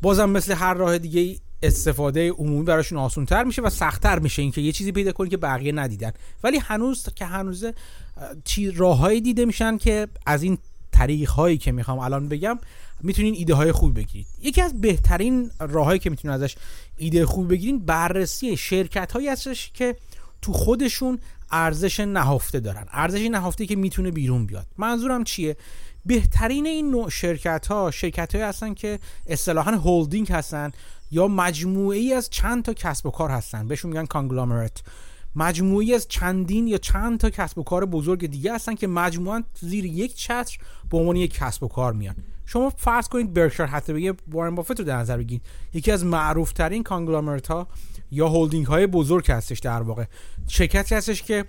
بازم 0.01 0.29
مثل 0.29 0.53
هر 0.53 0.73
راه 0.73 0.97
دیگه 0.97 1.39
استفاده 1.63 2.31
عمومی 2.31 2.63
براشون 2.63 2.97
آسانتر 2.97 3.43
میشه 3.43 3.61
و 3.61 3.69
سختتر 3.69 4.19
میشه 4.19 4.41
اینکه 4.41 4.61
یه 4.61 4.71
چیزی 4.71 4.91
پیدا 4.91 5.11
کنی 5.11 5.29
که 5.29 5.37
بقیه 5.37 5.71
ندیدن. 5.71 6.11
ولی 6.43 6.57
هنوز 6.57 7.09
که 7.15 7.25
هنوز 7.25 7.65
چی 8.43 8.71
راههایی 8.71 9.21
دیده 9.21 9.45
میشن 9.45 9.77
که 9.77 10.07
از 10.25 10.43
این 10.43 10.57
طریق 10.91 11.29
هایی 11.29 11.57
که 11.57 11.71
می‌خوام 11.71 11.99
الان 11.99 12.29
بگم 12.29 12.59
می‌تونین 13.01 13.33
ایده 13.33 13.53
های 13.53 13.71
خوب 13.71 13.97
بگیرید. 13.97 14.27
یکی 14.41 14.61
از 14.61 14.81
بهترین 14.81 15.51
راههایی 15.59 15.99
که 15.99 16.09
می‌تونین 16.09 16.35
ازش 16.35 16.55
ایده 16.99 17.25
خوب 17.25 17.49
بگیرین 17.49 17.79
بررسی 17.79 18.57
شرکت 18.57 19.11
هایی 19.11 19.27
هستش 19.27 19.71
که 19.73 19.95
تو 20.41 20.53
خودشون 20.53 21.19
ارزش 21.51 21.99
نهفته 21.99 22.59
دارن. 22.59 22.85
ارزش 22.91 23.21
نهفته 23.21 23.65
که 23.65 23.75
می‌تونه 23.75 24.11
بیرون 24.11 24.45
بیاد. 24.45 24.67
منظورم 24.77 25.23
چیه؟ 25.23 25.57
بهترین 26.05 26.65
این 26.65 26.91
نوع 26.91 27.09
شرکت 27.09 27.67
ها 27.67 27.91
شرکت 27.91 28.35
های 28.35 28.43
هستن 28.43 28.73
که 28.73 28.99
اصطلاحا 29.27 29.71
هولدینگ 29.71 30.31
هستن 30.31 30.71
یا 31.11 31.27
مجموعه 31.27 31.97
ای 31.97 32.13
از 32.13 32.29
چند 32.29 32.63
تا 32.63 32.73
کسب 32.73 33.05
و 33.05 33.11
کار 33.11 33.29
هستن. 33.29 33.67
بهشون 33.67 33.91
میگن 33.91 34.05
کانگلومرات 34.05 34.83
مجموعی 35.35 35.93
از 35.93 36.07
چندین 36.07 36.67
یا 36.67 36.77
چند 36.77 37.19
تا 37.19 37.29
کسب 37.29 37.57
و 37.57 37.63
کار 37.63 37.85
بزرگ 37.85 38.25
دیگه 38.25 38.53
هستن 38.53 38.75
که 38.75 38.87
مجموعا 38.87 39.43
زیر 39.61 39.85
یک 39.85 40.15
چتر 40.15 40.57
به 40.89 40.97
عنوان 40.97 41.15
یک 41.15 41.33
کسب 41.33 41.63
و 41.63 41.67
کار 41.67 41.93
میان. 41.93 42.15
شما 42.51 42.69
فرض 42.69 43.07
کنید 43.07 43.33
برکشایر 43.33 44.13
وارن 44.27 44.55
بافت 44.55 44.79
رو 44.79 44.85
در 44.85 44.97
نظر 44.97 45.17
بگیرید. 45.17 45.41
یکی 45.73 45.91
از 45.91 46.05
معروف 46.05 46.51
ترین 46.51 46.83
conglomerate 46.83 47.67
یا 48.11 48.29
هولدینگ 48.29 48.65
های 48.65 48.87
بزرگ 48.87 49.31
هستش 49.31 49.59
در 49.59 49.81
واقع. 49.81 50.05
شرکتی 50.47 50.95
هستش 50.95 51.23
که 51.23 51.45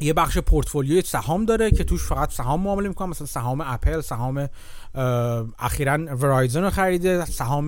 یه 0.00 0.12
بخش 0.12 0.38
پورتفولیوی 0.38 1.02
سهام 1.02 1.44
داره 1.44 1.70
که 1.70 1.84
توش 1.84 2.06
فقط 2.06 2.32
سهام 2.32 2.60
معامله 2.60 2.88
می‌کنه. 2.88 3.08
مثلا 3.08 3.26
سهام 3.26 3.60
اپل 3.60 4.00
سهام 4.00 4.48
اخیرا 5.58 6.16
ورایزن 6.16 6.62
رو 6.62 6.70
خریده 6.70 7.24
سهام 7.24 7.64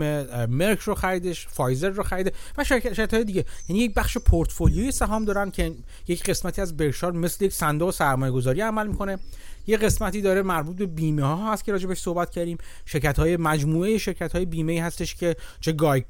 مرک 0.46 0.78
رو 0.78 0.94
خریدش 0.94 1.46
فایزر 1.48 1.88
رو 1.88 2.02
خریده 2.02 2.32
و 2.58 2.64
شرکت 2.64 3.14
های 3.14 3.24
دیگه. 3.24 3.44
یعنی 3.68 3.82
یک 3.82 3.94
بخش 3.94 4.18
پورتفولیوی 4.18 4.92
سهام 4.92 5.24
دارن 5.24 5.50
که 5.50 5.74
یک 6.08 6.24
قسمتی 6.24 6.60
از 6.60 6.76
برکشایر 6.76 7.12
مثل 7.12 7.44
یک 7.44 7.52
صندوق 7.52 7.90
سرمایه 7.90 8.32
گذاری 8.32 8.60
عمل 8.60 8.86
می‌کنه. 8.86 9.18
یه 9.66 9.76
قسمتی 9.76 10.20
داره 10.20 10.42
مربوط 10.42 10.76
به 10.76 10.86
بیمه 10.86 11.22
ها 11.22 11.52
هست 11.52 11.64
که 11.64 11.72
راجبش 11.72 11.98
صحبت 11.98 12.30
کردیم. 12.30 12.58
شرکت 12.84 13.18
های 13.18 13.36
مجموعه 13.36 13.98
شرکت 13.98 14.32
های 14.32 14.44
بیمه 14.44 14.82
هستش 14.82 15.14
که 15.14 15.36
چه 15.60 15.72
گای 15.72 16.04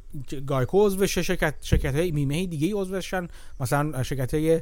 گایکو 0.47 0.87
عضوشه 0.87 1.23
شرکت 1.23 1.55
شرکت 1.61 1.95
های 1.95 2.13
بیمه 2.13 2.47
دیگه 2.47 2.75
عضوشن 2.75 3.29
مثلا 3.61 4.03
شرکت 4.03 4.35
های 4.35 4.61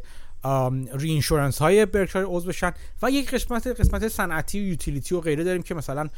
reinsurance 0.95 1.59
های 1.59 1.87
برکشایر 1.87 2.27
عضو 2.29 2.49
بشن 2.49 2.73
و 3.03 3.11
یک 3.11 3.35
قسمت 3.35 3.67
قسمت 3.67 4.09
صنعتی 4.09 4.61
و 4.61 4.63
utility 4.63 5.15
و 5.15 5.21
غیره 5.21 5.45
داریم 5.45 5.63
که 5.63 5.75
مثلا 5.75 6.09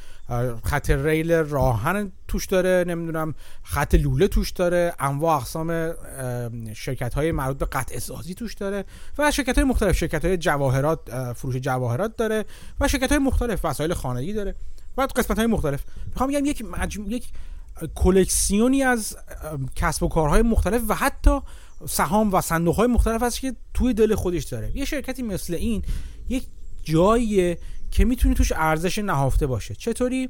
خط 0.64 0.90
ریل 0.90 1.32
راه 1.32 1.64
آهن 1.64 2.12
توش 2.28 2.46
داره 2.46 2.84
نمی‌دونم 2.88 3.34
خط 3.62 3.94
لوله 3.94 4.28
توش 4.28 4.50
داره 4.50 4.94
انواع 4.98 5.36
اقسام 5.36 5.92
شرکت 6.74 7.14
های 7.14 7.32
مربوط 7.32 7.58
به 7.58 7.66
قطع 7.66 7.98
سازی 7.98 8.34
توش 8.34 8.54
داره 8.54 8.84
و 9.18 9.30
شرکت 9.30 9.54
های 9.54 9.64
مختلف 9.64 9.96
شرکت 9.96 10.24
های 10.24 10.36
جواهرات 10.36 11.32
فروش 11.32 11.56
جواهرات 11.56 12.16
داره 12.16 12.44
و 12.80 12.88
شرکت 12.88 13.08
های 13.08 13.18
مختلف 13.18 13.64
وسایل 13.64 13.94
خانگی 13.94 14.32
داره 14.32 14.54
و 14.96 15.02
قسمت 15.16 15.38
های 15.38 15.46
مختلف. 15.46 15.84
می‌خوام 16.06 16.30
بگم 16.30 16.46
یک 16.46 16.64
یک 17.08 17.24
کلکسیونی 17.94 18.82
از 18.82 19.16
کسب 19.76 20.02
و 20.02 20.08
کارهای 20.08 20.42
مختلف 20.42 20.82
و 20.88 20.94
حتی 20.94 21.40
سهام 21.86 22.34
و 22.34 22.40
صندوق 22.40 22.76
های 22.76 22.86
مختلف 22.86 23.22
هست 23.22 23.40
که 23.40 23.54
توی 23.74 23.94
دل 23.94 24.14
خودش 24.14 24.44
داره. 24.44 24.76
یه 24.76 24.84
شرکتی 24.84 25.22
مثل 25.22 25.54
این 25.54 25.82
یک 26.28 26.46
جاییه 26.82 27.58
که 27.90 28.04
می‌تونی 28.04 28.34
توش 28.34 28.52
ارزش 28.56 28.98
نهفته 28.98 29.46
باشه. 29.46 29.74
چطوری؟ 29.74 30.28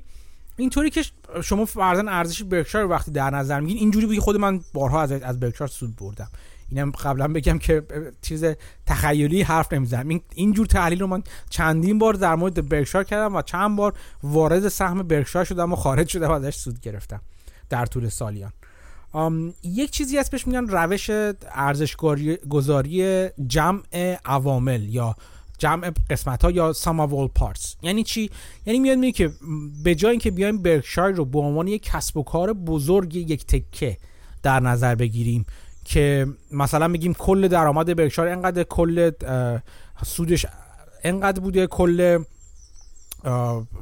اینطوری 0.57 0.91
که 0.91 1.05
شما 1.45 1.65
فرضاً 1.65 2.05
ارزش 2.09 2.43
برکشار 2.43 2.91
وقتی 2.91 3.11
در 3.11 3.31
نظر 3.31 3.61
میگین 3.61 3.79
اینجوری 3.79 4.07
بگی 4.07 4.21
خود 4.21 4.37
من 4.37 4.61
بارها 4.75 5.03
از 5.03 5.13
از 5.13 5.41
برکشار 5.41 5.69
سود 5.69 5.97
بردم. 5.97 6.29
اینم 6.69 6.91
قبلا 6.91 7.29
بگم 7.29 7.59
که 7.59 7.83
چیز 8.23 8.45
تخیلی 8.87 9.43
حرف 9.43 9.73
نمی‌زنم. 9.73 10.09
این 10.09 10.21
اینجور 10.35 10.67
تحلیل 10.67 11.01
رو 11.01 11.07
من 11.07 11.23
چندین 11.51 11.99
بار 11.99 12.15
در 12.15 12.35
مورد 12.35 12.69
برکشار 12.69 13.05
کردم 13.05 13.37
و 13.37 13.43
چند 13.43 13.77
بار 13.77 13.95
وارد 14.23 14.69
سهم 14.69 15.03
برکشار 15.03 15.45
شدم 15.45 15.73
و 15.73 15.77
خارج 15.77 16.09
شدم 16.09 16.29
و 16.29 16.33
ازش 16.33 16.57
سود 16.57 16.81
گرفتم 16.81 17.21
در 17.69 17.87
طول 17.87 18.09
سالیان. 18.09 18.53
یک 19.63 19.91
چیزی 19.91 20.19
هست 20.19 20.31
بهش 20.31 20.47
میگن 20.47 20.69
روش 20.69 21.11
ارزش 21.55 21.97
گذاری 22.49 23.29
جمع 23.47 24.17
عوامل 24.25 24.89
یا 24.89 25.17
جمع 25.59 25.91
قسمت 26.11 26.45
ها 26.45 26.51
یا 26.51 26.73
of 26.73 27.13
all 27.13 27.43
parts. 27.43 27.77
یعنی 27.83 28.03
چی؟ 28.03 28.31
یعنی 28.67 28.79
میاد 28.79 28.99
میگه 28.99 29.13
که 29.13 29.33
به 29.85 29.95
جای 29.95 30.11
اینکه 30.11 30.31
بیایم 30.31 30.63
برکشایر 30.63 31.17
رو 31.17 31.25
به 31.25 31.39
عنوان 31.39 31.69
یک 31.69 31.83
کسب 31.83 32.17
و 32.17 32.23
کار 32.23 32.53
بزرگ 32.53 33.17
یک 33.17 33.47
تکه 33.47 33.97
در 34.43 34.61
نظر 34.61 34.95
بگیریم 34.95 35.47
که 35.85 36.27
مثلا 36.51 36.89
میگیم 36.89 37.15
کل 37.15 37.49
درآمد 37.49 37.97
برکشایر 37.97 38.33
انقدر 38.33 38.63
کل 38.63 39.11
سودش 40.05 40.47
انقدر 41.05 41.41
بوده 41.41 41.67
کل 41.67 42.25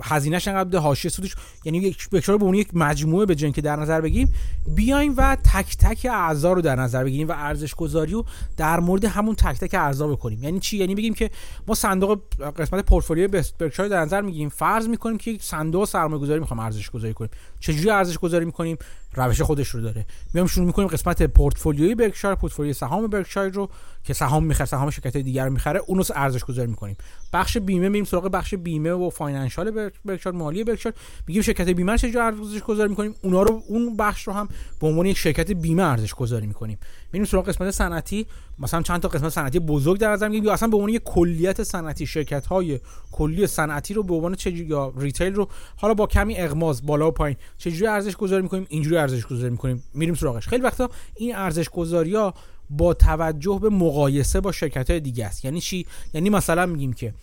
هزینهش 0.03 0.49
انقدر 0.49 0.64
بوده 0.64 0.78
حاشیه 0.78 1.11
سودش 1.11 1.34
یعنی 1.64 1.78
یک 1.78 2.11
بکشار 2.11 2.38
به 2.38 2.45
اون 2.45 2.55
یک 2.55 2.68
مجموعه 2.72 3.26
به 3.26 3.34
که 3.34 3.61
در 3.61 3.76
نظر 3.76 4.01
بگیریم 4.01 4.34
بیایم 4.66 5.14
و 5.16 5.36
تک 5.36 5.76
تک 5.76 6.07
اعضا 6.11 6.53
رو 6.53 6.61
در 6.61 6.76
نظر 6.76 7.05
بگیریم 7.05 7.28
و 7.28 7.32
ارزش 7.36 7.74
گذاری 7.74 8.12
رو 8.12 8.24
در 8.57 8.80
مورد 8.80 9.05
همون 9.05 9.34
تک 9.34 9.59
تک 9.59 9.74
اعضا 9.74 10.09
بکنیم. 10.09 10.43
یعنی 10.43 10.61
چی؟ 10.61 10.76
یعنی 10.76 10.95
بگیم 10.95 11.14
که 11.14 11.30
ما 11.66 11.74
صندوق 11.74 12.20
قسمت 12.59 12.84
پورتفولیو 12.84 13.28
برکشار 13.59 13.88
در 13.88 14.01
نظر 14.01 14.20
می‌گیریم 14.20 14.49
فرض 14.49 14.88
می‌کنیم 14.88 15.18
که 15.18 15.30
یک 15.30 15.43
صندوق 15.43 15.84
سرمایه 15.84 16.22
گذاری 16.22 16.41
می‌خوام 16.41 16.61
ارزش 16.61 16.91
گذاری 16.91 17.14
کنیم. 17.14 17.30
چجوری 17.61 17.91
ارزش 17.91 18.18
گذاری 18.18 18.45
می‌کنیم؟ 18.45 18.76
روش 19.14 19.42
خودش 19.42 19.68
رو 19.68 19.80
داره. 19.80 20.06
میام 20.34 20.46
شروع 20.46 20.66
می‌کنیم 20.66 20.88
قسمت 20.88 21.22
پورتفولیوی 21.22 21.94
برکشایر 21.94 22.34
پورتفولیوی 22.34 22.74
سهام 22.74 23.06
برکشایر 23.06 23.52
رو 23.52 23.70
که 24.04 24.14
سهام 24.14 24.44
می‌خره 24.44 24.66
سهام 24.66 24.90
شرکت 24.90 25.16
دیگر 25.16 25.44
رو 25.44 25.52
می‌خره 25.52 25.80
اون 25.86 25.98
رو 25.98 26.04
ارزش 26.14 26.44
گذاری 26.44 26.70
می‌کنیم. 26.70 26.96
بخش 27.32 27.56
بیمه 27.56 27.88
میریم 27.88 28.04
سراغ 28.04 28.28
بخش 28.28 28.54
بیمه 28.54 28.92
و 28.92 29.11
financial 29.11 29.90
برکشایر 30.04 30.36
مالی 30.36 30.64
برکشایر. 30.64 30.94
میگیم 31.26 31.42
شرکت 31.42 31.68
بیمه 31.68 31.98
چه 31.98 32.20
ارزش 32.20 32.62
گذاری 32.62 32.88
می‌کنیم؟ 32.88 33.14
اونا 33.22 33.42
رو 33.42 33.62
اون 33.68 33.96
بخش 33.96 34.26
رو 34.26 34.32
هم 34.32 34.48
به 34.80 34.86
عنوان 34.86 35.06
یک 35.06 35.18
شرکت 35.18 35.50
بیمه 35.50 35.82
ارزش 35.82 36.14
گذاری 36.14 36.46
می‌کنیم. 36.46 36.78
میریم 37.12 37.26
سراغ 37.26 37.48
قسمت 37.48 37.70
صنعتی. 37.70 38.26
مثلا 38.58 38.82
چند 38.82 39.00
تا 39.00 39.08
قسمت 39.08 39.28
صنعتی 39.28 39.58
بزرگ 39.58 40.00
در 40.00 40.12
نظر 40.12 40.28
می‌گیریم 40.28 40.46
یا 40.46 40.52
اصلا 40.52 40.68
به 40.68 40.76
عنوان 40.76 40.90
یک 40.90 41.02
کلیت 41.04 41.62
صنعتی 41.62 42.06
شرکت 42.06 42.46
های 42.46 42.80
کلی 43.12 43.46
صنعتی 43.46 43.94
رو 43.94 44.02
به 44.02 44.14
عنوان 44.14 44.34
چه 44.34 44.50
یا 44.50 44.92
ریتیل 44.96 45.34
رو 45.34 45.48
حالا 45.76 45.94
با 45.94 46.06
کمی 46.06 46.36
اغماز 46.36 46.86
بالا 46.86 47.08
و 47.08 47.11
پایین. 47.11 47.36
چجوری 47.58 47.86
ارزش 47.86 48.16
گذاری 48.16 48.42
می‌کنیم؟ 48.42 48.66
اینجوری 48.68 48.96
ارزش 48.96 49.26
گذاری 49.26 49.50
می‌کنیم. 49.50 49.82
میریم 49.94 50.14
سراغش. 50.14 50.48
خیلی 50.48 50.62
وقتا 50.62 50.90
این 51.16 51.36
ارزش 51.36 51.68
گذاری 51.68 52.14
ها 52.14 52.34
با 52.70 52.94
توجه 52.94 53.58
به 53.62 53.68
مقایسه 53.68 54.40
با 54.40 54.52
شرکت 54.52 54.90
های 54.90 55.00
دیگه 55.00 55.26
است. 55.26 55.44
یعنی 55.44 55.61
چی؟ 55.61 55.86
یعنی 56.14 56.30
مثلا 56.30 56.66
میگیم 56.66 56.92
که 56.92 57.14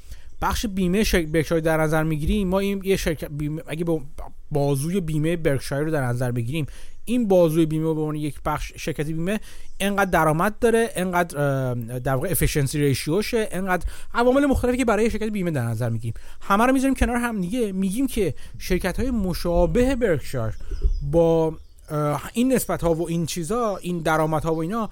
بخش 0.42 0.66
بیمه 0.66 1.04
برکشایر 1.34 1.64
در 1.64 1.78
نظر 1.78 2.04
می‌گیریم 2.04 2.48
ما 2.48 2.60
این 2.60 2.82
یه 2.84 2.96
شرکت 2.96 3.28
بیمه 3.32 3.62
اگه 3.68 3.84
با 3.84 4.02
بازوی 4.52 5.02
بیمه 5.02 5.36
برکشایر 5.36 5.84
رو 5.84 5.92
در 5.92 6.06
نظر 6.06 6.32
بگیریم 6.32 6.66
این 7.08 7.28
بازوی 7.28 7.66
بیمه 7.66 7.94
به 7.94 8.00
عنوان 8.02 8.16
یک 8.16 8.36
بخش 8.46 8.74
شرکت 8.76 9.06
بیمه 9.06 9.40
انقدر 9.80 10.10
درآمد 10.10 10.60
داره 10.60 10.90
انقدر 10.96 11.74
در 12.00 12.16
واقع 12.16 12.30
efficiency 12.32 12.80
ratio 12.80 13.22
شه 13.22 13.48
انقدر 13.52 13.86
عوامل 14.14 14.46
مختلفی 14.46 14.78
که 14.78 14.86
برای 14.86 15.10
شرکت 15.10 15.30
بیمه 15.30 15.52
در 15.52 15.64
نظر 15.64 15.90
می‌گیریم. 15.90 16.14
همه 16.42 16.66
رو 16.66 16.74
می‌ذاریم 16.74 16.96
کنار 16.96 17.16
هم 17.16 17.42
دیگه. 17.42 17.72
میگیم 17.72 18.08
که 18.08 18.34
شرکت 18.60 19.00
های 19.00 19.12
مشابه 19.12 19.96
برکشایر 19.96 20.54
با 21.12 21.58
این 22.34 22.54
نسبت 22.54 22.82
ها 22.82 22.94
و 22.94 23.10
این 23.10 23.26
چیزا 23.26 23.78
این 23.78 24.00
درآمد 24.00 24.44
ها 24.44 24.56
و 24.56 24.62
اینا 24.62 24.90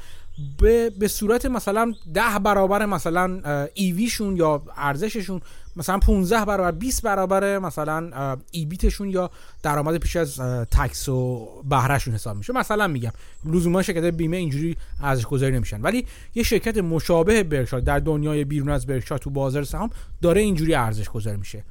به, 0.62 0.90
به 0.90 1.08
صورت 1.08 1.46
مثلا 1.46 1.94
ده 2.14 2.40
برابر 2.44 2.86
مثلا 2.86 3.42
EV 3.74 3.95
شون 3.95 4.38
یا 4.38 4.64
ارزششون 4.78 5.42
مثلا 5.76 5.98
15 5.98 6.46
برابر 6.46 6.72
20 6.72 7.02
برابر 7.02 7.60
مثلا 7.60 8.38
EBIT 8.52 8.81
شون 8.81 9.10
یا 9.10 9.32
درآمد 9.64 9.98
پیش 9.98 10.16
از 10.16 10.40
tax 10.72 11.10
و 11.10 11.50
بهرهشون 11.70 12.14
حساب 12.14 12.38
میشه. 12.38 12.54
مثلا 12.54 12.88
میگم 12.88 13.12
لزوما 13.46 13.82
شرکت 13.82 14.04
بیمه 14.04 14.38
اینجوری 14.38 14.78
ارزش 15.04 15.26
گذاری 15.26 15.56
نمیشن. 15.56 15.82
ولی 15.82 16.06
یه 16.36 16.44
شرکت 16.44 16.78
مشابه 16.78 17.44
برکشار 17.44 17.80
در 17.80 18.00
دنیای 18.00 18.44
بیرون 18.44 18.70
از 18.70 18.86
برکشار 18.86 19.18
تو 19.18 19.30
بازار 19.30 19.64
سهام 19.64 19.90
داره 20.22 20.42
اینجوری 20.42 20.76
ارزش 20.76 21.10
گذاری 21.10 21.38
میشه. 21.38 21.64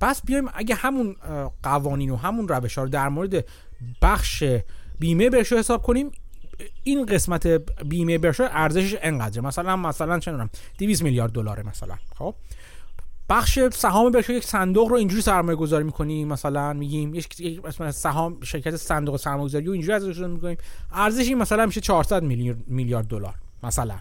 پس 0.00 0.22
بیایم 0.22 0.48
اگه 0.54 0.74
همون 0.74 1.16
قوانین 1.62 2.10
و 2.10 2.16
همون 2.16 2.48
روش 2.48 2.78
ها 2.78 2.84
رو 2.84 2.90
در 2.90 3.08
مورد 3.08 3.44
بخش 4.02 4.44
بیمه 4.98 5.30
برکشار 5.30 5.58
حساب 5.58 5.82
کنیم 5.82 6.10
این 6.82 7.06
قسمت 7.06 7.46
بیمه 7.86 8.18
برکشار 8.18 8.50
ارزشش 8.52 8.96
انقدره. 9.02 9.42
مثلا 9.42 9.76
مثلا 9.76 10.18
چه 10.18 10.48
200 10.78 11.02
میلیارد 11.02 11.32
دلاره 11.32 11.62
مثلا 11.62 11.94
خب؟ 12.18 12.34
بخش 13.28 13.58
سهام 13.72 14.10
برکشار 14.10 14.36
یک 14.36 14.44
صندوق 14.44 14.88
رو 14.88 14.96
اینجوری 14.96 15.22
سرمایه 15.22 15.56
گذاری 15.56 15.84
می‌کنیم 15.84 16.28
مثلا 16.28 16.72
میگیم 16.72 17.14
یک 17.14 17.60
سهام 17.90 18.40
شرکت 18.42 18.76
صندوق 18.76 19.16
سرمایه 19.16 19.44
گذاری 19.44 19.64
رو 19.64 19.72
اینجوری 19.72 19.92
ارزش 19.92 20.18
می‌کنیم. 20.18 20.56
ارزش 20.92 21.28
این 21.28 21.38
مثلا 21.38 21.66
میشه 21.66 21.80
400 21.80 22.22
میلیارد 22.66 23.06
دلار 23.06 23.34
مثلا. 23.62 23.94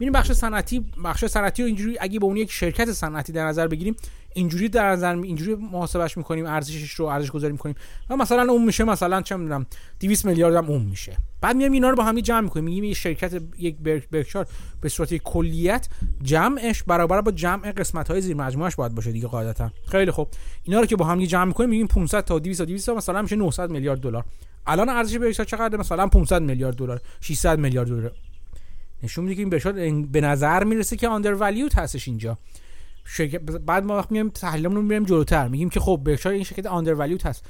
ببینیم 0.00 0.12
بخش 0.12 0.32
صنعتی 0.32 0.86
بخش 1.04 1.24
صنعتی 1.24 1.62
رو 1.62 1.66
اینجوری 1.66 1.96
اگه 2.00 2.18
به 2.18 2.26
اون 2.26 2.36
یک 2.36 2.52
شرکت 2.52 2.92
صنعتی 2.92 3.32
در 3.32 3.46
نظر 3.46 3.68
بگیریم 3.68 3.96
اینجوری 4.34 4.68
در 4.68 4.90
نظر 4.90 5.16
اینجوری 5.16 5.54
محاسبش 5.54 6.16
می‌کنیم 6.16 6.46
ارزشش 6.46 6.92
رو 6.92 7.04
ارزش 7.04 7.30
گذاری 7.30 7.52
می‌کنیم 7.52 7.74
و 8.10 8.16
مثلا 8.16 8.52
اون 8.52 8.64
میشه 8.64 8.84
مثلا 8.84 9.22
چه 9.22 9.36
می‌دونم 9.36 9.66
200 10.00 10.24
میلیارد 10.24 10.54
هم 10.54 10.66
اون 10.66 10.82
میشه. 10.82 11.16
بعد 11.40 11.56
میام 11.56 11.72
اینا 11.72 11.90
رو 11.90 11.96
با 11.96 12.04
هم 12.04 12.20
جمع 12.20 12.40
می‌کنیم 12.40 12.64
میگیم 12.64 12.84
یه 12.84 12.94
شرکت 12.94 13.42
یک 13.58 13.76
برکشار 14.10 14.46
به 14.80 14.88
صورت 14.88 15.14
کلیت 15.14 15.88
جمعش 16.22 16.82
برابر 16.82 17.20
با 17.20 17.32
جمع 17.32 17.72
قسمت 17.72 18.10
های 18.10 18.20
زیر 18.20 18.36
مجموعش 18.36 18.76
باید 18.76 18.94
باشه 18.94 19.12
دیگه 19.12 19.28
قاعدتا. 19.28 19.70
خیلی 19.86 20.10
خوب. 20.10 20.28
اینا 20.64 20.80
رو 20.80 20.86
که 20.86 20.96
با 20.96 21.04
هم 21.04 21.24
جمع 21.24 21.44
می‌کنیم 21.44 21.70
میگیم 21.70 21.86
500 21.86 22.24
تا 22.24 22.38
200 22.38 22.58
تا 22.58 22.64
200 22.64 22.88
مثلا 22.88 23.22
میشه 23.22 23.36
900 23.36 23.70
میلیارد 23.70 24.00
دلار. 24.00 24.24
الان 24.66 24.88
ارزش 24.88 25.16
برکشار 25.16 25.46
چقدر 25.46 25.76
مثلا 25.76 26.06
500 26.06 26.42
میلیارد 26.42 26.76
دلار 26.76 27.00
600 27.20 27.58
میلیارد 27.58 27.88
دلار. 27.88 28.12
نشون 29.02 29.24
میده 29.24 29.34
که 29.34 29.40
این 29.40 29.50
برکشار 29.50 30.02
به 30.02 30.20
نظر 30.20 30.64
می‌رسه 30.64 30.96
که 30.96 31.08
آندر 31.08 31.34
ولیوت 31.34 31.78
هستش 31.78 32.08
اینجا. 32.08 32.38
بعد 33.66 33.84
ما 33.84 33.96
وقت 33.96 34.12
میایم 34.12 34.28
تحلیلمون 34.28 34.76
رو 34.76 34.82
میریم 34.82 35.04
جلوتر. 35.04 35.48
میگیم 35.48 35.70
که 35.70 35.80
خب 35.80 36.00
برکشار 36.04 36.32
این 36.32 36.44
شرکت 36.44 36.66
آندر 36.66 36.94
ولیوت 36.94 37.26
هست. 37.26 37.44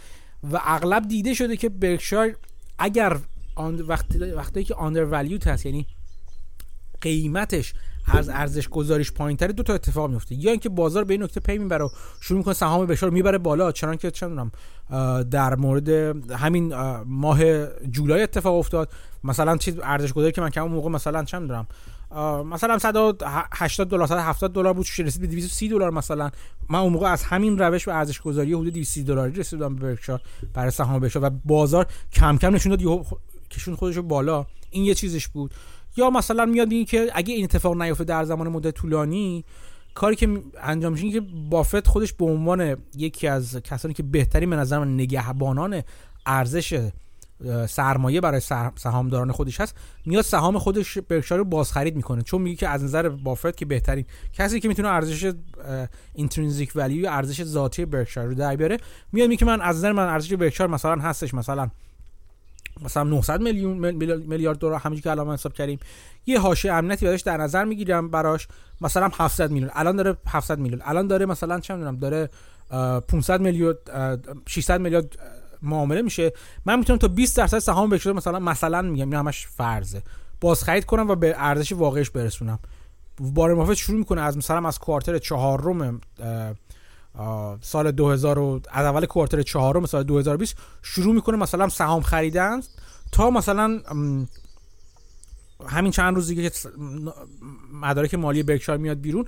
و 0.53 0.61
اغلب 0.65 1.09
دیده 1.09 1.35
شده 1.35 1.57
که 1.57 1.69
برکشار 1.69 2.37
اگر 2.79 3.17
وقتی 3.89 4.19
وقتی 4.19 4.65
که 4.65 4.75
آندر 4.75 5.05
ولیوت 5.05 5.47
هست 5.47 5.67
یعنی 5.67 5.87
قیمتش 7.01 7.75
از 8.07 8.29
ارزش 8.29 8.69
گذاریش 8.69 9.13
پایین 9.13 9.37
تره 9.37 9.53
دو 9.53 9.63
تا 9.63 9.75
اتفاق 9.75 10.11
میفته 10.11 10.35
یا 10.35 10.51
اینکه 10.51 10.69
بازار 10.69 11.05
به 11.05 11.15
این 11.15 11.23
نکته 11.23 11.41
پی 11.41 11.59
می‌بره 11.59 11.85
و 11.85 11.89
شروع 12.21 12.39
می‌کنه 12.39 12.55
سهام 12.55 12.87
بشار 12.87 13.11
می‌بره 13.11 13.39
بالا 13.39 13.73
چنان 13.73 13.97
که 13.97 14.11
چه 14.11 14.29
در 15.31 15.55
مورد 15.55 15.89
همین 16.33 16.75
ماه 17.07 17.67
جولای 17.67 18.23
اتفاق 18.23 18.55
افتاد. 18.55 18.93
مثلا 19.25 19.57
چیز 19.57 19.79
ارزش 19.83 20.13
گذاری 20.13 20.33
که 20.33 20.41
من 20.41 20.51
که 20.51 20.61
موقع 20.61 20.91
مثلا 20.91 21.25
چه 21.25 21.39
می‌دونم 21.39 21.67
مثلا 22.51 22.79
180 22.79 23.89
دلار 23.89 24.07
170 24.07 24.53
دلار 24.53 24.73
بود 24.73 24.87
رسید 24.99 25.21
به 25.21 25.27
230 25.27 25.69
دلار 25.69 25.91
مثلا. 25.91 26.31
من 26.69 26.79
اون 26.79 26.93
موقع 26.93 27.09
از 27.09 27.23
همین 27.23 27.59
روش 27.59 27.85
به 27.85 27.95
ارزش 27.95 28.21
گذاری 28.21 28.53
حدود 28.53 28.73
230 28.73 29.05
دلاری 29.05 29.33
رسیدم 29.33 29.77
به 29.77 29.83
برکشار 29.83 30.21
برای 30.55 30.71
سهام 30.71 31.01
بشار 31.01 31.25
و 31.25 31.31
بازار 31.45 31.87
کم 32.13 32.37
کم 32.39 32.55
نشون 32.55 32.77
داد 32.77 33.07
کشون 33.51 33.75
خودش 33.75 33.99
بالا. 33.99 34.47
این 34.71 34.85
یه 34.85 34.95
چیزش 34.95 35.29
بود. 35.29 35.55
یا 35.97 36.11
مثلا 36.11 36.47
میاد 36.47 36.73
این 36.73 36.85
که 36.85 37.11
اگه 37.15 37.35
این 37.35 37.45
اتفاق 37.45 37.83
نیفته 37.83 38.05
در 38.05 38.25
زمان 38.25 38.49
مدت 38.49 38.75
طولانی 38.75 39.45
کاری 39.95 40.17
که 40.17 40.43
انجام 40.63 40.93
میشه 40.93 41.11
که 41.11 41.21
بافت 41.51 41.87
خودش 41.87 42.13
به 42.13 42.25
عنوان 42.25 42.77
یکی 42.97 43.27
از 43.27 43.57
کسانی 43.65 43.95
که 43.95 44.03
بهترین 44.03 44.51
به 44.51 44.57
نظر 44.57 44.85
نگهبانان 44.85 45.83
ارزش 46.27 46.91
سرمایه 47.69 48.21
برای 48.21 48.41
سهامداران 48.77 49.33
خودش 49.33 49.61
هست 49.61 49.75
میاد 50.07 50.25
سهام 50.25 50.59
خودش 50.59 50.99
برکشار 50.99 51.39
رو 51.39 51.45
بازخرید 51.45 51.97
می‌کنه. 51.97 52.23
چون 52.23 52.43
میگه 52.43 52.57
که 52.57 52.69
از 52.69 52.85
نظر 52.85 53.09
بافت 53.09 53.57
که 53.57 53.67
بهترین 53.67 54.05
کسی 54.33 54.61
که 54.61 54.69
می‌تونه 54.69 54.89
ارزش 54.89 55.33
اینترینزیک 56.15 56.73
ولیو 56.75 57.09
ارزش 57.09 57.45
ذاتی 57.45 57.85
برکشار 57.85 58.27
رو 58.27 58.35
در 58.35 58.57
بیاره 58.57 58.77
میاد 59.13 59.29
میگه 59.29 59.45
من 59.45 59.61
از 59.61 59.77
نظر 59.77 59.93
من 59.93 60.09
ارزش 60.09 60.33
برکشار 60.33 60.69
مثلا 60.69 60.97
هستش 61.03 61.35
مثلا 61.35 61.71
مثلا 62.85 63.03
900 63.03 63.41
میلیون 63.41 63.91
میلیارد 64.27 64.59
دلار 64.59 64.75
همونجوری 64.75 65.03
که 65.03 65.11
الان 65.11 65.33
حساب 65.33 65.53
کردیم. 65.53 65.79
یه 66.27 66.41
حاشیه 66.41 66.73
امنیتی 66.73 67.07
براش 67.07 67.21
در 67.21 67.37
نظر 67.37 67.65
می‌گیرم 67.65 68.09
براش 68.11 68.49
مثلا 68.81 69.11
700 69.19 69.51
میلیون. 69.51 69.71
الان 69.75 69.97
داره 69.97 70.17
700 70.27 70.59
میلیون. 70.59 70.83
الان 70.85 71.07
داره 71.07 71.27
مثلا 71.27 71.61
چه 71.61 71.75
می‌دونم 71.75 71.97
داره 71.97 72.29
500 73.09 73.41
میلیون 73.41 73.75
600 74.49 74.81
میلیارد 74.81 75.19
معامله 75.63 76.03
میشه. 76.03 76.33
من 76.65 76.79
می‌تونم 76.79 76.99
تا 76.99 77.09
20 77.09 77.37
درصد 77.37 77.59
سهام 77.59 77.91
بشه 77.91 78.13
مثلا 78.13 78.39
مثلا 78.39 78.83
میگم 78.83 79.07
این 79.07 79.15
همش 79.15 79.47
فرضه. 79.47 80.03
باز 80.41 80.65
خرید 80.65 80.85
کنم 80.85 81.09
و 81.11 81.15
به 81.15 81.35
ارزش 81.39 81.73
واقعیش 81.73 82.11
برسونم. 82.11 82.59
بار 83.21 83.55
مافت 83.55 83.75
شروع 83.75 83.99
می‌کنه 83.99 84.21
از 84.21 84.37
مثلا 84.37 84.69
از 84.69 84.79
کوارتر 84.79 85.19
چهارم 85.19 86.01
سال 87.61 87.91
2000 87.91 88.39
و 88.39 88.61
از 88.71 88.87
اول 88.87 89.07
کوارتر 89.07 89.43
چهارم 89.43 89.87
سال 89.87 90.03
2020 90.03 90.57
شروع 90.83 91.15
می‌کنه 91.15 91.37
مثلا 91.37 91.69
سهام 91.69 92.03
خریدن 92.03 92.61
تا 93.13 93.31
مثلا 93.31 93.81
همین 95.67 95.93
چند 95.93 96.15
روز 96.15 96.27
دیگه 96.27 96.51
که 96.51 96.69
مدارک 97.73 98.15
مالی 98.15 98.43
برکشار 98.43 98.77
میاد 98.77 99.01
بیرون 99.01 99.25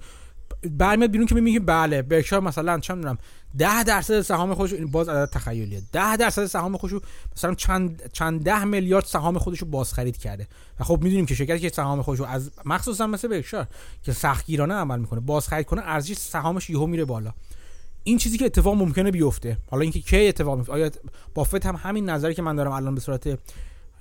برمیاد 0.70 1.10
بیرون 1.10 1.26
که 1.26 1.34
میگه 1.34 1.60
بله 1.60 2.02
برکشار 2.02 2.40
مثلا 2.40 2.78
چند 2.78 2.96
می‌دونم 2.96 3.18
10 3.58 3.84
درصد 3.84 4.20
سهام 4.20 4.54
خودش 4.54 4.74
باز 4.74 5.08
عدد 5.08 5.30
تخیلیه 5.30 5.82
10 5.92 6.16
درصد 6.16 6.46
سهام 6.46 6.76
خودش 6.76 6.94
مثلا 7.36 7.54
چند 7.54 8.12
چند 8.12 8.42
ده 8.42 8.64
میلیارد 8.64 9.04
سهام 9.04 9.38
خودش 9.38 9.58
رو 9.58 9.66
باز 9.66 9.94
خرید 9.94 10.16
کرده. 10.16 10.48
و 10.80 10.84
خب 10.84 10.98
می‌دونیم 11.02 11.26
که 11.26 11.34
شرکتی 11.34 11.58
که 11.58 11.68
سهام 11.68 12.02
خودش 12.02 12.20
از 12.20 12.50
مخصوصا 12.64 13.06
مثل 13.06 13.28
برکشار 13.28 13.66
که 14.02 14.12
سختگیرانه 14.12 14.74
عمل 14.74 14.98
می‌کنه 14.98 15.20
باز 15.20 15.48
خرید 15.48 15.66
کنه 15.66 15.82
ارزش 15.84 16.16
سهامش 16.16 16.70
یهو 16.70 16.86
میره 16.86 17.04
بالا. 17.04 17.32
این 18.04 18.18
چیزی 18.18 18.38
که 18.38 18.44
اتفاق 18.44 18.74
ممکنه 18.74 19.10
بیفته. 19.10 19.58
حالا 19.70 19.82
اینکه 19.82 20.00
کی 20.00 20.28
اتفاق 20.28 20.56
میفته. 20.56 20.72
آیا 20.72 20.90
بافت 21.34 21.66
هم 21.66 21.76
همین 21.76 22.10
نظری 22.10 22.34
که 22.34 22.42
من 22.42 22.56
دارم 22.56 22.72
الان 22.72 22.94
به 22.94 23.00
صورت 23.00 23.38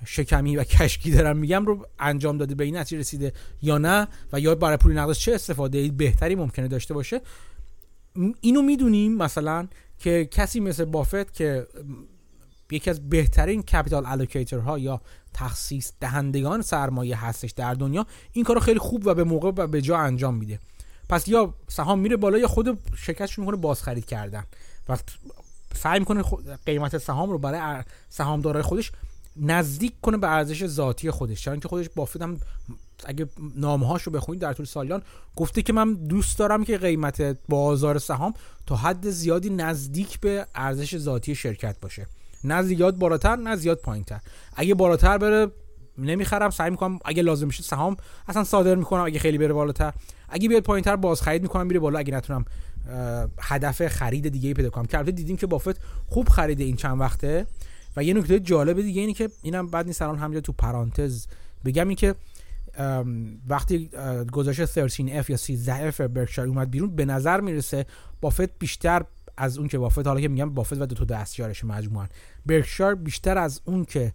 شکمی 0.04 0.56
و 0.56 0.64
کشکی 0.64 1.10
دارم 1.10 1.36
میگم 1.36 1.66
رو 1.66 1.86
انجام 1.98 2.38
داده 2.38 2.54
به 2.54 2.64
این 2.64 2.76
نتیجه 2.76 3.00
رسیده 3.00 3.32
یا 3.62 3.78
نه؟ 3.78 4.08
و 4.32 4.40
یا 4.40 4.54
برای 4.54 4.76
پول 4.76 4.98
نقدش 4.98 5.20
چه 5.24 5.34
استفاده 5.34 5.90
بهتری 5.90 6.34
ممکنه 6.34 6.68
داشته 6.68 6.94
باشه؟ 6.94 7.20
اینو 8.40 8.62
می‌دونیم 8.62 9.16
مثلا 9.16 9.68
که 9.98 10.28
کسی 10.30 10.60
مثل 10.60 10.84
بافت 10.84 11.34
که 11.34 11.66
یکی 12.70 12.90
از 12.90 13.08
بهترین 13.08 13.62
کپیتال 13.62 14.26
ها 14.64 14.78
یا 14.78 15.00
تخصیص 15.34 15.92
دهندگان 16.00 16.62
سرمایه 16.62 17.24
هستش 17.24 17.50
در 17.50 17.74
دنیا 17.74 18.06
این 18.32 18.44
کارو 18.44 18.60
خیلی 18.60 18.78
خوب 18.78 19.06
و 19.06 19.14
به 19.14 19.24
موقع 19.24 19.52
و 19.56 19.66
به 19.66 19.82
جا 19.82 19.96
انجام 19.96 20.34
میده. 20.34 20.58
پس 21.12 21.28
یا 21.28 21.54
سهام 21.68 21.98
میره 21.98 22.16
بالا 22.16 22.38
یا 22.38 22.48
خود 22.48 22.78
شرکتش 22.96 23.38
می‌کنه 23.38 23.56
بازخرید 23.56 24.06
کردن. 24.06 24.44
و 24.88 24.96
سعی 25.74 25.98
می‌کنه 25.98 26.22
قیمت 26.66 26.98
سهام 26.98 27.30
رو 27.30 27.38
برای 27.38 27.82
سهامدارای 28.08 28.62
خودش 28.62 28.92
نزدیک 29.36 29.92
کنه 30.02 30.16
به 30.16 30.28
ارزش 30.28 30.66
ذاتی 30.66 31.10
خودش. 31.10 31.44
چون 31.44 31.60
که 31.60 31.68
خودش 31.68 31.88
بافت 31.88 32.22
هم 32.22 32.40
اگه 33.04 33.28
نامه 33.56 33.98
رو 34.04 34.12
بخونید 34.12 34.42
در 34.42 34.52
طول 34.52 34.66
سالیان 34.66 35.02
گفته 35.36 35.62
که 35.62 35.72
من 35.72 35.94
دوست 35.94 36.38
دارم 36.38 36.64
که 36.64 36.78
قیمت 36.78 37.36
بازار 37.48 37.98
سهام 37.98 38.34
تا 38.66 38.76
حد 38.76 39.10
زیادی 39.10 39.50
نزدیک 39.50 40.20
به 40.20 40.46
ارزش 40.54 40.98
ذاتی 40.98 41.34
شرکت 41.34 41.80
باشه. 41.80 42.06
نه 42.44 42.62
زیاد 42.62 42.96
بالاتر 42.96 43.36
نه 43.36 43.56
زیاد 43.56 43.78
پایینتر. 43.78 44.20
اگه 44.56 44.74
بالاتر 44.74 45.18
بره 45.18 45.50
نمی‌خرم. 45.98 46.50
سعی 46.50 46.70
می‌کنم 46.70 46.98
اگه 47.04 47.22
لازم 47.22 47.46
میشه 47.46 47.62
سهام 47.62 47.96
اصلا 48.28 48.44
صادر 48.44 48.74
می‌کنم. 48.74 49.04
اگه 49.04 49.18
خیلی 49.18 49.38
بره 49.38 49.52
بالاتر 49.52 49.92
اگه 50.32 50.48
بیاد 50.48 50.62
پایینتر 50.62 50.96
باز 50.96 51.22
خرید 51.22 51.42
می‌کنم 51.42 51.66
میره 51.66 51.80
بالا. 51.80 51.98
اگه 51.98 52.14
نتونم 52.14 52.44
هدف 53.40 53.88
خرید 53.88 54.28
دیگه 54.28 54.54
پیدا 54.54 54.70
کنم. 54.70 54.86
که 54.86 54.98
البته 54.98 55.12
دیدیم 55.12 55.36
که 55.36 55.46
بافت 55.46 55.80
خوب 56.06 56.28
خریده 56.28 56.64
این 56.64 56.76
چند 56.76 57.00
وقته. 57.00 57.46
و 57.96 58.04
یه 58.04 58.14
نکته 58.14 58.40
جالب 58.40 58.82
دیگه 58.82 59.00
اینه 59.00 59.12
که 59.12 59.30
اینم 59.42 59.66
بعد 59.66 59.86
نیست 59.86 60.02
الان 60.02 60.18
همینجا 60.18 60.40
تو 60.40 60.52
پرانتز 60.52 61.26
بگم 61.64 61.88
این 61.88 61.96
که 61.96 62.14
وقتی 63.48 63.90
گزارش 64.32 64.64
13F 64.64 65.30
یا 65.30 65.36
13F 65.36 66.00
برکشایر 66.00 66.48
اومد 66.48 66.70
بیرون 66.70 66.96
به 66.96 67.04
نظر 67.04 67.40
می‌رسه 67.40 67.86
بافت 68.20 68.58
بیشتر 68.58 69.04
از 69.36 69.58
اون 69.58 69.68
که 69.68 69.78
بافت 69.78 70.06
حالا 70.06 70.20
که 70.20 70.28
میگم 70.28 70.54
بافت 70.54 70.72
و 70.72 70.86
دو 70.86 70.94
تا 70.94 71.04
دستیارش 71.04 71.64
مجموعا 71.64 72.06
برکشایر 72.46 72.94
بیشتر 72.94 73.38
از 73.38 73.60
اون 73.64 73.84
که 73.84 74.12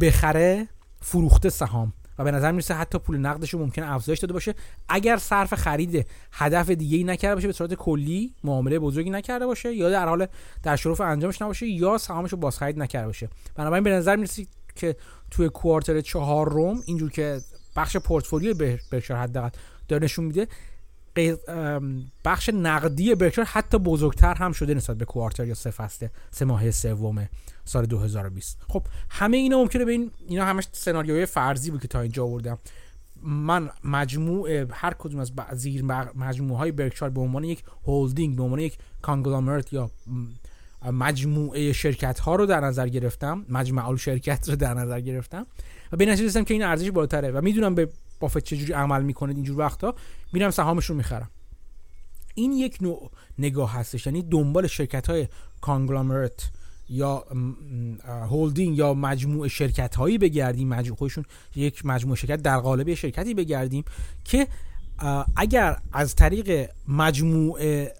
بخره 0.00 0.68
فروخته 1.00 1.50
سهام. 1.50 1.92
و 2.18 2.24
به 2.24 2.30
نظر 2.30 2.52
می‌رسه 2.52 2.74
حتی 2.74 2.98
پول 2.98 3.16
نقدش 3.16 3.50
رو 3.50 3.60
ممکنه 3.60 3.92
افزایش 3.94 4.18
داده 4.18 4.32
باشه. 4.32 4.54
اگر 4.88 5.16
صرف 5.16 5.54
خرید 5.54 6.06
هدف 6.32 6.70
دیگه 6.70 6.96
ای 6.96 7.04
نکرده 7.04 7.34
باشه 7.34 7.46
به 7.46 7.52
صورت 7.52 7.74
کلی 7.74 8.34
معامله 8.44 8.78
بزرگی 8.78 9.10
نکرده 9.10 9.46
باشه 9.46 9.74
یا 9.74 9.90
در 9.90 10.08
حال 10.08 10.26
در 10.62 10.76
شرف 10.76 11.00
انجامش 11.00 11.42
نباشه 11.42 11.66
یا 11.66 11.98
سهامش 11.98 12.32
رو 12.32 12.38
بازخرید 12.38 12.78
نکرده 12.78 13.06
باشه. 13.06 13.28
بنابراین 13.54 13.84
به 13.84 13.90
نظر 13.90 14.16
می‌رسه 14.16 14.46
که 14.76 14.96
توی 15.30 15.48
کوارتر 15.48 16.00
چهار 16.00 16.52
روم 16.52 16.82
اینجور 16.86 17.10
که 17.10 17.40
بخش 17.76 17.96
پورتفولیو 17.96 18.54
برکشار 18.92 19.16
حداقل 19.16 19.50
داره 19.88 20.04
نشون 20.04 20.24
میده 20.24 20.48
بخش 22.24 22.48
نقدی 22.48 23.14
برکشار 23.14 23.44
حتی 23.44 23.78
بزرگتر 23.78 24.34
هم 24.34 24.52
شده 24.52 24.74
نسبت 24.74 24.96
به 24.96 25.04
کوارتر 25.04 25.46
یا 25.46 25.54
سه 25.54 25.70
فصل 25.70 26.08
سه 26.30 26.44
ماهه 26.44 26.70
سوم 26.70 27.28
سال 27.66 27.86
2020 27.86 28.58
خب 28.68 28.82
همه 29.10 29.36
اینا 29.36 29.58
ممکنه 29.58 29.84
به 29.84 29.92
این 29.92 30.10
اینا 30.28 30.44
همش 30.44 30.68
سناریوی 30.72 31.26
فرضی 31.26 31.70
بود 31.70 31.80
که 31.80 31.88
تا 31.88 32.00
اینجا 32.00 32.24
آوردم. 32.24 32.58
من 33.22 33.70
مجموع 33.84 34.66
هر 34.70 34.94
کدوم 34.98 35.20
از 35.20 35.32
زیر 35.52 35.84
مجموعه 36.14 36.58
های 36.58 36.72
برکشار 36.72 37.10
به 37.10 37.20
عنوان 37.20 37.44
یک 37.44 37.64
هولدینگ 37.86 38.36
به 38.36 38.42
عنوان 38.42 38.58
یک 38.58 38.78
کانگلامرات 39.02 39.72
یا 39.72 39.90
مجموعه 40.92 41.72
شرکت 41.72 42.18
ها 42.18 42.34
رو 42.34 42.46
در 42.46 42.60
نظر 42.60 42.88
گرفتم 42.88 43.46
مجموعه 43.48 43.96
شرکت 43.96 44.48
رو 44.48 44.56
در 44.56 44.74
نظر 44.74 45.00
گرفتم 45.00 45.46
و 45.92 45.96
به 45.96 46.06
نتیجه 46.06 46.44
که 46.44 46.54
این 46.54 46.64
ارزش 46.64 46.90
بالاتره 46.90 47.30
و 47.30 47.40
می‌دونم 47.40 47.74
به 47.74 47.88
بافت 48.20 48.38
چجوری 48.38 48.72
عمل 48.72 49.02
می‌کنه 49.02 49.34
اینجور 49.34 49.58
وقتا 49.58 49.94
میرم 50.32 50.50
سهامش 50.50 50.84
رو 50.84 50.94
می‌خرم. 50.94 51.30
این 52.34 52.52
یک 52.52 52.78
نوع 52.80 53.10
نگاه 53.38 53.72
هستش 53.72 54.06
یعنی 54.06 54.22
دنبال 54.22 54.66
شرکت 54.66 55.10
های 55.10 55.28
کانگلامرات 55.60 56.50
یا 56.88 57.24
هولدینگ 58.08 58.78
یا 58.78 58.94
مجموعه 58.94 59.48
شرکت 59.48 59.96
هایی 59.96 60.18
بگردیم 60.18 60.68
مجموعه 60.68 60.98
خودشون 60.98 61.24
یک 61.56 61.86
مجموعه 61.86 62.16
شرکت 62.16 62.42
در 62.42 62.58
قالب 62.58 62.94
شرکتی 62.94 63.34
بگردیم 63.34 63.84
که 64.24 64.48
اگر 65.36 65.76
از 65.92 66.14
طریق 66.14 66.70
مجموعه 66.88 67.94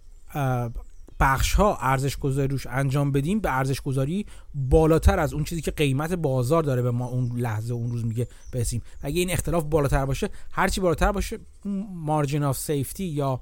بخش 1.21 1.55
ها 1.55 1.79
ارزش 1.81 2.17
گذاری 2.17 2.49
روش 2.49 2.67
انجام 2.67 3.13
بدیم 3.13 3.41
به 3.41 3.57
ارزش 3.59 3.81
گذاری 3.81 4.27
بالاتر 4.55 5.19
از 5.19 5.35
اون 5.35 5.45
چیزی 5.45 5.61
که 5.61 5.71
قیمت 5.71 6.13
بازار 6.13 6.63
داره 6.63 6.83
به 6.83 6.91
ما 6.91 7.07
اون 7.07 7.39
لحظه 7.39 7.75
اون 7.75 7.91
روز 7.91 8.05
میگه 8.05 8.29
برسیم. 8.53 8.83
اگه 9.03 9.21
این 9.21 9.31
اختلاف 9.31 9.65
بالاتر 9.65 10.07
باشه 10.07 10.29
هرچی 10.51 10.81
بالاتر 10.81 11.13
باشه 11.13 11.39
margin 11.95 12.43
of 12.43 12.59
safety 12.59 13.05
یا 13.05 13.41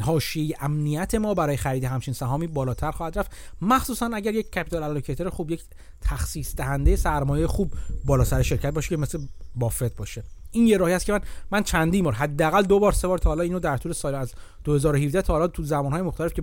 حاشیه 0.00 0.56
امنیت 0.60 1.14
ما 1.14 1.34
برای 1.34 1.56
خرید 1.56 1.84
همچین 1.84 2.14
سهامی 2.14 2.46
بالاتر 2.46 2.90
خواهد 2.90 3.18
رفت. 3.18 3.30
مخصوصا 3.60 4.10
اگر 4.14 4.34
یک 4.34 4.52
capital 4.52 4.82
allocator 4.82 5.28
خوب 5.28 5.50
یک 5.50 5.62
تخصیص 6.00 6.56
دهنده 6.56 6.96
سرمایه 6.96 7.46
خوب 7.46 7.72
بالا 8.04 8.24
سر 8.24 8.42
شرکت 8.42 8.74
باشه 8.74 8.88
که 8.88 8.96
مثل 8.96 9.18
بافت 9.54 9.96
باشه. 9.96 10.22
این 10.50 10.66
یه 10.66 10.76
راهی 10.76 10.94
است 10.94 11.06
که 11.06 11.12
من 11.12 11.20
من 11.50 11.62
چندین 11.62 12.04
بار 12.04 12.12
حداقل 12.12 12.62
دو 12.62 12.78
بار 12.78 12.92
سه 12.92 13.08
بار 13.08 13.18
تا 13.18 13.30
حالا 13.30 13.42
اینو 13.42 13.58
در 13.58 13.76
طول 13.76 13.92
سال 13.92 14.14
از 14.14 14.32
2017 14.64 15.22
تا 15.22 15.32
حالا 15.32 15.48
تو 15.48 15.62
زمانهای 15.62 16.02
مختلف 16.02 16.32
که 16.32 16.42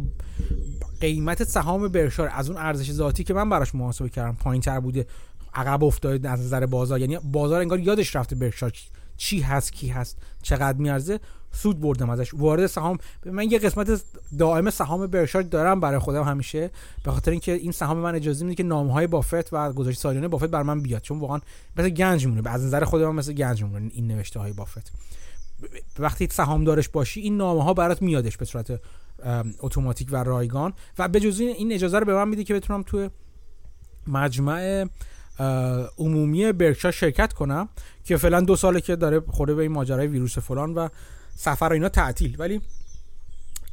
قیمت 1.01 1.43
سهام 1.43 1.87
برکشایر 1.87 2.29
از 2.33 2.49
اون 2.49 2.57
ارزش 2.57 2.91
ذاتی 2.91 3.23
که 3.23 3.33
من 3.33 3.49
براش 3.49 3.75
محاسبه 3.75 4.09
کردم 4.09 4.37
پایینتر 4.39 4.79
بوده 4.79 5.07
عقب 5.53 5.83
افتاده 5.83 6.29
از 6.29 6.39
نظر 6.39 6.65
بازار. 6.65 6.99
یعنی 6.99 7.17
بازار 7.17 7.61
انگار 7.61 7.79
یادش 7.79 8.15
رفته 8.15 8.35
برکشایر 8.35 8.71
چی 9.21 9.39
هست 9.39 9.73
کی 9.73 9.87
هست 9.87 10.17
چقدر 10.41 10.77
میارزه 10.77 11.19
سود 11.51 11.79
بردم 11.79 12.09
ازش. 12.09 12.33
وارد 12.33 12.67
سهام 12.67 12.97
من 13.25 13.51
یه 13.51 13.59
قسمت 13.59 14.03
دائم 14.37 14.69
سهام 14.69 15.07
برشارد 15.07 15.49
دارم 15.49 15.79
برای 15.79 15.99
خودم 15.99 16.23
همیشه. 16.23 16.71
به 17.03 17.11
خاطر 17.11 17.31
اینکه 17.31 17.53
این 17.53 17.71
سهام 17.71 17.97
من 17.97 18.15
اجازه 18.15 18.45
میده 18.45 18.55
که 18.55 18.63
نامه 18.63 18.93
های 18.93 19.07
بافت 19.07 19.53
و 19.53 19.73
گزارش 19.73 19.97
سالیانه 19.97 20.27
بافت 20.27 20.45
بر 20.45 20.63
من 20.63 20.81
بیاد 20.81 21.01
چون 21.01 21.19
واقعا 21.19 21.39
مثل 21.77 21.89
گنج 21.89 22.27
مونه 22.27 22.49
از 22.49 22.65
نظر 22.65 22.83
خودم 22.83 23.15
مثل 23.15 23.33
گنج 23.33 23.63
مونه 23.63 23.91
این 23.93 24.07
نوشته 24.07 24.39
های 24.39 24.53
بافت. 24.53 24.91
وقتی 25.99 26.27
سهام 26.31 26.63
دارش 26.63 26.89
باشی 26.89 27.21
این 27.21 27.37
نامه 27.37 27.63
ها 27.63 27.73
برات 27.73 28.01
میادش 28.01 28.37
به 28.37 28.45
صورت 28.45 28.81
اتوماتیک 29.59 30.07
و 30.11 30.15
رایگان. 30.15 30.73
و 30.99 31.07
به 31.07 31.19
جز 31.19 31.39
این 31.39 31.71
اجازه 31.71 31.99
رو 31.99 32.05
به 32.05 32.13
من 32.13 32.27
میده 32.27 32.43
که 32.43 32.53
بتونم 32.53 32.83
تو 32.83 33.09
مجمع 34.07 34.85
عمومی 35.97 36.51
برکشا 36.51 36.91
شرکت 36.91 37.33
کنم 37.33 37.69
که 38.03 38.17
فعلا 38.17 38.41
دو 38.41 38.55
ساله 38.55 38.81
که 38.81 38.95
داره 38.95 39.19
خورده 39.19 39.55
به 39.55 39.61
این 39.61 39.71
ماجرای 39.71 40.07
ویروس 40.07 40.37
فلان 40.37 40.73
و 40.73 40.87
سفر 41.35 41.71
اینا 41.71 41.89
تعطیل. 41.89 42.35
ولی 42.39 42.61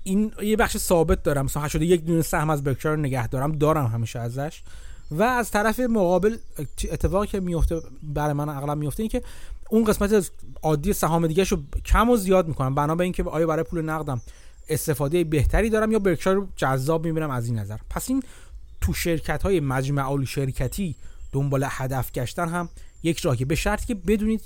این 0.03 0.33
یه 0.43 0.57
بخش 0.57 0.77
ثابت 0.77 1.23
دارم. 1.23 1.45
مثلا 1.45 1.69
شده 1.69 1.87
یک 1.87 2.05
دونه 2.05 2.23
سهم 2.23 2.51
از 2.51 2.65
برکشار 2.65 2.95
رو 2.95 3.01
نگه 3.01 3.29
دارم. 3.29 3.53
دارم 3.53 3.87
همیشه 3.87 4.19
ازش. 4.19 4.63
و 5.11 5.23
از 5.23 5.51
طرف 5.51 5.81
مقابل 5.81 6.37
اتفاقی 6.91 7.27
که 7.27 7.41
میفته 7.41 7.81
برای 8.03 8.33
من 8.33 8.49
اغلب 8.49 8.79
میفته 8.79 9.03
این 9.03 9.11
که 9.11 9.23
اون 9.71 9.85
قسمت 9.85 10.31
عادی 10.63 10.93
سهام 10.93 11.27
دیگه 11.27 11.45
رو 11.45 11.59
کم 11.85 12.11
و 12.11 12.17
زیاد 12.17 12.49
می‌کنم. 12.49 12.75
بنا 12.75 12.95
به 12.95 13.05
اینکه 13.05 13.23
آیا 13.23 13.47
برای 13.47 13.65
پول 13.65 13.83
نقدم 13.83 14.21
استفاده 14.69 15.25
بهتری 15.25 15.71
دارم 15.71 15.93
یا 15.93 15.99
برکشار 15.99 16.35
رو 16.35 16.49
جذاب 16.57 17.07
می‌بینم 17.07 17.31
از 17.31 17.47
این 17.47 17.59
نظر. 17.59 17.77
پس 17.91 18.11
این 18.11 18.23
تو 18.81 18.93
شرکت 18.93 19.43
های 19.43 19.61
مجمع 19.61 20.25
شرکتی 20.25 20.95
دنبال 21.33 21.67
هدف 21.69 22.13
گشتن 22.13 22.49
هم 22.49 22.69
یک 23.03 23.21
راهی. 23.21 23.45
به 23.45 23.55
شرطی 23.55 23.87
که 23.87 23.95
بدونید 23.95 24.41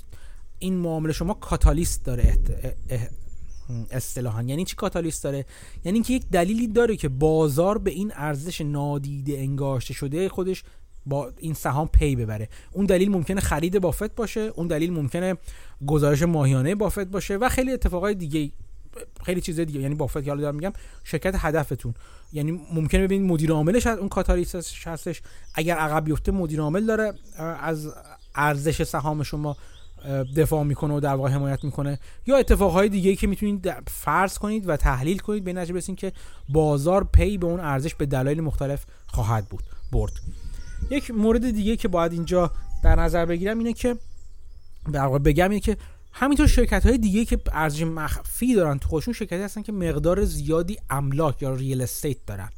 این 0.59 0.77
معامله 0.77 1.13
شما 1.13 1.33
کاتالیست 1.33 2.05
داره 2.05 2.37
اصطلاحا. 3.91 4.43
یعنی 4.43 4.65
چی 4.65 4.75
کاتالیست 4.75 5.23
داره؟ 5.23 5.45
یعنی 5.85 5.95
اینکه 5.95 6.13
یک 6.13 6.29
دلیلی 6.31 6.67
داره 6.67 6.95
که 6.95 7.09
بازار 7.09 7.77
به 7.77 7.91
این 7.91 8.11
ارزش 8.15 8.61
نادیده 8.61 9.37
انگاشته 9.37 9.93
شده 9.93 10.29
خودش 10.29 10.63
با 11.05 11.31
این 11.37 11.53
سهام 11.53 11.87
پی 11.87 12.15
ببره. 12.15 12.49
اون 12.71 12.85
دلیل 12.85 13.11
ممکنه 13.11 13.41
خرید 13.41 13.79
بافت 13.79 14.15
باشه 14.15 14.39
اون 14.39 14.67
دلیل 14.67 14.93
ممکنه 14.93 15.37
گزارش 15.87 16.21
ماهیانه 16.21 16.75
بافت 16.75 17.05
باشه 17.05 17.35
و 17.35 17.49
خیلی 17.49 17.71
اتفاقای 17.71 18.15
دیگه 18.15 18.51
خیلی 19.25 19.41
چیز 19.41 19.59
دیگه. 19.59 19.79
یعنی 19.79 19.95
بافت 19.95 20.27
یالا 20.27 20.41
دارم 20.41 20.55
میگم 20.55 20.73
شرکت 21.03 21.35
هدفتون. 21.37 21.93
یعنی 22.33 22.61
ممکنه 22.73 23.03
ببینید 23.03 23.31
مدیر 23.31 23.51
عاملش 23.51 23.87
اون 23.87 24.09
کاتالیست 24.09 24.55
هستش. 24.87 25.21
اگر 25.55 25.75
عقب 25.77 26.05
بیفته 26.05 26.31
مدیر 26.31 26.61
عامل 26.61 26.85
داره 26.85 27.13
از 27.61 27.93
ارزش 28.35 28.83
سهام 28.83 29.23
شما 29.23 29.57
دفاع 30.35 30.63
می‌کنه 30.63 30.93
و 30.93 30.99
در 30.99 31.15
واقع 31.15 31.29
حمایت 31.29 31.63
می‌کنه. 31.63 31.99
یا 32.27 32.37
اتفاقهای 32.37 32.89
دیگه 32.89 33.15
که 33.15 33.27
می‌تونید 33.27 33.71
فرض 33.87 34.37
کنید 34.37 34.69
و 34.69 34.77
تحلیل 34.77 35.17
کنید 35.17 35.43
به 35.43 35.53
نتیجه 35.53 35.73
برسید 35.73 35.95
که 35.95 36.11
بازار 36.49 37.03
پی 37.03 37.37
به 37.37 37.47
اون 37.47 37.59
ارزش 37.59 37.95
به 37.95 38.05
دلایل 38.05 38.41
مختلف 38.41 38.85
خواهد 39.07 39.49
بود 39.49 39.63
برد. 39.91 40.13
یک 40.89 41.11
مورد 41.11 41.51
دیگه 41.51 41.75
که 41.75 41.87
باید 41.87 42.11
اینجا 42.11 42.51
در 42.83 42.95
نظر 42.95 43.25
بگیرم 43.25 43.57
اینه 43.57 43.73
که 43.73 43.97
در 44.93 45.05
واقع 45.05 45.19
بگم 45.19 45.49
اینه 45.49 45.59
که 45.59 45.77
همینطور 46.13 46.47
شرکت 46.47 46.85
های 46.85 46.97
دیگه 46.97 47.25
که 47.25 47.39
ارزش 47.51 47.81
مخفی 47.81 48.55
دارن 48.55 48.79
تو 48.79 48.89
خودشون 48.89 49.13
شرکتی 49.13 49.41
هستن 49.43 49.61
که 49.61 49.71
مقدار 49.71 50.25
زیادی 50.25 50.77
املاک 50.89 51.41
یا 51.41 51.55
real 51.55 51.81
estate 51.81 52.17
دارن. 52.27 52.49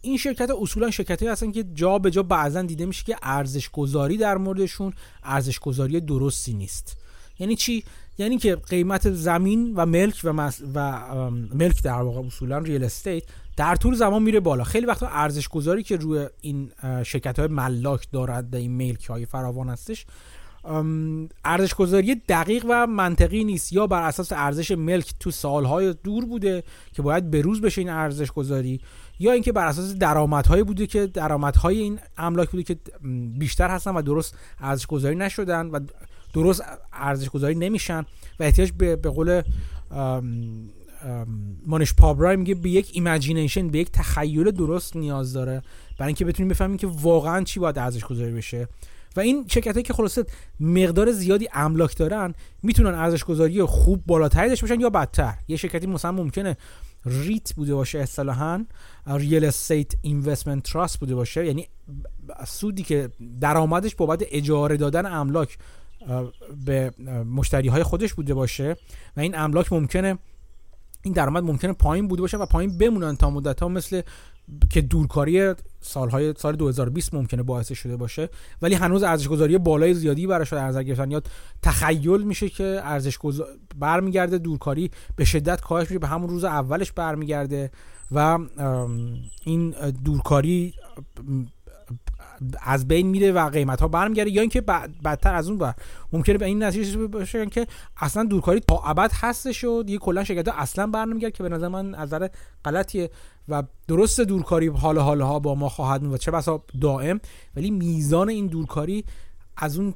این 0.00 0.16
شرکت 0.16 0.50
ها 0.50 0.56
اصولا 0.60 0.90
شرکت 0.90 1.22
هستن 1.22 1.52
که 1.52 1.64
جا 1.74 1.98
به 1.98 2.10
جا 2.10 2.22
بعضا 2.22 2.62
دیده 2.62 2.86
میشه 2.86 3.04
که 3.04 3.16
ارزش 3.22 3.70
گذاری 3.70 4.16
در 4.16 4.36
موردشون 4.36 4.92
ارزش 5.24 5.58
گذاری 5.58 6.00
درستی 6.00 6.54
نیست. 6.54 6.96
یعنی 7.38 7.56
چی؟ 7.56 7.84
یعنی 8.18 8.38
که 8.38 8.56
قیمت 8.56 9.10
زمین 9.10 9.74
و 9.76 9.86
ملک 9.86 10.20
و, 10.24 10.50
و 10.74 11.30
ملک 11.30 11.82
در 11.82 12.02
واقع 12.02 12.26
اصولا 12.26 12.58
real 12.58 12.84
estate 12.84 13.22
در 13.56 13.76
طول 13.76 13.94
زمان 13.94 14.22
میره 14.22 14.40
بالا. 14.40 14.64
خیلی 14.64 14.86
وقتا 14.86 15.08
ارزش 15.08 15.48
گذاری 15.48 15.82
که 15.82 15.96
روی 15.96 16.26
این 16.40 16.70
شرکت 17.02 17.38
های 17.38 17.48
ملاک 17.48 18.08
دارد 18.12 18.54
این 18.54 18.72
ملک 18.72 19.04
های 19.04 19.26
فراوان 19.26 19.68
هستش 19.68 20.06
ارزش 21.44 21.74
گذاری 21.74 22.14
دقیق 22.14 22.64
و 22.68 22.86
منطقی 22.86 23.44
نیست 23.44 23.72
یا 23.72 23.86
بر 23.86 24.02
اساس 24.02 24.32
ارزش 24.32 24.70
ملک 24.70 25.14
تو 25.20 25.30
سالهای 25.30 25.94
دور 26.04 26.24
بوده 26.24 26.64
که 26.92 27.02
باید 27.02 27.30
بروز 27.30 27.60
بشه 27.60 27.80
این 27.80 27.90
ارزش 27.90 28.32
گذاری 28.32 28.80
یا 29.18 29.32
اینکه 29.32 29.52
بر 29.52 29.66
اساس 29.66 29.94
درآمدهایی 29.94 30.62
بوده 30.62 30.86
که 30.86 31.06
درآمدهای 31.06 31.78
این 31.78 31.98
املاک 32.18 32.50
بوده 32.50 32.62
که 32.62 32.76
بیشتر 33.38 33.70
هستن 33.70 33.94
و 33.94 34.02
درست 34.02 34.34
ارزش 34.60 34.86
گذاری 34.86 35.16
نشدن 35.16 35.66
و 35.66 35.80
درست 36.34 36.62
ارزش 36.92 37.28
گذاری 37.28 37.54
نمیشن 37.54 38.06
و 38.40 38.42
احتیاج 38.42 38.72
به, 38.72 38.96
به 38.96 39.10
قول 39.10 39.42
مونیش 41.66 41.94
پابرای 41.94 42.36
میگه 42.36 42.54
به 42.54 42.70
یک 42.70 42.90
imagination 42.92 43.68
به 43.68 43.78
یک 43.78 43.90
تخیل 43.92 44.50
درست 44.50 44.96
نیاز 44.96 45.32
داره 45.32 45.62
برای 45.98 46.08
اینکه 46.08 46.24
بتونیم 46.24 46.48
بفهمیم 46.48 46.76
که 46.76 46.86
واقعا 46.86 47.44
چی 47.44 47.60
باید 47.60 47.78
ارزش 47.78 48.04
گذاری 48.04 48.32
بشه. 48.32 48.68
و 49.16 49.20
این 49.20 49.44
شرکت 49.48 49.84
که 49.84 49.92
خلاصه 49.92 50.24
مقدار 50.60 51.12
زیادی 51.12 51.48
املاک 51.52 51.96
دارن 51.96 52.34
می‌تونن 52.62 52.94
ارزش 52.94 53.24
گذاری 53.24 53.62
خوب 53.62 54.02
بالاتری 54.06 54.48
داشته 54.48 54.66
باشن 54.66 54.80
یا 54.80 54.90
بدتر. 54.90 55.34
یه 55.48 55.56
شرکتی 55.56 55.86
مثلا 55.86 56.12
ممکنه 56.12 56.56
REIT 57.06 57.54
بوده 57.54 57.74
باشه 57.74 57.98
اصطلاحا 57.98 58.64
real 59.06 59.44
estate 59.44 59.92
investment 60.02 60.62
trust 60.62 61.00
بوده 61.00 61.14
باشه 61.14 61.46
یعنی 61.46 61.68
سودی 62.46 62.82
که 62.82 63.10
درآمدش 63.40 63.94
بابت 63.94 64.24
اجاره 64.30 64.76
دادن 64.76 65.06
املاک 65.06 65.58
به 66.64 66.90
مشتری 67.34 67.68
های 67.68 67.82
خودش 67.82 68.14
بوده 68.14 68.34
باشه 68.34 68.76
و 69.16 69.20
این 69.20 69.38
املاک 69.38 69.72
ممکنه 69.72 70.18
این 71.02 71.14
درآمد 71.14 71.42
ممکنه 71.42 71.72
پایین 71.72 72.08
بوده 72.08 72.22
باشه 72.22 72.36
و 72.36 72.46
پایین 72.46 72.78
بمونن 72.78 73.16
تا 73.16 73.30
مدت 73.30 73.60
ها 73.60 73.68
مثل 73.68 74.02
که 74.70 74.80
دورکاری 74.80 75.54
سالهای 75.80 76.34
سال 76.36 76.56
2020 76.56 77.14
ممکنه 77.14 77.42
باعث 77.42 77.72
شده 77.72 77.96
باشه 77.96 78.28
ولی 78.62 78.74
هنوز 78.74 79.02
ارزش 79.02 79.28
گذاری 79.28 79.58
بالای 79.58 79.94
زیادی 79.94 80.26
براش 80.26 80.52
در 80.52 80.64
نظر 80.64 80.82
گرفتن. 80.82 81.10
یا 81.10 81.22
تخیل 81.62 82.22
میشه 82.22 82.48
که 82.48 82.80
ارزش 82.84 83.18
گذار 83.18 83.46
برمیگرده 83.76 84.38
دورکاری 84.38 84.90
به 85.16 85.24
شدت 85.24 85.60
کاهش 85.60 85.90
میشه 85.90 85.98
به 85.98 86.06
همون 86.06 86.28
روز 86.28 86.44
اولش 86.44 86.92
برمیگرده 86.92 87.70
و 88.10 88.38
این 89.44 89.74
دورکاری 90.04 90.74
از 92.62 92.88
بین 92.88 93.06
میره 93.06 93.32
و 93.32 93.48
قیمت 93.48 93.80
ها 93.80 93.88
برمیگرده. 93.88 94.30
یا 94.30 94.40
اینکه 94.40 94.60
بدتر 95.04 95.34
از 95.34 95.48
اون 95.48 95.58
بر 95.58 95.74
ممکنه 96.12 96.38
به 96.38 96.44
این 96.44 96.62
نتیجه 96.62 97.06
باشه 97.06 97.46
که 97.46 97.66
اصلا 97.96 98.24
دورکاری 98.24 98.60
تا 98.60 98.82
ابد 98.84 99.10
هستش 99.14 99.64
و 99.64 99.82
دیگه 99.82 99.98
کلا 99.98 100.24
شرکت 100.24 100.48
اصلا 100.48 100.86
برنمیگرده 100.86 101.32
که 101.32 101.42
به 101.42 101.48
نظر 101.48 101.68
من 101.68 101.90
نظر 101.90 102.28
غلطیه. 102.64 103.10
و 103.48 103.62
درست 103.88 104.20
دورکاری 104.20 104.66
حال 104.66 104.98
حال 104.98 105.20
ها 105.20 105.38
با 105.38 105.54
ما 105.54 105.68
خواهد 105.68 106.04
و 106.04 106.16
چه 106.16 106.30
بسا 106.30 106.64
دائم 106.80 107.20
ولی 107.56 107.70
میزان 107.70 108.28
این 108.28 108.46
دورکاری 108.46 109.04
از 109.56 109.78
اون 109.78 109.94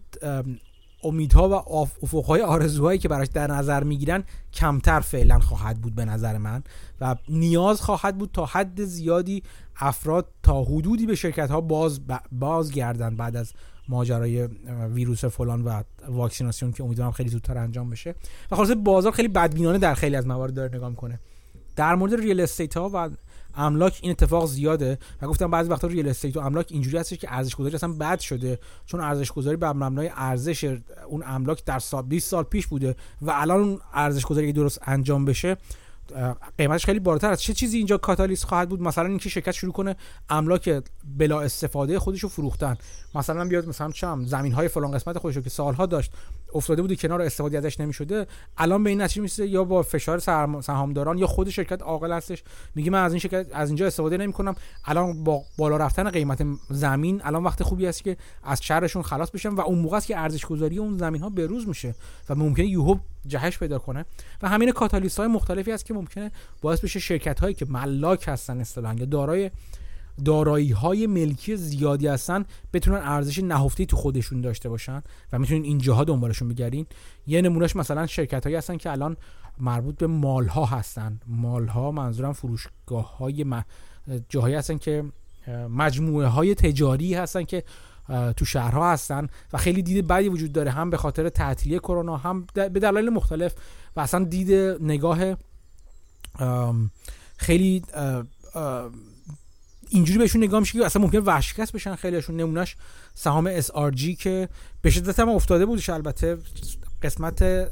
امیدها 1.03 1.49
و 1.49 1.53
افقهای 1.75 2.43
آرزوهایی 2.43 2.99
که 2.99 3.09
براش 3.09 3.27
در 3.27 3.47
نظر 3.47 3.85
می‌گیرن 3.85 4.25
کمتر 4.53 5.01
فعلا 5.01 5.39
خواهد 5.39 5.81
بود 5.81 5.95
به 5.95 6.05
نظر 6.05 6.39
من 6.39 6.63
و 7.01 7.17
نیاز 7.29 7.81
خواهد 7.81 8.19
بود 8.19 8.31
تا 8.33 8.47
حد 8.47 8.85
زیادی 8.85 9.43
افراد 9.77 10.29
تا 10.43 10.65
حدودی 10.65 11.07
به 11.07 11.15
شرکت 11.15 11.51
ها 11.51 11.61
باز 11.61 12.01
باز 12.33 12.73
گردن 12.73 13.17
بعد 13.17 13.37
از 13.37 13.53
ماجرای 13.89 14.49
ویروس 14.95 15.25
فلان 15.25 15.63
و 15.63 15.83
واکسیناسیون 16.09 16.73
که 16.73 16.85
امیدوارم 16.85 17.13
خیلی 17.13 17.29
زودتر 17.29 17.59
انجام 17.59 17.91
بشه. 17.91 18.15
و 18.51 18.57
خلاصه 18.57 18.75
بازار 18.75 19.13
خیلی 19.13 19.29
بدبینانه 19.29 19.79
در 19.79 19.95
خیلی 19.95 20.17
از 20.17 20.27
موارد 20.27 20.55
داره 20.55 20.77
نگاه 20.77 20.89
می‌کنه. 20.89 21.21
در 21.77 21.95
مورد 21.95 22.15
real 22.15 22.41
estate 22.41 22.77
ها 22.77 22.91
و 22.95 23.11
املاک 23.55 23.99
این 24.03 24.11
اتفاق 24.11 24.47
زیاده 24.47 24.99
و 25.23 25.27
گفتم 25.27 25.51
بعضی 25.51 25.71
وقتا 25.71 25.89
real 25.89 26.09
estate 26.09 26.37
و 26.37 26.41
املاک 26.41 26.67
اینجوری 26.71 26.99
هستش 26.99 27.19
که 27.19 27.35
ارزش 27.35 27.55
گذاری 27.55 27.75
اصلا 27.75 27.93
بد 27.93 28.21
شده 28.21 28.59
چون 28.87 29.01
ارزش 29.01 29.33
گذاری 29.33 29.57
بر 29.57 29.73
مبنای 29.73 30.11
ارزش 30.15 30.77
اون 31.09 31.23
املاک 31.27 31.65
در 31.65 31.79
سال 31.79 32.03
20 32.03 32.29
سال 32.29 32.45
پیش 32.45 32.67
بوده 32.67 32.97
و 33.23 33.31
الان 33.31 33.61
اون 33.61 33.81
ارزش 33.95 34.27
گذاری 34.27 34.53
درست 34.53 34.81
انجام 34.83 35.25
بشه 35.25 35.57
قیمتش 36.59 36.87
خیلی 36.87 37.01
بالاتر 37.01 37.31
است. 37.31 37.43
چه 37.43 37.55
چیزی 37.55 37.79
اینجا 37.79 37.97
کاتالیست 37.97 38.45
خواهد 38.45 38.69
بود؟ 38.69 38.81
مثلا 38.81 39.07
اینکه 39.07 39.29
شرکت 39.29 39.53
شروع 39.53 39.73
کنه 39.73 39.97
املاک 40.29 40.83
بلا 41.19 41.41
استفاده 41.41 41.99
خودش 41.99 42.21
رو 42.21 42.29
فروختن. 42.29 42.77
مثلا 43.15 43.45
بیاد 43.45 43.69
مثلا 43.69 43.91
چم 43.91 44.25
زمین 44.25 44.53
های 44.53 44.69
فلان 44.69 44.91
قسمت 44.91 45.19
خودش 45.19 45.37
رو 45.37 45.43
که 45.43 45.51
سالها 45.51 45.87
داشت 45.87 46.13
افتاده 46.55 46.83
بوده 46.83 46.97
کنار 46.97 47.23
استفاده 47.23 47.59
ازش 47.59 47.81
نمی‌شده. 47.81 48.27
الان 48.59 48.85
به 48.85 48.91
این 48.91 49.03
نتیجه 49.03 49.21
می‌رسه 49.21 49.47
یا 49.47 49.65
با 49.65 49.83
فشار 49.83 50.19
سهامداران 50.61 51.19
یا 51.19 51.27
خود 51.27 51.51
شرکت 51.51 51.83
عاقل 51.83 52.13
هستش. 52.13 52.43
میگه 52.75 52.91
من 52.91 53.05
از 53.05 53.13
این 53.13 53.21
شرکت 53.21 53.47
از 53.53 53.69
اینجا 53.69 53.87
استفاده 53.87 54.17
نمی‌کنم. 54.17 54.55
الان 54.85 55.25
با 55.25 55.43
بالا 55.59 55.77
رفتن 55.77 56.11
قیمت 56.11 56.47
زمین 56.71 57.21
الان 57.25 57.45
وقت 57.45 57.63
خوبی 57.63 57.87
است 57.87 58.05
که 58.05 58.17
از 58.45 58.63
شرشون 58.63 59.03
خلاص 59.03 59.31
بشن 59.31 59.49
و 59.49 59.61
اون 59.61 59.79
موقع 59.79 59.97
است 59.97 60.07
که 60.07 60.19
ارزش 60.19 60.47
گذاری 60.47 60.79
اون 60.79 60.99
زمین 60.99 61.23
ها 61.23 61.29
بروز 61.29 61.69
میشه 61.69 61.95
و 62.29 62.35
ممکنه 62.35 62.67
یوهو 62.67 62.97
جهش 63.27 63.59
پیدا 63.59 63.79
کنه. 63.79 64.05
و 64.43 64.49
همین 64.49 64.71
کاتالیست 64.71 65.19
های 65.19 65.29
مختلفی 65.29 65.73
است 65.73 65.85
که 65.85 65.95
ممکنه 65.95 66.33
باعث 66.63 66.81
بشه 66.81 67.01
شرکت 67.01 67.41
هایی 67.41 67.55
که 67.55 67.67
ملاک 67.67 68.25
هستن 68.29 68.61
اصطلاحا 68.61 68.95
یا 68.95 69.05
دارای 69.05 69.51
دارایی 70.25 70.73
های 70.73 71.07
ملکی 71.07 71.57
زیادی 71.57 72.07
هستن 72.07 72.45
بتونن 72.73 73.01
ارزش 73.03 73.39
نهفته 73.39 73.87
تو 73.87 73.97
خودشون 73.97 74.41
داشته 74.41 74.69
باشن 74.69 75.03
و 75.33 75.39
می‌تونین 75.39 75.65
اینجاها 75.65 76.05
دنبالشون 76.05 76.49
بگردین 76.49 76.87
یه 77.27 77.43
نمونهش 77.43 77.77
مثلا 77.77 78.07
شرکت 78.07 78.45
هایی 78.45 78.57
هستن 78.57 78.77
که 78.77 78.91
الان 78.91 79.17
مربوط 79.59 79.97
به 79.97 80.07
مال 80.07 80.47
ها 80.47 80.65
هستن. 80.65 81.21
مال 81.27 81.67
ها 81.67 81.91
منظورم 81.91 82.33
فروشگاه 82.33 83.17
های 83.19 83.47
جاهایی 84.29 84.55
هستن 84.55 84.79
که 84.79 85.05
مجموعه 85.71 86.27
های 86.27 86.55
تجاری 86.55 87.15
هستن 87.15 87.45
که 87.45 87.65
تو 88.37 88.45
شهرها 88.45 88.93
هستن 88.93 89.27
و 89.53 89.59
خیلی 89.59 89.83
دید 89.83 90.07
بدی 90.07 90.29
وجود 90.29 90.53
داره 90.53 90.71
هم 90.71 90.91
به 90.91 90.97
خاطر 90.97 91.29
تعطیلی 91.29 91.79
کرونا 91.79 92.17
هم 92.17 92.47
به 92.55 92.69
دلایل 92.69 93.11
مختلف 93.11 93.55
و 93.97 94.01
اصلا 94.01 94.25
دید 94.25 94.53
نگاه 94.83 95.37
خیلی 97.37 97.83
اینجوری 99.91 100.19
بهشون 100.19 100.45
نگاه 100.45 100.61
میشه 100.61 100.79
که 100.79 100.87
اصلا 100.87 101.03
ممکن 101.03 101.19
وحشیکست 101.19 101.73
بشن 101.73 101.95
خیلیشون 101.95 102.37
نمونهش 102.37 102.77
سهام 103.15 103.61
SRG 103.61 104.17
که 104.19 104.49
به 104.83 104.91
شدت 104.91 105.21
هم 105.21 105.29
افتاده 105.29 105.67
بودش 105.67 105.91
البته. 105.91 106.39
قسمت 107.03 107.69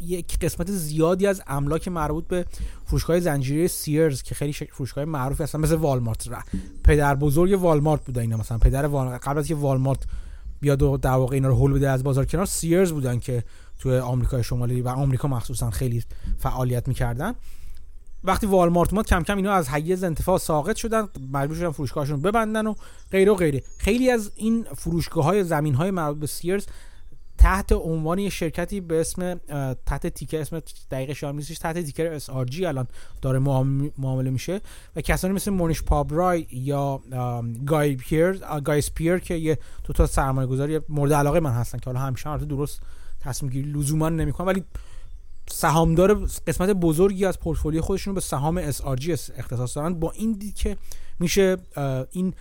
یک 0.00 0.38
قسمت 0.38 0.70
زیادی 0.70 1.26
از 1.26 1.42
املاک 1.46 1.88
مربوط 1.88 2.26
به 2.26 2.46
فروشگاه 2.84 3.20
زنجیره 3.20 3.68
سیرز 3.68 4.22
که 4.22 4.34
خیلی 4.34 4.52
فروشگاه 4.52 5.04
معروفی 5.04 5.42
هستن 5.42 5.60
مثل 5.60 5.74
والمارت. 5.74 6.28
را 6.28 6.38
پدر 6.84 7.14
بزرگ 7.14 7.62
والمارت 7.62 8.04
بودن 8.04 8.20
اینا 8.20 8.36
مثلا. 8.36 8.58
پدر 8.58 8.86
والمارت 8.86 9.28
قبل 9.28 9.38
از 9.38 9.48
که 9.48 9.54
والمارت 9.54 9.98
بیاد 10.60 10.82
و 10.82 10.96
در 10.96 11.10
واقع 11.10 11.34
اینا 11.34 11.48
رو 11.48 11.54
هول 11.54 11.72
بده 11.72 11.90
از 11.90 12.04
بازار 12.04 12.24
کنار 12.24 12.46
سیرز 12.46 12.92
بودن 12.92 13.18
که 13.18 13.44
توی 13.78 13.98
آمریکای 13.98 14.42
شمالی 14.42 14.80
و 14.80 14.88
آمریکا 14.88 15.28
مخصوصا 15.28 15.70
خیلی 15.70 16.04
فعالیت 16.38 16.88
می‌کردن. 16.88 17.34
وقتی 18.26 18.46
والمارت 18.46 18.92
اومد 18.92 19.06
کم 19.06 19.22
کم 19.22 19.36
اینا 19.36 19.52
از 19.52 19.68
حیز 19.68 20.04
انتفاع 20.04 20.38
ساقط 20.38 20.76
شدن 20.76 21.08
مجبور 21.32 21.56
شدن 21.56 21.70
فروشگاهشون 21.70 22.22
ببندن 22.22 22.66
و 22.66 22.74
غیره 23.12 23.32
و 23.32 23.34
غیره. 23.34 23.62
خیلی 23.78 24.10
از 24.10 24.30
این 24.34 24.66
فروشگاه 24.76 25.24
های 25.24 25.44
زمین 25.44 25.74
های 25.74 25.90
مربوط 25.90 26.18
به 26.18 26.26
سیرز 26.26 26.66
تحت 27.38 27.72
عنوان 27.72 28.18
یه 28.18 28.30
شرکتی 28.30 28.80
به 28.80 29.00
اسم 29.00 29.40
تحت 29.86 30.06
تیکر 30.06 30.40
اسم 30.40 30.62
دقیق 30.90 31.12
شام 31.12 31.36
نیستش 31.36 31.58
تحت 31.58 31.78
تیکر 31.78 32.18
SRG 32.18 32.62
الان 32.62 32.86
داره 33.22 33.38
معامله 33.98 34.30
میشه 34.30 34.60
و 34.96 35.00
کسانی 35.00 35.34
مثل 35.34 35.50
مونیش 35.50 35.82
پابرای 35.82 36.46
یا 36.50 37.02
گای 37.66 37.96
پیر 37.96 38.32
گای 38.64 38.80
سپیر 38.80 39.18
که 39.18 39.34
یه 39.34 39.58
دو 39.84 39.92
تا 39.92 40.06
سرمایه 40.06 40.48
گذاری 40.48 40.80
مورد 40.88 41.12
علاقه 41.12 41.40
من 41.40 41.50
هستن 41.52 41.78
که 41.78 41.84
حالا 41.90 42.00
همیشه 42.00 42.36
درست 42.36 42.80
تصمیم 43.20 43.52
گیری 43.52 43.72
لزوما 43.72 44.08
نمی‌کنن 44.08 44.46
ولی 44.46 44.64
سهامدار 45.50 46.14
قسمت 46.46 46.70
بزرگی 46.70 47.24
از 47.24 47.40
پورتفولیو 47.40 47.82
خودشون 47.82 48.10
رو 48.10 48.14
به 48.14 48.20
سهام 48.20 48.72
SRG 48.72 49.18
اختصاص 49.36 49.76
دارن 49.76 49.94
با 49.94 50.12
این 50.12 50.32
دید 50.32 50.54
که 50.54 50.76
میشه 51.18 51.56
این 52.10 52.34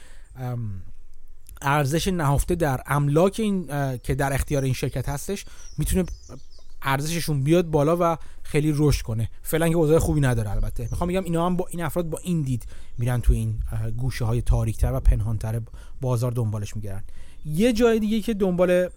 ارزش 1.62 2.08
نهفته 2.08 2.56
در 2.56 2.82
املاک 2.86 3.40
این 3.40 3.68
که 3.98 4.16
در 4.16 4.34
اختیار 4.34 4.64
این 4.64 4.74
شرکت 4.74 5.10
هستش 5.10 5.46
می‌تونه 5.78 6.06
ارزششون 6.82 7.44
بیاد 7.44 7.66
بالا 7.66 7.98
و 8.00 8.18
خیلی 8.44 8.74
رشد 8.76 9.02
کنه. 9.02 9.30
فعلا 9.42 9.70
که 9.70 9.76
اوضاع 9.76 10.00
خوبی 10.00 10.22
نداره 10.22 10.52
البته. 10.52 10.88
می‌خوام 10.92 11.10
بگم 11.10 11.24
اینا 11.24 11.46
هم 11.46 11.56
با 11.56 11.68
این 11.70 11.84
افراد 11.84 12.10
با 12.10 12.18
این 12.24 12.42
دید 12.42 12.66
میرن 12.98 13.22
تو 13.22 13.34
این 13.34 13.60
گوشه 13.98 14.26
های 14.26 14.42
تاریکتر 14.42 14.94
و 14.94 15.00
پنهانتر 15.00 15.62
بازار 16.02 16.32
دنبالش 16.32 16.76
میگردن. 16.76 17.04
یه 17.46 17.74
جای 17.74 18.00
دیگه 18.00 18.22
که 18.22 18.34
دنبال 18.34 18.90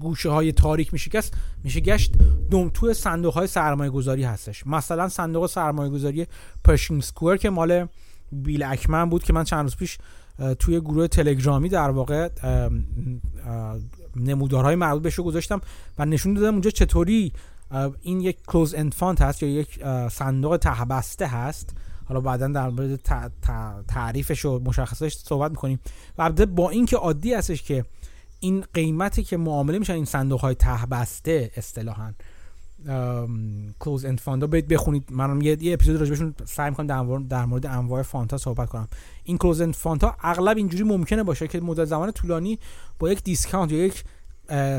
گوشه 0.00 0.30
های 0.30 0.52
تاریک 0.52 0.92
میشه 0.92 1.10
گشت 1.10 1.34
میشه 1.64 1.80
گشت 1.80 2.12
دوم 2.50 2.68
تو 2.74 2.94
صندوق 2.94 3.34
های 3.34 3.46
سرمایه 3.46 3.90
گذاری 3.90 4.24
هستش. 4.24 4.66
مثلا 4.66 5.08
صندوق 5.08 5.46
سرمایه 5.46 5.90
گذاری 5.90 6.26
Pershing 6.64 7.02
Square 7.02 7.36
که 7.36 7.50
مال 7.50 7.86
بیل 8.32 8.62
اکمن 8.62 9.10
بود 9.10 9.22
که 9.22 9.32
من 9.32 9.44
چند 9.44 9.62
روز 9.62 9.76
پیش 9.76 9.98
توی 10.58 10.80
گروه 10.80 11.08
تلگرامی 11.08 11.68
در 11.68 11.90
واقع 11.90 12.28
نمودارهای 14.16 14.74
مربوط 14.74 15.02
بهش 15.02 15.20
گذاشتم 15.20 15.60
و 15.98 16.06
نشون 16.06 16.34
دادم 16.34 16.52
اونجا 16.52 16.70
چطوری 16.70 17.32
این 18.00 18.20
یک 18.20 18.38
closed-end 18.46 18.94
fund 18.94 19.20
هست 19.20 19.42
یا 19.42 19.48
یک 19.48 19.80
صندوق 20.10 20.56
ته 20.56 20.79
بسته 20.79 21.26
هست. 21.26 21.76
حالا 22.04 22.20
بعدا 22.20 22.48
در 22.48 22.68
مورد 22.68 23.00
تعریفش 23.88 24.44
و 24.44 24.58
مشخصش 24.64 25.16
صحبت 25.16 25.50
می‌کنیم. 25.50 25.80
و 26.18 26.30
با 26.30 26.70
اینکه 26.70 26.96
عادی 26.96 27.34
هستش 27.34 27.62
که 27.62 27.84
این 28.46 28.64
قیمتی 28.74 29.24
که 29.24 29.36
معامله 29.36 29.78
میشن 29.78 29.92
این 29.92 30.04
صندوق 30.04 30.40
های 30.40 30.54
ته 30.54 30.86
بسته 30.90 31.50
اصطلاحا 31.56 32.12
closed-end 33.78 34.04
fund 34.04 34.20
ا 34.20 34.46
بخونید. 34.46 35.04
من 35.10 35.40
یه, 35.40 35.56
یه 35.60 35.72
اپیزود 35.72 35.96
راجبشون 35.96 36.34
سعی 36.44 36.70
می‌کنم 36.70 36.86
در, 36.86 37.18
در 37.28 37.44
مورد 37.44 37.66
انواع 37.66 38.02
fund 38.02 38.31
ا 38.31 38.38
صحبت 38.38 38.68
کنم. 38.68 38.88
این 39.24 39.38
closed-end 39.38 39.60
fund 39.60 39.74
ا 39.74 40.16
اغلب 40.22 40.56
اینجوری 40.56 40.84
ممکنه 40.84 41.22
باشه 41.22 41.48
که 41.48 41.60
مدت 41.60 41.84
زمان 41.84 42.10
طولانی 42.10 42.58
با 42.98 43.12
یک 43.12 43.24
discount 43.24 43.72
یا 43.72 43.78
یک 43.78 44.04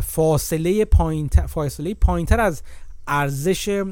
فاصله 0.03 0.85
پایین 0.85 1.27
فاصله 1.27 1.93
پایینتر 1.93 2.39
از 2.39 2.61
ارزش 3.07 3.83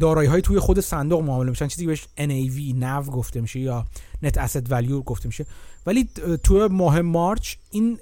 دارایی 0.00 0.28
های 0.28 0.42
توی 0.42 0.58
خود 0.58 0.80
صندوق 0.80 1.22
معامله 1.22 1.50
میشن 1.50 1.66
چیزی 1.66 1.86
بهش 1.86 2.02
NAV 2.02 2.80
NAV 2.80 3.10
گفته 3.10 3.40
میشه 3.40 3.60
یا 3.60 3.86
نت 4.22 4.46
asset 4.46 4.68
value 4.68 5.04
گفته 5.04 5.26
میشه. 5.26 5.46
ولی 5.86 6.08
تو 6.42 6.68
ماه 6.68 7.00
مارچ 7.00 7.54
این 7.70 7.98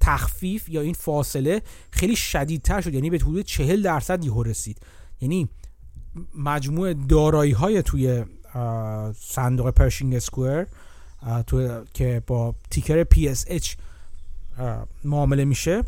تخفیف 0.00 0.68
یا 0.68 0.80
این 0.80 0.94
فاصله 0.94 1.62
خیلی 1.90 2.16
شدیدتر 2.16 2.80
شد. 2.80 2.94
یعنی 2.94 3.10
به 3.10 3.16
حدود 3.16 3.44
40 3.44 3.82
درصد 3.82 4.24
یهو 4.24 4.42
رسید. 4.42 4.78
یعنی 5.20 5.48
مجموع 6.38 6.94
دارایی 6.94 7.52
های 7.52 7.82
توی 7.82 8.24
صندوق 9.20 9.70
پرشینگ 9.70 10.14
اسکوئر 10.14 10.66
تو 11.46 11.84
که 11.94 12.22
با 12.26 12.54
تیکر 12.70 13.04
PSH 13.04 13.68
معامله 15.04 15.44
میشه. 15.44 15.84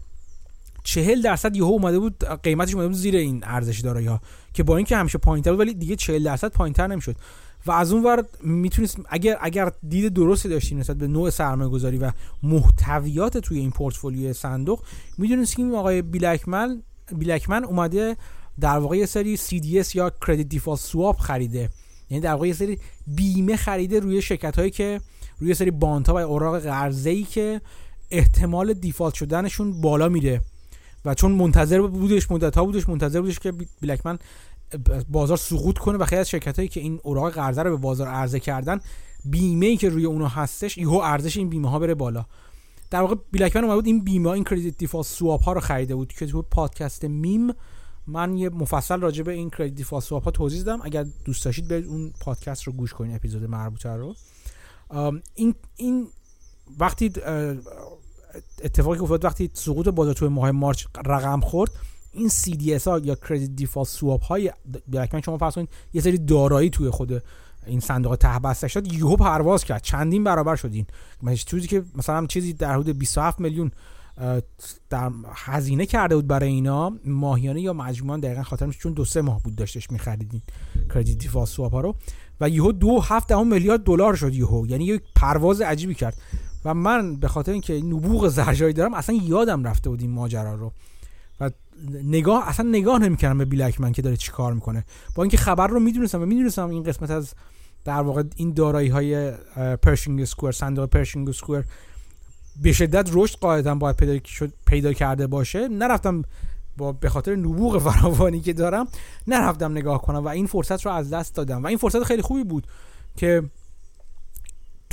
چهل 0.85 1.23
درصد 1.23 1.56
یهو 1.56 1.66
اومده 1.66 1.98
بود 1.98 2.24
قیمتش 2.43 2.74
اومده 2.74 2.89
بود 2.89 2.97
زیر 2.97 3.16
این 3.16 3.40
ارزش 3.47 3.81
دارایی 3.81 4.06
ها 4.06 4.20
که 4.55 4.62
با 4.62 4.77
اینکه 4.77 4.97
همیشه 4.97 5.19
پایینتر 5.19 5.51
بود 5.51 5.61
ولی 5.61 5.74
دیگه 5.74 5.97
40 5.97 6.24
درصد 6.24 6.48
پایینتر 6.48 6.86
نمی‌شد. 6.86 7.16
و 7.66 7.73
از 7.73 7.93
اون 7.93 8.05
ور 8.05 8.24
می‌تونست 8.43 8.98
اگر 9.09 9.39
اگر 9.40 9.73
دید 9.89 10.12
درستی 10.12 10.48
داشتیم 10.48 10.78
نسبت 10.78 10.97
به 10.97 11.06
نوع 11.06 11.31
سرمایه 11.31 11.70
گذاری 11.70 11.98
و 11.98 12.11
محتویات 12.43 13.39
توی 13.39 13.59
این 13.59 13.70
پورتفولیوی 13.70 14.32
صندوق 14.32 14.82
می‌دونست 15.19 15.56
که 15.56 15.62
این 15.62 15.74
آقای 15.74 16.02
بیلکمن 16.02 16.82
بیلکمن 17.12 17.65
اومده 17.65 18.16
در 18.61 18.78
واقع 18.78 18.97
یه 18.97 19.06
سری 19.06 19.36
CDS 19.36 19.94
یا 19.94 20.12
کردیت 20.27 20.48
دیفالت 20.48 20.81
سواب 20.81 21.16
خریده. 21.16 21.70
یعنی 22.11 22.20
در 22.20 22.32
واقع 22.32 22.48
یه 22.48 22.55
سری 22.55 22.78
بیمه 23.06 23.56
خریده 23.56 24.01
روی 24.01 24.23
شرکت 24.23 24.59
هایی 24.59 24.70
که 24.70 25.01
روی 25.39 25.55
سری 25.55 25.70
bond 25.70 26.06
ا 26.06 26.15
و 26.15 26.19
اوراق 26.19 26.59
قرضه 26.59 27.11
ای 27.11 27.23
که 27.23 27.61
احتمال 28.11 28.73
default 28.73 29.15
شدنشون 29.15 29.81
بالا 29.81 30.09
میره. 30.09 30.40
و 31.05 31.14
چون 31.14 31.32
منتظر 31.32 31.81
بودش 31.81 32.31
مدت 32.31 32.56
ها 32.56 32.64
بودش 32.64 32.89
منتظر 32.89 33.20
بودش 33.20 33.39
که 33.39 33.52
بیل 33.82 33.98
اکمن 33.98 34.19
بازار 35.09 35.36
سقوط 35.36 35.78
کنه 35.78 35.98
و 35.98 36.05
خیلی 36.05 36.20
از 36.20 36.28
شرکت 36.28 36.56
هایی 36.56 36.68
که 36.68 36.81
این 36.81 37.01
اوراق 37.02 37.32
قرضه 37.32 37.62
رو 37.62 37.70
به 37.70 37.76
بازار 37.76 38.09
عرضه 38.09 38.40
کردن 38.40 38.81
بیمه 39.24 39.66
ای 39.66 39.76
که 39.76 39.89
روی 39.89 40.05
اونها 40.05 40.28
هستش 40.28 40.78
یهو 40.78 40.94
ارزش 40.97 41.36
این 41.36 41.48
بیمه 41.48 41.70
ها 41.70 41.78
بره 41.78 41.94
بالا. 41.94 42.24
در 42.90 43.01
واقع 43.01 43.14
بیل 43.32 43.46
اکمن 43.46 43.65
اومد 43.64 43.76
بود 43.76 43.86
این 43.86 44.05
بیمه 44.05 44.31
این 44.31 44.44
credit 44.44 44.78
default 44.78 45.06
swap 45.06 45.43
ها 45.43 45.52
رو 45.52 45.60
خریده 45.60 45.94
بود 45.94 46.12
که 46.12 46.26
تو 46.26 46.43
پادکست 46.43 47.05
میم 47.05 47.52
من 48.06 48.36
یه 48.36 48.48
مفصل 48.48 49.01
راجع 49.01 49.22
به 49.22 49.32
این 49.32 49.51
credit 49.51 49.74
default 49.74 50.05
swap 50.05 50.24
ها 50.24 50.31
توضیح 50.31 50.62
دادم. 50.62 50.82
اگر 50.85 51.06
دوست 51.24 51.44
داشتید 51.44 51.68
برید 51.68 51.86
اون 51.86 52.12
پادکست 52.20 52.62
رو 52.62 52.72
گوش 52.72 52.93
کنید 52.93 53.16
اپیزود 53.16 53.44
مربوطه 53.44 53.89
رو. 53.89 54.14
این 55.35 55.55
این 55.76 56.06
وقتی 56.78 57.12
اتفاقی 58.65 58.98
افتاد 58.98 59.24
وقتی 59.24 59.51
سقوط 59.52 59.89
بازار 59.89 60.15
توی 60.15 60.28
ماه 60.28 60.51
مارچ 60.51 60.85
رقم 61.06 61.40
خورد 61.40 61.70
این 62.12 62.28
CDS 62.28 62.86
ها 62.86 62.98
یا 62.98 63.15
کردیت 63.15 63.51
دیفالت 63.51 63.89
سواپ 63.89 64.24
های 64.24 64.52
بلکمن 64.89 65.20
شما 65.20 65.39
فرض 65.39 65.55
کنید 65.55 65.69
یه 65.93 66.01
سری 66.01 66.19
دارایی 66.19 66.70
توی 66.70 66.90
خود 66.90 67.23
این 67.66 67.81
صندوق 67.81 68.16
ته 68.16 68.39
بسته 68.39 68.69
شد 68.69 68.93
یهو 68.93 69.16
پرواز 69.16 69.65
کرد. 69.65 69.82
چندین 69.82 70.24
برابر 70.24 70.56
شد 70.56 70.73
این 70.73 70.86
چیزی 71.36 71.69
که 71.69 71.82
مثلا 71.94 72.27
چیزی 72.27 72.52
در 72.52 72.74
حدود 72.74 72.98
27 72.98 73.40
میلیون 73.40 73.70
در 74.90 75.11
هزینه 75.35 75.86
کرده 75.86 76.16
بود 76.16 76.27
برای 76.27 76.48
اینا 76.48 76.93
ماهیانه 77.05 77.61
یا 77.61 77.73
مجموعا 77.73 78.19
دقیقا 78.19 78.43
خاطر 78.43 78.70
چون 78.70 78.93
دو 78.93 79.05
سه 79.05 79.23
ماه 79.23 79.43
بود 79.43 79.56
داشتش 79.56 79.90
میخریدین 79.90 80.43
credit 80.94 81.19
default 81.19 81.48
swap 81.48 81.73
ها 81.73 81.81
رو. 81.81 81.94
و 82.40 82.48
یهو 82.48 82.73
دو 82.73 83.01
هفت 83.01 83.32
میلیارد 83.32 83.85
دلار 83.85 84.15
شد 84.15 84.35
یهو. 84.35 84.66
یعنی 84.66 84.85
یک 84.85 85.02
پرواز 85.16 85.61
عجیبی 85.61 85.94
کرد. 85.94 86.16
و 86.65 86.74
من 86.74 87.16
به 87.16 87.28
خاطر 87.28 87.53
اینکه 87.53 87.74
نبوغ 87.74 88.28
زرجایی 88.28 88.73
دارم 88.73 88.95
اصلا 88.95 89.16
یادم 89.23 89.65
رفته 89.65 89.91
بود 89.91 90.01
این 90.01 90.11
ماجرا 90.11 90.55
رو. 90.55 90.73
و 91.41 91.51
نگاه 92.05 92.49
اصلا 92.49 92.69
نگاه 92.69 92.99
نمی‌کردم 92.99 93.39
به 93.39 93.45
بیل 93.44 93.65
اکمن 93.65 93.93
که 93.93 94.03
داره 94.03 94.16
چیکار 94.16 94.53
می‌کنه. 94.53 94.85
با 95.15 95.23
اینکه 95.23 95.36
خبر 95.36 95.66
رو 95.66 95.81
می‌دونستم 95.81 96.23
و 96.23 96.27
می‌دونستم 96.27 96.69
این 96.69 96.82
قسمت 96.82 97.11
از 97.11 97.35
در 97.85 98.01
واقع 98.01 98.23
این 98.36 98.53
دارایی 98.53 98.89
های 98.89 99.32
Pershing 99.82 100.24
Square 100.24 100.52
صندوق 100.53 100.89
Pershing 100.89 101.32
Square 101.32 101.65
به 102.62 102.73
شدت 102.73 103.11
رشد 103.12 103.39
قاعدتا 103.39 103.74
باید 103.74 103.97
پیدا, 103.97 104.19
پیدا 104.66 104.93
کرده 104.93 105.27
باشه. 105.27 105.69
نرفتم 105.69 106.23
با 106.77 106.93
به 106.93 107.09
خاطر 107.09 107.36
نبوغ 107.36 107.78
فراوانی 107.78 108.41
که 108.41 108.53
دارم 108.53 108.89
نرفتم 109.27 109.73
نگاه 109.73 110.03
کنم 110.03 110.24
و 110.24 110.28
این 110.28 110.47
فرصت 110.47 110.86
رو 110.86 110.93
از 110.93 111.11
دست 111.11 111.35
دادم. 111.35 111.62
و 111.62 111.66
این 111.66 111.78
فرصت 111.78 112.03
خیلی 112.03 112.23
خوبی 112.23 112.45
بود 112.45 112.66
که 113.16 113.43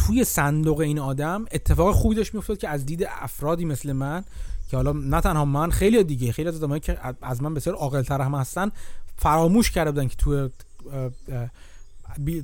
توی 0.08 0.24
صندوق 0.24 0.80
این 0.80 1.00
آدم 1.00 1.46
اتفاق 1.52 1.96
خوبی 1.96 2.16
داشت 2.16 2.34
میافتاد 2.34 2.58
که 2.58 2.70
از 2.70 2.86
دید 2.86 3.08
افرادی 3.10 3.66
مثل 3.66 3.92
من 3.92 4.24
که 4.70 4.78
حالا 4.78 4.92
نه 4.92 5.22
تنها 5.22 5.46
من 5.46 5.72
خیلی 5.72 6.04
دیگه 6.04 6.32
خیلی 6.32 6.50
از 6.50 6.56
آدمایی 6.56 6.80
که 6.80 6.98
از 7.22 7.44
من 7.44 7.54
بسیار 7.54 7.76
عاقل‌تر 7.76 8.22
هم 8.22 8.36
هستن 8.36 8.72
فراموش 9.18 9.72
کرده 9.72 9.92
بودن 9.92 10.08
که 10.08 10.16
توی 10.16 10.50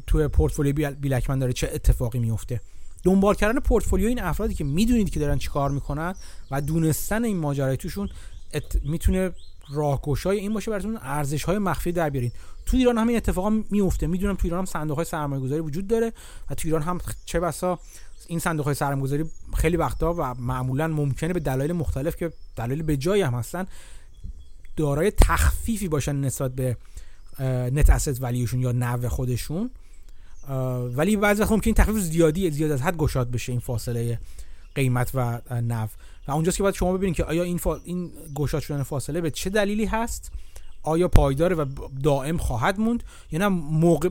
توی 0.08 0.28
پورتفولیو 0.28 0.92
بیلکمن 0.92 1.40
داره 1.40 1.54
چه 1.54 1.70
اتفاقی 1.74 2.20
میفته 2.20 2.62
دنبال 3.04 3.36
کردن 3.36 3.60
پورتفولیو 3.60 4.08
این 4.08 4.22
افرادی 4.22 4.54
که 4.54 4.64
می‌دونید 4.64 5.10
که 5.10 5.20
دارن 5.20 5.38
چیکار 5.38 5.72
می‌کنن 5.72 6.16
و 6.52 6.62
دونستن 6.62 7.24
این 7.24 7.38
ماجرای 7.38 7.78
توشون 7.78 8.10
ات... 8.54 8.78
می‌تونه 8.84 9.32
راهگشای 9.70 10.40
این 10.40 10.54
باشه 10.54 10.72
براتون 10.72 11.00
ارزش 11.02 11.44
های 11.44 11.58
مخفی 11.58 11.92
در 11.92 12.10
بیارین. 12.10 12.32
تو 12.68 12.78
ایران 12.78 12.98
هم 12.98 13.08
این 13.08 13.18
اتفاقا 13.18 13.64
میفته 13.70 14.08
می‌دونم 14.08 14.36
تو 14.36 14.42
ایران 14.44 14.60
هم 14.60 14.66
صندوق 14.66 14.96
های 14.96 15.06
سرمایه 15.06 15.42
گذاری 15.42 15.62
وجود 15.62 15.88
داره 15.88 16.14
و 16.50 16.56
تو 16.56 16.68
ایران 16.68 16.82
هم 16.82 17.00
چه 17.26 17.40
بسا 17.40 17.80
این 18.28 18.40
صندوق 18.40 18.66
های 18.66 18.76
سرمایه 18.76 19.04
گذاری 19.04 19.26
خیلی 19.58 19.78
وقتا 19.78 20.14
و 20.14 20.34
معمولا 20.34 20.88
ممکنه 20.88 21.34
به 21.34 21.40
دلایل 21.40 21.74
مختلف 21.74 22.16
که 22.16 22.34
دلایل 22.56 22.84
به 22.84 22.98
جایی 22.98 23.22
هم 23.22 23.34
هستن 23.34 23.66
دارای 24.76 25.12
تخفیفی 25.12 25.88
باشن 25.88 26.16
نسبت 26.16 26.52
به 26.52 26.78
نت 27.72 27.90
اسست 27.90 28.24
ولیوشون 28.24 28.60
یا 28.60 28.72
نو 28.72 29.10
خودشون. 29.10 29.70
ولی 30.96 31.18
بعضی 31.18 31.42
وقت 31.42 31.52
ممکن 31.52 31.74
تخفیف 31.74 31.98
زیادی 31.98 32.52
زیاد 32.52 32.72
از 32.72 32.82
حد 32.82 32.98
گشاد 32.98 33.32
بشه 33.32 33.52
این 33.52 33.60
فاصله 33.60 34.20
قیمت 34.76 35.12
و 35.14 35.42
نو 35.62 35.88
و 36.28 36.32
اونجاست 36.32 36.58
که 36.58 36.64
باید 36.64 36.76
شما 36.76 36.98
ببینید 36.98 37.16
که 37.16 37.24
آیا 37.24 37.44
این 37.44 37.58
فا... 37.58 37.76
این 37.76 38.12
گشاد 38.36 38.62
شدن 38.62 38.84
فاصله 38.84 39.22
به 39.22 39.32
چه 39.32 39.50
دلیلی 39.50 39.86
هست. 39.86 40.32
آیا 40.88 41.08
پایداره 41.08 41.56
و 41.56 41.66
دائم 42.04 42.38
خواهد 42.38 42.80
موند 42.80 43.04
یا 43.32 43.40
نه؟ 43.40 43.48
موقع 43.48 44.10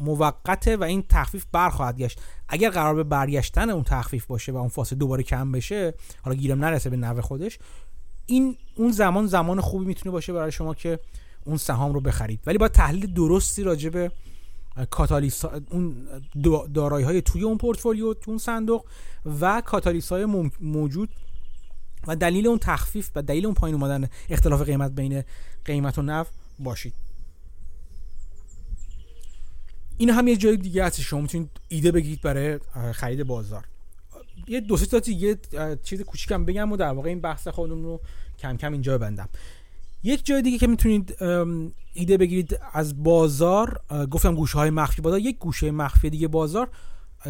موقته 0.00 0.76
و 0.76 0.84
این 0.84 1.04
تخفیف 1.08 1.44
برخواهد 1.52 1.98
گشت. 1.98 2.20
اگر 2.48 2.70
قرار 2.70 2.94
به 2.94 3.04
برگشتن 3.04 3.70
اون 3.70 3.82
تخفیف 3.82 4.26
باشه 4.26 4.52
و 4.52 4.56
اون 4.56 4.68
فاصله 4.68 4.98
دوباره 4.98 5.22
کم 5.22 5.52
بشه 5.52 5.94
حالا 6.22 6.36
گیرم 6.36 6.64
نرسه 6.64 6.90
به 6.90 6.96
نو 6.96 7.20
خودش 7.20 7.58
این 8.26 8.56
اون 8.74 8.92
زمان 8.92 9.26
زمان 9.26 9.60
خوبی 9.60 9.84
می‌تونه 9.84 10.12
باشه 10.12 10.32
برای 10.32 10.52
شما 10.52 10.74
که 10.74 10.98
اون 11.44 11.56
سهام 11.56 11.92
رو 11.92 12.00
بخرید. 12.00 12.40
ولی 12.46 12.58
باید 12.58 12.72
تحلیل 12.72 13.14
درستی 13.14 13.62
راجع 13.62 13.90
به 13.90 14.10
کاتالیس 14.90 15.44
اون 15.44 15.96
دارایی 16.74 17.04
های 17.04 17.22
توی 17.22 17.42
اون 17.42 17.58
پورتفولیو 17.58 18.14
تو 18.14 18.30
اون 18.30 18.38
صندوق 18.38 18.84
و 19.40 19.62
کاتالیس 19.66 20.12
های 20.12 20.24
موجود 20.60 21.08
و 22.06 22.16
دلیل 22.16 22.46
اون 22.46 22.58
تخفیف 22.58 23.10
و 23.14 23.22
دلیل 23.22 23.46
اون 23.46 23.54
پایین 23.54 23.76
اومدن 23.76 24.08
اختلاف 24.30 24.62
قیمت 24.62 24.92
بین 24.92 25.22
قیمت 25.64 25.98
و 25.98 26.02
نف 26.02 26.28
باشید. 26.58 26.94
این 29.96 30.10
هم 30.10 30.28
یه 30.28 30.36
جای 30.36 30.56
دیگه 30.56 30.84
هست 30.84 31.00
شما 31.00 31.20
می‌تونید 31.20 31.50
ایده 31.68 31.92
بگیرید 31.92 32.20
برای 32.20 32.58
خرید 32.92 33.22
بازار. 33.22 33.64
یه 34.48 34.60
دو 34.60 34.76
سه 34.76 34.86
تا 34.86 34.98
دیگه 34.98 35.38
چیز 35.82 36.02
کوچیکم 36.02 36.44
بگم 36.44 36.72
و 36.72 36.76
در 36.76 36.92
واقع 36.92 37.08
این 37.08 37.20
بحث 37.20 37.48
خودمون 37.48 37.84
رو 37.84 38.00
کم 38.38 38.56
کم 38.56 38.72
اینجا 38.72 38.98
ببندم. 38.98 39.28
یک 40.02 40.26
جای 40.26 40.42
دیگه 40.42 40.58
که 40.58 40.66
می‌تونید 40.66 41.16
ایده 41.92 42.16
بگیرید 42.16 42.58
از 42.72 43.02
بازار 43.02 43.80
گفتم 44.10 44.34
گوشه 44.34 44.58
های 44.58 44.70
مخفی 44.70 45.02
بازار 45.02 45.20
یک 45.20 45.38
گوشه 45.38 45.70
مخفی 45.70 46.10
دیگه 46.10 46.28
بازار. 46.28 46.70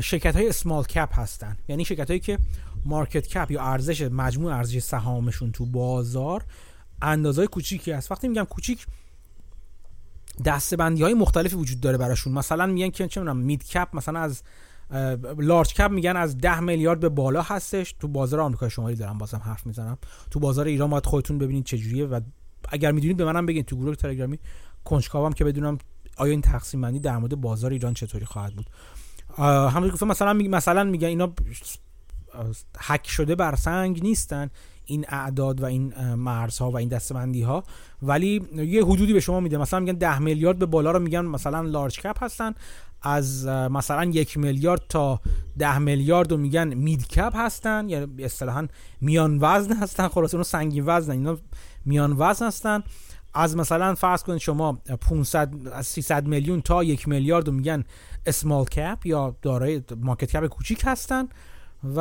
شرکت 0.01 0.37
های 0.37 0.49
اسمال 0.49 0.85
کپ 0.85 1.19
هستن. 1.19 1.57
یعنی 1.69 1.85
شرکت 1.85 2.09
هایی 2.09 2.21
که 2.21 2.39
مارکت 2.85 3.27
کپ 3.27 3.51
یا 3.51 3.62
ارزش 3.62 4.03
مجموع 4.03 4.55
ارزش 4.55 4.79
سهامشون 4.79 5.53
تو 5.53 5.67
بازار 5.67 6.45
اندازهای 7.03 7.47
کوچیکی 7.47 7.93
هست. 7.93 8.12
وقتی 8.12 8.29
میگم 8.29 8.45
کوچیک 8.45 8.87
دستبندی 10.45 11.03
های 11.03 11.15
مختلفی 11.15 11.57
وجود 11.57 11.81
داره 11.81 11.99
براشون. 11.99 12.33
مثلا 12.33 12.67
میگن 12.67 12.91
که 12.91 13.09
چه 13.09 13.23
مید 13.23 13.65
کپ 13.69 13.89
مثلا 13.93 14.21
از 14.21 14.43
لارج 15.39 15.75
کپ 15.75 15.91
میگن 15.91 16.17
از 16.17 16.39
10 16.39 16.61
میلیارد 16.61 17.01
به 17.01 17.09
بالا 17.09 17.43
هستش. 17.43 17.93
تو 17.93 18.09
بازار 18.09 18.41
آمریکا 18.41 18.69
شمالی 18.69 18.97
دارم 18.97 19.19
بازم 19.19 19.41
حرف 19.45 19.67
می‌زنم. 19.67 19.99
تو 20.31 20.41
بازار 20.41 20.67
ایران 20.67 20.91
باید 20.91 21.07
خودتون 21.07 21.39
ببینید 21.39 21.65
چجوریه 21.65 22.07
و 22.07 22.21
اگر 22.69 22.93
می‌دونید 22.93 23.17
به 23.17 23.25
منم 23.25 23.47
بگین. 23.47 23.62
تو 23.62 23.77
گروه 23.77 23.95
تلگرامی 23.95 24.39
کنجکاوم 24.85 25.33
که 25.33 25.45
بدونم 25.45 25.79
آیا 26.17 26.31
این 26.31 26.41
تقسیم 26.41 26.81
بندی 26.81 27.01
در 27.01 27.19
مورد 27.19 27.41
بازار 27.41 27.71
ایران 27.71 27.95
چطوری 27.95 28.25
خواهد 28.25 28.57
بود. 28.57 28.71
همونطور 29.39 29.90
گفتم 29.90 30.09
مثلا 30.09 30.32
می 30.32 30.48
مثلا 30.48 30.85
میگن 30.85 31.09
اینا 31.09 31.32
حک 32.78 33.09
شده 33.09 33.35
بر 33.35 33.57
سنگ 33.57 34.02
نیستن 34.02 34.51
این 34.85 35.05
اعداد 35.09 35.61
و 35.61 35.65
این 35.65 36.15
مرزها 36.15 36.70
و 36.70 36.77
این 36.77 36.89
دستبندی 36.89 37.43
ها 37.43 37.65
ولی 38.02 38.43
یه 38.55 38.85
حدودی 38.85 39.12
به 39.12 39.20
شما 39.20 39.40
میده. 39.40 39.59
مثلا 39.59 39.81
میگن 39.81 39.93
10 39.93 40.19
میلیارد 40.19 40.59
به 40.59 40.66
بالا 40.66 40.90
رو 40.90 40.98
میگن 40.98 41.20
مثلا 41.20 41.61
لارج 41.61 42.01
کپ 42.01 42.24
هستن. 42.24 42.55
از 43.02 43.47
مثلا 43.47 44.05
یک 44.05 44.39
میلیارد 44.39 44.82
تا 44.89 45.20
ده 45.59 45.78
میلیارد 45.78 46.31
رو 46.31 46.36
میگن 46.36 46.74
mid 46.75 47.09
cap 47.09 47.37
هستن. 47.36 47.89
یعنی 47.89 48.24
اصطلاحا 48.24 48.69
میان 49.01 49.39
وزن 49.40 49.77
هستن. 49.77 50.09
خلاص 50.09 50.35
اونو 50.35 50.44
سنگین 50.44 50.85
وزن 50.86 51.12
اینا 51.12 51.39
میان 51.85 52.16
وزن 52.19 52.47
هستن. 52.47 52.82
از 53.35 53.57
مثلا 53.57 53.94
فرض 53.94 54.23
کنید 54.23 54.39
شما 54.39 54.73
500 54.73 55.69
از 55.73 55.86
300 55.86 56.27
میلیون 56.27 56.61
تا 56.61 56.85
یک 56.85 57.09
میلیارد 57.09 57.47
رو 57.47 57.55
میگن 57.55 57.85
small 58.27 58.65
cap 58.65 59.07
یا 59.07 59.36
دارای 59.43 59.82
market 60.01 60.31
cap 60.31 60.47
کوچیک 60.47 60.82
هستن 60.85 61.28
و 61.97 62.01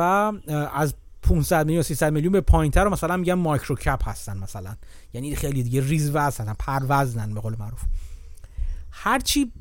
از 0.74 0.94
500 1.22 1.66
میلیون 1.66 1.82
300 1.82 2.12
میلیون 2.12 2.32
به 2.32 2.40
پایینتر 2.40 2.84
رو 2.84 2.90
مثلا 2.90 3.16
میگن 3.16 3.34
micro 3.34 3.76
cap 3.76 4.08
هستن 4.08 4.38
مثلا. 4.38 4.76
یعنی 5.12 5.36
خیلی 5.36 5.62
دیگه 5.62 5.80
ریز 5.80 6.10
وزن 6.14 6.44
هستن 6.44 6.54
پر 6.58 6.80
وزنن 6.88 7.34
به 7.34 7.40
قول 7.40 7.56
معروف. 7.58 7.80
هرچی 8.90 9.52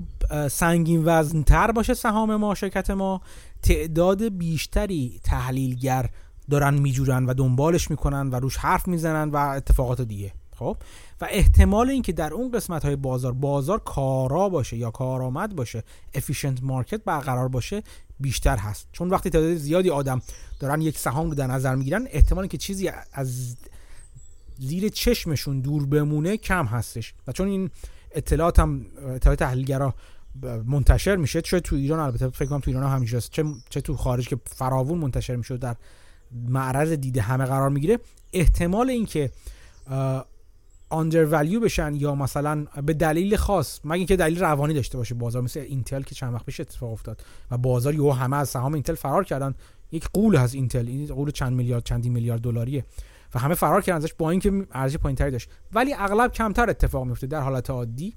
سنگین 0.49 1.01
وزن 1.05 1.41
تر 1.41 1.71
باشه 1.71 1.93
سهام 1.93 2.35
ما 2.35 2.55
شرکت 2.55 2.89
ما 2.89 3.21
تعداد 3.63 4.37
بیشتری 4.37 5.19
تحلیلگر 5.23 6.09
دارن 6.49 6.73
میجورن 6.73 7.25
و 7.25 7.33
دنبالش 7.33 7.91
می‌کنن 7.91 8.29
و 8.29 8.35
روش 8.35 8.57
حرف 8.57 8.87
می‌زنن 8.87 9.29
و 9.29 9.35
اتفاقات 9.35 10.01
دیگه. 10.01 10.33
خب؟ 10.55 10.77
و 11.21 11.27
احتمال 11.29 11.89
اینکه 11.89 12.11
در 12.11 12.33
اون 12.33 12.51
قسمت 12.51 12.85
های 12.85 12.95
بازار 12.95 13.33
بازار 13.33 13.79
کارا 13.79 14.49
باشه 14.49 14.77
یا 14.77 14.91
کارآمد 14.91 15.55
باشه 15.55 15.83
افیشنت 16.13 16.63
مارکت 16.63 17.03
برقرار 17.03 17.47
باشه 17.47 17.83
بیشتر 18.19 18.57
هست. 18.57 18.87
چون 18.91 19.09
وقتی 19.09 19.29
تعداد 19.29 19.55
زیادی 19.55 19.89
آدم 19.89 20.21
دارن 20.59 20.81
یک 20.81 20.97
سهام 20.97 21.29
رو 21.29 21.35
در 21.35 21.47
نظر 21.47 21.75
می‌گیرن 21.75 22.07
احتمال 22.11 22.47
که 22.47 22.57
چیزی 22.57 22.91
از 23.13 23.55
زیر 24.59 24.89
چشمشون 24.89 25.61
دور 25.61 25.85
بمونه 25.85 26.37
کم 26.37 26.65
هستش. 26.65 27.13
و 27.27 27.31
چون 27.31 27.47
این 27.47 27.69
اطلاعات 28.11 28.59
هم 28.59 28.85
اطلاعات 29.15 29.39
تحلیلگرا 29.39 29.93
منتشر 30.65 31.15
میشه 31.15 31.41
چه 31.41 31.59
تو 31.59 31.75
ایران 31.75 31.99
البته 31.99 32.29
فکر 32.29 32.49
کنم 32.49 32.59
تو 32.59 32.71
ایران 32.71 32.91
هم 32.91 33.05
چه 33.05 33.43
چه 33.69 33.81
تو 33.81 33.97
خارج 33.97 34.27
که 34.27 34.37
فراوون 34.45 34.97
منتشر 34.97 35.35
میشه 35.35 35.57
در 35.57 35.75
معرض 36.33 36.91
دید 36.91 37.17
همه 37.17 37.45
قرار 37.45 37.69
می‌گیره. 37.69 37.99
احتمال 38.33 38.89
اینکه 38.89 39.31
آندر 40.89 41.25
ولیو 41.25 41.59
بشن 41.59 41.95
یا 41.95 42.15
مثلا 42.15 42.65
به 42.85 42.93
دلیل 42.93 43.35
خاص 43.35 43.79
مگه 43.83 43.97
اینکه 43.97 44.15
دلیل 44.15 44.39
روانی 44.39 44.73
داشته 44.73 44.97
باشه 44.97 45.15
بازار 45.15 45.41
مثل 45.41 45.59
اینتل 45.59 46.01
که 46.01 46.15
چند 46.15 46.33
وقت 46.33 46.45
پیش 46.45 46.59
اتفاق 46.59 46.91
افتاد 46.91 47.23
و 47.51 47.57
بازار 47.57 47.93
یهو 47.93 48.11
همه 48.11 48.37
از 48.37 48.49
سهام 48.49 48.73
اینتل 48.73 48.95
فرار 48.95 49.23
کردن. 49.23 49.55
یک 49.91 50.07
غول 50.13 50.35
از 50.35 50.53
اینتل 50.53 50.87
این 50.87 51.05
غول 51.05 51.31
چند 51.31 51.53
میلیارد 51.53 51.83
چندی 51.83 52.09
میلیارد 52.09 52.41
دلاریه 52.41 52.85
و 53.35 53.39
همه 53.39 53.55
فرار 53.55 53.81
کردن 53.81 53.97
ازش 53.97 54.13
با 54.13 54.29
اینکه 54.31 54.67
ارزش 54.71 54.97
پایینتری 54.97 55.31
داشت. 55.31 55.49
ولی 55.73 55.93
اغلب 55.93 56.31
کمتر 56.31 56.69
اتفاق 56.69 57.05
میفته 57.05 57.27
در 57.27 57.41
حالت 57.41 57.69
عادی. 57.69 58.13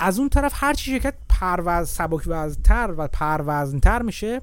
از 0.00 0.18
اون 0.18 0.28
طرف 0.28 0.52
هر 0.54 0.74
چی 0.74 0.90
شرکت 0.90 1.14
پرواز 1.28 1.88
سبک 1.88 2.22
وزنتر 2.26 2.94
و 2.98 3.08
پر 3.08 3.35
وزنتر 3.35 4.02
میشه 4.02 4.40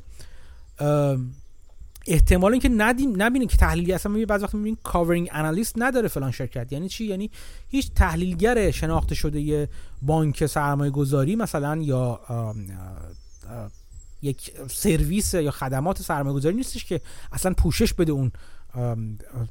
احتمال 2.07 2.51
اینکه 2.51 2.69
ندیم 2.69 3.13
نبینید 3.17 3.49
که 3.49 3.57
تحلیلی 3.57 3.93
اصلا 3.93 4.09
می‌بینید 4.09 4.29
بعضی 4.29 4.43
وقت 4.43 4.55
می‌بینید 4.55 4.79
covering 4.83 5.29
analyst 5.31 5.73
نداره 5.77 6.07
فلان 6.07 6.31
شرکت. 6.31 6.71
یعنی 6.71 6.89
چی؟ 6.89 7.05
یعنی 7.05 7.31
هیچ 7.69 7.91
تحلیلگر 7.95 8.71
شناخته 8.71 9.15
شده 9.15 9.41
یه 9.41 9.69
بانک 10.01 10.45
سرمایه 10.45 10.91
گذاری 10.91 11.35
مثلا 11.35 11.77
یا 11.81 12.19
یک 14.21 14.51
سرویس 14.67 15.33
یا 15.33 15.51
خدمات 15.51 16.01
سرمایه 16.01 16.35
گذاری 16.35 16.55
نیستش 16.55 16.85
که 16.85 17.01
اصلا 17.31 17.53
پوشش 17.53 17.93
بده 17.93 18.11
اون 18.11 18.31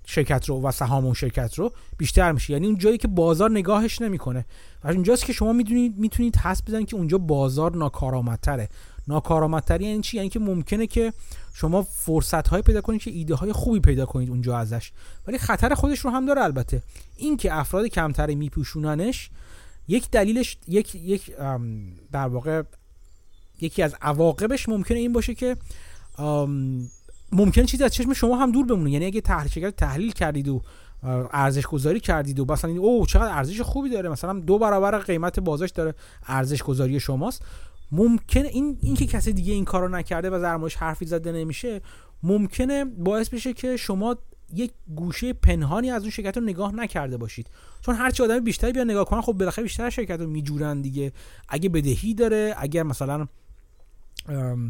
شرکت 0.06 0.48
رو 0.48 0.62
و 0.62 0.70
سهام 0.70 1.04
اون 1.04 1.14
شرکت 1.14 1.54
رو 1.54 1.72
بیشتر 1.98 2.32
میشه. 2.32 2.52
یعنی 2.52 2.66
اون 2.66 2.78
جایی 2.78 2.98
که 2.98 3.08
بازار 3.08 3.50
نگاهش 3.50 4.00
نمی‌کنه. 4.00 4.46
و 4.84 4.88
اونجاست 4.88 5.24
که 5.24 5.32
شما 5.32 5.52
می‌دونید 5.52 5.98
می‌تونید 5.98 6.36
حس 6.36 6.62
بزنید 6.62 6.88
که 6.88 6.96
اونجا 6.96 7.18
بازار 7.18 7.76
ناکارآمدتره. 7.76 8.68
ناکارآمدتری 9.08 9.84
یعنی 9.84 10.00
چی؟ 10.00 10.16
یعنی 10.16 10.28
که 10.28 10.38
ممکنه 10.38 10.86
که 10.86 11.12
شما 11.56 11.82
فرصت 11.82 12.48
های 12.48 12.62
پیدا 12.62 12.80
کنید 12.80 13.00
که 13.00 13.10
ایده 13.10 13.34
های 13.34 13.52
خوبی 13.52 13.80
پیدا 13.80 14.06
کنید 14.06 14.30
اونجا 14.30 14.58
ازش. 14.58 14.92
ولی 15.26 15.38
خطر 15.38 15.74
خودش 15.74 15.98
رو 15.98 16.10
هم 16.10 16.26
داره 16.26 16.42
البته. 16.42 16.82
این 17.16 17.36
که 17.36 17.54
افراد 17.54 17.86
کمتری 17.86 18.34
میپوشوننش 18.34 19.30
یک 19.88 20.10
دلیلش 20.10 20.56
یک 20.68 20.94
یک 20.94 21.32
در 22.12 22.28
واقع 22.28 22.62
یکی 23.60 23.82
از 23.82 23.94
عواقبش 24.02 24.68
ممکنه 24.68 24.98
این 24.98 25.12
باشه 25.12 25.34
که 25.34 25.56
ممکنه 27.32 27.64
چیزی 27.64 27.84
از 27.84 27.94
چشم 27.94 28.12
شما 28.12 28.36
هم 28.36 28.52
دور 28.52 28.66
بمونه. 28.66 28.90
یعنی 28.90 29.06
اگه 29.06 29.20
تحلیل 29.20 29.70
تحلیل 29.70 30.12
کردید 30.12 30.48
و 30.48 30.62
ارزش 31.32 31.66
گذاری 31.66 32.00
کردید 32.00 32.40
و 32.40 32.44
مثلا 32.52 32.70
او 32.70 33.06
چقدر 33.06 33.32
ارزش 33.32 33.60
خوبی 33.60 33.90
داره. 33.90 34.08
مثلا 34.08 34.32
دو 34.32 34.58
برابر 34.58 34.98
قیمت 34.98 35.40
بازارش 35.40 35.70
داره 35.70 35.94
ارزش 36.26 36.62
گذاری 36.62 37.00
شماست. 37.00 37.42
ممکنه 37.94 38.48
این 38.48 38.78
این 38.80 38.94
که 38.94 39.06
کسی 39.06 39.32
دیگه 39.32 39.52
این 39.52 39.64
کارو 39.64 39.88
نکرده 39.88 40.30
و 40.30 40.40
در 40.42 40.68
حرفی 40.76 41.06
زده 41.06 41.32
نمیشه 41.32 41.80
ممکنه 42.22 42.84
باعث 42.84 43.28
بشه 43.28 43.52
که 43.52 43.76
شما 43.76 44.16
یک 44.52 44.72
گوشه 44.96 45.32
پنهانی 45.32 45.90
از 45.90 46.02
اون 46.02 46.10
شرکت 46.10 46.36
رو 46.36 46.44
نگاه 46.44 46.74
نکرده 46.74 47.16
باشید. 47.16 47.46
چون 47.80 47.94
هرچی 47.94 48.22
آدم 48.22 48.40
بیشتری 48.40 48.72
بیا 48.72 48.84
نگاه 48.84 49.04
کنن 49.04 49.20
خب 49.20 49.32
بالاخره 49.32 49.62
بیشتر 49.62 49.90
شرکت 49.90 50.20
رو 50.20 50.26
میجورن 50.26 50.80
دیگه. 50.80 51.12
اگه 51.48 51.68
بدهی 51.68 52.14
داره 52.14 52.54
اگر 52.58 52.82
مثلا 52.82 53.26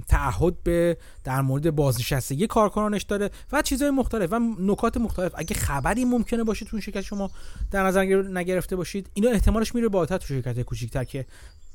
تعهد 0.08 0.62
به 0.62 0.96
در 1.24 1.40
مورد 1.40 1.70
بازنشستگی 1.70 2.46
کارکنانش 2.46 3.02
داره 3.02 3.30
و 3.52 3.62
چیزهای 3.62 3.90
مختلف 3.90 4.32
و 4.32 4.40
نکات 4.58 4.96
مختلف. 4.96 5.32
اگه 5.34 5.54
خبری 5.54 6.04
ممکنه 6.04 6.44
باشه 6.44 6.64
تو 6.64 6.80
شرکت 6.80 7.00
شما 7.00 7.30
در 7.70 7.86
نظر 7.86 8.04
نگرفته 8.22 8.76
باشید 8.76 9.10
اینا 9.14 9.30
احتمالش 9.30 9.74
میره 9.74 9.88
بالاتر 9.88 10.18
تو 10.18 10.26
شرکت 10.26 10.62
کوچیک‌تر 10.62 11.04
که 11.04 11.26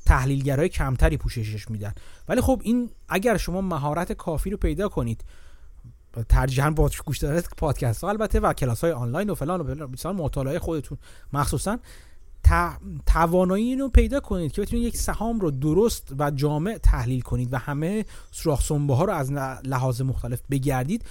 تحلیلگرای 0.06 0.68
کمتری 0.68 1.16
پوششش 1.16 1.70
میدن. 1.70 1.92
ولی 2.28 2.40
خب 2.40 2.60
این 2.64 2.90
اگر 3.08 3.36
شما 3.36 3.60
مهارت 3.60 4.12
کافی 4.12 4.50
رو 4.50 4.56
پیدا 4.56 4.88
کنید 4.88 5.24
ترجیحاً 6.28 6.70
با 6.70 6.90
گوش 7.06 7.18
دارید 7.18 7.48
پادکست 7.56 8.04
ها 8.04 8.10
البته 8.10 8.40
و 8.40 8.52
کلاس 8.52 8.80
های 8.80 8.92
آنلاین 8.92 9.30
و 9.30 9.34
فلان 9.34 9.60
و 9.60 9.86
فلان 9.96 10.16
مطالعه 10.16 10.58
خودتون 10.58 10.98
مخصوصا 11.32 11.78
توانایی 13.06 13.76
رو 13.76 13.88
پیدا 13.88 14.20
کنید 14.20 14.52
که 14.52 14.62
بتونید 14.62 14.84
یک 14.84 14.96
سهام 14.96 15.40
رو 15.40 15.50
درست 15.50 16.14
و 16.18 16.30
جامع 16.30 16.78
تحلیل 16.78 17.20
کنید 17.20 17.52
و 17.52 17.58
همه 17.58 18.04
سوراخ 18.30 18.64
سنبه 18.64 18.94
ها 18.94 19.04
رو 19.04 19.12
از 19.12 19.32
لحاظ 19.64 20.02
مختلف 20.02 20.40
بگردید. 20.50 21.04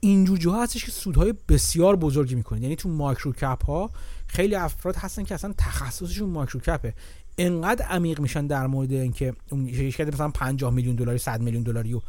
اینجور 0.00 0.38
جاها 0.38 0.62
هستش 0.62 0.84
که 0.84 0.90
سودهای 0.90 1.34
بسیار 1.48 1.96
بزرگی 1.96 2.34
می‌کنید. 2.34 2.62
یعنی 2.62 2.76
تو 2.76 2.88
مایکرو 2.88 3.32
کپ 3.32 3.64
ها 3.66 3.90
خیلی 4.28 4.54
افراد 4.54 4.96
هستن 4.96 5.24
که 5.24 5.34
اصلا 5.34 5.54
تخصصشون 5.58 6.30
مایکرو 6.30 6.60
کپه. 6.60 6.94
انقدر 7.38 7.84
عمیق 7.84 8.20
میشن 8.20 8.46
در 8.46 8.66
مورد 8.66 8.92
اینکه 8.92 9.32
اون 9.50 9.72
شرکت 9.72 10.14
مثلا 10.14 10.28
50 10.28 10.72
میلیون 10.72 10.96
دلاری 10.96 11.18
100 11.18 11.40
میلیون 11.40 11.62
دلاری 11.62 11.94
و 11.94 12.00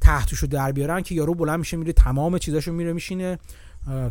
تحتشو 0.00 0.46
در 0.46 0.72
بیارن 0.72 1.02
که 1.02 1.14
یارو 1.14 1.34
بلند 1.34 1.58
میشه 1.58 1.76
میره 1.76 1.92
تمام 1.92 2.38
چیزاشو 2.38 2.72
میره 2.72 2.92
میشینه 2.92 3.38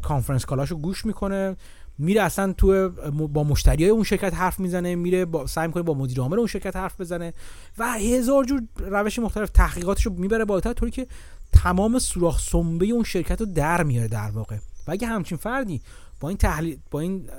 کانفرنس 0.02 0.46
کالاشو 0.46 0.76
گوش 0.76 1.06
می‌کنه 1.06 1.56
میره 1.98 2.22
اصلا 2.22 2.54
تو 2.54 2.90
با 3.12 3.44
مشتری 3.44 3.84
های 3.84 3.92
اون 3.92 4.04
شرکت 4.04 4.34
حرف 4.34 4.60
می‌زنه 4.60 4.96
میره 4.96 5.26
با 5.26 5.48
سعی 5.48 5.68
می‌کنه 5.68 5.84
با 5.84 5.94
مدیر 5.94 6.20
عامل 6.20 6.38
اون 6.38 6.48
شرکت 6.48 6.76
حرف 6.76 7.02
بزنه 7.02 7.34
و 7.78 7.92
هزار 7.92 8.44
جور 8.44 8.62
روش 8.78 9.20
مختلف 9.20 9.50
تحقیقاتشو 9.50 10.10
می‌بره 10.10 10.46
بالاتر 10.46 10.74
طوری 10.74 10.92
که 10.92 11.08
تمام 11.54 12.00
سوراخ 12.00 12.42
سنبه 12.42 12.86
اون 12.86 13.04
شرکت 13.04 13.42
رو 13.42 13.46
در 13.46 13.84
میاره 13.84 14.08
در 14.08 14.32
واقع. 14.32 14.56
و 14.88 14.92
اگه 14.92 15.08
همچین 15.08 15.38
فردی 15.38 15.82
با 16.20 16.30
این 16.30 16.38
تحلیل 16.38 16.80
با 16.92 17.00
این 17.00 17.30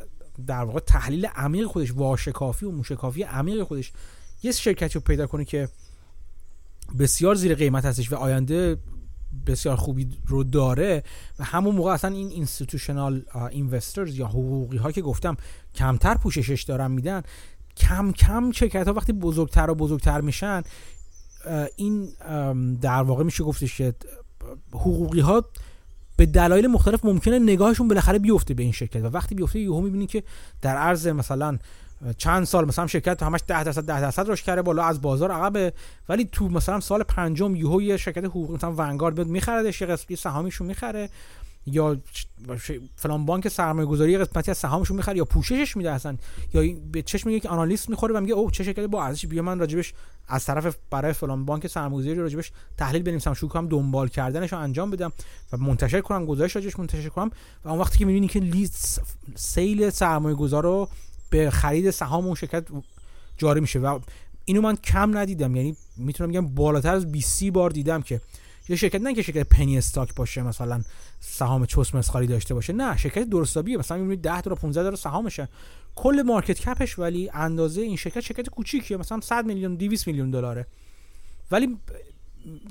در 0.47 0.65
واقع 0.65 0.81
تحلیل 0.81 1.27
عمیق 1.27 1.67
خودش 1.67 1.93
واشکافی 1.93 2.67
و 2.67 2.71
موشکافی 2.71 3.23
عمیق 3.23 3.63
خودش 3.63 3.93
یه 4.43 4.53
شرکتی 4.53 4.95
رو 4.95 5.01
پیدا 5.01 5.27
کنه 5.27 5.45
که 5.45 5.69
بسیار 6.99 7.35
زیر 7.35 7.55
قیمت 7.55 7.85
هستش 7.85 8.13
و 8.13 8.17
آینده 8.17 8.77
بسیار 9.47 9.77
خوبی 9.77 10.09
رو 10.27 10.45
داره 10.45 11.03
و 11.39 11.45
همون 11.45 11.75
موقع 11.75 11.93
اصلا 11.93 12.15
این 12.15 12.29
اینستیتوشنال 12.29 13.23
اینوسترز 13.51 14.19
یا 14.19 14.27
حقوقی 14.27 14.77
ها 14.77 14.93
که 14.93 15.03
گفتم 15.03 15.37
کمتر 15.75 16.15
پوششش 16.15 16.63
دارن 16.63 16.91
میدن 16.91 17.23
کم 17.77 18.13
کم 18.13 18.53
شرکت 18.53 18.89
ها 18.89 18.95
وقتی 18.95 19.13
بزرگتر 19.13 19.71
و 19.71 19.75
بزرگتر 19.75 20.21
میشن 20.21 20.63
این 21.77 22.09
در 22.81 23.03
واقع 23.03 23.25
میشه 23.25 23.45
گفتش 23.45 23.77
که 23.77 23.95
حقوقی 24.73 25.21
ها 25.21 25.45
به 26.19 26.27
دلایل 26.27 26.67
مختلف 26.67 27.05
ممکنه 27.05 27.39
نگاهشون 27.39 27.89
بالاخره 27.89 28.19
بیفته 28.19 28.55
به 28.55 28.63
این 28.63 28.73
شرکت 28.73 29.05
و 29.05 29.07
وقتی 29.07 29.35
بیفته 29.35 29.61
یهو 29.61 29.81
می‌بینی 29.81 30.07
که 30.07 30.23
در 30.63 30.77
عرض 30.77 31.07
مثلا 31.07 31.59
چند 32.19 32.45
سال 32.45 32.65
مثلا 32.65 32.87
شرکت 32.87 33.23
همش 33.23 33.41
10 33.47 33.65
درصد 33.65 33.87
10 33.87 34.01
درصد 34.01 34.31
رشد 34.31 34.45
کرده 34.45 34.63
بالا 34.63 34.85
از 34.85 35.03
بازار 35.03 35.33
عقبه. 35.33 35.73
ولی 36.09 36.29
تو 36.33 36.49
مثلا 36.49 36.81
سال 36.81 37.03
پنجم 37.03 37.57
یهو 37.57 37.83
یه 37.83 37.97
شرکت 37.97 38.25
حقوقی 38.25 38.55
مثلا 38.55 38.73
ونگارد 38.73 39.27
میخردش 39.27 39.81
یه 39.81 39.87
قسمتی 39.87 40.17
سهامیشون 40.17 40.67
می‌خره. 40.67 41.09
یا 41.67 41.97
فلان 42.97 43.27
بانک 43.27 43.49
سرمایه 43.49 43.87
گذاری 43.87 44.19
قسمتی 44.19 44.51
از 44.51 44.59
سهامشون 44.59 44.97
می‌خره 44.97 45.17
یا 45.17 45.25
پوششش 45.25 45.77
میده 45.77 45.91
اصلا. 45.91 46.17
یا 46.55 46.75
به 46.93 47.03
چشم 47.03 47.31
یک 47.31 47.47
آنالیست 47.47 47.91
می‌خوره 47.91 48.15
و 48.15 48.21
میگه 48.21 48.35
اوه 48.35 48.51
چه 48.51 48.65
شرکتی 48.65 48.87
با 48.87 49.05
ارزش 49.05 49.27
بیا 49.27 49.43
من 49.43 49.59
راجبش 49.59 49.95
از 50.29 50.45
طرف 50.45 50.77
برای 50.91 51.13
فلان 51.13 51.45
بانک 51.45 51.67
سرمایه 51.67 52.03
گذاری 52.03 52.19
راجبش 52.19 52.53
تحلیل 52.77 53.03
بنویسم 53.03 53.35
شروع 53.35 53.51
کنم 53.51 53.69
دنبال 53.69 54.09
کردنش 54.09 54.53
رو 54.53 54.59
انجام 54.59 54.91
بدم 54.91 55.13
و 55.53 55.57
منتشر 55.57 56.01
کنم 56.01 56.27
گزارش 56.27 56.57
راجبش 56.57 56.79
منتشر 56.79 57.09
کنم. 57.09 57.31
و 57.65 57.69
اون 57.69 57.79
وقتی 57.79 57.99
که 57.99 58.05
می‌بینی 58.05 58.29
که 58.29 58.41
لیست 58.41 59.03
سیل 59.35 59.91
سرمایه 59.91 60.37
گذار 60.37 60.63
رو 60.63 60.89
به 61.31 61.51
خرید 61.51 61.91
سهام 61.91 62.27
اون 62.27 62.35
شرکت 62.35 62.67
جاری 63.39 63.61
میشه. 63.61 63.79
و 63.79 63.99
اینو 64.45 64.61
من 64.61 64.77
کم 64.77 65.19
ندیدم 65.19 65.57
یعنی 65.57 65.77
می‌تونم 65.97 66.31
بگم 66.31 66.55
بالاتر 66.55 66.95
از 66.95 67.13
20 67.13 67.45
بار 67.45 67.71
دیدم 67.71 68.03
که 68.03 68.21
یه 68.69 68.77
شرکت 68.77 69.01
نه 69.01 69.15
که 69.15 69.23
شرکت 69.23 69.49
پنی 69.49 69.79
استاک 69.79 70.15
باشه 70.15 70.43
مثلا 70.43 70.83
سهام 71.21 71.67
چوس 71.67 71.95
مسخالی 71.95 72.27
داشته 72.27 72.55
باشه. 72.55 72.73
نه 72.73 72.97
شرکت 72.97 73.25
درستابیه 73.25 73.77
مثلا 73.77 73.99
می‌بینید 73.99 74.23
10 74.23 74.41
تا 74.41 74.55
15 74.55 74.91
تا 74.91 74.97
سهامشه. 74.97 75.49
کل 75.95 76.23
مارکت 76.23 76.61
کپش 76.61 76.99
ولی 76.99 77.31
اندازه 77.35 77.81
این 77.81 77.97
شرکت 77.97 78.21
شرکت 78.21 78.49
کوچیکیه. 78.49 78.97
مثلا 78.97 79.21
100 79.21 79.47
میلیون 79.47 79.75
200 79.75 80.07
میلیون 80.07 80.31
دلاره. 80.31 80.67
ولی 81.51 81.77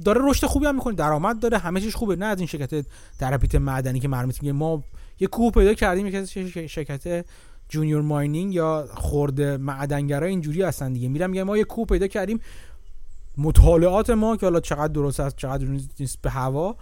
داره 0.06 0.22
رشد 0.24 0.46
خوبی 0.48 0.66
هم 0.66 0.76
می‌کنه. 0.76 0.96
درآمد 0.96 1.40
داره 1.40 1.58
همه 1.58 1.82
چیز 1.82 1.96
خوبه. 1.96 2.16
نه 2.16 2.26
از 2.26 2.38
این 2.38 2.48
شرکت 2.48 2.86
تراپیت 3.20 3.56
معدنی 3.56 4.00
که 4.00 4.08
مرمیت 4.08 4.44
میگه. 4.44 4.54
ما 4.54 4.84
یه 5.20 5.28
کوه 5.28 5.52
پیدا 5.52 5.74
کردیم 5.74 6.12
که 6.12 6.26
شرکت 6.68 7.26
جونیور 7.70 8.02
ماینینگ 8.02 8.54
یا 8.54 8.88
خورده 8.94 9.58
معدنگرا 9.58 10.28
اینجوری 10.28 10.62
هستن 10.62 10.94
دیگه. 10.94 11.08
میرم 11.08 11.30
میگم 11.30 11.44
ما 11.44 11.58
یه 11.58 11.64
کوه 11.64 11.86
پیدا 11.86 12.08
کردیم. 12.08 12.40
مطالعات 13.38 14.10
ما 14.10 14.38
که 14.38 14.46
حالا 14.46 14.60
چقدر 14.60 14.88
درست 14.94 15.20
است 15.20 15.36
چقدر 15.36 15.68
نیست 16.00 16.22
به 16.22 16.30
هوا. 16.30 16.78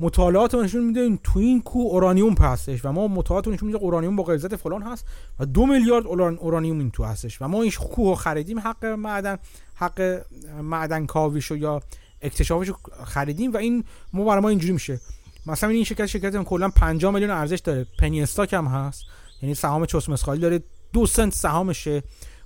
مطالعات 0.00 0.54
نشون 0.54 0.84
میده 0.84 1.18
تو 1.24 1.38
این 1.38 1.62
کوه 1.62 1.92
اورانیوم 1.92 2.34
هستش 2.34 2.84
و 2.84 2.92
ما 2.92 3.08
مطالعات 3.08 3.48
نشون 3.48 3.66
میده 3.66 3.78
اورانیوم 3.78 4.16
با 4.16 4.22
غلظت 4.22 4.56
فلان 4.56 4.82
هست 4.82 5.06
و 5.38 5.46
دو 5.46 5.66
میلیارد 5.66 6.06
اورانیوم 6.06 6.78
این 6.78 6.90
تو 6.90 7.04
هستش 7.04 7.42
و 7.42 7.48
ما 7.48 7.62
این 7.62 7.72
کوه 7.72 8.16
خریدیم 8.16 8.58
حق 8.58 8.84
معدن 8.84 9.38
حق 9.74 10.22
معدن 10.62 11.06
کاویشو 11.06 11.56
یا 11.56 11.82
اکتشافش 12.22 12.72
خریدیم 13.04 13.52
و 13.52 13.56
این 13.56 13.84
ما 14.12 14.24
برای 14.24 14.42
ما 14.42 14.48
اینجوری 14.48 14.72
میشه. 14.72 15.00
مثلا 15.46 15.70
این 15.70 15.84
شرکت 15.84 16.06
شرکت 16.06 16.36
کلا 16.36 16.68
5 16.68 17.04
میلیون 17.04 17.30
ارزش 17.30 17.58
داره. 17.58 17.86
پنی 17.98 18.22
استاک 18.22 18.52
هم 18.52 18.66
هست. 18.66 19.02
یعنی 19.42 19.54
سهام 19.54 19.86
چوس 19.86 20.08
مسخالی 20.08 20.40
داره. 20.40 20.62
دو 20.92 21.06
سنت 21.06 21.34
سهامشه. 21.34 22.02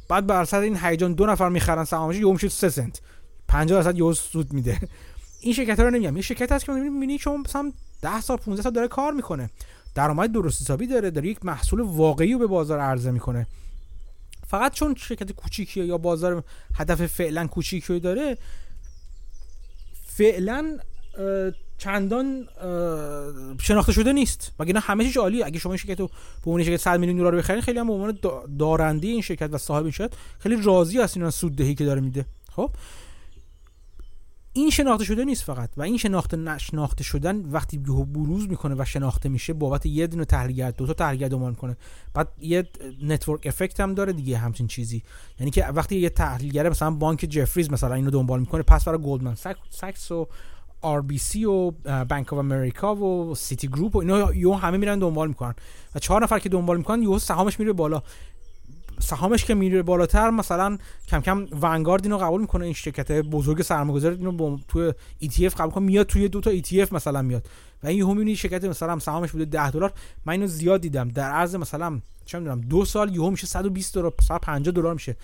بعد 0.08 0.26
بر 0.26 0.54
این 0.54 0.76
هیجان 0.76 1.12
دو 1.14 1.26
نفر 1.26 1.48
می‌خرن 1.48 1.84
سهامش 1.84 2.16
یهو 2.16 2.32
میشه 2.32 2.48
3 2.48 2.68
سنت. 2.68 3.00
50 3.48 3.82
درصد 3.82 3.98
یهو 3.98 4.12
سود 4.12 4.52
میده. 4.52 4.80
این 5.42 5.54
شرکت 5.54 5.78
ها 5.78 5.84
رو 5.84 5.90
نمیگم. 5.90 6.14
این 6.14 6.22
شرکت 6.22 6.52
هست 6.52 6.64
که 6.64 6.72
می‌بینی 6.72 7.18
چون 7.18 7.40
مثلا 7.40 7.72
10 8.02 8.20
سال 8.20 8.36
15 8.36 8.62
سال 8.62 8.72
داره 8.72 8.88
کار 8.88 9.12
می‌کنه. 9.12 9.50
درآمد 9.94 10.32
درست 10.32 10.62
حسابی 10.62 10.86
داره 10.86 11.10
داره 11.10 11.28
یک 11.28 11.44
محصول 11.44 11.80
واقعی 11.80 12.32
رو 12.32 12.38
به 12.38 12.46
بازار 12.46 12.80
عرضه 12.80 13.10
می‌کنه. 13.10 13.46
فقط 14.46 14.72
چون 14.72 14.94
شرکت 14.94 15.32
کوچیکیه 15.32 15.84
یا 15.84 15.98
بازار 15.98 16.44
هدف 16.74 17.06
فعلا 17.06 17.46
کوچیکی 17.46 18.00
داره 18.00 18.38
فعلا 20.06 20.78
چندان 21.78 22.48
شناخته 23.60 23.92
شده 23.92 24.12
نیست. 24.12 24.52
وگرنه 24.58 24.80
همه 24.80 25.04
چیز 25.04 25.16
عالیه. 25.16 25.46
اگه 25.46 25.58
شما 25.58 25.72
این 25.72 25.78
شرکت 25.78 26.00
رو 26.00 26.06
به 26.44 26.50
عنوان 26.50 26.64
شرکت 26.64 26.80
100 26.80 27.00
میلیون 27.00 27.18
دلار 27.18 27.36
بخرید 27.36 27.60
خیلی 27.60 27.78
هم 27.78 27.86
به 27.86 27.92
عنوان 27.92 28.18
دارنده 28.58 29.06
این 29.06 29.20
شرکت 29.20 29.48
و 29.52 29.58
صاحب 29.58 29.84
این 29.84 30.08
خیلی 30.38 30.62
راضی 30.62 31.00
هستین 31.00 31.22
از 31.22 31.34
سود 31.34 31.56
دهی 31.56 31.74
که 31.74 31.84
داره 31.84 32.00
میده. 32.00 32.24
خب؟ 32.56 32.70
این 34.54 34.70
شناخته 34.70 35.04
شده 35.04 35.24
نیست 35.24 35.42
فقط. 35.44 35.70
و 35.76 35.82
این 35.82 35.96
شناخته 35.96 36.36
نشناخته 36.36 37.04
شدن 37.04 37.50
وقتی 37.50 37.78
بروز 37.78 38.48
می‌کنه 38.48 38.74
و 38.78 38.84
شناخته 38.84 39.28
میشه 39.28 39.52
بابت 39.52 39.86
یه 39.86 40.06
دونه 40.06 40.24
تحلیلگر 40.24 40.70
دو 40.70 40.86
تا 40.86 40.92
تحلیلگر 40.92 41.28
دنبال 41.28 41.54
کنه 41.54 41.76
بعد 42.14 42.28
یه 42.40 42.68
network 43.02 43.46
effect 43.46 43.80
هم 43.80 43.94
داره 43.94 44.12
دیگه 44.12 44.38
همچین 44.38 44.66
چیزی. 44.66 45.02
یعنی 45.40 45.50
که 45.50 45.66
وقتی 45.66 45.96
یه 45.96 46.08
تحلیلگر 46.08 46.68
مثلا 46.68 46.90
بانک 46.90 47.18
جفریز 47.18 47.70
مثلا 47.70 47.94
اینو 47.94 48.10
دنبال 48.10 48.40
می‌کنه 48.40 48.62
پس 48.62 48.84
برای 48.84 48.98
گلدمن 49.02 49.34
ساکس 49.70 50.10
و 50.10 50.28
RBC 50.80 51.44
و 51.44 51.70
بانک 52.08 52.32
آف 52.32 52.38
امریکا 52.38 52.96
و 52.96 53.34
سیتی 53.34 53.68
گروپ 53.68 53.96
و 53.96 53.98
اینا 53.98 54.34
یهو 54.34 54.54
همه 54.54 54.78
میرن 54.78 54.98
دنبال 54.98 55.28
می‌کنن. 55.28 55.54
و 55.94 55.98
چهار 55.98 56.22
نفر 56.22 56.38
که 56.38 56.48
دنبال 56.48 56.76
می‌کنن 56.76 57.02
یهو 57.02 57.18
سهامش 57.18 57.60
میره 57.60 57.72
بالا. 57.72 58.02
سهامش 59.02 59.44
که 59.44 59.54
میره 59.54 59.82
بالاتر 59.82 60.30
مثلا 60.30 60.78
کم 61.08 61.20
کم 61.20 61.46
ونگارد 61.62 62.04
اینو 62.04 62.18
قبول 62.18 62.40
می‌کنه 62.40 62.64
این 62.64 62.74
شرکت 62.74 63.12
بزرگ 63.12 63.62
سرمایه‌گذار 63.62 64.12
اینو 64.12 64.58
تو 64.68 64.92
ETF 65.22 65.54
قبول 65.54 65.70
کنه 65.70 65.84
میاد 65.86 66.06
توی 66.06 66.28
دو 66.28 66.40
تا 66.40 66.50
ETF 66.56 66.92
مثلا 66.92 67.22
میاد. 67.22 67.48
و 67.82 67.86
این 67.86 67.98
یهو 67.98 68.34
شرکت 68.34 68.64
مثلا 68.64 68.98
سهامش 68.98 69.30
بوده 69.30 69.44
10 69.44 69.70
دلار. 69.70 69.92
من 70.24 70.32
اینو 70.32 70.46
زیاد 70.46 70.80
دیدم. 70.80 71.08
در 71.08 71.30
عرض 71.30 71.54
مثلا 71.54 72.00
چه 72.24 72.38
می‌دونم 72.38 72.60
دو 72.60 72.84
سال 72.84 73.14
یهو 73.14 73.30
میشه 73.30 73.46
120 73.46 73.94
دلار 73.94 74.14
150 74.20 74.74
دلار 74.74 74.94
میشه. 74.94 75.16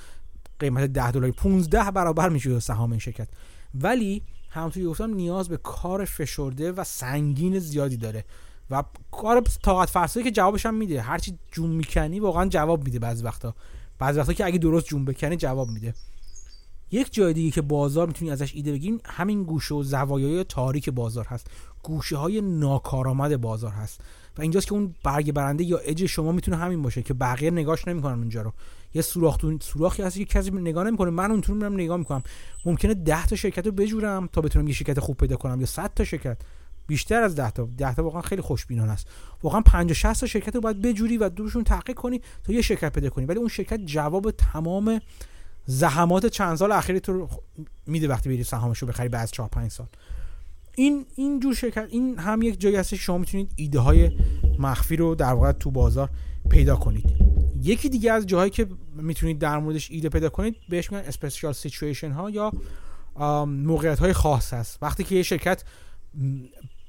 قیمت 0.58 0.84
10 0.84 1.10
دلاری 1.10 1.32
15 1.32 1.90
برابر 1.90 2.28
میشه 2.28 2.60
سهام 2.60 2.90
این 2.90 3.00
شرکت. 3.00 3.28
ولی 3.74 4.22
همونطوری 4.50 4.86
گفتم 4.86 5.14
نیاز 5.14 5.48
به 5.48 5.56
کار 5.56 6.04
فشرده 6.04 6.72
و 6.72 6.84
سنگین 6.84 7.58
زیادی 7.58 7.96
داره. 7.96 8.24
و 8.70 8.84
کار 9.10 9.42
طاقت 9.62 9.90
فرسایی 9.90 10.24
که 10.24 10.30
جوابش 10.30 10.66
هم 10.66 10.74
میده. 10.74 11.00
هرچی 11.00 11.38
جون 11.52 11.70
می‌کنی 11.70 12.20
واقعا 12.20 12.48
جواب 12.48 12.84
میده 12.84 12.98
بعضی 12.98 13.24
وقتا. 13.24 13.54
بعضی 13.98 14.18
وقتا 14.18 14.32
که 14.32 14.44
اگه 14.44 14.58
درست 14.58 14.86
جون 14.86 15.04
بکنی 15.04 15.36
جواب 15.36 15.68
میده. 15.68 15.94
یک 16.90 17.12
جای 17.12 17.32
دیگه 17.32 17.50
که 17.50 17.62
بازار 17.62 18.06
می‌تونی 18.06 18.30
ازش 18.30 18.54
ایده 18.54 18.72
بگیرین 18.72 19.00
همین 19.04 19.42
گوشه 19.42 19.74
و 19.74 19.82
زوایای 19.82 20.44
تاریک 20.44 20.90
بازار 20.90 21.24
هست. 21.24 21.46
گوشه 21.82 22.16
های 22.16 22.40
ناکارآمد 22.40 23.40
بازار 23.40 23.72
هست. 23.72 24.00
و 24.38 24.42
اینجاست 24.42 24.66
که 24.66 24.72
اون 24.72 24.94
برگ 25.04 25.32
برنده 25.32 25.64
یا 25.64 25.78
اج 25.78 26.06
شما 26.06 26.32
می‌تونه 26.32 26.56
همین 26.56 26.82
باشه 26.82 27.02
که 27.02 27.14
بقیه 27.14 27.50
نگاش 27.50 27.88
نمی‌کنن 27.88 28.18
اونجا 28.18 28.42
رو. 28.42 28.52
یه 28.94 29.02
سوراخ 29.02 29.38
سوراخی 29.60 30.02
هست 30.02 30.16
که 30.16 30.24
کسی 30.24 30.50
نگاه 30.50 30.84
نمی‌کنه. 30.84 31.10
من 31.10 31.30
اونطور 31.30 31.56
میرم 31.56 31.74
نگاه 31.74 31.96
می‌کنم. 31.96 32.22
ممکنه 32.64 32.94
10 32.94 33.26
تا 33.26 33.36
شرکت 33.36 33.66
رو 33.66 33.72
بجورم 33.72 34.28
تا 34.32 34.40
بتونم 34.40 34.68
یه 34.68 34.74
شرکت 34.74 35.00
خوب 35.00 35.16
پیدا 35.16 35.36
کنم 35.36 35.60
یا 35.60 35.66
100 35.66 35.94
تا 35.94 36.04
شرکت. 36.04 36.38
بیشتر 36.88 37.22
از 37.22 37.34
10 37.34 37.50
تا 37.50 37.68
10 37.78 37.94
تا 37.94 38.04
واقعا 38.04 38.22
خیلی 38.22 38.42
خوشبینانه 38.42 38.92
است. 38.92 39.06
واقعا 39.42 39.60
50 39.60 39.94
60 39.94 40.20
تا 40.20 40.26
شرکت 40.26 40.54
رو 40.54 40.60
باید 40.60 40.82
بجوری 40.82 41.16
و 41.16 41.28
دورشون 41.28 41.64
تحقیق 41.64 41.96
کنی 41.96 42.20
تا 42.44 42.52
یه 42.52 42.62
شرکت 42.62 42.92
پیدا 42.92 43.10
کنی. 43.10 43.26
ولی 43.26 43.38
اون 43.38 43.48
شرکت 43.48 43.80
جواب 43.86 44.30
تمام 44.30 45.00
زحمات 45.66 46.26
چند 46.26 46.56
سال 46.56 46.72
اخیری 46.72 47.00
تو 47.00 47.28
میده 47.86 48.08
وقتی 48.08 48.28
بری 48.28 48.44
سهامش 48.44 48.78
رو 48.78 48.88
بخری 48.88 49.08
بعد 49.08 49.28
4 49.30 49.48
5 49.48 49.70
سال. 49.70 49.86
این 50.74 51.06
این 51.14 51.40
جور 51.40 51.54
شرکت 51.54 51.86
این 51.90 52.18
هم 52.18 52.42
یک 52.42 52.60
جایی 52.60 52.76
هست 52.76 52.94
شما 52.94 53.18
می‌تونید 53.18 53.52
ایده 53.56 53.78
های 53.78 54.10
مخفی 54.58 54.96
رو 54.96 55.14
در 55.14 55.32
واقع 55.32 55.52
تو 55.52 55.70
بازار 55.70 56.10
پیدا 56.50 56.76
کنید. 56.76 57.04
یکی 57.62 57.88
دیگه 57.88 58.12
از 58.12 58.26
جاهایی 58.26 58.50
که 58.50 58.66
می‌تونید 58.96 59.38
در 59.38 59.58
موردش 59.58 59.90
ایده 59.90 60.08
پیدا 60.08 60.28
کنید 60.28 60.56
بهش 60.68 60.92
میگن 60.92 61.04
اسپیشال 61.04 61.52
سیچویشن 61.52 62.10
ها 62.10 62.30
یا 62.30 62.52
موقعیت 63.46 63.98
های 63.98 64.12
خاص 64.12 64.52
هست. 64.52 64.78
وقتی 64.82 65.04
که 65.04 65.14
یه 65.14 65.22
شرکت 65.22 65.64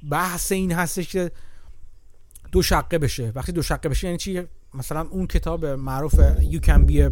بحث 0.10 0.52
این 0.52 0.72
هستش 0.72 1.08
که 1.08 1.32
دو 2.52 2.62
شقه 2.62 2.98
بشه. 2.98 3.32
وقتی 3.36 3.52
دو 3.52 3.62
شقه 3.62 3.90
بشه 3.90 4.08
یعنی 4.08 4.18
چی؟ 4.18 4.42
مثلا 4.74 5.02
اون 5.02 5.28
کتاب 5.28 5.66
معروف 5.66 6.16
You 6.40 6.60
can 6.60 6.90
be 6.90 6.96
a 6.96 7.12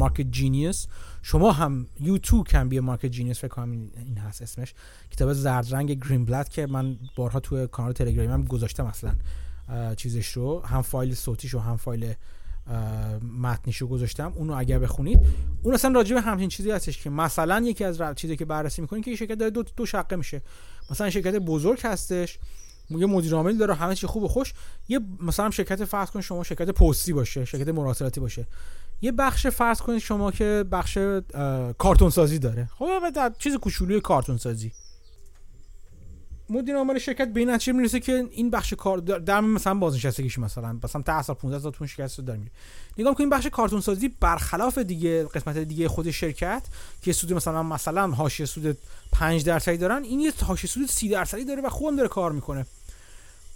market 0.00 0.46
شما 1.22 1.52
هم 1.52 1.86
You 1.98 2.18
too 2.26 2.50
can 2.50 2.70
be 2.72 2.76
a 2.76 2.82
market 2.82 3.32
فکر 3.32 3.48
کنم 3.48 3.70
این 3.96 4.18
هست 4.18 4.42
اسمش. 4.42 4.74
کتاب 5.10 5.32
زرد 5.32 5.74
رنگ 5.74 5.92
گرین 6.04 6.24
بلد 6.24 6.48
که 6.48 6.66
من 6.66 6.96
بارها 7.16 7.40
توی 7.40 7.66
کانال 7.66 7.92
تلگرامم 7.92 8.44
گذاشتم 8.44 8.86
اصلا 8.86 9.14
چیزش 9.94 10.28
رو. 10.28 10.60
هم 10.60 10.82
فایل 10.82 11.14
صوتیش 11.14 11.54
و 11.54 11.58
هم 11.58 11.76
فایل 11.76 12.14
متنیش 13.38 13.76
رو 13.76 13.86
گذاشتم. 13.86 14.32
اونو 14.36 14.54
اگر 14.54 14.78
بخونید 14.78 15.18
اون 15.62 15.74
اصلا 15.74 15.90
راجع 15.90 16.14
به 16.14 16.20
همچین 16.20 16.48
چیزی 16.48 16.70
هستش 16.70 17.02
که 17.02 17.10
مثلا 17.10 17.60
یکی 17.60 17.84
از 17.84 18.02
چیزی 18.16 18.36
که 18.36 18.44
بررسی 18.44 18.82
می‌کنین 18.82 19.02
که 19.02 19.10
این 19.10 19.16
شرکت 19.16 19.34
داره 19.34 19.50
دو, 19.50 19.62
دو 19.62 19.86
شقه 19.86 20.16
میشه. 20.16 20.42
مثلا 20.90 21.10
شرکت 21.10 21.34
بزرگ 21.34 21.80
هستش 21.84 22.38
یه 22.90 23.06
مدیر 23.06 23.34
عامل 23.34 23.56
داره 23.56 23.74
همه 23.74 23.94
چی 23.94 24.06
خوب 24.06 24.22
و 24.22 24.28
خوش 24.28 24.54
یه 24.88 25.00
مثلا 25.20 25.50
شرکت 25.50 25.84
فرض 25.84 26.10
کن 26.10 26.20
شما 26.20 26.44
شرکت 26.44 26.70
پستی 26.70 27.12
باشه 27.12 27.44
شرکت 27.44 27.68
مراسلاتی 27.68 28.20
باشه. 28.20 28.46
یه 29.00 29.12
بخش 29.12 29.46
فرض 29.46 29.80
کنید 29.80 29.98
شما 29.98 30.30
که 30.30 30.64
بخش 30.72 30.98
کارتون 31.78 32.10
سازی 32.10 32.38
داره. 32.38 32.68
خب 32.78 32.86
چیز 33.38 33.56
کوچولوی 33.56 34.00
کارتون 34.00 34.36
سازی 34.36 34.72
مدیر 36.50 36.76
عامل 36.76 36.98
شرکت 36.98 37.28
به 37.28 37.40
این 37.40 37.50
نتیجه 37.50 37.72
می‌رسه 37.72 38.00
که 38.00 38.28
این 38.30 38.50
بخش 38.50 38.74
کار 38.74 38.98
در 38.98 39.40
مثلا 39.40 39.74
بازنشستگیش 39.74 40.38
مثلا 40.38 40.78
مثلا 40.84 41.02
10 41.02 41.22
سال 41.22 41.36
15 41.36 41.58
سال 41.58 41.72
تون 41.72 41.86
شرکت 41.86 42.20
داره 42.20 42.38
میره 42.38 42.50
نگاه 42.98 43.14
کن 43.14 43.22
این 43.22 43.30
بخش 43.30 43.46
کارتون 43.46 43.80
سازی 43.80 44.08
برخلاف 44.08 44.78
دیگه 44.78 45.24
قسمت 45.24 45.58
دیگه 45.58 45.88
خود 45.88 46.10
شرکت 46.10 46.62
که 47.02 47.12
سود 47.12 47.32
مثلا 47.32 47.62
مثلا 47.62 48.10
حاشیه 48.10 48.46
سود 48.46 48.78
5 49.12 49.44
درصدی 49.44 49.76
دارن 49.76 50.02
این 50.02 50.20
یه 50.20 50.32
حاشیه 50.44 50.70
سود 50.70 50.90
30 50.90 51.08
درصدی 51.08 51.44
داره 51.44 51.62
و 51.62 51.68
خوبم 51.68 51.96
داره 51.96 52.08
کار 52.08 52.32
می‌کنه. 52.32 52.66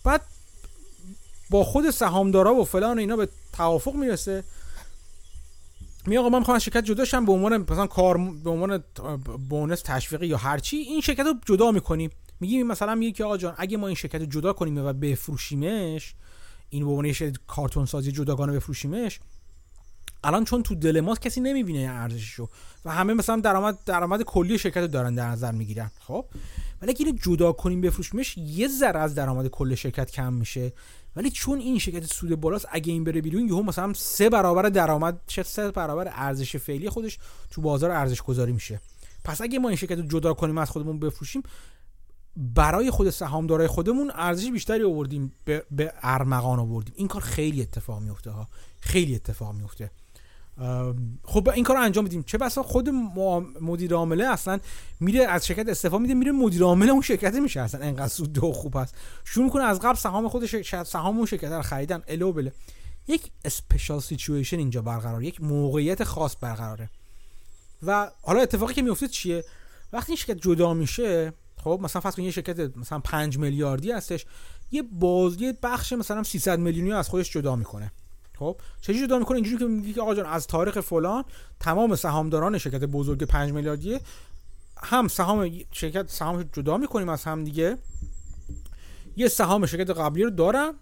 بعد 0.04 0.22
با 1.50 1.64
خود 1.64 1.90
سهامدارا 1.90 2.54
و 2.54 2.64
فلان 2.64 2.96
و 2.96 3.00
اینا 3.00 3.16
به 3.16 3.28
توافق 3.52 3.94
می‌رسه. 3.94 4.44
می 6.06 6.18
آقا 6.18 6.28
من 6.28 6.38
می‌خوام 6.38 6.58
شرکت 6.58 6.84
جدا 6.84 7.04
شم 7.04 7.24
به 7.24 7.32
عنوان 7.32 7.56
مثلا 7.56 7.86
کار 7.86 8.18
به 8.44 8.50
عنوان 8.50 8.84
بونس 9.48 9.82
تشویقی 9.84 10.26
یا 10.26 10.36
هرچی 10.36 10.76
این 10.76 11.00
شرکت 11.00 11.26
رو 11.26 11.34
جدا 11.46 11.70
می‌کنیم. 11.70 12.10
میگیم 12.40 12.66
مثلا 12.66 12.94
میگه 12.94 13.12
که 13.12 13.24
آقا 13.24 13.36
جان 13.36 13.54
اگه 13.58 13.76
ما 13.76 13.86
این 13.86 13.96
شرکت 13.96 14.20
رو 14.20 14.26
جدا 14.26 14.52
کنیم 14.52 14.78
و 14.78 14.92
بفروشیمش 14.92 16.14
این 16.70 16.84
به 16.84 16.90
عنوان 16.90 17.32
کارتون 17.46 17.86
سازی 17.86 18.12
جداگانه 18.12 18.52
بفروشیمش 18.52 19.20
الان 20.24 20.44
چون 20.44 20.62
تو 20.62 20.74
دل 20.74 21.00
ما 21.00 21.14
کسی 21.14 21.40
نمی‌بینه 21.40 21.90
ارزششو 21.90 22.48
و 22.84 22.90
همه 22.90 23.14
مثلا 23.14 23.36
درآمد 23.36 23.78
درآمد 23.86 24.22
کلی 24.22 24.58
شرکت 24.58 24.76
رو 24.76 24.86
دارن 24.86 25.14
در 25.14 25.28
نظر 25.28 25.52
می‌گیرن 25.52 25.90
خب؟ 26.00 26.24
ولی 26.82 26.90
اگه 26.90 27.12
جدا 27.12 27.52
کنیم 27.52 27.80
بفروشیمش 27.80 28.38
یه 28.38 28.68
ذره 28.68 29.00
از 29.00 29.14
درآمد 29.14 29.46
کل 29.46 29.74
شرکت 29.74 30.10
کم 30.10 30.32
میشه. 30.32 30.72
ولی 31.16 31.30
چون 31.30 31.58
این 31.58 31.78
شرکت 31.78 32.04
سود 32.04 32.40
بالاست 32.40 32.66
اگه 32.70 32.92
این 32.92 33.04
بره 33.04 33.20
بیرون 33.20 33.48
یهو 33.48 33.62
مثلا 33.62 33.92
سه 33.92 34.30
برابر 34.30 34.68
درآمد 34.68 35.20
چه 35.26 35.42
سه 35.42 35.70
برابر 35.70 36.12
ارزش 36.14 36.56
فعلی 36.56 36.90
خودش 36.90 37.18
تو 37.50 37.60
بازار 37.60 37.90
ارزش 37.90 38.22
گذاری 38.22 38.52
میشه. 38.52 38.80
پس 39.24 39.40
اگه 39.40 39.58
ما 39.58 39.68
این 39.68 39.76
شرکت 39.76 39.98
رو 39.98 40.06
جدا 40.06 40.34
کنیم 40.34 40.58
از 40.58 40.70
خودمون 40.70 40.98
بفروشیم 40.98 41.42
برای 42.36 42.90
خود 42.90 43.10
سهامدارای 43.10 43.66
خودمون 43.66 44.12
ارزش 44.14 44.50
بیشتری 44.50 44.84
آوردیم 44.84 45.32
به, 45.44 45.92
ارمغان 46.02 46.58
آوردیم. 46.58 46.94
این 46.96 47.08
کار 47.08 47.22
خیلی 47.22 47.62
اتفاق 47.62 48.00
میفته 48.02 48.30
ها. 48.30 48.48
خیلی 48.80 49.14
اتفاق 49.14 49.54
میفته 49.54 49.90
خب 51.24 51.48
این 51.48 51.64
کار 51.64 51.76
رو 51.76 51.82
انجام 51.82 52.04
بدیم 52.04 52.22
چه 52.22 52.38
بسا 52.38 52.62
خود 52.62 52.88
مدیر 53.60 53.94
عامله 53.94 54.24
اصلا 54.24 54.60
میره 55.00 55.24
از 55.24 55.46
شرکت 55.46 55.68
استفاده 55.68 56.02
میده 56.02 56.14
میره 56.14 56.32
مدیر 56.32 56.62
عامل 56.62 56.90
اون 56.90 57.02
شرکت 57.02 57.34
میشه. 57.34 57.60
اصلا 57.60 57.80
انقدر 57.80 58.08
سود 58.08 58.32
دو 58.32 58.52
خوب 58.52 58.76
هست 58.76 58.94
شروع 59.24 59.44
می‌کنه 59.44 59.62
از 59.64 59.80
قبل 59.80 59.94
سهام 59.94 60.28
خودش 60.28 60.74
سهام 60.84 61.16
اون 61.16 61.26
شرکت 61.26 61.52
رو 61.52 61.62
خریدن. 61.62 62.02
الو 62.08 62.32
بله. 62.32 62.52
یک 63.08 63.30
اسپیشال 63.44 64.00
سیچویشن 64.00 64.58
اینجا 64.58 64.82
برقرار 64.82 65.22
یک 65.22 65.40
موقعیت 65.40 66.04
خاص 66.04 66.36
برقراره. 66.40 66.90
و 67.82 68.10
حالا 68.22 68.40
اتفاقی 68.40 68.74
که 68.74 68.82
میفته 68.82 69.08
چیه؟ 69.08 69.44
وقتی 69.92 70.12
این 70.12 70.16
شرکت 70.16 70.40
جدا 70.42 70.74
میشه 70.74 71.32
خب 71.64 71.80
مثلا 71.82 72.00
فرض 72.00 72.14
کن 72.16 72.22
یه 72.22 72.30
شرکت 72.30 72.76
مثلا 72.76 72.98
5 72.98 73.38
میلیاردی 73.38 73.92
هستش 73.92 74.26
یه 74.70 74.82
باز 74.82 75.40
یه 75.40 75.58
بخش 75.62 75.92
مثلا 75.92 76.22
300 76.22 76.58
میلیونی 76.58 76.92
از 76.92 77.08
خودش 77.08 77.30
جدا 77.30 77.56
می‌کنه. 77.56 77.92
خب 78.38 78.56
چجوری 78.80 79.06
جدا 79.06 79.18
می‌کنه؟ 79.18 79.36
اینجوری 79.36 79.58
که 79.58 79.64
میگه 79.64 79.92
که 79.92 80.00
آقا 80.00 80.14
جان 80.14 80.26
از 80.26 80.46
تاریخ 80.46 80.80
فلان 80.80 81.24
تمام 81.60 81.96
سهامداران 81.96 82.58
شرکت 82.58 82.84
بزرگ 82.84 83.24
5 83.24 83.52
میلیاردی 83.52 83.98
هم 84.82 85.08
سهام 85.08 85.50
شرکت 85.72 86.10
سهامش 86.10 86.44
جدا 86.52 86.76
می‌کنیم 86.76 87.08
از 87.08 87.24
هم 87.24 87.44
دیگه. 87.44 87.78
یه 89.16 89.28
سهام 89.28 89.66
شرکت 89.66 89.90
قبلی 89.90 90.22
رو 90.22 90.30
دارن 90.30 90.72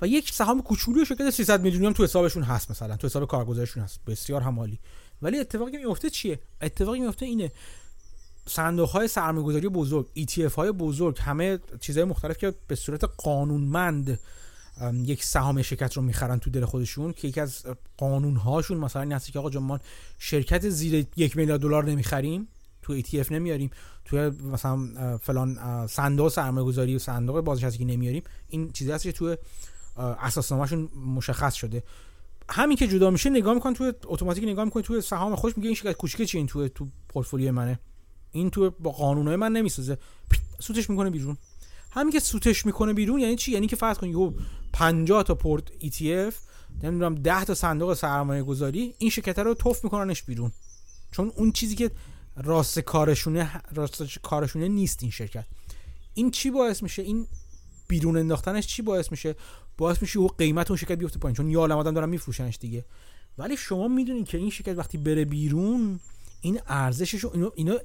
و 0.00 0.06
یک 0.06 0.32
سهام 0.32 0.62
کوچولوی 0.62 1.06
شرکت 1.06 1.30
300 1.30 1.60
میلیونی 1.62 1.86
هم 1.86 1.92
تو 1.92 2.04
حسابشون 2.04 2.42
هست 2.42 2.70
مثلا 2.70 2.96
تو 2.96 3.06
حساب 3.06 3.28
کارگزارشون 3.28 3.82
هست. 3.82 4.00
بسیار 4.06 4.40
همالی. 4.40 4.78
ولی 5.22 5.38
اتفاقی 5.38 5.76
میفته 5.76 6.10
چیه؟ 6.10 6.40
اتفاقی 6.62 7.00
میفته 7.00 7.26
اینه 7.26 7.52
صندوق 8.48 8.88
های 8.88 9.08
سرمایه‌گذاری 9.08 9.68
بزرگ 9.68 10.06
ETF 10.16 10.52
های 10.52 10.72
بزرگ 10.72 11.18
همه 11.20 11.58
چیزهای 11.80 12.04
مختلف 12.04 12.38
که 12.38 12.54
به 12.68 12.74
صورت 12.74 13.04
قانونمند 13.16 14.18
یک 14.92 15.24
سهام 15.24 15.62
شرکت 15.62 15.92
رو 15.92 16.02
می‌خرن 16.02 16.38
تو 16.38 16.50
دل 16.50 16.64
خودشون 16.64 17.12
که 17.12 17.28
یکی 17.28 17.40
از 17.40 17.66
قانون 17.96 18.36
هاشون 18.36 18.78
مثلا 18.78 19.02
این 19.02 19.12
هست 19.12 19.32
که 19.32 19.38
آقا 19.38 19.60
ما 19.60 19.80
شرکت 20.18 20.68
زیر 20.68 21.06
یک 21.16 21.36
میلیارد 21.36 21.60
دلار 21.60 21.84
نمی‌خریم 21.84 22.48
تو 22.82 23.00
ETF 23.00 23.32
نمیاریم 23.32 23.70
تو 24.04 24.16
مثلا 24.52 24.78
فلان 25.18 25.58
صندوق 25.86 26.28
سرمایه 26.28 26.66
گذاری 26.66 26.96
و 26.96 26.98
صندوق 26.98 27.40
بازنشستگی 27.40 27.84
نمیاریم 27.84 28.22
این 28.48 28.70
چیزی 28.72 28.92
هست 28.92 29.04
که 29.04 29.12
تو 29.12 29.36
اساسنامهشون 29.96 30.88
مشخص 31.16 31.54
شده. 31.54 31.82
همین 32.48 32.76
که 32.76 32.88
جدا 32.88 33.10
میشه 33.10 33.30
نگاه 33.30 33.54
میکن 33.54 33.74
تو 33.74 33.92
اتوماتیک 34.04 34.44
نگاه 34.44 34.64
می‌کنی 34.64 34.82
تو 34.82 35.00
سهام 35.00 35.36
خوش 35.36 35.56
میگه 35.56 35.66
این 35.66 35.76
شرکت 35.76 35.96
کوچیکه 35.96 36.26
چی 36.26 36.38
این 36.38 36.46
تو 36.46 36.68
تو 36.68 36.88
پورتفولیو 37.08 37.52
منه؟ 37.52 37.78
این 38.36 38.50
تو 38.50 38.70
با 38.70 38.90
قانونهای 38.90 39.36
من 39.36 39.52
نمی‌سازه. 39.52 39.98
سوتش 40.60 40.90
می‌کنه 40.90 41.10
بیرون. 41.10 41.36
همین 41.90 42.12
که 42.12 42.20
سوتش 42.20 42.66
می‌کنه 42.66 42.92
بیرون 42.92 43.20
یعنی 43.20 43.36
چی؟ 43.36 43.52
یعنی 43.52 43.66
که 43.66 43.76
فرض 43.76 43.98
کن 43.98 44.08
یهو 44.08 44.32
50 44.72 45.22
تا 45.22 45.34
پورت 45.34 45.64
ETF 45.66 46.34
نمی‌دونم 46.82 47.14
10 47.14 47.44
تا 47.44 47.54
صندوق 47.54 47.94
سرمایه 47.94 48.42
گذاری 48.42 48.94
این 48.98 49.10
شرکت 49.10 49.38
رو 49.38 49.54
توف 49.54 49.84
میکننش 49.84 50.22
بیرون. 50.22 50.52
چون 51.12 51.32
اون 51.36 51.52
چیزی 51.52 51.74
که 51.74 51.90
راست 52.36 52.78
کارشونه 52.78 53.62
راست 53.74 54.18
کارشونه 54.18 54.68
نیست 54.68 55.02
این 55.02 55.10
شرکت. 55.10 55.46
این 56.14 56.30
چی 56.30 56.50
باعث 56.50 56.82
میشه؟ 56.82 57.02
این 57.02 57.26
بیرون 57.88 58.16
انداختنش 58.16 58.66
چی 58.66 58.82
باعث 58.82 59.10
میشه؟ 59.10 59.34
باعث 59.78 60.02
میشه 60.02 60.18
او 60.18 60.28
قیمت 60.28 60.70
اون 60.70 60.76
شرکت 60.76 60.98
بیفته 60.98 61.18
پایین. 61.18 61.36
چون 61.36 61.56
عالم 61.56 61.78
آدم 61.78 61.94
دارن 61.94 62.08
میفروشنش 62.08 62.58
دیگه. 62.60 62.84
ولی 63.38 63.56
شما 63.56 63.88
می‌دونید 63.88 64.28
که 64.28 64.38
این 64.38 64.50
شرکت 64.50 64.78
وقتی 64.78 64.98
بره 64.98 65.24
بیرون 65.24 66.00
این 66.40 66.60
ارزشش 66.66 67.24
اینو 67.24 67.50
اینا 67.54 67.76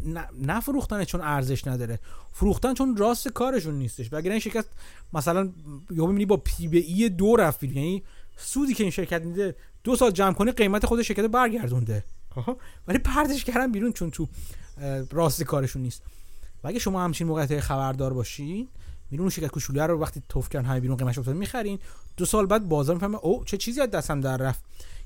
نفروختن 0.41 1.03
چون 1.03 1.21
ارزش 1.21 1.67
نداره. 1.67 1.99
فروختن 2.31 2.73
چون 2.73 2.97
راست 2.97 3.27
کارشون 3.27 3.75
نیستش. 3.75 4.09
وگرنه 4.11 4.31
این 4.31 4.39
شرکت 4.39 4.65
مثلا 5.13 5.49
یا 5.91 6.05
می‌بینی 6.05 6.25
با 6.25 6.37
P/E 6.37 7.09
دو 7.09 7.35
رفت 7.35 7.63
یعنی 7.63 8.03
سودی 8.37 8.73
که 8.73 8.83
این 8.83 8.91
شرکت 8.91 9.21
میده 9.21 9.55
دو 9.83 9.95
سال 9.95 10.11
جمع 10.11 10.33
کنه 10.33 10.51
قیمت 10.51 10.85
خود 10.85 11.01
شرکت 11.01 11.25
برگردونده. 11.25 12.03
ولی 12.87 12.97
پرتش 12.97 13.43
کردن 13.43 13.71
بیرون 13.71 13.91
چون 13.91 14.11
تو 14.11 14.27
راست 15.11 15.43
کارشون 15.43 15.81
نیست. 15.81 16.01
و 16.63 16.67
اگه 16.67 16.79
شما 16.79 17.03
همچین 17.03 17.27
موقعیت 17.27 17.59
خبردار 17.59 18.13
باشین 18.13 18.67
میرون 19.11 19.29
شرکت 19.29 19.47
کوچولو 19.47 19.81
رو 19.81 19.99
وقتی 19.99 20.23
توف 20.29 20.49
کردن 20.49 20.65
های 20.65 20.79
بیرون 20.79 20.97
قیمتش 20.97 21.17
افتاد 21.17 21.35
می‌خرین 21.35 21.79
دو 22.17 22.25
سال 22.25 22.45
بعد 22.45 22.69
بازار 22.69 22.95
می‌فهمه 22.95 23.17
او 23.17 23.43
چه 23.45 23.57
چیزی 23.57 23.81
از 23.81 23.91
دستم 23.91 24.21
در 24.21 24.37
رفت. 24.37 24.63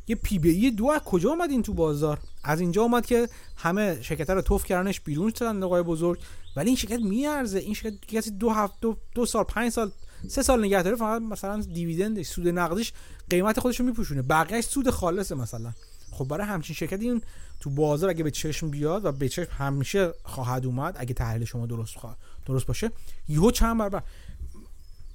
یه 0.07 0.15
P/E 0.15 0.71
دو 0.71 0.87
از 0.87 1.01
کجا 1.01 1.29
اومد 1.29 1.49
این 1.49 1.63
تو 1.63 1.73
بازار؟ 1.73 2.19
از 2.43 2.59
اینجا 2.59 2.81
اومد 2.81 3.05
که 3.05 3.29
همه 3.55 4.01
شرکت 4.01 4.29
رو 4.29 4.41
توف 4.41 4.63
کردنش 4.63 5.01
بیرون 5.01 5.33
صندوق 5.39 5.81
بزرگ. 5.81 6.19
ولی 6.55 6.67
این 6.67 6.75
شرکت 6.75 6.99
میارزه. 6.99 7.59
این 7.59 7.73
شرکت 7.73 8.05
کسی 8.05 8.31
دو 8.31 8.49
هفت 8.49 8.73
دو, 8.81 8.97
دو 9.15 9.25
سال 9.25 9.43
پنج 9.43 9.71
سال 9.71 9.91
سه 10.27 10.41
سال 10.41 10.65
نگه 10.65 10.81
داره 10.83 10.95
فقط 10.95 11.21
مثلا 11.21 11.61
دیویدندش 11.61 12.27
سود 12.27 12.47
نقدیش 12.47 12.93
قیمت 13.29 13.59
خودش 13.59 13.79
رو 13.79 13.85
میپوشونه. 13.85 14.21
بقیهش 14.21 14.65
سود 14.65 14.89
خالصه 14.89 15.35
مثلا. 15.35 15.73
خب 16.11 16.27
برای 16.27 16.47
همچین 16.47 16.75
شرکتی 16.75 17.09
این 17.09 17.21
تو 17.59 17.69
بازار 17.69 18.09
اگه 18.09 18.23
به 18.23 18.31
چشم 18.31 18.69
بیاد 18.69 19.05
و 19.05 19.11
به 19.11 19.29
چشم 19.29 19.51
همیشه 19.51 20.13
خواهد 20.23 20.65
اومد 20.65 20.95
اگه 20.97 21.13
تحلیل 21.13 21.45
شما 21.45 21.65
درست 21.65 21.97
خواهد 21.97 22.17
درست 22.45 22.65
باشه 22.65 22.91
یهو 23.29 23.51
چند 23.51 23.77
برابر 23.77 24.03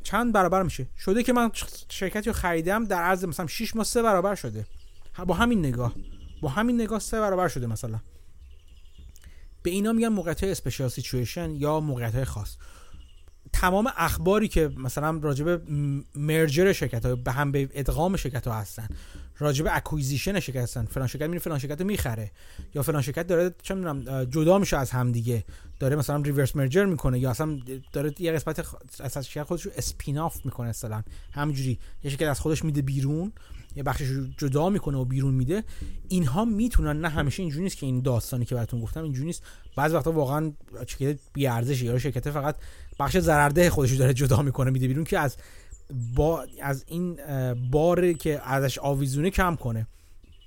چند 0.03 0.33
برابر 0.33 0.63
میشه. 0.63 0.87
شده 0.99 1.23
که 1.23 1.33
من 1.33 1.51
شرکتی 1.89 2.31
رو 2.31 2.33
خریدم 2.33 2.85
در 2.85 3.03
عرض 3.03 3.25
مثلا 3.25 3.47
6 3.47 3.77
ماه 3.77 3.85
سه 3.85 4.03
برابر 4.03 4.35
شده. 4.35 4.67
با 5.27 5.35
همین 5.35 5.59
نگاه. 5.59 5.95
با 6.41 6.49
همین 6.49 6.81
نگاه 6.81 6.99
سه 6.99 7.21
برابر 7.21 7.49
شده 7.49 7.67
مثلا. 7.67 8.01
به 9.63 9.71
اینا 9.71 9.93
میگن 9.93 10.09
موقعیت 10.09 10.43
های 10.43 10.53
اسپیشال 10.53 10.89
سیچویشن 10.89 11.51
یا 11.51 11.81
موقعیت 11.81 12.25
خاص. 12.25 12.57
تمام 13.53 13.93
اخباری 13.97 14.49
که 14.49 14.71
مثلا 14.77 15.21
راجب 15.23 15.71
merger 16.15 16.73
شرکت 16.73 17.07
ها 17.07 17.17
به 17.17 17.33
هم 17.33 17.53
به 17.53 17.69
ادغام 17.73 18.17
شرکت 18.17 18.47
ها 18.47 18.55
هستن 18.55 18.89
راجب 19.39 19.67
acquisition 19.71 20.41
شرکت 20.41 20.63
هستن 20.63 20.85
فلان 20.85 21.07
شرکت 21.07 21.27
میره 21.27 21.39
فلان 21.39 21.59
شرکت 21.59 21.81
رو 21.81 21.87
می‌خره. 21.87 22.31
یا 22.75 22.83
فلان 22.83 23.03
شرکت 23.03 23.27
داره 23.27 23.55
چه 23.63 23.75
می‌دونم 23.75 24.25
جدا 24.25 24.59
میشه 24.59 24.77
از 24.77 24.91
هم 24.91 25.13
دیگه. 25.13 25.45
داره 25.81 25.97
مثلا 25.97 26.17
reverse 26.17 26.57
merger 26.57 26.85
می‌کنه 26.85 27.19
یا 27.19 27.31
اصلا 27.31 27.59
داره 27.93 28.15
یه 28.19 28.33
قسمت 28.33 28.67
از 29.01 29.29
خودش 29.29 29.63
رو 29.63 29.73
spin 29.77 30.19
off 30.19 30.45
می‌کنه 30.45 30.69
اصلا 30.69 31.03
همینجوری. 31.33 31.79
یه 32.05 32.11
شرکت 32.11 32.29
از 32.29 32.41
خودش 32.41 32.65
میده 32.65 32.83
بیرون. 32.83 33.33
یه 33.77 33.83
بخشش 33.83 34.09
جدا 34.39 34.69
می‌کنه 34.69 34.99
و 34.99 35.05
بیرون 35.05 35.35
میده 35.35 35.65
اینها 36.09 36.45
می‌تونن 36.45 37.01
نه 37.01 37.09
همیشه 37.09 37.43
اینجوری 37.43 37.65
نیست 37.65 37.77
که 37.77 37.87
این 37.87 38.01
داستانی 38.01 38.45
که 38.45 38.55
براتون 38.55 38.81
گفتم 38.81 39.03
اینجوری 39.03 39.27
نیست. 39.27 39.43
بعضی 39.77 39.95
وقتا 39.95 40.13
واقعا 40.13 40.53
شرکت 40.87 41.19
بی 41.33 41.47
ارزشه 41.47 41.85
یا 41.85 41.99
شرکت 41.99 42.31
فقط 42.31 42.57
بخش 42.99 43.19
ضررده 43.19 43.71
خودش 43.71 43.91
رو 43.91 43.99
داره 43.99 44.15
جدا 44.15 44.43
می‌کنه 44.43 44.71
میده 44.71 44.89
بیرون 44.89 45.05
که 45.05 45.19
از 45.19 45.37
با 46.15 46.47
از 46.63 46.85
این 46.89 47.19
بار 47.71 48.13
که 48.13 48.41
ازش 48.45 48.79
آویزونه 48.79 49.31
کم 49.31 49.57
کنه. 49.57 49.87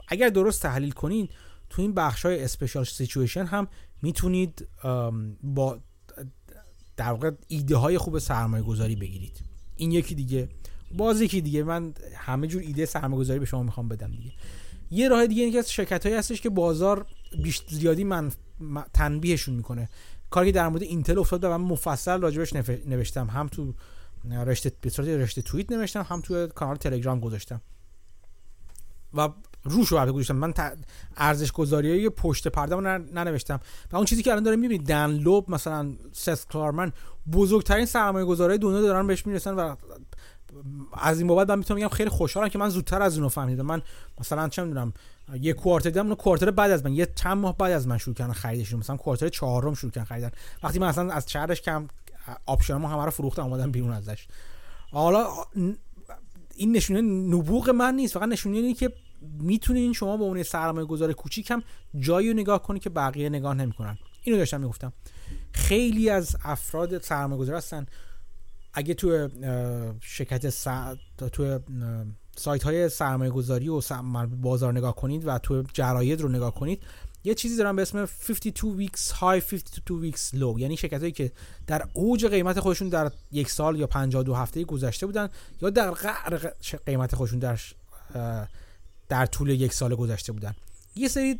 اگر 0.07 0.29
درست 0.29 0.61
تحلیل 0.61 0.91
کنین 0.91 1.29
تو 1.69 1.81
این 1.81 1.93
بخش 1.93 2.25
های 2.25 2.43
اسپیشال 2.43 2.83
سیچویشن 2.83 3.45
هم 3.45 3.67
می‌تونید 4.01 4.67
با 5.43 5.79
در 6.97 7.09
واقع 7.09 7.31
ایده 7.47 7.75
های 7.75 7.97
خوب 7.97 8.19
سرمایه 8.19 8.63
گذاری 8.63 8.95
بگیرید. 8.95 9.41
این 9.75 9.91
یکی 9.91 10.15
دیگه. 10.15 10.49
باز 10.93 11.21
یکی 11.21 11.41
دیگه. 11.41 11.63
من 11.63 11.93
همه 12.15 12.47
جور 12.47 12.61
ایده 12.61 12.85
سرمایه 12.85 13.19
گذاری 13.19 13.39
به 13.39 13.45
شما 13.45 13.63
می‌خوام 13.63 13.87
بدم 13.87 14.11
دیگه. 14.11 14.31
یه 14.91 15.09
راه 15.09 15.27
دیگه 15.27 15.43
اینه 15.43 15.61
که 15.61 15.69
شرکت 15.69 16.05
هایی 16.05 16.17
هستش 16.17 16.41
که 16.41 16.49
بازار 16.49 17.05
بیشتر 17.43 17.75
زیادی 17.75 18.03
من 18.03 18.31
تنبیهشون 18.93 19.55
می‌کنه. 19.55 19.89
کاری 20.29 20.47
که 20.47 20.51
در 20.51 20.67
مورد 20.67 20.83
اینتل 20.83 21.19
افتاد 21.19 21.43
و 21.43 21.49
من 21.49 21.57
مفصل 21.57 22.21
راجبش 22.21 22.53
نوشتم. 22.85 23.27
هم 23.27 23.47
تو 23.47 23.73
رشته 24.45 24.71
به 24.81 25.17
رشته 25.17 25.41
توییت 25.41 25.71
نوشتم 25.71 26.05
هم 26.09 26.21
تو 26.21 26.47
کانال 26.47 26.75
تلگرام 26.75 27.19
گذاشتم. 27.19 27.61
و 29.13 29.29
روش 29.63 29.87
رو 29.87 30.13
گذاشتم 30.13 30.35
من 30.35 30.53
ارزش 31.17 31.51
گذاری 31.51 32.09
پشت 32.09 32.47
پرده 32.47 32.75
ننوشتم. 32.75 33.59
و 33.91 33.95
اون 33.95 34.05
چیزی 34.05 34.23
که 34.23 34.31
الان 34.31 34.43
داره 34.43 34.55
می‌بینید 34.57 34.87
دن 34.87 35.11
لوب 35.11 35.51
مثلا 35.51 35.93
ست 36.11 36.47
کلارمن 36.47 36.91
بزرگترین 37.31 37.85
سرمایه 37.85 38.25
گذاری 38.25 38.57
دنیا 38.57 38.81
دارن 38.81 39.07
بهش 39.07 39.25
می‌رسن 39.25 39.53
و 39.53 39.75
از 40.93 41.19
این 41.19 41.27
بابت 41.27 41.49
من 41.49 41.57
می‌تونم 41.57 41.79
بگم 41.79 41.87
خیلی 41.87 42.09
خوشحالم 42.09 42.49
که 42.49 42.59
من 42.59 42.69
زودتر 42.69 43.01
از 43.01 43.17
اونو 43.17 43.29
فهمیدم. 43.29 43.65
من 43.65 43.81
مثلا 44.19 44.49
چه 44.49 44.63
می‌دونم 44.63 44.93
یه 45.41 45.53
quarter 45.53 45.89
دیدم 45.89 46.03
اونو 46.03 46.15
quarter 46.15 46.51
بعد 46.51 46.71
از 46.71 46.85
من 46.85 46.93
یه 46.93 47.07
چند 47.15 47.37
ماه 47.37 47.57
بعد 47.57 47.71
از 47.71 47.87
من 47.87 47.97
شروع 47.97 48.15
کردن 48.15 48.33
خریدش 48.33 48.73
مثلا 48.73 48.97
quarter 48.97 49.29
چهارم 49.29 49.73
شروع 49.73 49.91
کردن 49.91 50.05
خریدن. 50.05 50.31
وقتی 50.63 50.79
من 50.79 50.87
اصلا 50.87 51.11
از 51.11 51.25
چهرش 51.25 51.61
کم 51.61 51.87
option 52.45 52.75
ما 52.75 52.87
همه 52.87 53.05
رو 53.05 53.11
فروختم 53.11 53.43
اومدم 53.43 53.71
بیرون 53.71 53.91
ازش. 53.91 54.27
حالا 54.91 55.27
این 56.55 56.71
نشونه 56.71 57.01
نبوغ 57.35 57.69
من 57.69 57.95
نیست. 57.95 58.13
فقط 58.13 58.27
نشونه 58.27 58.57
اینه 58.57 58.73
که 58.73 58.93
می‌تونین 59.39 59.93
شما 59.93 60.17
به 60.17 60.23
اون 60.23 60.43
سرمایه 60.43 60.87
گذار 60.87 61.13
کوچیک 61.13 61.51
هم 61.51 61.63
جایی 61.99 62.29
رو 62.29 62.39
نگاه 62.39 62.63
کنی 62.63 62.79
که 62.79 62.89
بقیه 62.89 63.29
نگاه 63.29 63.53
نمی‌کنن. 63.53 63.97
اینو 64.23 64.37
داشتم 64.37 64.61
می‌گفتم. 64.61 64.93
خیلی 65.51 66.09
از 66.09 66.35
افراد 66.43 67.01
سرمایه 67.01 67.41
گذار 67.41 67.55
هستن. 67.55 67.85
اگه 68.73 68.93
تو 68.93 69.29
شرکت 70.01 70.47
تو 71.31 71.59
سایت 72.35 72.63
های 72.63 72.89
سرمایه 72.89 73.31
گذاری 73.31 73.69
و 73.69 73.81
بازار 74.41 74.73
نگاه 74.73 74.95
کنید 74.95 75.27
و 75.27 75.37
تو 75.37 75.63
جراید 75.73 76.21
رو 76.21 76.29
نگاه 76.29 76.55
کنید 76.55 76.83
یه 77.23 77.33
چیزی 77.33 77.57
دارن 77.57 77.75
به 77.75 77.81
اسم 77.81 78.05
52 78.05 78.87
weeks 78.87 79.11
high 79.11 79.39
52 79.39 80.11
weeks 80.11 80.35
low 80.35 80.59
یعنی 80.59 80.77
شرکت 80.77 80.99
هایی 80.99 81.11
که 81.11 81.31
در 81.67 81.87
اوج 81.93 82.25
قیمت 82.25 82.59
خودشون 82.59 82.89
در 82.89 83.11
یک 83.31 83.49
سال 83.49 83.79
یا 83.79 83.87
52 83.87 84.35
هفته 84.35 84.63
گذشته 84.63 85.05
بودن 85.05 85.29
یا 85.61 85.69
در 85.69 85.91
قعر 85.91 86.51
قیمت 86.85 87.15
خودشون 87.15 87.39
در 87.39 87.59
در 89.09 89.25
طول 89.25 89.49
یک 89.49 89.73
سال 89.73 89.95
گذشته 89.95 90.31
بودن. 90.31 90.55
یه 90.95 91.07
سری 91.07 91.39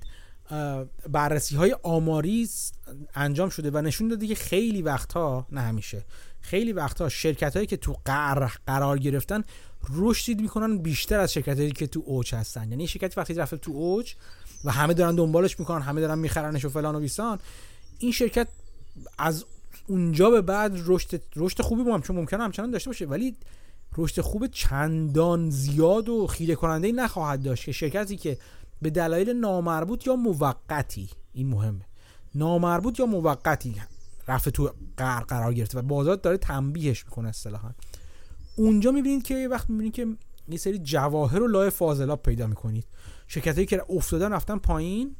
بررسی 1.09 1.55
های 1.55 1.75
آماری 1.83 2.49
انجام 3.15 3.49
شده 3.49 3.71
و 3.71 3.81
نشون 3.81 4.07
داده 4.07 4.27
که 4.27 4.35
خیلی 4.35 4.81
وقتها 4.81 5.47
نه 5.51 5.61
همیشه 5.61 6.05
خیلی 6.43 6.73
وقتها 6.73 7.09
شرکت 7.09 7.55
هایی 7.55 7.67
که 7.67 7.77
تو 7.77 7.95
قر 8.05 8.47
قرار 8.67 8.99
گرفتن 8.99 9.43
رشد 9.93 10.41
می‌کنن 10.41 10.77
بیشتر 10.77 11.19
از 11.19 11.33
شرکت 11.33 11.57
هایی 11.57 11.71
که 11.71 11.87
تو 11.87 12.03
اوج 12.05 12.35
هستن. 12.35 12.69
یعنی 12.69 12.87
شرکت 12.87 13.17
وقتی 13.17 13.33
رفته 13.33 13.57
تو 13.57 13.71
اوج 13.71 14.15
و 14.63 14.71
همه 14.71 14.93
دارن 14.93 15.15
دنبالش 15.15 15.59
می‌کنن 15.59 15.81
همه 15.81 16.01
دارن 16.01 16.19
میخرنش 16.19 16.65
و 16.65 16.69
فلان 16.69 16.95
و 16.95 16.99
بیسان 16.99 17.39
این 17.99 18.11
شرکت 18.11 18.47
از 19.17 19.45
اونجا 19.87 20.29
به 20.29 20.41
بعد 20.41 20.73
رشد 20.85 21.21
رشد 21.35 21.61
خوبی 21.61 21.83
با 21.83 21.93
هم 21.93 22.01
چون 22.01 22.15
ممکنه 22.15 22.43
همچنان 22.43 22.71
داشته 22.71 22.89
باشه. 22.89 23.05
ولی 23.05 23.35
رشد 23.97 24.21
خوب 24.21 24.47
چندان 24.47 25.49
زیاد 25.49 26.09
و 26.09 26.27
خیره 26.27 26.55
کننده 26.55 26.91
نخواهد 26.91 27.43
داشت 27.43 27.65
که 27.65 27.71
شرکتی 27.71 28.17
که 28.17 28.37
به 28.81 28.89
دلایل 28.89 29.29
نامربوط 29.29 30.07
یا 30.07 30.15
موقتی 30.15 31.09
این 31.33 31.47
مهمه 31.47 31.85
نامربوط 32.35 32.99
یا 32.99 33.05
موقتی 33.05 33.75
رفته 34.27 34.51
تو 34.51 34.73
قرار 34.97 35.23
قرار 35.23 35.53
گرفته 35.53 35.79
و 35.79 35.81
بازار 35.81 36.15
داره 36.15 36.37
تنبیهش 36.37 37.05
می‌کنه 37.05 37.29
اصطلاحا. 37.29 37.71
اونجا 38.55 38.91
می‌بینید 38.91 39.23
که 39.23 39.35
یه 39.35 39.47
وقت 39.47 39.69
می‌بینید 39.69 39.93
که 39.93 40.07
یه 40.49 40.57
سری 40.57 40.79
جواهر 40.79 41.41
و 41.41 41.47
لای 41.47 41.69
فاضلاب 41.69 42.21
پیدا 42.23 42.47
می‌کنید. 42.47 42.85
شرکت 43.27 43.55
هایی 43.55 43.67
که 43.67 43.85
افتادن 43.89 44.33
رفتن 44.33 44.57
پایین 44.57 45.15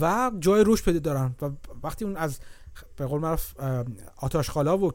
و 0.00 0.32
جای 0.38 0.64
رشد 0.66 0.84
پیدا 0.84 0.98
دارن 0.98 1.34
و 1.42 1.50
وقتی 1.82 2.04
اون 2.04 2.16
از 2.16 2.38
به 2.96 3.06
قول 3.06 3.20
معروف 3.20 3.52
آتاش 4.16 4.50
خالا 4.50 4.78
و 4.78 4.92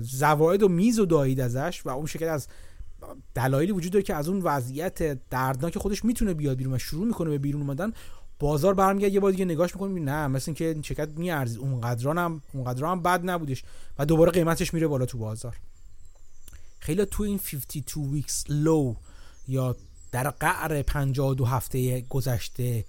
زواید 0.00 0.62
و 0.62 0.68
میز 0.68 0.98
و 0.98 1.06
دایید 1.06 1.40
ازش 1.40 1.82
و 1.84 1.88
اون 1.88 2.06
شرکت 2.06 2.28
از 2.28 2.48
دلایلی 3.34 3.72
وجود 3.72 3.92
داره 3.92 4.02
که 4.02 4.14
از 4.14 4.28
اون 4.28 4.42
وضعیت 4.42 5.28
دردناک 5.30 5.78
خودش 5.78 6.04
می‌تونه 6.04 6.34
بیاد 6.34 6.56
بیرون 6.56 6.74
و 6.74 6.78
شروع 6.78 7.06
می‌کنه 7.06 7.30
به 7.30 7.38
بیرون 7.38 7.62
اومدن 7.62 7.92
بازار 8.38 8.74
برمیگرده 8.74 9.14
یه 9.14 9.20
بار 9.20 9.30
دیگه 9.30 9.44
نگاش 9.44 9.74
می‌کنه 9.74 10.00
نه 10.00 10.26
مثل 10.26 10.44
اینکه 10.50 10.64
این 10.64 10.82
شرکت 10.82 11.08
میارزید 11.08 11.58
اونقدران 11.58 12.18
هم 12.18 12.42
اونقدر 12.52 12.84
هم 12.84 13.02
بد 13.02 13.30
نبودش 13.30 13.64
و 13.98 14.06
دوباره 14.06 14.32
قیمتش 14.32 14.74
میره 14.74 14.86
بالا 14.86 15.06
تو 15.06 15.18
بازار. 15.18 15.56
خیلی 16.78 17.04
تو 17.04 17.22
این 17.22 17.38
52 17.38 18.20
weeks 18.20 18.48
low 18.48 18.96
یا 19.48 19.76
در 20.12 20.30
قعر 20.30 20.82
52 20.82 21.44
هفته 21.44 22.00
گذشته 22.00 22.84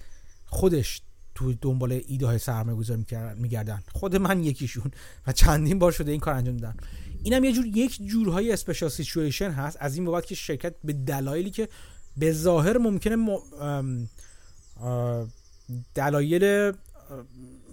خودش 0.46 1.02
تو 1.36 1.54
دنبال 1.54 2.02
ایده 2.08 2.26
های 2.26 2.40
سرمایه 2.40 2.78
گذاری 2.78 3.06
میگردن. 3.36 3.84
خود 3.92 4.16
من 4.16 4.44
یکیشون 4.44 4.92
و 5.28 5.32
چندین 5.32 5.80
بار 5.80 5.92
شده 5.92 6.12
این 6.12 6.20
کار 6.20 6.34
انجام 6.34 6.58
دادن. 6.58 6.78
اینم 7.24 7.44
یه 7.44 7.54
جور 7.54 7.66
یک 7.66 8.00
جورهای 8.06 8.52
اسپیشال 8.52 8.90
سیچویشن 8.90 9.52
هست. 9.52 9.78
از 9.80 9.96
این 9.96 10.06
بابت 10.06 10.26
که 10.26 10.36
شرکت 10.36 10.76
به 10.84 10.94
دلایلی 10.94 11.52
که 11.52 11.70
به 12.18 12.32
ظاهر 12.32 12.78
ممکنه 12.78 13.16
م... 13.16 13.38
دلایل 15.96 16.72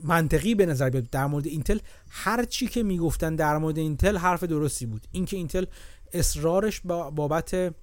منطقی 0.03 0.55
به 0.55 0.67
نظر 0.67 0.91
بیاد 0.91 1.11
در 1.11 1.27
مورد 1.27 1.47
اینتل 1.47 1.79
هر 2.09 2.45
چی 2.45 2.67
که 2.67 2.83
می‌گفتن 2.83 3.37
در 3.37 3.59
مورد 3.59 3.79
اینتل 3.79 4.17
حرف 4.17 4.45
درستی 4.45 4.87
بود. 4.87 5.07
اینکه 5.13 5.37
اینتل 5.37 5.65
اصرارش 6.13 6.81
بابت 6.85 7.75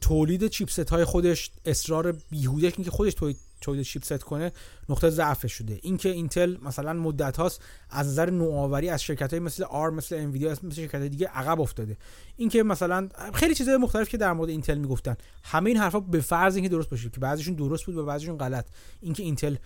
تولید 0.00 0.46
chipset 0.46 0.90
های 0.90 1.04
خودش 1.04 1.50
اصرار 1.64 2.12
بیهودش 2.30 2.72
اینکه 2.76 2.90
خودش 2.90 3.14
تولید 3.14 3.36
chipset 3.74 4.22
کنه 4.22 4.52
نقطه 4.88 5.10
ضعف 5.10 5.46
شده. 5.46 5.78
اینکه 5.82 6.08
اینتل 6.08 6.56
مثلا 6.62 6.92
مدت 6.92 7.36
هاست 7.36 7.62
از 7.90 8.06
نظر 8.06 8.30
نوآوری 8.30 8.88
از 8.88 9.02
شرکت 9.02 9.30
های 9.30 9.40
مثل 9.40 9.64
آرم 9.64 9.90
مثل 9.90 10.16
انویدیا 10.16 10.50
مثل 10.50 10.70
شرکت 10.70 10.94
های 10.94 11.08
دیگه 11.08 11.26
عقب 11.26 11.60
افتاده. 11.60 11.96
اینکه 12.36 12.62
مثلا 12.62 13.08
خیلی 13.34 13.54
چیزهای 13.54 13.76
مختلف 13.76 14.08
که 14.08 14.16
در 14.16 14.32
مورد 14.32 14.50
اینتل 14.50 14.78
می‌گفتن. 14.78 15.16
همه 15.42 15.70
این 15.70 15.78
حرفا 15.78 16.00
به 16.00 16.20
فرض 16.20 16.54
اینکه 16.54 16.68
درست 16.68 16.90
باشه 16.90 17.10
که 17.10 17.20
بعضیشون 17.20 17.54
درست 17.54 17.86
بود 17.86 17.96
و 17.96 18.04
بعضیشون 18.04 18.38
غلط. 18.38 18.66
اینکه 19.00 19.22
اینتل 19.22 19.56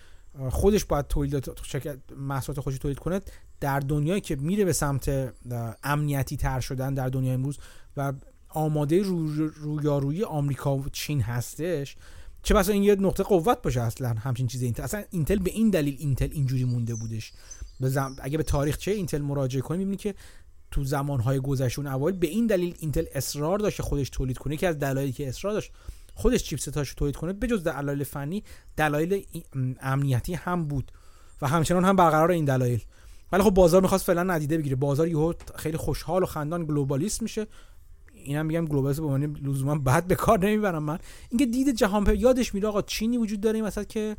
خودش 0.49 0.85
باید 0.85 1.07
تولید 1.07 1.63
شرکت 1.63 1.97
محصولات 2.17 2.59
خودش 2.59 2.77
تولید 2.77 2.99
کنه 2.99 3.21
در 3.59 3.79
دنیایی 3.79 4.21
که 4.21 4.35
میره 4.35 4.65
به 4.65 4.73
سمت 4.73 5.33
امنیتی 5.83 6.37
تر 6.37 6.59
شدن 6.59 6.93
در 6.93 7.09
دنیای 7.09 7.33
امروز 7.33 7.57
و 7.97 8.13
آماده 8.49 9.01
رویارویی 9.55 10.23
آمریکا 10.23 10.77
و 10.77 10.89
چین 10.91 11.21
هستش 11.21 11.95
چه 12.43 12.53
بسا 12.53 12.71
این 12.71 12.83
یه 12.83 12.95
نقطه 12.95 13.23
قوت 13.23 13.61
باشه 13.61 13.81
اصلا 13.81 14.09
همچین 14.09 14.47
چیزی. 14.47 14.65
اینتل 14.65 14.83
اصلا 14.83 15.03
اینتل 15.09 15.39
به 15.39 15.51
این 15.51 15.69
دلیل 15.69 15.95
اینتل 15.99 16.29
اینجوری 16.31 16.63
مونده 16.63 16.95
بودش. 16.95 17.33
زم... 17.79 18.15
اگه 18.21 18.37
به 18.37 18.43
تاریخچه 18.43 18.91
اینتل 18.91 19.21
مراجعه 19.21 19.61
کنیم 19.61 19.79
می‌بینی 19.79 19.97
که 19.97 20.15
تو 20.71 20.83
زمانهای 20.83 21.39
گذشته 21.39 21.95
اون 21.95 22.11
به 22.11 22.27
این 22.27 22.47
دلیل 22.47 22.75
اینتل 22.79 23.05
اصرار 23.13 23.59
داشت 23.59 23.81
خودش 23.81 24.09
تولید 24.09 24.37
کنه. 24.37 24.57
که 24.57 24.67
از 24.67 24.79
دلایلی 24.79 25.11
که 25.11 25.27
اصرار 25.27 25.53
داشت 25.53 25.71
خودش 26.13 26.43
chipset 26.43 26.79
اشو 26.79 26.95
تولید 26.95 27.15
کنه 27.15 27.33
به 27.33 27.47
جز 27.47 27.63
دلایل 27.63 28.03
فنی 28.03 28.43
دلایل 28.77 29.25
امنیتی 29.81 30.33
هم 30.33 30.65
بود 30.65 30.91
و 31.41 31.47
همچنان 31.47 31.85
هم 31.85 31.95
برقرار 31.95 32.31
این 32.31 32.45
دلایل. 32.45 32.83
ولی 33.31 33.43
خب 33.43 33.49
بازار 33.49 33.81
می‌خواست 33.81 34.05
فعلا 34.05 34.23
ندیده 34.23 34.57
بگیره. 34.57 34.75
بازار 34.75 35.07
یهو 35.07 35.33
خیلی 35.55 35.77
خوشحال 35.77 36.23
و 36.23 36.25
خندان 36.25 36.65
گلوبالیست 36.65 37.21
میشه. 37.21 37.47
اینم 38.23 38.45
میگم 38.45 38.65
گلوبالیسم 38.65 39.01
به 39.01 39.07
معنی 39.07 39.27
لزوما 39.41 39.75
بعد 39.75 40.07
به 40.07 40.15
کار 40.15 40.39
نمی‌برم 40.39 40.83
من. 40.83 40.99
اینکه 41.29 41.45
دید 41.45 41.69
جهان 41.69 42.03
پر 42.03 42.15
یادش 42.15 42.53
میره 42.53 42.67
آقا 42.67 42.81
چینی 42.81 43.17
وجود 43.17 43.41
داره 43.41 43.61
مثلا 43.61 43.83
که 43.83 44.15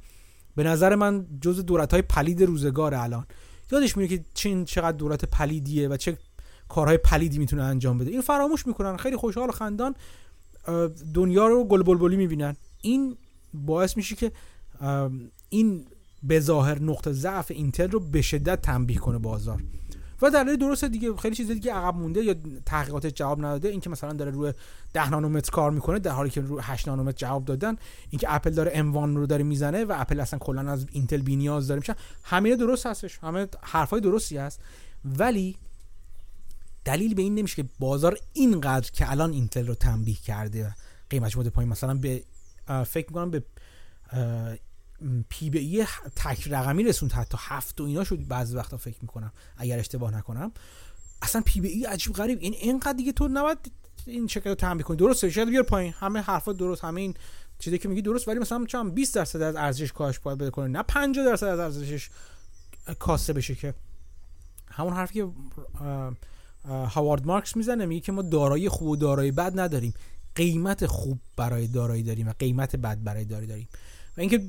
به 0.57 0.65
نظر 0.65 0.95
من 0.95 1.27
جز 1.41 1.67
دولت 1.67 1.93
های 1.93 2.03
پلید 2.03 2.43
روزگار 2.43 2.95
الان. 2.95 3.27
یادش 3.73 3.97
میره 3.97 4.17
که 4.17 4.25
چین 4.35 4.65
چقدر 4.65 4.97
دولت 4.97 5.25
پلیدیه 5.25 5.89
و 5.89 5.97
چه 5.97 6.19
کارهای 6.69 6.99
پلیدی 6.99 7.39
می‌تونه 7.39 7.63
انجام 7.63 7.99
بده. 7.99 8.11
این 8.11 8.21
فراموش 8.21 8.67
می‌کنن. 8.67 8.97
خیلی 8.97 9.17
خوشحال 9.17 9.49
و 9.49 9.53
خندان 9.53 9.95
دنیا 11.15 11.47
رو 11.47 11.65
گل 11.65 11.83
بلبلی 11.83 12.17
می‌بینن. 12.17 12.57
این 12.83 13.17
باعث 13.55 13.97
میشه 13.97 14.17
که 14.17 14.33
این 15.49 15.85
به 16.23 16.41
ظاهر 16.41 16.83
نقطه 16.83 17.13
ضعف 17.13 17.51
اینتل 17.51 17.91
رو 17.91 18.01
به 18.01 18.23
شدت 18.23 18.63
تنبیه 18.63 18.99
کنه 18.99 19.19
بازار. 19.19 19.63
و 20.23 20.31
دلیل 20.31 20.57
درست 20.57 20.85
دیگه 20.85 21.17
خیلی 21.17 21.37
چیز 21.37 21.51
دیگه 21.51 21.73
عقب 21.73 21.97
مونده 21.97 22.23
یا 22.23 22.35
تحقیقات 22.67 23.07
جواب 23.07 23.39
نداده. 23.39 23.69
اینکه 23.69 23.91
مثلا 23.91 24.13
داره 24.13 24.31
روی 24.31 24.53
10 24.93 25.11
نانومتر 25.11 25.51
کار 25.51 25.71
می‌کنه 25.71 25.99
در 25.99 26.11
حالی 26.11 26.31
که 26.31 26.41
روی 26.41 26.61
8 26.63 26.89
نانومتر 26.89 27.17
جواب 27.17 27.45
دادن 27.45 27.77
اینکه 28.11 28.35
اپل 28.35 28.51
داره 28.51 28.71
M1 28.71 29.17
رو 29.17 29.27
داره 29.27 29.45
می‌زنه 29.45 29.85
و 29.85 29.95
اپل 29.97 30.21
اصلا 30.21 30.39
کلا 30.39 30.73
از 30.73 30.87
اینتل 30.93 31.23
بی 31.23 31.37
نیاز 31.37 31.69
داره 31.69 31.81
میشه 31.81 31.97
همه 32.23 32.57
درست 32.57 32.87
هستش. 32.87 33.19
همه 33.19 33.47
حرفای 33.63 34.01
درستی 34.01 34.37
هست. 34.37 34.61
ولی 35.05 35.57
دلیل 36.85 37.15
به 37.15 37.23
این 37.23 37.35
نمیشه 37.35 37.63
که 37.63 37.69
بازار 37.79 38.19
اینقدر 38.33 38.91
که 38.91 39.11
الان 39.11 39.33
اینتل 39.33 39.67
رو 39.67 39.75
تنبیه 39.75 40.17
کرده 40.17 40.75
قیمتش 41.11 41.37
بوده 41.37 41.51
پایین. 41.51 41.71
مثلا 41.71 41.95
به 41.95 42.23
فکر 42.87 43.07
می‌کنم 43.09 43.31
به 43.31 43.43
P 45.29 45.51
به 45.51 45.59
E 45.59 45.87
تک 46.17 46.49
رقمی 46.49 46.85
رسوند 46.85 47.13
حتی 47.13 47.39
هفت 47.41 47.81
و 47.81 47.85
اینا 47.85 48.05
شد 48.05 48.29
بعضی 48.29 48.57
وقتا 48.57 48.77
فکر 48.77 48.99
می‌کنم 49.03 49.33
اگر 49.57 49.79
اشتباه 49.79 50.17
نکنم. 50.17 50.53
اصلا 51.23 51.43
P 51.47 51.61
به 51.61 51.69
E 51.69 51.85
عجیب 51.85 52.13
غریب. 52.13 52.39
این 52.41 52.55
اینقدر 52.55 52.93
دیگه 52.93 53.13
تو 53.13 53.29
نباید 53.29 53.59
این 54.07 54.27
شرکت 54.27 54.47
رو 54.47 54.55
تنبیه 54.55 54.85
کنی. 54.85 54.97
درسته 54.97 55.31
شاید 55.31 55.49
بیار 55.49 55.63
پایین. 55.63 55.93
همه 55.93 56.21
حرفا 56.21 56.53
درست 56.53 56.85
همه 56.85 57.01
این 57.01 57.15
چیزی 57.59 57.79
که 57.79 57.89
میگی 57.89 58.03
درست 58.03 58.29
ولی 58.29 58.39
مثلا 58.39 58.67
چند 58.67 58.95
20 58.95 59.15
درصد 59.15 59.43
از 59.43 59.57
ارزشش 59.57 59.93
کاهش 59.93 60.19
باید 60.19 60.39
بده 60.39 60.51
کنه 60.51 60.69
نه 60.69 60.83
50 60.83 61.25
درصد 61.25 61.47
از 61.47 61.59
ارزشش 61.61 62.11
کاسته 62.99 63.33
بشه 63.33 63.55
که. 63.55 63.75
همون 64.69 64.93
حرفی 64.93 65.15
که 65.15 65.29
هاوارد 66.69 67.27
مارکس 67.27 67.57
می‌زنه 67.57 67.87
میگه 67.87 68.01
که 68.01 68.13
ما 68.13 68.23
دارایی 68.23 68.69
خوب 68.69 68.89
و 68.89 68.97
دارایی 68.97 69.31
بد 69.31 69.61
نداریم. 69.61 69.95
قیمت 70.35 70.87
خوب 70.87 71.19
برای 71.37 71.67
دارایی 71.67 72.03
داریم 72.03 72.29
و 72.29 72.33
قیمت 72.39 72.77
بد 72.77 73.03
برای 73.05 73.25
دارایی 73.25 73.49
داریم. 73.49 73.69
و 74.17 74.21
اینکه 74.21 74.43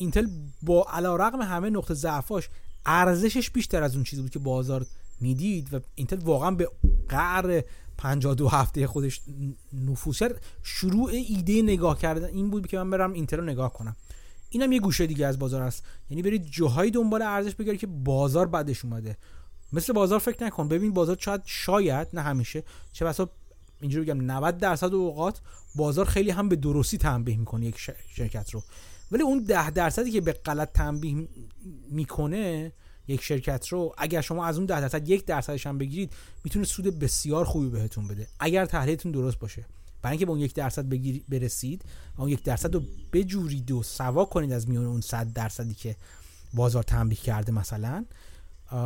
اینتل 0.00 0.26
با 0.62 0.86
علا 0.92 1.16
رقم 1.16 1.42
همه 1.42 1.70
نقطه 1.70 1.94
ضعفاش 1.94 2.48
ارزشش 2.86 3.50
بیشتر 3.50 3.82
از 3.82 3.94
اون 3.94 4.04
چیزی 4.04 4.22
بود 4.22 4.30
که 4.30 4.38
بازار 4.38 4.86
می‌دید 5.20 5.74
و 5.74 5.80
اینتل 5.94 6.16
واقعا 6.16 6.50
به 6.50 6.70
قعر 7.08 7.62
52 7.98 8.48
هفته 8.48 8.86
خودش 8.86 9.20
نفوذ 9.72 10.18
کرد. 10.18 10.44
شروع 10.62 11.10
ایده 11.10 11.62
نگاه 11.62 11.98
کردن 11.98 12.24
این 12.24 12.50
بود 12.50 12.66
که 12.66 12.78
من 12.78 12.90
برم 12.90 13.12
اینتل 13.12 13.36
رو 13.36 13.44
نگاه 13.44 13.72
کنم. 13.72 13.96
اینم 14.50 14.72
یه 14.72 14.80
گوشه 14.80 15.06
دیگه 15.06 15.26
از 15.26 15.38
بازار 15.38 15.62
است. 15.62 15.84
یعنی 16.10 16.22
برید 16.22 16.46
جاهای 16.50 16.90
دنبال 16.90 17.22
ارزش 17.22 17.54
بگیرید 17.54 17.80
که 17.80 17.86
بازار 17.86 18.46
بعدش 18.46 18.84
اومده. 18.84 19.16
مثل 19.72 19.92
بازار 19.92 20.18
فکر 20.18 20.44
نکن. 20.44 20.68
ببین 20.68 20.92
بازار 20.92 21.16
شاید 21.20 21.42
شاید 21.44 22.08
نه 22.12 22.20
همیشه 22.20 22.64
چه 22.92 23.04
بسا 23.04 23.30
اینجوری 23.80 24.04
بگم 24.04 24.30
90 24.30 24.58
درصد 24.58 24.94
اوقات 24.94 25.40
بازار 25.74 26.04
خیلی 26.04 26.30
هم 26.30 26.48
به 26.48 26.56
درستی 26.56 26.98
تنبیه 26.98 27.36
می‌کنه 27.36 27.66
یک 27.66 27.78
شرکت 28.14 28.50
رو. 28.50 28.62
ولی 29.10 29.22
اون 29.22 29.44
ده 29.44 29.70
درصدی 29.70 30.10
که 30.10 30.20
به 30.20 30.32
غلط 30.32 30.72
تنبیه 30.72 31.28
می‌کنه 31.90 32.72
یک 33.08 33.22
شرکت 33.22 33.68
رو 33.68 33.94
اگر 33.98 34.20
شما 34.20 34.46
از 34.46 34.56
اون 34.56 34.66
ده 34.66 34.80
درصد 34.80 35.08
یک 35.08 35.24
درصدش 35.24 35.66
هم 35.66 35.78
بگیرید 35.78 36.12
می‌تونه 36.44 36.64
سود 36.64 36.98
بسیار 36.98 37.44
خوبی 37.44 37.68
بهتون 37.68 38.08
بده. 38.08 38.28
اگر 38.40 38.66
تحلیلتون 38.66 39.12
درست 39.12 39.38
باشه. 39.38 39.66
برای 40.02 40.12
اینکه 40.12 40.26
به 40.26 40.32
اون 40.32 40.40
یک 40.40 40.54
درصد 40.54 40.88
برسید 41.28 41.84
و 42.16 42.20
اون 42.20 42.30
یک 42.30 42.42
درصد 42.42 42.74
رو 42.74 42.82
بجورید 43.12 43.70
و 43.70 43.82
سوا 43.82 44.24
کنید 44.24 44.52
از 44.52 44.68
میون 44.68 44.86
اون 44.86 45.00
صد 45.00 45.32
درصدی 45.32 45.74
که 45.74 45.96
بازار 46.54 46.82
تنبیه 46.82 47.18
کرده 47.18 47.52
مثلا 47.52 48.04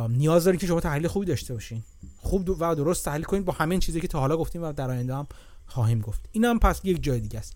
نیاز 0.09 0.43
دارید 0.43 0.59
که 0.59 0.67
شما 0.67 0.79
تحلیل 0.79 1.07
خوبی 1.07 1.25
داشته 1.25 1.53
باشین. 1.53 1.83
خوب 2.17 2.49
و 2.49 2.75
درست 2.75 3.05
تحلیل 3.05 3.23
کنید 3.23 3.45
با 3.45 3.53
همین 3.53 3.79
چیزی 3.79 4.01
که 4.01 4.07
تا 4.07 4.19
حالا 4.19 4.37
گفتیم 4.37 4.63
و 4.63 4.73
در 4.73 4.89
آینده 4.89 5.15
هم 5.15 5.27
خواهیم 5.65 5.99
گفت. 5.99 6.29
این 6.31 6.45
هم 6.45 6.59
پس 6.59 6.81
یک 6.83 7.03
جای 7.03 7.19
دیگه 7.19 7.39
است. 7.39 7.53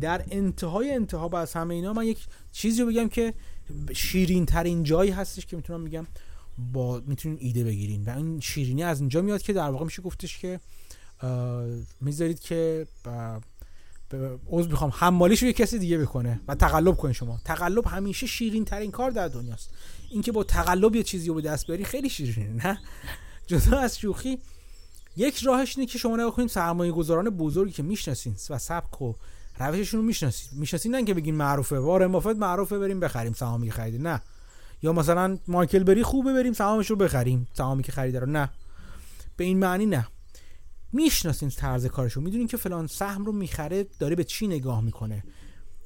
در 0.00 0.24
انتهای 0.30 0.94
انتها 0.94 1.40
از 1.40 1.52
همه 1.52 1.74
اینا 1.74 1.92
من 1.92 2.06
یک 2.06 2.18
چیزی 2.52 2.82
رو 2.82 2.88
بگم 2.88 3.08
که 3.08 3.34
شیرین 3.94 4.46
ترین 4.46 4.82
جایی 4.82 5.10
هستش 5.10 5.46
که 5.46 5.56
می‌تونم 5.56 5.84
بگم 5.84 6.06
با 6.72 7.02
می‌تونین 7.06 7.38
ایده 7.40 7.64
بگیرین. 7.64 8.04
و 8.04 8.10
این 8.10 8.40
شیرینی 8.40 8.82
از 8.82 9.00
اینجا 9.00 9.22
میاد 9.22 9.42
که 9.42 9.52
در 9.52 9.70
واقع 9.70 9.84
میشه 9.84 10.02
گفتش 10.02 10.38
که 10.38 10.60
می‌ذارید 12.00 12.40
که 12.40 12.86
عوض 14.50 14.66
می‌خوام 14.66 14.92
حمالیش 14.94 15.42
رو 15.42 15.52
کسی 15.52 15.78
دیگه 15.78 15.98
بکنه 15.98 16.40
و 16.48 16.54
تقلب 16.54 16.96
کنه 16.96 17.12
شما. 17.12 17.40
تقلب 17.44 17.86
همیشه 17.86 18.26
شیرین 18.26 18.64
ترین 18.64 18.90
کار 18.90 19.10
در 19.10 19.28
دنیاست. 19.28 19.70
اینکه 20.10 20.32
با 20.32 20.44
تقلب 20.44 20.96
یه 20.96 21.02
چیزی 21.02 21.28
رو 21.28 21.34
به 21.34 21.40
دست 21.40 21.66
بیاری 21.66 21.84
خیلی 21.84 22.10
شیرینه 22.10 22.66
نه؟ 22.66 22.80
جدا 23.46 23.78
از 23.78 23.98
شوخی 23.98 24.38
یک 25.16 25.38
راهش 25.38 25.78
اینه 25.78 25.90
که 25.90 25.98
شما 25.98 26.16
نگاه 26.16 26.34
کنید 26.34 26.48
سرمایه 26.48 26.92
گذاران 26.92 27.30
بزرگی 27.30 27.72
که 27.72 27.82
می‌شناسین 27.82 28.36
و 28.50 28.58
سبک 28.58 29.02
و 29.02 29.14
روششون 29.58 30.00
رو 30.00 30.06
می‌شناسید 30.06 30.52
می‌شناسید 30.52 30.92
نه 30.92 31.04
که 31.04 31.14
بگین 31.14 31.34
معروفه. 31.34 31.78
وارن 31.78 32.12
بافت 32.12 32.36
معروفه 32.36 32.78
بریم 32.78 33.00
بخریم 33.00 33.32
سهامی 33.32 33.70
خریده 33.70 33.98
نه. 33.98 34.22
یا 34.82 34.92
مثلا 34.92 35.38
مایکل 35.48 35.82
بری 35.82 36.02
خوبه 36.02 36.32
بریم 36.32 36.52
سهامش 36.52 36.90
رو 36.90 36.96
بخریم. 36.96 37.48
سهامی 37.52 37.82
که 37.82 37.92
خریده 37.92 38.20
رو. 38.20 38.26
نه. 38.26 38.50
به 39.36 39.44
این 39.44 39.58
معنی 39.58 39.86
نه. 39.86 40.08
می‌شناسین 40.92 41.50
طرز 41.50 41.86
کارشو 41.86 42.20
می‌دونین 42.20 42.46
که 42.46 42.56
فلان 42.56 42.86
سهم 42.86 43.24
رو 43.24 43.32
می‌خره 43.32 43.86
داره 43.98 44.16
به 44.16 44.24
چی 44.24 44.46
نگاه 44.46 44.80
می‌کنه؟ 44.80 45.24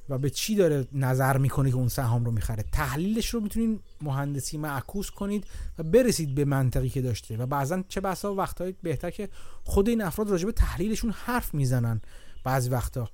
و 0.09 0.17
به 0.17 0.29
چی 0.29 0.55
داره 0.55 0.87
نظر 0.93 1.37
می‌کنه 1.37 1.69
که 1.69 1.75
اون 1.75 1.87
سهام 1.87 2.25
رو 2.25 2.31
می‌خره؟ 2.31 2.63
تحلیلش 2.71 3.29
رو 3.29 3.39
می‌تونین 3.39 3.79
مهندسی 4.01 4.57
معکوس 4.57 5.09
کنید 5.09 5.47
و 5.79 5.83
برسید 5.83 6.35
به 6.35 6.45
منطقی 6.45 6.89
که 6.89 7.01
داشته. 7.01 7.37
و 7.37 7.45
بعضا 7.45 7.83
چه 7.89 8.01
بسا 8.01 8.35
وقتهای 8.35 8.73
بهتر 8.83 9.09
که 9.09 9.29
خود 9.63 9.89
این 9.89 10.01
افراد 10.01 10.29
راجع 10.29 10.51
تحلیلشون 10.51 11.11
حرف 11.11 11.53
می‌زنن 11.53 12.01
بعضی 12.43 12.69
وقتا. 12.69 13.09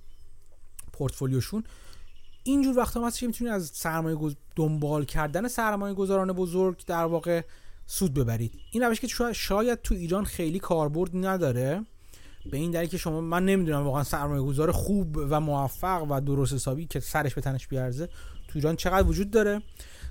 پورتفولیوشون 0.99 1.63
اینجور 2.43 2.77
وقتا 2.77 3.07
هست 3.07 3.19
که 3.19 3.27
می‌تونید 3.27 3.53
از 3.53 3.71
سرمایه 3.73 4.35
دنبال 4.55 5.05
کردن 5.05 5.47
سرمایه 5.47 5.93
گذاران 5.93 6.33
بزرگ 6.33 6.85
در 6.85 7.05
واقع 7.05 7.41
سود 7.87 8.13
ببرید. 8.13 8.59
این 8.71 8.83
روش 8.83 8.99
که 8.99 9.33
شاید 9.33 9.81
تو 9.81 9.95
ایران 9.95 10.25
خیلی 10.25 10.59
کاربرد 10.59 11.09
نداره. 11.13 11.85
به 12.51 12.57
این 12.57 12.71
دلیل 12.71 12.89
که 12.89 12.97
شما 12.97 13.21
من 13.21 13.45
نمی‌دونم 13.45 13.83
واقعا 13.83 14.03
سرمایه 14.03 14.41
گذار 14.41 14.71
خوب 14.71 15.17
و 15.17 15.39
موفق 15.39 16.05
و 16.09 16.21
درست 16.21 16.53
حسابی 16.53 16.85
که 16.85 16.99
سرش 16.99 17.33
به 17.33 17.41
تنش 17.41 17.67
بیارزه 17.67 18.05
تو 18.47 18.53
ایران 18.55 18.75
چقدر 18.75 19.07
وجود 19.07 19.31
داره. 19.31 19.61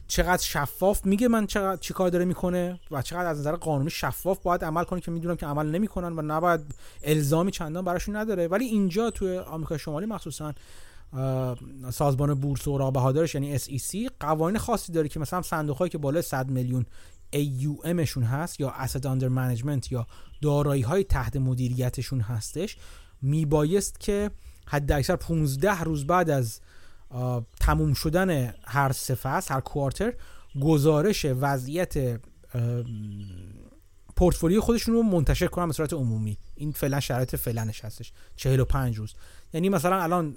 چقدر 0.09 0.43
شفاف 0.43 1.06
میگه 1.06 1.28
من 1.28 1.47
چقدر 1.47 1.80
چی 1.80 1.94
کار 1.94 2.10
داره 2.10 2.24
می‌کنه 2.24 2.80
و 2.90 3.02
چقدر 3.02 3.26
از 3.26 3.39
نظر 3.39 3.56
قانونی 3.56 3.90
شفاف 3.90 4.39
باید 4.43 4.64
عمل 4.64 4.85
کنه 4.85 5.01
که 5.01 5.10
می‌دونم 5.10 5.36
که 5.36 5.47
عمل 5.47 5.66
نمی‌کنن 5.66 6.18
و 6.18 6.22
نباید 6.22 6.60
الزامی 7.05 7.51
چندان 7.51 7.85
براشون 7.85 8.16
نداره. 8.16 8.48
ولی 8.48 8.64
اینجا 8.64 9.10
تو 9.10 9.40
آمریکا 9.40 9.78
شمالی 9.78 10.06
مخصوصا 10.06 10.55
سازمان 11.90 12.35
بورس 12.35 12.68
و 12.68 12.90
بهادرش 12.90 13.35
یعنی 13.35 13.59
SEC 13.59 14.10
قوانین 14.20 14.59
خاصی 14.59 14.93
داره 14.93 15.09
که 15.09 15.20
مثلا 15.20 15.43
صندوق 15.43 15.89
که 15.89 15.98
بالای 15.98 16.22
100 16.22 16.48
میلیون 16.51 16.86
AUM 17.32 18.01
شون 18.01 18.22
هست 18.22 18.60
یا 18.60 18.74
Asset 18.85 19.02
Under 19.02 19.30
Management 19.36 19.93
یا 19.93 20.06
دارایی 20.43 20.82
های 20.82 21.05
تحت 21.05 21.36
مدیریتشون 21.36 22.20
هستش 22.20 22.76
میبایست 23.22 24.01
که 24.01 24.30
حد 24.66 24.93
اکثر 24.93 25.16
15 25.16 25.80
روز 25.80 26.06
بعد 26.06 26.30
از 26.30 26.60
تموم 27.60 27.94
شدن 27.94 28.55
هر 28.64 28.93
فصل 28.93 29.55
هر 29.55 29.60
کوارتر 29.60 30.12
گزارش 30.60 31.24
وضعیت 31.24 32.20
پورتفولیو 34.16 34.60
خودشون 34.60 34.94
رو 34.94 35.02
منتشر 35.02 35.47
کنن 35.47 35.66
به 35.66 35.72
صورت 35.72 35.93
عمومی. 35.93 36.39
این 36.55 36.72
فعلا 36.72 37.01
شرایط 37.01 37.36
فعلنش 37.36 37.85
هستش. 37.85 38.12
45 38.36 38.98
روز. 38.98 39.14
یعنی 39.52 39.68
مثلا 39.68 40.02
الان 40.02 40.36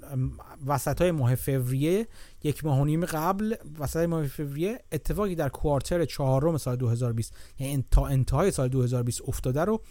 وسط 0.66 1.02
های 1.02 1.10
ماه 1.10 1.34
فوریه 1.34 2.06
یک 2.42 2.64
ماه 2.64 2.80
و 2.80 2.84
نیم 2.84 3.04
قبل 3.04 3.54
وسط 3.78 3.96
ماه 3.96 4.26
فوریه 4.26 4.80
اتفاقی 4.92 5.34
در 5.34 5.48
کوارتر 5.48 6.04
چهارم 6.04 6.58
سال 6.58 6.76
2020 6.76 7.34
یعنی 7.58 7.84
تا 7.90 8.06
انتهای 8.06 8.50
سال 8.50 8.68
2020 8.68 9.20
افتاده 9.28 9.64
رو 9.64 9.82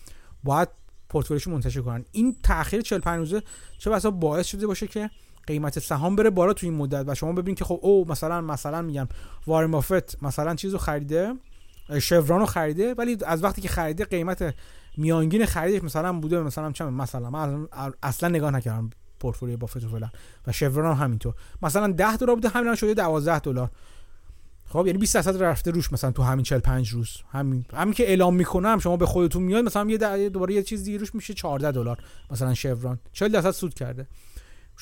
باید 0.44 0.70
پورتفولیوش 1.10 1.48
منتشر 1.48 1.82
کنن. 1.82 2.06
این 2.12 2.36
تاخیر 2.44 2.82
45 2.82 3.20
روزه 3.20 3.44
چه 3.78 3.90
بسا 3.90 4.12
باعث 4.12 4.48
شده 4.48 4.68
باشه 4.68 4.88
که 4.88 5.10
قیمت 5.48 5.80
سهام 5.80 6.16
بره 6.16 6.30
بالا 6.30 6.54
تو 6.54 6.68
این 6.68 6.76
مدت 6.76 7.04
و 7.08 7.16
شما 7.16 7.32
ببینید 7.32 7.58
که 7.58 7.66
خب 7.66 7.80
او 7.82 8.08
مثلا 8.08 8.42
مثلا 8.42 8.82
میگم 8.82 9.08
وارن 9.48 9.72
بافت 9.72 10.24
مثلا 10.24 10.56
چیزو 10.56 10.78
خریده 10.78 11.34
شوران 12.02 12.40
رو 12.40 12.46
خریده 12.46 12.94
ولی 12.94 13.18
از 13.26 13.44
وقتی 13.44 13.62
که 13.62 13.70
خریده 13.70 14.06
قیمت 14.06 14.56
میانگین 14.98 15.46
خریدش 15.46 15.84
مثلا 15.84 16.14
بوده 16.14 16.40
مثلا 16.40 16.72
چند؟ 16.72 16.94
مثلا 16.94 17.30
من 17.30 17.68
اصلا 18.04 18.30
نگاه 18.30 18.52
نکردم 18.52 18.90
پورتفولیو 19.20 19.58
بافت 19.58 19.80
فعلا 19.80 20.10
و 20.48 20.52
شورون 20.52 20.98
هم 20.98 21.04
همینطور. 21.04 21.34
مثلا 21.62 21.88
10 21.88 22.18
دلار 22.18 22.36
بوده 22.36 22.50
همین 22.50 22.76
شده 22.76 22.94
12 22.94 23.40
دلار. 23.40 23.72
خب 24.70 24.84
یعنی 24.88 24.98
20 24.98 25.16
درصد 25.16 25.44
رفته 25.44 25.72
روش 25.72 25.94
مثلا 25.94 26.12
تو 26.12 26.24
همین 26.24 26.44
45 26.44 26.90
روز. 26.90 27.18
همین 27.32 27.66
همین 27.74 27.94
که 27.94 28.08
اعلام 28.08 28.36
می‌کنم 28.36 28.80
شما 28.80 28.98
به 28.98 29.06
خودتون 29.06 29.44
میاد 29.44 29.64
مثلا 29.64 29.90
یه 29.90 30.30
دوباره 30.30 30.54
یه 30.54 30.64
چیز 30.64 30.84
دیگه 30.84 30.98
روش 30.98 31.16
میشه 31.16 31.34
14 31.34 31.72
دلار 31.72 31.98
مثلا 32.32 32.54
شورون. 32.54 33.00
40 33.14 33.32
درصد 33.32 33.52
سود 33.52 33.74
کرده. 33.74 34.08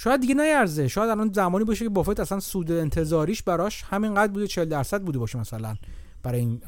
شاید 0.02 0.22
دیگه 0.22 0.34
نیارزه 0.34 0.88
شاید 0.88 1.10
الان 1.10 1.32
زمانی 1.34 1.66
باشه 1.66 1.86
که 1.86 1.90
بافت 1.90 2.20
اصلا 2.20 2.40
سود 2.40 2.72
انتظاریش 2.72 3.44
براش 3.44 3.84
همینقدر 3.84 4.32
بوده 4.32 4.48
40 4.48 4.70
درصد 4.70 5.02
بوده 5.02 5.20
باشه 5.20 5.40
مثلا 5.40 5.76
برای 6.24 6.40
این 6.40 6.62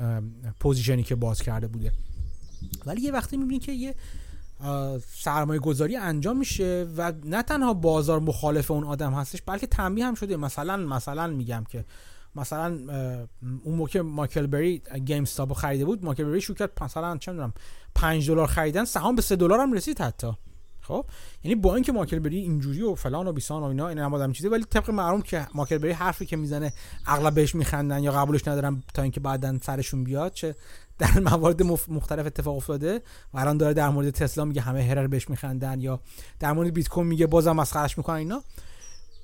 position 0.60 0.99
ی 0.99 1.04
که 1.04 1.16
باز 1.16 1.42
کرده 1.42 1.68
بوده. 1.68 1.92
ولی 2.86 3.02
یه 3.02 3.12
وقتی 3.12 3.38
می‌بینید 3.38 3.62
که 3.62 3.72
یه 3.72 3.96
سرمایه 5.14 5.60
گذاری 5.60 5.98
انجام 5.98 6.38
میشه 6.38 6.88
و 6.98 7.14
نه 7.26 7.44
تنها 7.44 7.74
بازار 7.74 8.20
مخالف 8.20 8.72
اون 8.72 8.84
آدم 8.84 9.14
هستش 9.14 9.42
بلکه 9.42 9.68
تنبیه 9.68 10.06
هم 10.06 10.14
شده. 10.14 10.38
مثلا 10.38 10.78
مثلا 10.78 11.28
میگم 11.28 11.64
که 11.70 11.86
مثلا 12.36 12.66
اون 13.64 13.76
موقع 13.76 14.02
مایکل 14.02 14.48
بری 14.48 14.82
گیم 15.06 15.26
خریده 15.56 15.86
بود. 15.86 16.06
مایکل 16.06 16.24
بری 16.24 16.42
شو 16.42 16.54
کرد 16.54 16.84
مثلا 16.84 17.18
چه 17.18 17.32
می‌دونم 17.32 17.54
5 17.96 18.30
دلار 18.30 18.48
خریدن 18.48 18.86
سهام 18.86 19.16
به 19.16 19.22
3 19.22 19.36
دلار 19.36 19.60
هم 19.60 19.74
رسید 19.74 20.02
حتی. 20.02 20.32
خب؟ 20.82 21.06
یعنی 21.44 21.56
با 21.56 21.76
اینکه 21.76 21.92
ماکل 21.92 22.20
بری 22.20 22.38
اینجوری 22.38 22.82
و 22.82 22.96
فلان 22.96 23.28
و 23.28 23.34
بیسان 23.34 23.64
و 23.64 23.66
اینا 23.66 23.88
این 23.88 23.98
هم 23.98 24.32
چیزه 24.32 24.50
ولی 24.50 24.64
طبق 24.64 24.90
معلوم 24.90 25.22
که 25.22 25.48
ماکل 25.56 25.78
بری 25.78 25.92
حرفی 25.92 26.26
که 26.26 26.38
می‌زنه 26.38 26.74
اغلب 27.08 27.34
بهش 27.34 27.56
میخندن 27.56 28.04
یا 28.04 28.12
قبولش 28.12 28.48
ندارن 28.48 28.84
تا 28.94 29.02
اینکه 29.02 29.20
بعدا 29.20 29.58
سرشون 29.62 30.04
بیاد 30.04 30.34
چه 30.34 30.56
در 31.00 31.20
موارد 31.20 31.64
مختلف 31.88 32.26
اتفاق 32.26 32.56
افتاده 32.56 33.02
و 33.34 33.40
الان 33.40 33.58
داره 33.58 33.74
در 33.74 33.90
مورد 33.90 34.10
تسلا 34.10 34.46
میگه 34.46 34.62
همه 34.62 34.84
هرر 34.84 35.08
بهش 35.08 35.30
میخندن 35.30 35.82
یا 35.82 36.00
در 36.40 36.52
مورد 36.52 36.74
بیت 36.74 36.90
کوین 36.90 37.08
میگه 37.08 37.28
بازم 37.28 37.52
مسخرش 37.52 37.98
می‌کنن 37.98 38.16
اینا. 38.16 38.44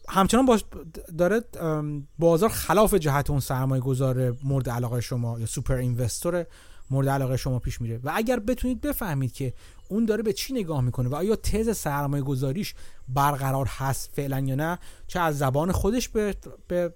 همچنان 0.09 0.45
باش 0.45 0.63
داره 1.17 1.41
بازار 2.19 2.49
خلاف 2.49 2.93
جهت 2.93 3.29
اون 3.29 3.39
سرمایه 3.39 3.81
گذار 3.81 4.37
مورد 4.43 4.69
علاقه 4.69 5.01
شما 5.01 5.39
یا 5.39 5.45
سوپر 5.45 5.75
اینوستور 5.75 6.45
مورد 6.91 7.09
علاقه 7.09 7.37
شما 7.37 7.59
پیش 7.59 7.81
میره. 7.81 7.99
و 8.03 8.11
اگر 8.15 8.39
بتونید 8.39 8.81
بفهمید 8.81 9.33
که 9.33 9.53
اون 9.89 10.05
داره 10.05 10.23
به 10.23 10.33
چی 10.33 10.53
نگاه 10.53 10.81
می‌کنه 10.81 11.09
و 11.09 11.15
آیا 11.15 11.35
تز 11.35 11.77
سرمایه 11.77 12.23
گذاریش 12.23 12.75
برقرار 13.07 13.65
هست 13.65 14.09
فعلا 14.13 14.39
یا 14.39 14.55
نه 14.55 14.79
چه 15.07 15.19
از 15.19 15.37
زبان 15.37 15.71
خودش 15.71 16.09
به, 16.09 16.35
به 16.67 16.93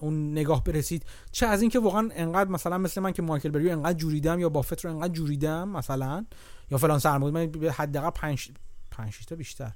اون 0.00 0.32
نگاه 0.32 0.64
برسید 0.64 1.04
چه 1.32 1.46
از 1.46 1.60
اینکه 1.60 1.78
واقعا 1.78 2.08
انقدر 2.14 2.50
مثلا 2.50 2.78
مثل 2.78 3.00
من 3.00 3.12
که 3.12 3.22
مایکل 3.22 3.50
بریو 3.50 3.72
انقدر 3.72 3.98
جوریدم 3.98 4.40
یا 4.40 4.48
بافت 4.48 4.84
رو 4.84 4.90
انقدر 4.90 5.12
جوریدم 5.12 5.68
مثلا 5.68 6.26
یا 6.70 6.78
فلان 6.78 6.98
سرمایه 6.98 7.34
من 7.34 7.46
به 7.46 7.72
حداقل 7.72 8.10
5 8.10 8.50
5 8.90 9.26
تا 9.26 9.36
بیشتر. 9.36 9.72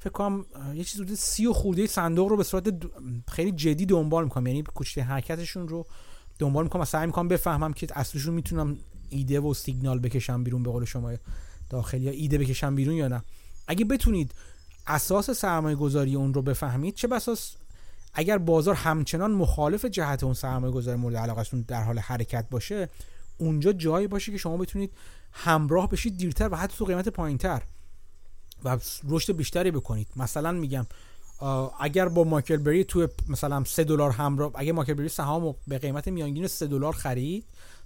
فکر 0.00 0.10
کنم 0.10 0.44
یه 0.74 0.84
چیز 0.84 1.00
حدود 1.00 1.16
سی 1.16 1.46
و 1.46 1.52
خورده 1.52 1.86
صندوق 1.86 2.28
رو 2.28 2.36
به 2.36 2.44
صورت 2.44 2.74
خیلی 3.28 3.52
جدی 3.52 3.86
دنبال 3.86 4.24
می‌کنم 4.24 4.46
یعنی 4.46 4.62
کوچه 4.62 5.02
حرکتشون 5.02 5.68
رو 5.68 5.86
دنبال 6.38 6.64
می‌کنم 6.64 6.82
و 6.82 6.84
سعی 6.84 7.06
می‌کنم 7.06 7.28
بفهمم 7.28 7.72
که 7.72 7.86
اصلشون 7.94 8.34
می‌تونم 8.34 8.76
ایده 9.10 9.40
و 9.40 9.54
سیگنال 9.54 9.98
بکشم 9.98 10.44
بیرون 10.44 10.62
به 10.62 10.70
قول 10.70 10.84
شما 10.84 11.12
داخلی 11.70 12.00
یا 12.00 12.10
ایده 12.12 12.38
بکشم 12.38 12.74
بیرون 12.74 12.94
یا 12.94 13.08
نه. 13.08 13.22
اگه 13.68 13.84
بتونید 13.84 14.32
اساس 14.86 15.30
سرمایه 15.30 15.76
گذاری 15.76 16.14
اون 16.14 16.34
رو 16.34 16.42
بفهمید 16.42 16.94
چه 16.94 17.08
بساس 17.08 17.54
اگر 18.14 18.38
بازار 18.38 18.74
همچنان 18.74 19.30
مخالف 19.30 19.84
جهت 19.84 20.24
اون 20.24 20.34
سرمایه 20.34 20.72
گذاری 20.72 20.98
مورد 20.98 21.16
علاقهتون 21.16 21.60
در 21.60 21.82
حال 21.82 21.98
حرکت 21.98 22.46
باشه 22.50 22.88
اونجا 23.38 23.72
جایی 23.72 24.06
باشه 24.06 24.32
که 24.32 24.38
شما 24.38 24.56
بتونید 24.56 24.90
همراه 25.32 25.90
بشید 25.90 26.16
دیرتر 26.16 26.48
و 26.48 26.56
حتی 26.56 26.76
تو 26.78 26.84
قیمت 26.84 27.08
پایینتر 27.08 27.62
و 28.64 28.78
رشد 29.08 29.36
بیشتری 29.36 29.70
بکنید. 29.70 30.08
مثلا 30.16 30.52
میگم 30.52 30.86
اگر 31.80 32.08
با 32.08 32.24
مایکل 32.24 32.56
بری 32.56 32.84
تو 32.84 33.08
مثلا 33.28 33.64
3 33.64 33.84
دلار 33.84 34.10
همراه 34.10 34.52
اگر 34.54 34.72
مایکل 34.72 34.94
بری 34.94 35.08
سهام 35.08 35.54
به 35.68 35.78
قیمت 35.78 36.08
میانگین 36.08 36.46
3 36.46 36.66
دلار 36.66 36.92
خرید 36.92 37.44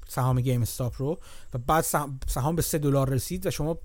سهام 0.08 0.40
گیم 0.40 0.62
استاپ 0.62 0.94
رو 0.98 1.18
و 1.54 1.58
بعد 1.58 1.84
سهام 2.28 2.56
به 2.56 2.62
3 2.62 2.78
دلار 2.78 3.10
رسید 3.10 3.46
و 3.46 3.50
شما 3.50 3.78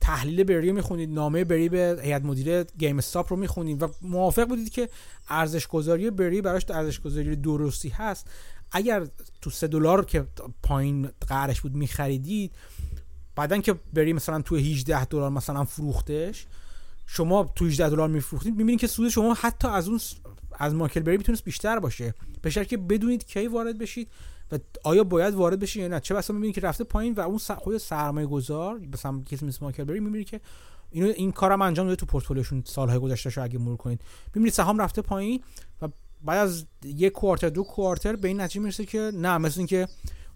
تحلیل 0.00 0.44
بری 0.44 0.72
می‌خونید 0.72 1.10
نامه 1.10 1.44
بری 1.44 1.68
به 1.68 2.00
هیئت 2.02 2.24
مدیره 2.24 2.64
گیم 2.78 2.98
استاپ 2.98 3.32
رو 3.32 3.36
می‌خونید 3.36 3.82
و 3.82 3.88
موافق 4.02 4.44
بودید 4.44 4.70
که 4.70 4.88
ارزش 5.28 5.66
گذاری 5.66 6.10
بری 6.10 6.42
براش 6.42 6.70
ارزش 6.70 7.00
گذاری 7.00 7.36
درستی 7.36 7.88
هست. 7.88 8.26
اگر 8.72 9.06
تو 9.40 9.50
3 9.50 9.66
دلار 9.66 10.04
که 10.04 10.26
پایین 10.62 11.10
قرارش 11.28 11.60
بود 11.60 11.74
میخریدید 11.74 12.52
بعدا 13.36 13.58
که 13.58 13.74
بری 13.92 14.12
مثلا 14.12 14.42
تو 14.42 14.56
18 14.56 15.04
دلار 15.04 15.30
مثلا 15.30 15.64
فروختش 15.64 16.46
شما 17.06 17.52
تو 17.54 17.64
18 17.66 17.88
دلار 17.88 18.08
میفروختید 18.08 18.56
می‌بینید 18.56 18.80
که 18.80 18.86
سود 18.86 19.08
شما 19.08 19.34
حتی 19.34 19.68
از 19.68 19.88
اون 19.88 20.00
از 20.58 20.74
ماکل 20.74 21.00
بری 21.00 21.16
می‌تونست 21.16 21.44
بیشتر 21.44 21.78
باشه. 21.78 22.14
به 22.42 22.50
شرطی 22.50 22.68
که 22.68 22.76
بدونید 22.76 23.26
کی 23.26 23.46
وارد 23.46 23.78
بشید 23.78 24.08
و 24.52 24.58
آیا 24.84 25.04
باید 25.04 25.34
وارد 25.34 25.60
بشید 25.60 25.82
یا 25.82 25.88
نه. 25.88 26.00
چه 26.00 26.14
بسا 26.14 26.34
می‌بینید 26.34 26.54
که 26.54 26.60
رفته 26.60 26.84
پایین 26.84 27.14
و 27.14 27.20
اون 27.20 27.38
خود 27.38 27.78
سرمایه 27.78 28.26
گذار 28.26 28.80
مثلا 28.92 29.22
کسی 29.26 29.46
مثل 29.46 29.58
ماکل 29.64 29.84
بری 29.84 30.00
می‌بینید 30.00 30.26
که 30.28 30.40
اینو 30.90 31.06
این 31.16 31.32
کارم 31.32 31.62
انجام 31.62 31.86
داده 31.86 31.96
تو 31.96 32.06
پورتفولیوشون 32.06 32.62
سالهای 32.66 32.98
گذشته 32.98 33.30
شو 33.30 33.42
اگه 33.42 33.58
مرور 33.58 33.76
کنید. 33.76 34.00
می‌بینید 34.26 34.52
سهام 34.52 34.78
رفته 34.78 35.02
پایین 35.02 35.42
و 35.82 35.88
بعد 36.24 36.38
از 36.38 36.64
یک 36.84 37.12
کوارتر 37.12 37.48
دو 37.48 37.62
کوارتر 37.62 38.16
به 38.16 38.28
این 38.28 38.40
نتیجه 38.40 38.60
می‌رسه 38.60 38.86
که 38.86 39.12
نه 39.14 39.38
مثل 39.38 39.60
اینکه 39.60 39.88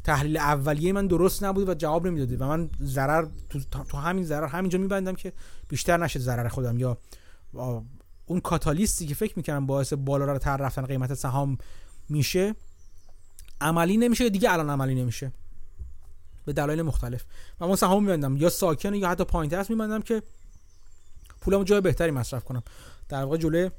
تحلیل 0.04 0.36
اولیه 0.36 0.92
من 0.92 1.06
درست 1.06 1.44
نبود 1.44 1.68
و 1.68 1.74
جواب 1.74 2.06
نمی‌داده 2.06 2.36
و 2.36 2.48
من 2.48 2.70
ضرر 2.82 3.26
تو, 3.48 3.60
تو 3.88 3.96
همین 3.96 4.24
ضرر 4.24 4.46
همینجا 4.46 4.78
میبندم 4.78 5.14
که 5.14 5.32
بیشتر 5.68 5.96
نشه 5.96 6.18
ضرر 6.18 6.48
خودم 6.48 6.78
یا 6.78 6.98
اون 8.26 8.40
کاتالیستی 8.40 9.06
که 9.06 9.14
فکر 9.14 9.32
می‌کنم 9.36 9.66
باعث 9.66 9.92
بالا 9.92 10.38
تر 10.38 10.56
رفتن 10.56 10.86
قیمت 10.86 11.14
سهام 11.14 11.58
میشه 12.08 12.54
عملی 13.60 13.96
نمیشه 13.96 14.30
دیگه 14.30 14.52
الان 14.52 14.70
عملی 14.70 14.94
نمیشه. 14.94 15.32
به 16.44 16.52
دلایل 16.52 16.82
مختلف. 16.82 17.24
و 17.60 17.68
من 17.68 17.76
سهام 17.76 18.04
میبندم. 18.04 18.36
یا 18.36 18.48
ساکن 18.48 18.94
یا 18.94 19.08
حتی 19.08 19.24
پایین 19.24 19.54
است 19.54 19.70
میبندم 19.70 20.02
که 20.02 20.22
پولمو 21.40 21.64
جای 21.64 21.80
بهتری 21.80 22.10
مصرف 22.10 22.44
کنم. 22.44 22.62
در 23.08 23.24
واقع 23.24 23.36
جلوی 23.36 23.70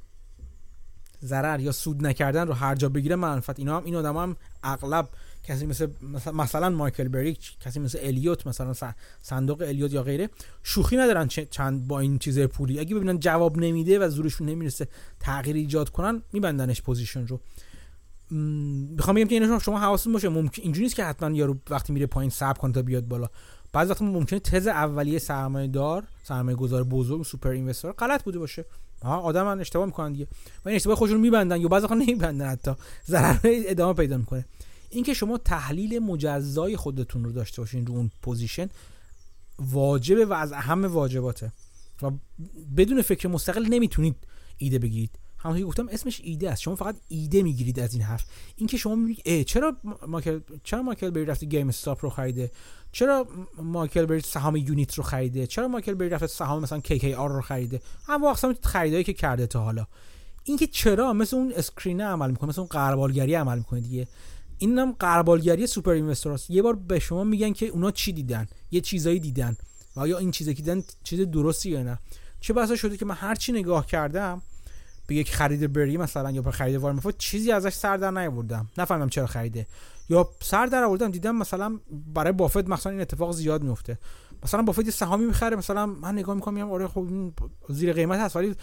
ضرر 1.23 1.60
یا 1.60 1.72
سود 1.72 2.07
نکردن 2.07 2.48
رو 2.48 2.53
هر 2.53 2.76
جا 2.76 2.89
بگیره 2.89 3.15
منفعت. 3.15 3.60
اینا 3.60 3.77
هم 3.77 3.84
این 3.84 3.95
آدم 3.95 4.18
هم 4.18 4.35
اغلب 4.64 5.10
کسی 5.43 5.65
مثل 5.65 5.88
مثلا 6.34 6.69
مایکل 6.69 7.07
بریک 7.07 7.59
کسی 7.59 7.80
مثل 7.80 7.99
الیوت 8.01 8.47
مثلا 8.47 8.73
صندوق 9.22 9.61
الیوت 9.61 9.93
یا 9.93 10.03
غیره 10.03 10.30
شوخی 10.63 10.97
ندارن 10.97 11.27
چند 11.27 11.88
با 11.88 11.99
این 11.99 12.19
چیز 12.19 12.39
پولی. 12.39 12.80
اگه 12.80 12.95
ببینن 12.95 13.19
جواب 13.19 13.57
نمیده 13.57 13.99
و 13.99 14.09
زورشون 14.09 14.49
نمی‌رسه 14.49 14.88
تغییر 15.19 15.55
ایجاد 15.55 15.89
کنن 15.89 16.22
میبندنش 16.34 16.81
position 16.81 17.27
رو. 17.27 17.39
می‌خوام 18.30 19.15
بگم 19.15 19.27
که 19.27 19.35
اینو 19.35 19.59
شما 19.59 19.80
حواستون 19.80 20.13
باشه 20.13 20.30
ممکن 20.30 20.61
اینجوری 20.61 20.84
نیست 20.84 20.95
که 20.95 21.05
حتما 21.05 21.35
یارو 21.35 21.57
وقتی 21.69 21.93
میره 21.93 22.05
پایین 22.05 22.30
صبر 22.30 22.59
کنه 22.59 22.73
تا 22.73 22.81
بیاد 22.81 23.07
بالا. 23.07 23.27
بعضی 23.73 23.91
وقتا 23.91 24.05
ممکنه 24.05 24.39
تز 24.39 24.68
اولیه 24.68 25.19
سرمایه 25.19 25.68
دار 25.68 26.03
سرمایه 26.23 26.57
گذار 26.57 26.84
بزرگ 26.84 27.23
super 27.23 27.49
investor 27.49 27.91
غلط 27.91 28.23
بوده 28.23 28.39
باشه. 28.39 28.65
ها 29.03 29.18
آدم 29.18 29.59
اشتباه 29.59 29.85
می‌کنن 29.85 30.11
دیگه. 30.13 30.27
و 30.65 30.69
این 30.69 30.76
اشتباه 30.76 30.95
خودشون 30.95 31.19
میبندن 31.19 31.61
یا 31.61 31.68
بعضی 31.68 31.84
وقتا 31.84 31.95
نمیبندن 31.95 32.45
حتی. 32.49 32.72
ضرر 33.07 33.39
ادامه 33.43 33.93
پیدا 33.93 34.18
می‌کنه. 34.18 34.45
اینکه 34.91 35.13
شما 35.13 35.38
تحلیل 35.38 35.99
مجزای 35.99 36.77
خودتون 36.77 37.23
رو 37.23 37.31
داشته 37.31 37.61
باشین 37.61 37.85
رو 37.85 37.93
اون 37.93 38.11
position 38.22 38.69
واجبه 39.59 40.26
و 40.26 40.34
از 40.34 40.51
اهم 40.51 40.85
واجباته. 40.85 41.51
و 42.01 42.11
بدون 42.77 43.01
فکر 43.01 43.27
مستقل 43.27 43.65
نمی‌تونید 43.65 44.15
ایده 44.57 44.80
بگیرید. 44.80 45.11
همونطور 45.38 45.61
که 45.61 45.68
گفتم 45.68 45.88
اسمش 45.91 46.22
ایده 46.23 46.51
است. 46.51 46.61
شما 46.61 46.76
فقط 46.76 46.95
ایده 47.07 47.43
می‌گیرید 47.43 47.80
از 47.80 47.93
این 47.93 48.03
حرف. 48.03 48.26
اینکه 48.55 48.77
شما 48.77 48.95
میگید 48.95 49.45
چرا 49.45 49.77
ماکل 50.07 50.39
چرا 50.63 50.81
ماکل 50.81 51.09
بری 51.09 51.26
رفته 51.26 51.45
گیم 51.45 51.69
استاپ 51.69 52.03
رو 52.03 52.09
خریده؟ 52.09 52.51
چرا 52.91 53.27
ماکل 53.57 54.05
بری 54.05 54.22
سهام 54.22 54.55
یونیت 54.55 54.93
رو 54.93 55.03
خریده؟ 55.03 55.47
چرا 55.47 55.68
ماکل 55.68 55.93
بری 55.93 56.09
رفته 56.09 56.27
سهام 56.27 56.61
مثلا 56.61 56.81
آر 57.18 57.31
رو 57.31 57.41
خریده؟ 57.41 57.81
هم 58.07 58.23
اقسام 58.23 58.55
خریدایی 58.63 59.03
که 59.03 59.13
کرده 59.13 59.47
تا 59.47 59.63
حالا. 59.63 59.88
اینکه 60.43 60.68
چرا؟ 60.68 61.13
مثل 61.13 61.35
اون 61.35 61.53
اسکرینه 61.55 62.03
عمل 62.03 62.30
می‌کنه 62.30 62.49
مثل 62.49 62.61
اون 62.61 62.68
قربالگری 62.68 63.34
عمل 63.34 63.57
می‌کنه 63.57 63.80
دیگه. 63.80 64.07
این 64.61 64.79
هم 64.79 64.91
قربالگری 64.91 65.67
سوپر 65.67 65.91
اینوستراست. 65.91 66.49
یه 66.49 66.61
بار 66.61 66.75
به 66.75 66.99
شما 66.99 67.23
میگن 67.23 67.53
که 67.53 67.67
اونا 67.67 67.91
چی 67.91 68.13
دیدن؟ 68.13 68.47
یه 68.71 68.81
چیزایی 68.81 69.19
دیدن. 69.19 69.57
و 69.95 69.99
آیا 69.99 70.17
این 70.17 70.31
چیزی 70.31 70.53
که 70.53 70.61
دیدن 70.63 70.83
چیز 71.03 71.19
درستی 71.19 71.69
یا 71.69 71.83
نه؟ 71.83 71.99
چه 72.39 72.53
بسا 72.53 72.75
شده 72.75 72.97
که 72.97 73.05
من 73.05 73.15
هر 73.15 73.35
چی 73.35 73.51
نگاه 73.51 73.85
کردم 73.85 74.41
به 75.07 75.15
یک 75.15 75.31
خرید 75.31 75.73
بری 75.73 75.97
مثلا 75.97 76.31
یا 76.31 76.41
به 76.41 76.51
خرید 76.51 76.77
بافت 76.77 77.17
چیزی 77.17 77.51
ازش 77.51 77.73
سر 77.73 77.97
در 77.97 78.11
نیاوردم. 78.11 78.69
نفهمم 78.77 79.09
چرا 79.09 79.27
خریده. 79.27 79.67
یا 80.09 80.29
سر 80.41 80.65
در 80.65 80.83
آوردم 80.83 81.11
دیدم 81.11 81.35
مثلا 81.35 81.79
برای 82.13 82.33
بافت 82.33 82.69
مثلا 82.69 82.91
این 82.91 83.01
اتفاق 83.01 83.31
زیاد 83.31 83.63
میفته. 83.63 83.97
مثلا 84.43 84.61
بافت 84.61 84.85
یه 84.85 84.91
سهامی 84.91 85.25
می‌خره 85.25 85.55
مثلا 85.55 85.85
من 85.85 86.17
نگاه 86.17 86.35
می‌کنم 86.35 86.53
میگم 86.53 86.71
آره 86.71 86.88
خب 86.88 87.07
زیر 87.69 87.93
قیمت 87.93 88.19
هست 88.19 88.35
ولی 88.35 88.55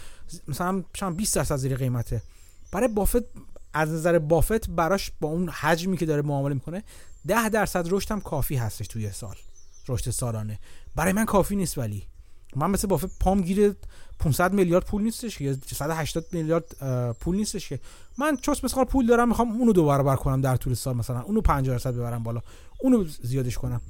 مثلا 0.47 0.83
مثلا 0.95 1.11
20 1.11 1.35
درصد 1.35 1.55
زیر 1.55 1.75
قیمته. 1.75 2.21
برای 2.71 2.87
بافت 2.87 3.23
از 3.73 3.89
نظر 3.89 4.19
بافت 4.19 4.69
براش 4.69 5.11
با 5.21 5.27
اون 5.27 5.49
حجمی 5.49 5.97
که 5.97 6.05
داره 6.05 6.21
معامله 6.21 6.53
می‌کنه 6.53 6.83
10 7.27 7.49
درصد 7.49 7.87
رشد 7.91 8.11
هم 8.11 8.21
کافی 8.21 8.55
هستش 8.55 8.87
توی 8.87 9.11
سال. 9.11 9.35
رشد 9.87 10.09
سالانه. 10.09 10.59
برای 10.95 11.13
من 11.13 11.25
کافی 11.25 11.55
نیست 11.55 11.77
ولی. 11.77 12.03
من 12.55 12.71
مثل 12.71 12.87
بافت 12.87 13.19
پام 13.19 13.41
گیره 13.41 13.75
500 14.19 14.53
میلیارد 14.53 14.85
پول 14.85 15.03
نیستش 15.03 15.37
که 15.37 15.57
180 15.75 16.25
میلیارد 16.31 16.75
پول 17.13 17.35
نیستش 17.35 17.69
که. 17.69 17.79
من 18.17 18.37
چوس 18.37 18.63
مثلا 18.63 18.85
پول 18.85 19.07
دارم 19.07 19.27
می‌خوام 19.27 19.51
اونو 19.51 19.73
دو 19.73 19.85
برابر 19.85 20.15
کنم 20.15 20.41
در 20.41 20.55
طول 20.55 20.73
سال 20.73 20.95
مثلا. 20.95 21.21
اونو 21.21 21.41
50 21.41 21.75
درصد 21.75 21.93
ببرم 21.93 22.23
بالا. 22.23 22.41
اونو 22.79 23.05
زیادش 23.23 23.57
کنم. 23.57 23.81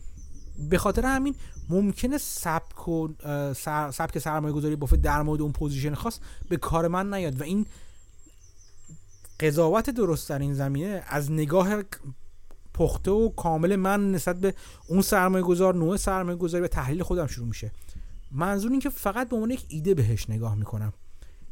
به 0.69 0.77
خاطر 0.77 1.05
همین 1.05 1.35
ممکنه 1.69 2.17
سبک 2.17 2.87
و 2.87 3.07
سبک 3.91 4.19
سرمایه 4.19 4.53
گذاری 4.53 4.75
بافت 4.75 4.95
در 4.95 5.21
مورد 5.21 5.41
اون 5.41 5.51
position 5.51 5.93
خاص 5.93 6.19
به 6.49 6.57
کار 6.57 6.87
من 6.87 7.13
نیاد. 7.13 7.41
و 7.41 7.43
این 7.43 7.65
قضاوت 9.39 9.89
درست 9.89 10.29
در 10.29 10.39
این 10.39 10.53
زمینه 10.53 11.03
از 11.07 11.31
نگاه 11.31 11.83
پخته 12.73 13.11
و 13.11 13.29
کامل 13.29 13.75
من 13.75 14.11
نسبت 14.11 14.39
به 14.39 14.53
اون 14.87 15.01
سرمایه 15.01 15.43
گذار 15.43 15.75
نوع 15.75 15.97
سرمایه 15.97 16.37
گذاری 16.37 16.63
و 16.63 16.67
تحلیل 16.67 17.03
خودم 17.03 17.27
شروع 17.27 17.47
میشه. 17.47 17.71
منظور 18.31 18.71
این 18.71 18.79
که 18.79 18.89
فقط 18.89 19.29
به 19.29 19.35
عنوان 19.35 19.51
یک 19.51 19.65
ایده 19.67 19.93
بهش 19.93 20.29
نگاه 20.29 20.55
می‌کنم. 20.55 20.93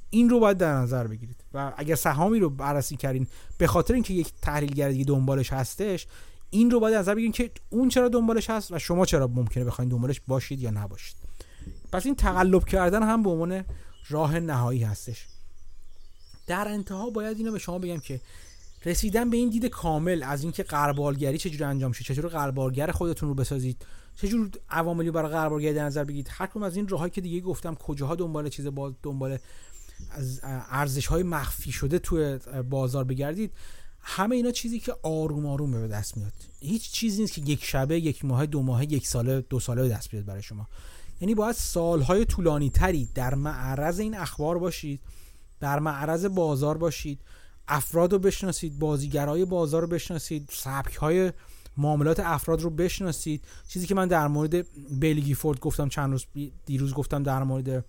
این 0.09 0.29
رو 0.29 0.39
باید 0.39 0.57
در 0.57 0.73
نظر 0.73 1.07
بگیرید. 1.07 1.43
و 1.53 1.73
اگر 1.77 1.95
سهامی 1.95 2.39
رو 2.39 2.49
بررسی 2.49 2.95
کردین 2.97 3.27
به 3.57 3.67
خاطر 3.67 3.93
اینکه 3.93 4.13
یک 4.13 4.33
تحلیلگر 4.41 4.89
دیگه 4.89 5.05
دنبالش 5.05 5.53
هستش 5.53 6.07
این 6.49 6.71
رو 6.71 6.79
باید 6.79 6.95
نظر 6.95 7.15
بگیرید 7.15 7.33
که 7.33 7.51
اون 7.69 7.89
چرا 7.89 8.09
دنبالش 8.09 8.49
هست 8.49 8.71
و 8.71 8.79
شما 8.79 9.05
چرا 9.05 9.27
ممکنه 9.27 9.63
بخواید 9.63 9.91
دنبالش 9.91 10.21
باشید 10.27 10.59
یا 10.61 10.71
نباشید. 10.71 11.15
پس 11.91 12.05
این 12.05 12.15
تقلب 12.15 12.65
کردن 12.65 13.03
هم 13.03 13.23
به 13.23 13.29
عنوان 13.29 13.63
راه 14.09 14.39
نهایی 14.39 14.83
هستش. 14.83 15.27
در 16.47 16.67
انتها 16.67 17.09
باید 17.09 17.37
اینو 17.37 17.51
به 17.51 17.59
شما 17.59 17.79
بگم 17.79 17.99
که 17.99 18.21
رسیدن 18.85 19.29
به 19.29 19.37
این 19.37 19.49
دید 19.49 19.65
کامل 19.65 20.23
از 20.23 20.43
اینکه 20.43 20.63
قربالگری 20.63 21.37
چجوری 21.37 21.63
انجام 21.63 21.89
میشه 21.89 22.03
چجوری 22.03 22.29
قربالگر 22.29 22.91
خودتون 22.91 23.29
رو 23.29 23.35
بسازید 23.35 23.85
چجور 24.15 24.49
عواملی 24.69 25.11
برای 25.11 25.31
قربالگری 25.31 25.73
در 25.73 25.85
نظر 25.85 26.03
بگیرید 26.03 26.27
هر 26.31 26.47
کدوم 26.47 26.63
از 26.63 26.75
این 26.75 26.87
راهایی 26.87 27.11
که 27.11 27.21
دیگه 27.21 27.41
گفتم 27.41 27.75
کجاها 27.75 28.15
دنبال 28.15 28.49
چیز 28.49 28.67
با 28.67 28.93
دنبال 29.03 29.37
از 30.11 30.39
ارزش 30.43 31.07
های 31.07 31.23
مخفی 31.23 31.71
شده 31.71 31.99
توی 31.99 32.39
بازار 32.69 33.03
بگردید 33.03 33.51
همه 33.99 34.35
اینا 34.35 34.51
چیزی 34.51 34.79
که 34.79 34.95
آروم 35.03 35.45
آروم 35.45 35.71
به 35.71 35.87
دست 35.87 36.17
میاد. 36.17 36.33
هیچ 36.59 36.91
چیزی 36.91 37.21
نیست 37.21 37.33
که 37.33 37.41
یک 37.41 37.65
شبه 37.65 37.99
یک 37.99 38.25
ماه 38.25 38.45
دو 38.45 38.61
ماه 38.61 38.83
یک 38.83 39.07
ساله 39.07 39.41
دو 39.41 39.59
ساله 39.59 39.81
به 39.81 39.89
دست 39.89 40.11
بیاد 40.11 40.25
برای 40.25 40.43
شما. 40.43 40.67
یعنی 41.21 41.35
باید 41.35 41.55
سالهای 41.55 42.25
طولانی 42.25 42.69
تری 42.69 43.09
در 43.15 43.35
معرض 43.35 43.99
این 43.99 44.15
اخبار 44.17 44.57
باشید. 44.57 44.99
در 45.59 45.79
معرض 45.79 46.25
بازار 46.25 46.77
باشید 46.77 47.19
افراد 47.67 48.13
رو 48.13 48.19
بشناسید 48.19 48.79
بازیگرای 48.79 49.45
بازار 49.45 49.81
رو 49.81 49.87
بشناسید 49.87 50.49
سبک 50.51 50.95
های 50.95 51.31
معاملات 51.77 52.19
افراد 52.19 52.61
رو 52.61 52.69
بشناسید. 52.69 53.45
چیزی 53.67 53.87
که 53.87 53.95
من 53.95 54.07
در 54.07 54.27
مورد 54.27 54.65
بیلگی 54.99 55.33
فورد 55.33 55.59
گفتم 55.59 55.89
چند 55.89 56.11
روز 56.11 56.25
دیروز 56.65 56.93
گفتم 56.93 57.23
در 57.23 57.43
مورد 57.43 57.85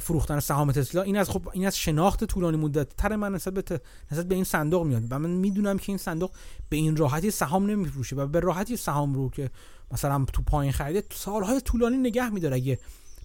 فروختن 0.00 0.40
سهام 0.40 0.72
تسلا 0.72 1.02
این 1.02 1.16
از 1.16 1.30
خب 1.30 1.48
این 1.52 1.66
از 1.66 1.78
شناخت 1.78 2.24
طولانی 2.24 2.56
مدت 2.56 2.96
تر 2.96 3.16
من 3.16 3.34
نسبت 3.34 3.54
به 3.54 3.80
نسبت 4.12 4.28
به 4.28 4.34
این 4.34 4.44
صندوق 4.44 4.86
میاد. 4.86 5.02
و 5.10 5.18
من 5.18 5.30
می‌دونم 5.30 5.78
که 5.78 5.84
این 5.88 5.98
صندوق 5.98 6.30
به 6.68 6.76
این 6.76 6.96
راحتی 6.96 7.30
سهام 7.30 7.70
نمیفروشه 7.70 8.16
و 8.16 8.26
به 8.26 8.40
راحتی 8.40 8.76
سهام 8.76 9.14
رو 9.14 9.30
که 9.30 9.50
مثلا 9.90 10.24
تو 10.32 10.42
پایین 10.42 10.72
خریده 10.72 11.04
سالهای 11.12 11.60
طولانی 11.60 11.96
نگه 11.96 12.30
میداره 12.30 12.56
اگه 12.56 12.78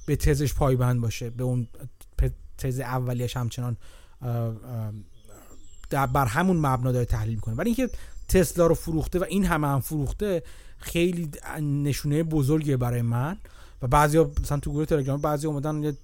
به 0.06 0.16
تزش 0.16 0.54
پایبند 0.54 1.02
باشه 1.02 1.30
به 1.30 1.44
اون 1.44 1.68
تز 2.60 2.80
اولیش 2.80 3.38
همچنان 3.38 3.78
بر 5.90 6.26
همون 6.26 6.58
مبنا 6.58 6.92
داره 6.92 7.06
تحلیل 7.06 7.36
می‌کنه. 7.36 7.56
ولی 7.56 7.70
اینکه 7.70 7.90
تسلا 8.28 8.68
رو 8.68 8.76
فروخته 8.76 9.20
و 9.20 9.24
این 9.24 9.46
همه 9.46 9.68
هم 9.68 9.80
فروخته 9.80 10.44
خیلی 10.78 11.32
نشونه 11.62 12.24
بزرگیه 12.24 12.78
برای 12.78 13.02
من. 13.02 13.38
و 13.82 13.88
بعضی 13.88 14.20
مثلا 14.20 14.60
تو 14.60 14.72
گروه 14.72 14.86
تلگرام 14.86 15.22
بعضی 15.22 15.48
اومدن 15.48 15.84
یه 15.84 15.98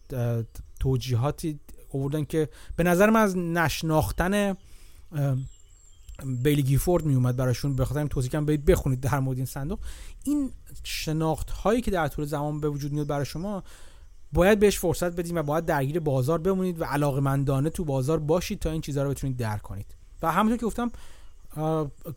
توجیهاتی 0.80 1.60
آوردن 1.94 2.26
که 2.26 2.50
به 2.76 2.84
نظر 2.84 3.10
من 3.10 3.20
از 3.20 3.38
نشناختن 3.38 4.58
بیلی 6.44 6.64
گیفورد 6.64 7.06
می 7.06 7.16
اومد 7.16 7.36
براشون. 7.36 7.76
به 7.76 7.86
خاطر 7.86 8.00
این 8.00 8.08
توضیح 8.08 8.32
کنم 8.32 8.46
بخونید 8.46 9.00
در 9.00 9.20
مورد 9.20 9.38
این 9.38 9.46
صندوق. 9.46 9.80
این 10.24 10.52
شناخت 10.84 11.50
هایی 11.50 11.82
که 11.82 11.92
در 11.92 12.08
طول 12.08 12.26
زمان 12.26 12.60
به 12.60 12.70
وجود 12.70 12.92
میاد 12.94 13.08
برای 13.08 13.26
شما 13.26 13.64
باید 14.36 14.60
بهش 14.60 14.80
فرصت 14.80 15.16
بدید 15.16 15.38
و 15.38 15.44
باید 15.44 15.66
درگیر 15.66 16.00
بازار 16.00 16.38
بمونید 16.38 16.82
و 16.82 16.84
علاقمندانه 16.84 17.70
تو 17.70 17.86
بازار 17.86 18.20
باشید 18.20 18.60
تا 18.60 18.72
این 18.72 18.82
چیزها 18.82 19.04
رو 19.04 19.10
بتونید 19.10 19.38
درک 19.38 19.62
کنید. 19.62 19.96
و 20.22 20.32
همونطور 20.32 20.58
که 20.58 20.66
گفتم 20.66 20.92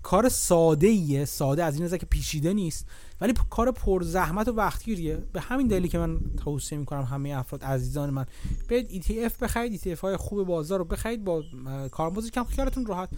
کار 0.03 0.29
ساده 0.29 0.87
ایه 0.87 1.25
ساده 1.25 1.65
از 1.65 1.75
این 1.75 1.85
نظر 1.85 1.97
که 1.97 2.07
پیچیده 2.07 2.53
نیست. 2.53 2.87
ولی 3.21 3.35
کار 3.51 3.73
پر 3.73 4.03
زحمت 4.03 4.49
و 4.49 4.53
وقتگیریه. 4.53 5.17
به 5.33 5.41
همین 5.41 5.67
دلیلی 5.67 5.89
که 5.89 5.99
من 5.99 6.21
توصیه 6.45 6.79
می‌کنم 6.79 7.03
همه 7.03 7.31
افراد 7.31 7.65
عزیزان 7.65 8.11
من 8.11 8.27
برید 8.69 9.05
ETF 9.05 9.33
بخرید. 9.41 9.81
ETF 9.81 9.99
های 9.99 10.17
خوب 10.17 10.47
بازار 10.47 10.79
رو 10.79 10.85
بخرید. 10.85 11.25
با 11.25 11.43
کارمزد 11.91 12.31
کم 12.31 12.45
خیالتون 12.45 12.87
راحت. 12.87 13.09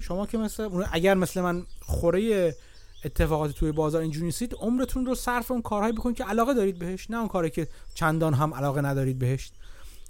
شما 0.00 0.26
که 0.26 0.38
مثل 0.38 0.84
اگر 0.92 1.14
مثل 1.14 1.40
من 1.40 1.62
خوره 1.80 2.54
اتفاقات 3.04 3.50
توی 3.50 3.72
بازار 3.72 4.02
اینجوری 4.02 4.26
نیستید 4.26 4.54
عمرتون 4.54 5.06
رو 5.06 5.14
صرف 5.14 5.50
اون 5.50 5.62
کارهایی 5.62 5.92
بکنید 5.92 6.16
که 6.16 6.24
علاقه 6.24 6.54
دارید 6.54 6.78
بهش 6.78 7.10
نه 7.10 7.16
اون 7.16 7.28
کاری 7.28 7.50
که 7.50 7.68
چندان 7.94 8.34
هم 8.34 8.54
علاقه 8.54 8.80
ندارید 8.80 9.18
بهش. 9.18 9.50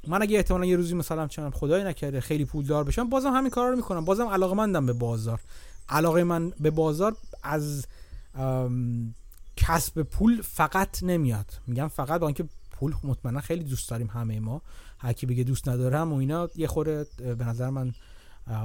من 0.07 0.23
اگه 0.23 0.37
احتمالا 0.37 0.65
یه 0.65 0.77
روزی 0.77 0.95
مثلا 0.95 1.27
چنم 1.27 1.51
خدای 1.51 1.85
نکرده 1.85 2.21
خیلی 2.21 2.45
پولدار 2.45 2.85
بشم 2.85 3.09
بازم 3.09 3.33
همین 3.33 3.51
کارا 3.51 3.71
رو 3.71 3.77
می‌کنم. 3.77 4.05
بازم 4.05 4.29
علاقه 4.29 4.55
مندم 4.55 4.87
به 4.87 4.93
بازار. 4.93 5.41
علاقه 5.89 6.25
من 6.25 6.53
به 6.61 6.71
بازار 6.71 7.17
از 7.43 7.87
کسب 9.57 10.03
پول 10.03 10.43
فقط 10.43 11.03
نمیاد. 11.03 11.47
میگم 11.67 11.89
فقط 11.89 12.21
با 12.21 12.27
اینکه 12.27 12.45
پول 12.71 12.95
مطمئنا 13.05 13.41
خیلی 13.41 13.65
دوست 13.65 13.91
داریم 13.91 14.07
همه 14.07 14.41
ما. 14.41 14.63
هر 14.99 15.13
کی 15.13 15.27
بگه 15.27 15.45
دوست 15.45 15.69
ندارم 15.69 16.13
و 16.13 16.17
اینا 16.17 16.49
یه 16.57 16.67
خوره 16.67 17.07
به 17.39 17.45
نظر 17.45 17.71
من 17.71 17.93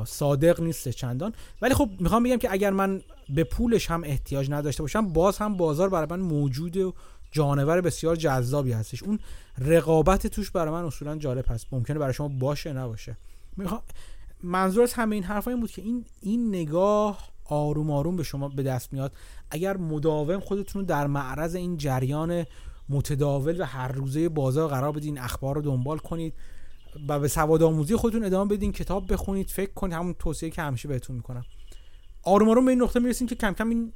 صادق 0.05 0.61
نیست 0.61 0.89
چندان. 0.89 1.33
ولی 1.61 1.73
خب 1.73 1.89
می‌خوام 1.99 2.23
بگم 2.23 2.37
که 2.37 2.51
اگر 2.51 2.71
من 2.71 3.01
به 3.29 3.43
پولش 3.43 3.91
هم 3.91 4.03
احتیاج 4.03 4.51
نداشته 4.51 4.83
باشم 4.83 5.13
باز 5.13 5.37
هم 5.37 5.57
بازار 5.57 5.89
برای 5.89 6.07
من 6.09 6.19
موجود 6.19 6.77
و 6.77 6.93
جانور 7.31 7.81
بسیار 7.81 8.15
جذابی 8.15 8.71
هستش. 8.71 9.03
اون 9.03 9.19
رقابت 9.57 10.27
توش 10.27 10.51
برای 10.51 10.71
من 10.73 10.85
اصولا 10.85 11.17
جالب 11.17 11.45
هست. 11.47 11.67
ممکنه 11.71 11.99
برای 11.99 12.13
شما 12.13 12.27
باشه 12.27 12.73
نباشه. 12.73 13.17
منظور 14.43 14.83
از 14.83 14.93
همه 14.93 15.15
این 15.15 15.23
حرفا 15.23 15.51
این 15.51 15.59
بود 15.59 15.71
که 15.71 15.81
این 15.81 16.05
این 16.21 16.47
نگاه 16.47 17.29
آروم 17.45 17.91
آروم 17.91 18.15
به 18.15 18.23
شما 18.23 18.49
به 18.49 18.63
دست 18.63 18.93
میاد. 18.93 19.15
اگر 19.51 19.77
مداوم 19.77 20.39
خودتون 20.39 20.81
رو 20.81 20.87
در 20.87 21.07
معرض 21.07 21.55
این 21.55 21.77
جریان 21.77 22.45
متداول 22.89 23.61
و 23.61 23.63
هر 23.63 23.87
روزه 23.87 24.29
بازار 24.29 24.69
قرار 24.69 24.91
بدین 24.91 25.19
اخبار 25.19 25.55
رو 25.55 25.61
دنبال 25.61 25.97
کنید. 25.97 26.33
و 27.07 27.19
به 27.19 27.27
سواد 27.27 27.63
آموزی 27.63 27.95
خودتون 27.95 28.25
ادامه 28.25 28.55
بدین 28.55 28.71
کتاب 28.71 29.13
بخونید 29.13 29.49
فکر 29.49 29.73
کنید 29.73 29.93
همون 29.93 30.13
توصیه 30.13 30.49
که 30.49 30.61
همیشه 30.61 30.87
بهتون 30.87 31.15
می‌کنم. 31.15 31.43
آروم 32.23 32.49
آروم 32.49 32.65
به 32.65 32.71
این 32.71 32.81
نقطه 32.81 32.99
می‌رسیم 32.99 33.27
که 33.27 33.35
کم 33.35 33.53
کم 33.53 33.69
این 33.69 33.93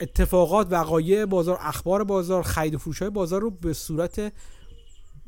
اتفاقات 0.00 0.66
وقایع 0.70 1.24
بازار 1.24 1.58
اخبار 1.60 2.04
بازار 2.04 2.42
خرید 2.42 2.74
و 2.74 2.78
فروش 2.78 2.98
های 2.98 3.10
بازار 3.10 3.40
رو 3.40 3.50
به 3.50 3.72
صورت 3.72 4.32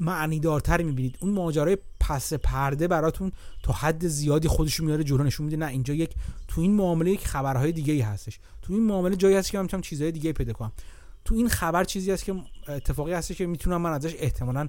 معنیدارتر 0.01 0.83
می‌بینید. 0.83 1.19
اون 1.21 1.33
ماجرای 1.33 1.79
پس 2.01 2.33
پرده 2.33 2.89
براتون 2.89 3.33
تا 3.63 3.73
حد 3.73 4.07
زیادی 4.07 4.49
خودشون 4.49 4.87
میاره 4.87 5.05
جلو 5.05 5.25
نشون 5.25 5.45
میده 5.47 5.57
نه 5.57 5.67
اینجا 5.67 5.95
یک 5.95 6.15
تو 6.49 6.61
این 6.61 6.75
معامله 6.75 7.11
یک 7.11 7.27
خبرهای 7.27 7.73
دیگه 7.73 7.93
ای 7.93 8.01
هستش. 8.01 8.39
تو 8.63 8.73
این 8.73 8.83
معامله 8.83 9.17
جایی 9.17 9.37
هست 9.37 9.51
که 9.51 9.59
من 9.59 9.81
چیزهای 9.81 10.13
دیگه 10.13 10.33
پیدا 10.33 10.53
کنم. 10.53 10.73
تو 11.25 11.35
این 11.35 11.49
خبر 11.49 11.85
چیزی 11.85 12.11
هست 12.11 12.25
که 12.25 12.35
اتفاقی 12.69 13.13
هستش 13.13 13.37
که 13.37 13.47
می‌تونم 13.47 13.81
من 13.81 13.93
ازش 13.93 14.15
احتمالا 14.19 14.69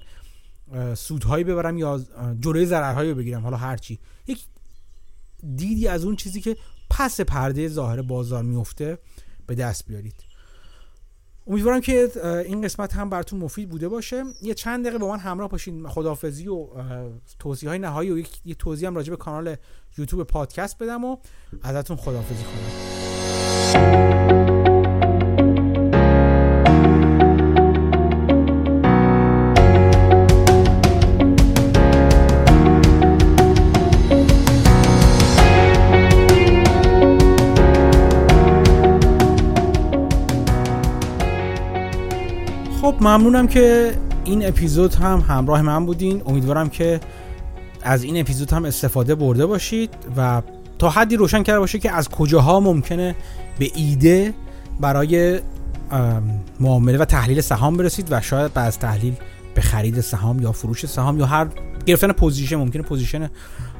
سودهایی 0.96 1.44
ببرم 1.44 1.78
یا 1.78 2.02
جلوی 2.40 2.66
ضررهایی 2.66 3.14
بگیرم 3.14 3.42
حالا 3.42 3.58
هرچی 3.58 4.00
یک 4.28 4.46
دیدی 5.56 5.88
از 5.88 6.06
اون 6.06 6.16
چیزی 6.16 6.42
که 6.42 6.58
پس 6.90 7.22
پرده 7.22 7.68
ظاهر 7.68 8.02
بازار 8.02 8.44
میفته 8.44 8.98
به 9.48 9.56
دست 9.56 9.88
بیارید. 9.88 10.16
امیدوارم 11.48 11.82
که 11.82 12.12
این 12.46 12.62
قسمت 12.62 12.96
هم 12.96 13.10
براتون 13.10 13.40
مفید 13.40 13.70
بوده 13.70 13.88
باشه. 13.88 14.24
یه 14.42 14.54
چند 14.54 14.86
دقیقه 14.86 14.98
با 14.98 15.08
من 15.08 15.20
همراه 15.20 15.50
باشین. 15.50 15.88
خدافزی 15.88 16.48
و 16.48 16.68
توضیح 17.40 17.70
های 17.70 17.80
نهایی 17.80 18.12
و 18.12 18.26
یه 18.46 18.56
توضیح 18.56 18.88
هم 18.88 18.96
راجع 18.96 19.10
به 19.10 19.18
کانال 19.18 19.56
یوتیوب 19.98 20.24
پادکست 20.24 20.78
بدم 20.78 21.06
و 21.06 21.18
ازتون 21.62 21.98
خدافزی 21.98 22.44
کنم. 22.44 24.25
خب 42.96 43.02
ممنونم 43.02 43.48
که 43.48 43.94
این 44.26 44.48
اپیزود 44.48 44.94
هم 44.94 45.24
همراه 45.28 45.62
من 45.62 45.86
بودین. 45.86 46.22
امیدوارم 46.26 46.70
که 46.70 47.00
از 47.82 48.04
این 48.04 48.20
اپیزود 48.20 48.54
هم 48.54 48.66
استفاده 48.66 49.16
برده 49.16 49.46
باشید 49.46 49.90
و 50.18 50.42
تا 50.80 50.90
حدی 50.90 51.16
روشن 51.16 51.44
کرده 51.44 51.60
باشه 51.60 51.80
که 51.80 51.92
از 51.92 52.10
کجاها 52.10 52.60
ممکنه 52.60 53.16
به 53.60 53.72
ایده 53.76 54.34
برای 54.80 55.40
معامله 56.60 56.98
و 56.98 57.06
تحلیل 57.06 57.42
سهام 57.42 57.78
برسید 57.78 58.08
و 58.12 58.22
شاید 58.22 58.54
بعد 58.54 58.68
از 58.68 58.80
تحلیل 58.80 59.14
به 59.56 59.62
خرید 59.62 60.02
سهام 60.02 60.42
یا 60.42 60.52
فروش 60.52 60.86
سهام 60.86 61.20
یا 61.20 61.26
هر 61.26 61.48
گرفتن 61.86 62.12
position 62.12 62.56
ممکنه 62.56 62.82
position 62.82 63.30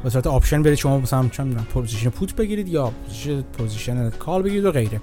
به 0.04 0.10
صورت 0.10 0.28
option 0.28 0.64
برید. 0.64 0.78
شما 0.78 1.00
مثلا 1.00 1.28
چه 1.28 1.44
position 1.44 2.10
put 2.10 2.36
بگیرید 2.36 2.68
یا 2.68 2.92
position 3.58 4.10
call 4.10 4.42
بگیرید 4.42 4.66
و 4.66 4.72
غیره. 4.72 5.02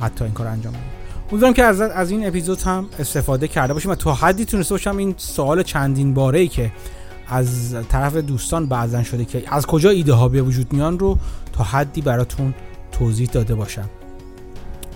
حتی 0.00 0.24
این 0.24 0.32
کار 0.34 0.46
انجام 0.46 0.72
بدید. 0.72 0.99
امیدوارم 1.32 1.54
که 1.54 1.64
از 1.64 1.80
از 1.80 2.10
این 2.10 2.26
اپیزود 2.26 2.62
هم 2.62 2.88
استفاده 2.98 3.48
کرده 3.48 3.74
باشیم 3.74 3.90
و 3.90 3.94
تا 3.94 4.14
حدی 4.14 4.44
تونسته 4.44 4.74
باشم 4.74 4.96
این 4.96 5.14
سوال 5.16 5.62
چندین 5.62 6.14
باره 6.14 6.38
ای 6.38 6.48
که 6.48 6.72
از 7.28 7.76
طرف 7.88 8.16
دوستان 8.16 8.66
بعضن 8.66 9.02
شده 9.02 9.24
که 9.24 9.42
از 9.46 9.66
کجا 9.66 9.90
ایده 9.90 10.12
ها 10.12 10.28
به 10.28 10.42
وجود 10.42 10.72
میان 10.72 10.98
رو 10.98 11.18
تا 11.52 11.64
حدی 11.64 12.00
براتون 12.00 12.54
توضیح 12.92 13.28
داده 13.32 13.54
باشم. 13.54 13.88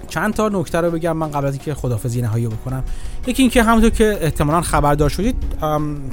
چند 0.08 0.34
تا 0.34 0.48
نکته 0.48 0.80
رو 0.80 0.90
بگم 0.90 1.16
من 1.16 1.30
قبل 1.30 1.46
از 1.46 1.54
اینکه 1.54 1.74
خدافظی 1.74 2.22
نهایی 2.22 2.46
بکنم. 2.46 2.84
یکی 3.26 3.42
اینکه 3.42 3.62
همونطور 3.62 3.90
که 3.90 4.18
احتمالا 4.20 4.60
خبردار 4.60 5.08
شدید 5.08 5.36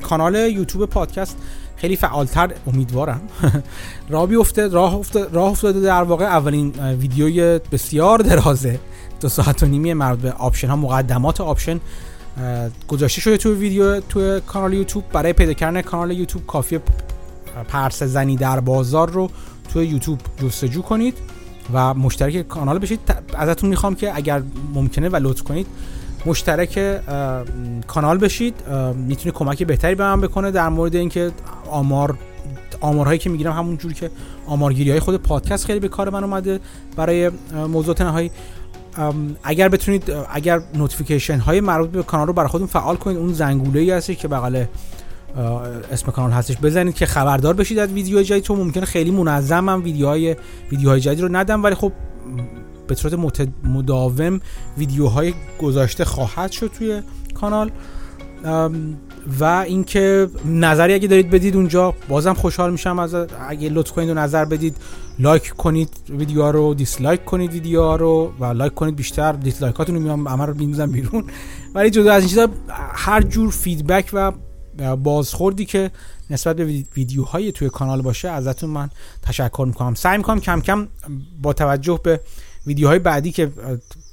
کانال 0.01 0.35
یوتیوب 0.35 0.89
پادکست 0.89 1.37
خیلی 1.81 1.95
فعالتر 1.95 2.51
امیدوارم. 2.67 3.21
راه 4.09 4.27
بیفته 4.27 4.67
راه 4.67 4.95
افتاده 4.95 5.35
راه 5.35 5.51
افتاده 5.51 5.79
در 5.81 6.03
واقع 6.03 6.25
اولین 6.25 6.69
ویدیوی 6.79 7.59
بسیار 7.71 8.19
درازه. 8.19 8.79
دو 9.21 9.29
ساعت 9.29 9.63
و 9.63 9.65
نیمی 9.65 9.93
مربوط 9.93 10.19
به 10.19 10.31
option 10.31 10.67
ها 10.67 10.75
مقدمات 10.75 11.41
option 11.41 11.79
گذاشته 12.87 13.21
شده 13.21 13.37
تو 13.37 13.53
ویدیو 13.53 13.99
تو 13.99 14.39
کانال 14.39 14.73
یوتیوب. 14.73 15.03
برای 15.13 15.33
پیدا 15.33 15.53
کردن 15.53 15.81
کانال 15.81 16.11
یوتیوب 16.11 16.47
کافی 16.47 16.79
پرس 17.67 18.03
زنی 18.03 18.35
در 18.35 18.59
بازار 18.59 19.09
رو 19.09 19.29
تو 19.73 19.83
یوتیوب 19.83 20.19
جستجو 20.43 20.81
کنید 20.81 21.17
و 21.73 21.93
مشترک 21.93 22.47
کانال 22.47 22.79
بشید. 22.79 22.99
ازتون 23.33 23.69
می‌خوام 23.69 23.95
که 23.95 24.15
اگر 24.15 24.43
ممکنه 24.73 25.09
و 25.09 25.15
لطف 25.15 25.43
کنید 25.43 25.67
مشترک 26.25 27.01
کانال 27.87 28.17
بشید 28.17 28.55
می‌تونه 28.95 29.31
کمک 29.31 29.63
بهتری 29.63 29.95
به 29.95 30.03
من 30.03 30.21
بکنه 30.21 30.51
در 30.51 30.69
مورد 30.69 30.95
اینکه 30.95 31.31
آمار 31.69 32.17
آمارهایی 32.81 33.19
که 33.19 33.29
می‌گیرم 33.29 33.53
همون 33.53 33.77
جوری 33.77 33.93
که 33.93 34.11
آمارگیری 34.47 34.91
های 34.91 34.99
خود 34.99 35.17
پادکست 35.17 35.65
خیلی 35.65 35.79
به 35.79 35.87
کار 35.87 36.09
من 36.09 36.23
اومده 36.23 36.59
برای 36.95 37.31
موضوع 37.67 38.03
نهایی. 38.03 38.31
اگر 39.43 39.69
بتونید 39.69 40.11
اگر 40.33 40.61
notification 40.75 41.37
های 41.37 41.61
مربوط 41.61 41.89
به 41.89 42.03
کانال 42.03 42.27
رو 42.27 42.33
برای 42.33 42.49
خودتون 42.49 42.67
فعال 42.67 42.95
کنید 42.95 43.17
اون 43.17 43.33
زنگوله 43.33 43.79
ای 43.79 43.91
هستی 43.91 44.15
که 44.15 44.27
بغل 44.27 44.65
اسم 45.91 46.11
کانال 46.11 46.31
هستش 46.31 46.57
بزنید 46.57 46.95
که 46.95 47.05
خبردار 47.05 47.53
بشید 47.53 47.79
از 47.79 47.91
ویدیو 47.91 48.23
جدید 48.23 48.43
چون 48.43 48.57
ممکنه 48.57 48.85
خیلی 48.85 49.11
منظمم 49.11 49.83
ویدیوهای 49.83 50.35
ویدیوهای 50.71 50.99
جدید 50.99 51.21
رو 51.21 51.35
ندم 51.35 51.63
ولی 51.63 51.75
خب 51.75 51.91
به 52.91 52.95
صورت 52.95 53.47
مداوم 53.63 54.39
ویدیوهای 54.77 55.33
گذاشته 55.61 56.05
خواهد 56.05 56.51
شد 56.51 56.71
توی 56.77 57.01
کانال. 57.33 57.71
و 59.39 59.43
اینکه 59.43 60.29
نظری 60.45 60.93
اگه 60.93 61.07
دارید 61.07 61.29
بدید 61.29 61.55
اونجا 61.55 61.93
بازم 62.09 62.33
خوشحال 62.33 62.71
میشم 62.71 62.99
از 62.99 63.15
اگه 63.49 63.69
لطف 63.69 63.91
کنید 63.91 64.09
و 64.09 64.13
نظر 64.13 64.45
بدید 64.45 64.77
like 65.19 65.49
کنید 65.49 65.89
ویدیو 66.09 66.51
رو 66.51 66.73
dislike 66.73 67.25
کنید 67.25 67.51
ویدیو 67.51 67.97
رو 67.97 68.33
و 68.39 68.45
like 68.45 68.73
کنید 68.73 68.95
بیشتر. 68.95 69.31
dislike 69.31 69.76
اتون 69.76 69.95
رو 69.95 70.01
میام 70.01 70.27
همه 70.27 70.45
رو 70.45 70.53
میندازم 70.53 70.91
بیرون. 70.91 71.23
ولی 71.75 71.89
جدا 71.89 72.13
از 72.13 72.21
این 72.21 72.29
چیزا 72.29 72.47
هر 72.93 73.21
جور 73.21 73.51
feedback 73.51 74.09
و 74.13 74.31
بازخوردی 74.95 75.65
که 75.65 75.91
نسبت 76.29 76.55
به 76.55 76.83
ویدیوهای 76.95 77.51
توی 77.51 77.69
کانال 77.69 78.01
باشه 78.01 78.29
ازتون 78.29 78.69
من 78.69 78.89
تشکر 79.21 79.63
می‌کنم. 79.67 79.93
سعی 79.93 80.17
می‌کنم 80.17 80.39
کم 80.39 80.61
کم 80.61 80.87
با 81.41 81.53
توجه 81.53 81.99
به 82.03 82.19
ویدیوهای 82.67 82.99
بعدی 82.99 83.31
که 83.31 83.51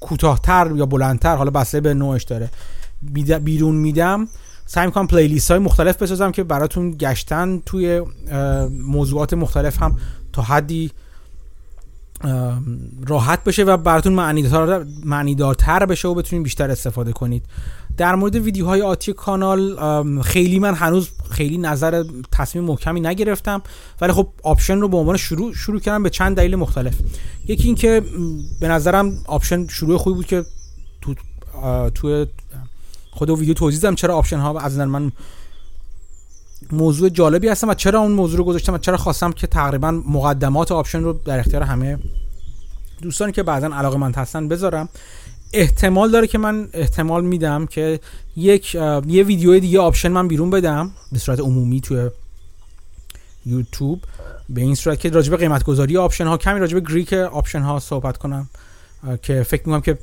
کوتاهتر 0.01 0.73
یا 0.75 0.87
بلندتر 0.87 1.37
حالا 1.37 1.51
بسته 1.51 1.81
به 1.81 1.95
نوعش 1.95 2.25
داره. 2.25 2.51
بیرون 3.45 3.75
میدم 3.75 4.29
سعی 4.67 4.87
می‌کنم 4.87 5.07
playlist 5.07 5.51
های 5.51 5.61
مختلف 5.61 6.03
بسازم 6.03 6.33
که 6.33 6.45
براتون 6.45 6.91
گشتن 6.91 7.63
توی 7.67 8.03
موضوعات 8.71 9.35
مختلف 9.35 9.83
هم 9.83 9.97
تا 10.33 10.43
حدی 10.43 10.91
راحت 13.07 13.45
بشه 13.45 13.65
و 13.65 13.77
براتون 13.77 14.13
معنیدار 14.13 14.87
معنیدارتر 15.05 15.87
بشه 15.87 16.09
و 16.09 16.15
بتونید 16.15 16.45
بیشتر 16.45 16.71
استفاده 16.71 17.13
کنید. 17.13 17.45
در 17.99 18.15
مورد 18.15 18.37
ویدیوهای 18.37 18.83
آتی 18.83 19.13
کانال 19.13 19.77
خیلی 20.23 20.59
من 20.59 20.75
هنوز 20.75 21.11
خیلی 21.31 21.59
نظر 21.59 22.05
تصمیم 22.33 22.65
محکمی 22.65 23.01
نگرفتم 23.01 23.63
ولی 24.01 24.13
خب 24.13 24.29
option 24.43 24.79
رو 24.79 24.89
به 24.89 24.97
عنوان 24.97 25.17
شروع 25.17 25.55
شروع 25.55 25.81
کردم 25.81 26.03
به 26.03 26.11
چند 26.11 26.37
دلیل 26.37 26.57
مختلف. 26.57 26.95
یکی 27.47 27.65
اینکه 27.65 28.03
به 28.61 28.69
نظرم 28.69 29.19
option 29.27 29.67
شروع 29.67 29.99
خوبی 29.99 30.17
بود 30.17 30.27
که 30.27 30.45
تو 31.01 31.15
تو 31.95 32.27
خود 33.11 33.31
ویدیو 33.31 33.55
توضیح 33.55 33.81
دادم 33.81 33.95
چرا 33.95 34.17
option 34.17 34.39
ها 34.39 34.61
از 34.61 34.75
نظر 34.75 34.85
من 34.85 35.13
موضوع 36.73 37.09
جالبی 37.09 37.49
هستن 37.49 37.69
و 37.69 37.75
چرا 37.75 38.01
اون 38.01 38.13
موضوع 38.13 38.39
رو 38.39 38.45
گذاشتم 38.45 38.75
و 38.75 38.79
چرا 38.79 38.97
خواستم 38.97 39.33
که 39.33 39.47
تقریبا 39.47 39.91
مقدمات 39.91 40.73
option 40.73 41.03
رو 41.03 41.13
در 41.13 41.39
اختیار 41.39 41.63
همه 41.63 41.99
دوستانی 43.03 43.33
که 43.33 43.43
بعضا 43.43 43.67
علاقه‌مند 43.67 44.15
هستن 44.15 44.49
بذارم. 44.49 44.89
احتمال 45.53 46.11
داره 46.11 46.27
که 46.27 46.39
من 46.39 46.69
احتمال 46.73 47.25
میدم 47.25 47.67
که 47.67 48.01
یک 48.37 48.75
یه 49.07 49.23
ویدیو 49.23 49.59
دیگه 49.59 49.81
option 49.81 50.09
من 50.09 50.29
بیرون 50.29 50.51
بدم 50.51 50.91
به 51.13 51.19
صورت 51.19 51.41
عمومی 51.41 51.81
توی 51.81 52.11
یوتیوب. 53.47 54.03
به 54.49 54.61
این 54.61 54.75
صورت 54.75 55.01
که 55.01 55.11
راجبه 55.11 55.37
قیمت 55.37 55.65
گذاری 55.65 55.97
option 55.97 56.27
ها 56.27 56.37
کمی 56.37 56.61
راجبه 56.61 56.81
Greek 56.81 57.13
option 57.13 57.61
ها 57.61 57.81
صحبت 57.81 58.17
کنم 58.17 58.49
که 59.23 59.43
فکر 59.43 59.63
می‌کنم 59.67 59.81
که 59.81 59.99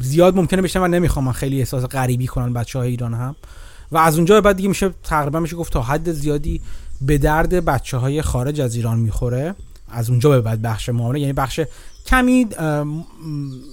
زیاد 0.00 0.36
ممکنه 0.36 0.62
بشه 0.62 0.80
و 0.80 0.86
نمی‌خوام 0.86 1.24
من 1.24 1.32
خیلی 1.32 1.58
احساس 1.58 1.84
غریبی 1.84 2.26
کنن 2.26 2.52
بچه 2.52 2.78
های 2.78 2.88
ایران 2.90 3.14
هم. 3.14 3.36
و 3.92 3.98
از 3.98 4.16
اونجا 4.16 4.40
بعد 4.40 4.56
دیگه 4.56 4.68
میشه 4.68 4.90
تقریبا 5.04 5.40
میشه 5.40 5.56
گفت 5.56 5.72
تا 5.72 5.82
حد 5.82 6.12
زیادی 6.12 6.60
به 7.00 7.18
درد 7.18 7.64
بچه 7.64 7.96
های 7.96 8.22
خارج 8.22 8.60
از 8.60 8.74
ایران 8.74 8.98
می‌خوره. 8.98 9.54
از 9.88 10.10
اونجا 10.10 10.30
به 10.30 10.40
بعد 10.40 10.62
بخش 10.62 10.88
معامله 10.88 11.20
یعنی 11.20 11.32
بخش 11.32 11.60
کمی 12.06 12.46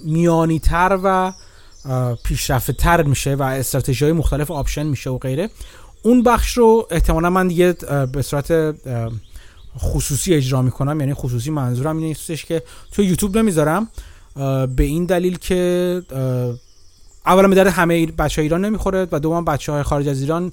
میانی 0.04 0.58
تر 0.58 0.98
و 1.04 1.32
پیشرفته 2.24 2.72
تر 2.72 3.02
میشه 3.02 3.34
و 3.34 3.42
استراتژی 3.42 4.04
های 4.04 4.12
مختلف 4.12 4.50
آپشن 4.50 4.86
میشه 4.86 5.10
و 5.10 5.18
غیره. 5.18 5.50
اون 6.02 6.22
بخش 6.22 6.58
رو 6.58 6.86
احتمالا 6.90 7.30
من 7.30 7.48
دیگه 7.48 7.72
به 8.12 8.22
صورت 8.22 8.74
خصوصی 9.78 10.34
اجرا 10.34 10.62
می‌کنم. 10.62 11.00
یعنی 11.00 11.14
خصوصی 11.14 11.50
منظورم 11.50 11.96
اینه 11.96 12.14
که 12.14 12.62
تو 12.92 13.02
یوتیوب 13.02 13.38
نمی‌ذارم 13.38 13.88
به 14.76 14.84
این 14.84 15.04
دلیل 15.04 15.38
که 15.38 16.02
اولا 17.26 17.48
به 17.48 17.54
درد 17.54 17.66
همه 17.66 18.06
بچه 18.06 18.42
ایران 18.42 18.64
نمی‌خوره 18.64 19.08
و 19.12 19.20
دوم 19.20 19.44
بچه 19.44 19.72
های 19.72 19.82
خارج 19.82 20.08
از 20.08 20.20
ایران 20.20 20.52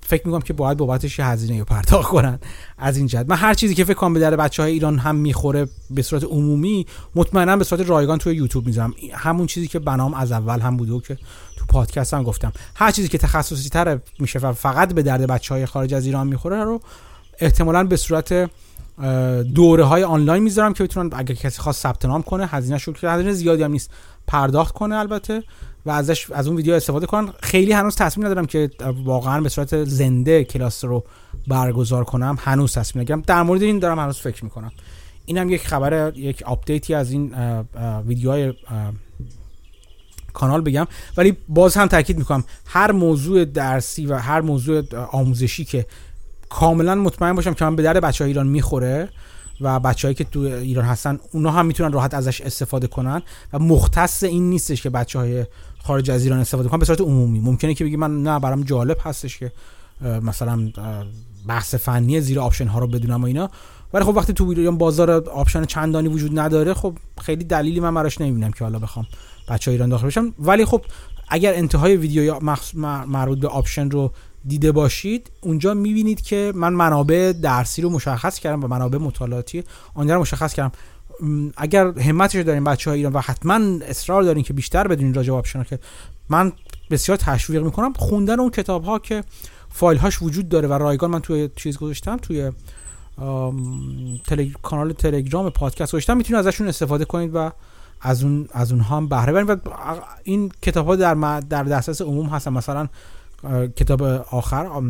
فکر 0.00 0.26
می‌کنم 0.26 0.40
که 0.40 0.52
باید 0.52 0.78
بابتش 0.78 1.18
یه 1.18 1.26
هزینه 1.26 1.64
پرداخت 1.64 2.10
کنن 2.10 2.38
از 2.78 2.96
این 2.96 3.06
جهت. 3.06 3.26
من 3.28 3.36
هر 3.36 3.54
چیزی 3.54 3.74
که 3.74 3.84
فکر 3.84 3.94
کنم 3.94 4.14
به 4.14 4.20
در 4.20 4.36
بچه 4.36 4.62
های 4.62 4.72
ایران 4.72 4.98
هم 4.98 5.16
می‌خوره 5.16 5.68
به 5.90 6.02
صورت 6.02 6.24
عمومی 6.24 6.86
مطمئنا 7.14 7.56
به 7.56 7.64
صورت 7.64 7.88
رایگان 7.88 8.18
توی 8.18 8.36
یوتیوب 8.36 8.66
می‌ذارم. 8.66 8.94
همون 9.12 9.46
چیزی 9.46 9.68
که 9.68 9.78
بنام 9.78 10.14
از 10.14 10.32
اول 10.32 10.60
هم 10.60 10.76
بوده 10.76 10.92
و 10.92 11.00
که 11.00 11.18
تو 11.56 11.66
پادکست 11.68 12.14
هم 12.14 12.22
گفتم. 12.22 12.52
هر 12.74 12.90
چیزی 12.90 13.08
که 13.08 13.18
تخصصی 13.18 13.68
تر 13.68 13.98
میشه 14.18 14.38
و 14.38 14.52
فقط 14.52 14.94
به 14.94 15.02
درد 15.02 15.26
بچه 15.26 15.54
های 15.54 15.66
خارج 15.66 15.94
از 15.94 16.06
ایران 16.06 16.26
می‌خوره 16.26 16.64
رو 16.64 16.80
احتمالا 17.38 17.84
به 17.84 17.96
صورت 17.96 18.50
دوره 19.54 19.84
های 19.84 20.04
آنلاین 20.04 20.42
می‌ذارم 20.42 20.72
که 20.72 20.84
بتونن 20.84 21.10
اگر 21.12 21.34
کسی 21.34 21.62
خواست 21.62 21.82
ثبت 21.82 22.04
نام 22.04 22.22
کنه 22.22 22.46
هزینه 22.46 22.78
شو 22.78 22.92
که 22.92 23.10
هزینه 23.10 23.32
زیادی 23.32 23.62
هم 23.62 23.72
نیست. 23.72 23.90
پرداخت 24.26 24.74
کنه 24.74 24.96
البته 24.96 25.42
و 25.86 25.90
ازش 25.90 26.30
از 26.30 26.46
اون 26.46 26.56
ویدیو 26.56 26.74
استفاده 26.74 27.06
کنن. 27.06 27.32
خیلی 27.42 27.72
هنوز 27.72 27.96
تصمیم 27.96 28.26
ندارم 28.26 28.46
که 28.46 28.70
واقعا 29.04 29.40
به 29.40 29.48
صورت 29.48 29.84
زنده 29.84 30.44
کلاس 30.44 30.84
رو 30.84 31.04
برگزار 31.48 32.04
کنم. 32.04 32.38
هنوز 32.40 32.72
تصمیم 32.72 33.02
نگیرم. 33.02 33.20
در 33.20 33.42
مورد 33.42 33.62
این 33.62 33.78
دارم 33.78 33.98
هنوز 33.98 34.18
فکر 34.18 34.44
می‌کنم. 34.44 34.72
اینم 35.26 35.50
یک 35.50 35.66
خبر 35.66 36.12
یک 36.16 36.42
update 36.42 36.87
ی 36.87 36.94
از 36.94 37.10
این 37.10 37.34
ویدیوهای 38.06 38.54
کانال 40.32 40.60
بگم. 40.60 40.86
ولی 41.16 41.36
باز 41.48 41.76
هم 41.76 41.86
تاکید 41.86 42.18
می‌کنم 42.18 42.44
هر 42.66 42.92
موضوع 42.92 43.44
درسی 43.44 44.06
و 44.06 44.16
هر 44.16 44.40
موضوع 44.40 44.82
آموزشی 45.12 45.64
که 45.64 45.86
کاملا 46.48 46.94
مطمئن 46.94 47.32
باشم 47.32 47.54
که 47.54 47.64
من 47.64 47.76
به 47.76 47.82
درد 47.82 48.00
بچه 48.00 48.24
های 48.24 48.30
ایران 48.30 48.46
می‌خوره 48.46 49.08
و 49.60 49.80
بچههایی 49.80 50.14
که 50.14 50.24
تو 50.24 50.40
ایران 50.40 50.84
هستن 50.84 51.18
اونا 51.32 51.50
هم 51.50 51.66
می‌تونن 51.66 51.92
راحت 51.92 52.14
ازش 52.14 52.40
استفاده 52.40 52.86
کنن 52.86 53.22
و 53.52 53.58
مختص 53.58 54.22
این 54.22 54.50
نیستش 54.50 54.82
که 54.82 54.90
بچه 54.90 55.18
های 55.18 55.46
خارج 55.82 56.10
از 56.10 56.24
ایران 56.24 56.38
استفاده 56.38 56.68
کنن 56.68 56.78
به 56.78 56.86
صورت 56.86 57.00
عمومی. 57.00 57.40
ممکنه 57.40 57.74
که 57.74 57.84
بگی 57.84 57.96
من 57.96 58.22
نه 58.22 58.38
برام 58.38 58.62
جالب 58.62 58.96
هستش 59.04 59.38
که 59.38 59.52
مثلا 60.22 60.72
بحث 61.48 61.74
فنی 61.74 62.20
زیر 62.20 62.40
option 62.40 62.66
ها 62.66 62.78
رو 62.78 62.86
بدونم 62.86 63.22
و 63.22 63.26
اینا. 63.26 63.50
ولی 63.92 64.04
خب 64.04 64.16
وقتی 64.16 64.32
تو 64.32 64.44
ایران 64.44 64.78
بازار 64.78 65.10
option 65.10 65.64
چندانی 65.64 66.08
وجود 66.08 66.38
نداره 66.38 66.74
خب 66.74 66.98
خیلی 67.20 67.44
دلیلی 67.44 67.80
من 67.80 67.94
براش 67.94 68.20
نمی‌بینم 68.20 68.52
که 68.52 68.64
حالا 68.64 68.78
بخوام 68.78 69.06
بچه 69.48 69.70
ایران 69.70 69.88
داخل 69.88 70.06
بشم. 70.06 70.34
ولی 70.38 70.64
خب 70.64 70.82
اگر 71.28 71.54
انتهای 71.54 71.96
ویدیو 71.96 72.22
یا 72.22 72.38
مربوط 73.06 73.38
به 73.38 73.48
option 73.48 73.90
رو 73.90 74.12
دیده 74.46 74.72
باشید 74.72 75.30
اونجا 75.40 75.74
می‌بینید 75.74 76.20
که 76.20 76.52
من 76.54 76.72
منابع 76.72 77.32
درسی 77.42 77.82
رو 77.82 77.90
مشخص 77.90 78.38
کردم 78.38 78.64
و 78.64 78.68
منابع 78.68 78.98
مطالعاتی 78.98 79.64
آنجا 79.94 80.14
رو 80.14 80.20
مشخص 80.20 80.54
کردم. 80.54 80.72
اگر 81.56 81.98
همتش 81.98 82.42
دارین 82.42 82.64
بچه 82.64 82.90
های 82.90 82.98
ایران 82.98 83.12
و 83.12 83.20
حتما 83.20 83.60
اصرار 83.84 84.22
دارین 84.22 84.42
که 84.42 84.52
بیشتر 84.52 84.88
بدونین 84.88 85.14
راجع 85.14 85.40
به 85.40 85.64
که 85.64 85.78
من 86.28 86.52
بسیار 86.90 87.18
تشویق 87.18 87.62
می‌کنم 87.62 87.92
خوندن 87.92 88.40
اون 88.40 88.50
کتاب 88.50 88.84
ها 88.84 88.98
که 88.98 89.24
فایل 89.68 89.98
هاش 89.98 90.22
وجود 90.22 90.48
داره 90.48 90.68
و 90.68 90.72
رایگان 90.72 91.10
من 91.10 91.20
توی 91.20 91.50
چیز 91.56 91.78
گذاشتم 91.78 92.16
توی 92.16 92.52
کانال 94.62 94.92
تلگرام 94.92 95.50
پادکست 95.50 95.92
گذاشتم 95.92 96.16
می‌تونید 96.16 96.46
ازشون 96.46 96.68
استفاده 96.68 97.04
کنید 97.04 97.30
و 97.34 97.50
از 98.00 98.22
اون 98.22 98.48
از 98.52 98.72
اونها 98.72 98.96
هم 98.96 99.08
بهره 99.08 99.32
برید 99.32 99.50
و 99.50 99.56
این 100.24 100.52
کتاب 100.62 100.86
ها 100.86 100.96
در 100.96 101.40
در 101.40 101.64
دسترس 101.64 102.02
عموم 102.02 102.26
هستن. 102.26 102.52
مثلا 102.52 102.88
کتاب 103.76 104.02
آخر 104.30 104.82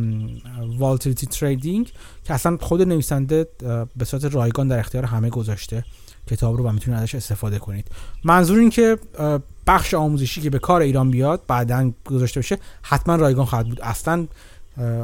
والتیلیتی 0.79 1.27
تریدینگ 1.27 1.93
که 2.25 2.35
اصلا 2.35 2.57
خود 2.61 2.83
نویسنده 2.83 3.49
به 3.97 4.05
صورت 4.05 4.25
رایگان 4.25 4.69
در 4.69 4.79
اختیار 4.79 5.05
همه 5.05 5.31
گذاشته 5.31 5.85
کتاب 6.27 6.57
رو 6.57 6.65
و 6.65 6.73
می‌تونید 6.73 7.01
ازش 7.01 7.15
استفاده 7.15 7.59
کنید. 7.59 7.89
منظور 8.25 8.59
این 8.59 8.71
که 8.71 8.99
بخش 9.67 9.95
آموزشی 9.95 10.41
که 10.41 10.51
به 10.51 10.59
کار 10.59 10.81
ایران 10.81 11.11
بیاد 11.11 11.43
بعدا 11.49 11.93
گذاشته 12.05 12.41
بشه 12.41 12.59
حتما 12.83 13.17
رایگان 13.17 13.45
خواهد 13.45 13.69
بود. 13.69 13.81
اصلا 13.81 14.27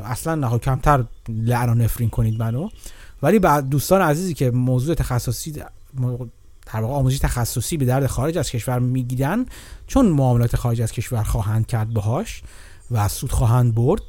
اصلا 0.04 0.34
نه 0.34 0.58
کمتر 0.58 1.04
لعن 1.28 1.68
و 1.68 1.74
نفرین 1.74 2.10
کنید 2.10 2.38
منو. 2.38 2.68
ولی 3.22 3.38
بعد 3.38 3.68
دوستان 3.68 4.02
عزیزی 4.02 4.34
که 4.34 4.50
موضوع 4.50 4.94
تخصصی 4.94 5.52
در 5.52 5.66
واقع 6.80 6.94
آموزش 6.94 7.18
تخصصی 7.18 7.76
به 7.76 7.84
درد 7.84 8.06
خارج 8.06 8.38
از 8.38 8.50
کشور 8.50 8.78
می‌گیرن 8.78 9.46
چون 9.86 10.06
معاملات 10.06 10.56
خارج 10.56 10.82
از 10.82 10.92
کشور 10.92 11.22
خواهند 11.22 11.66
کرد 11.66 11.92
باهاش 11.92 12.42
و 12.92 13.08
سود 13.08 13.32
خواهند 13.32 13.74
برد. 13.74 14.02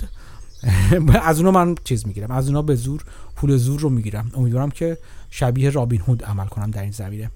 از 1.22 1.40
اونا 1.40 1.52
من 1.52 1.76
چیز 1.84 2.08
می‌گیرم. 2.08 2.32
از 2.32 2.48
اونا 2.48 2.62
به 2.62 2.76
زور 2.76 3.04
پول 3.36 3.58
زور 3.58 3.80
رو 3.80 3.90
می‌گیرم. 3.90 4.32
امیدوارم 4.36 4.72
که 4.72 4.98
شبیه 5.30 5.70
رابین 5.70 6.02
هود 6.02 6.24
عمل 6.24 6.46
کنم 6.46 6.72
در 6.72 6.82
این 6.82 6.92
زمینه. 6.92 7.32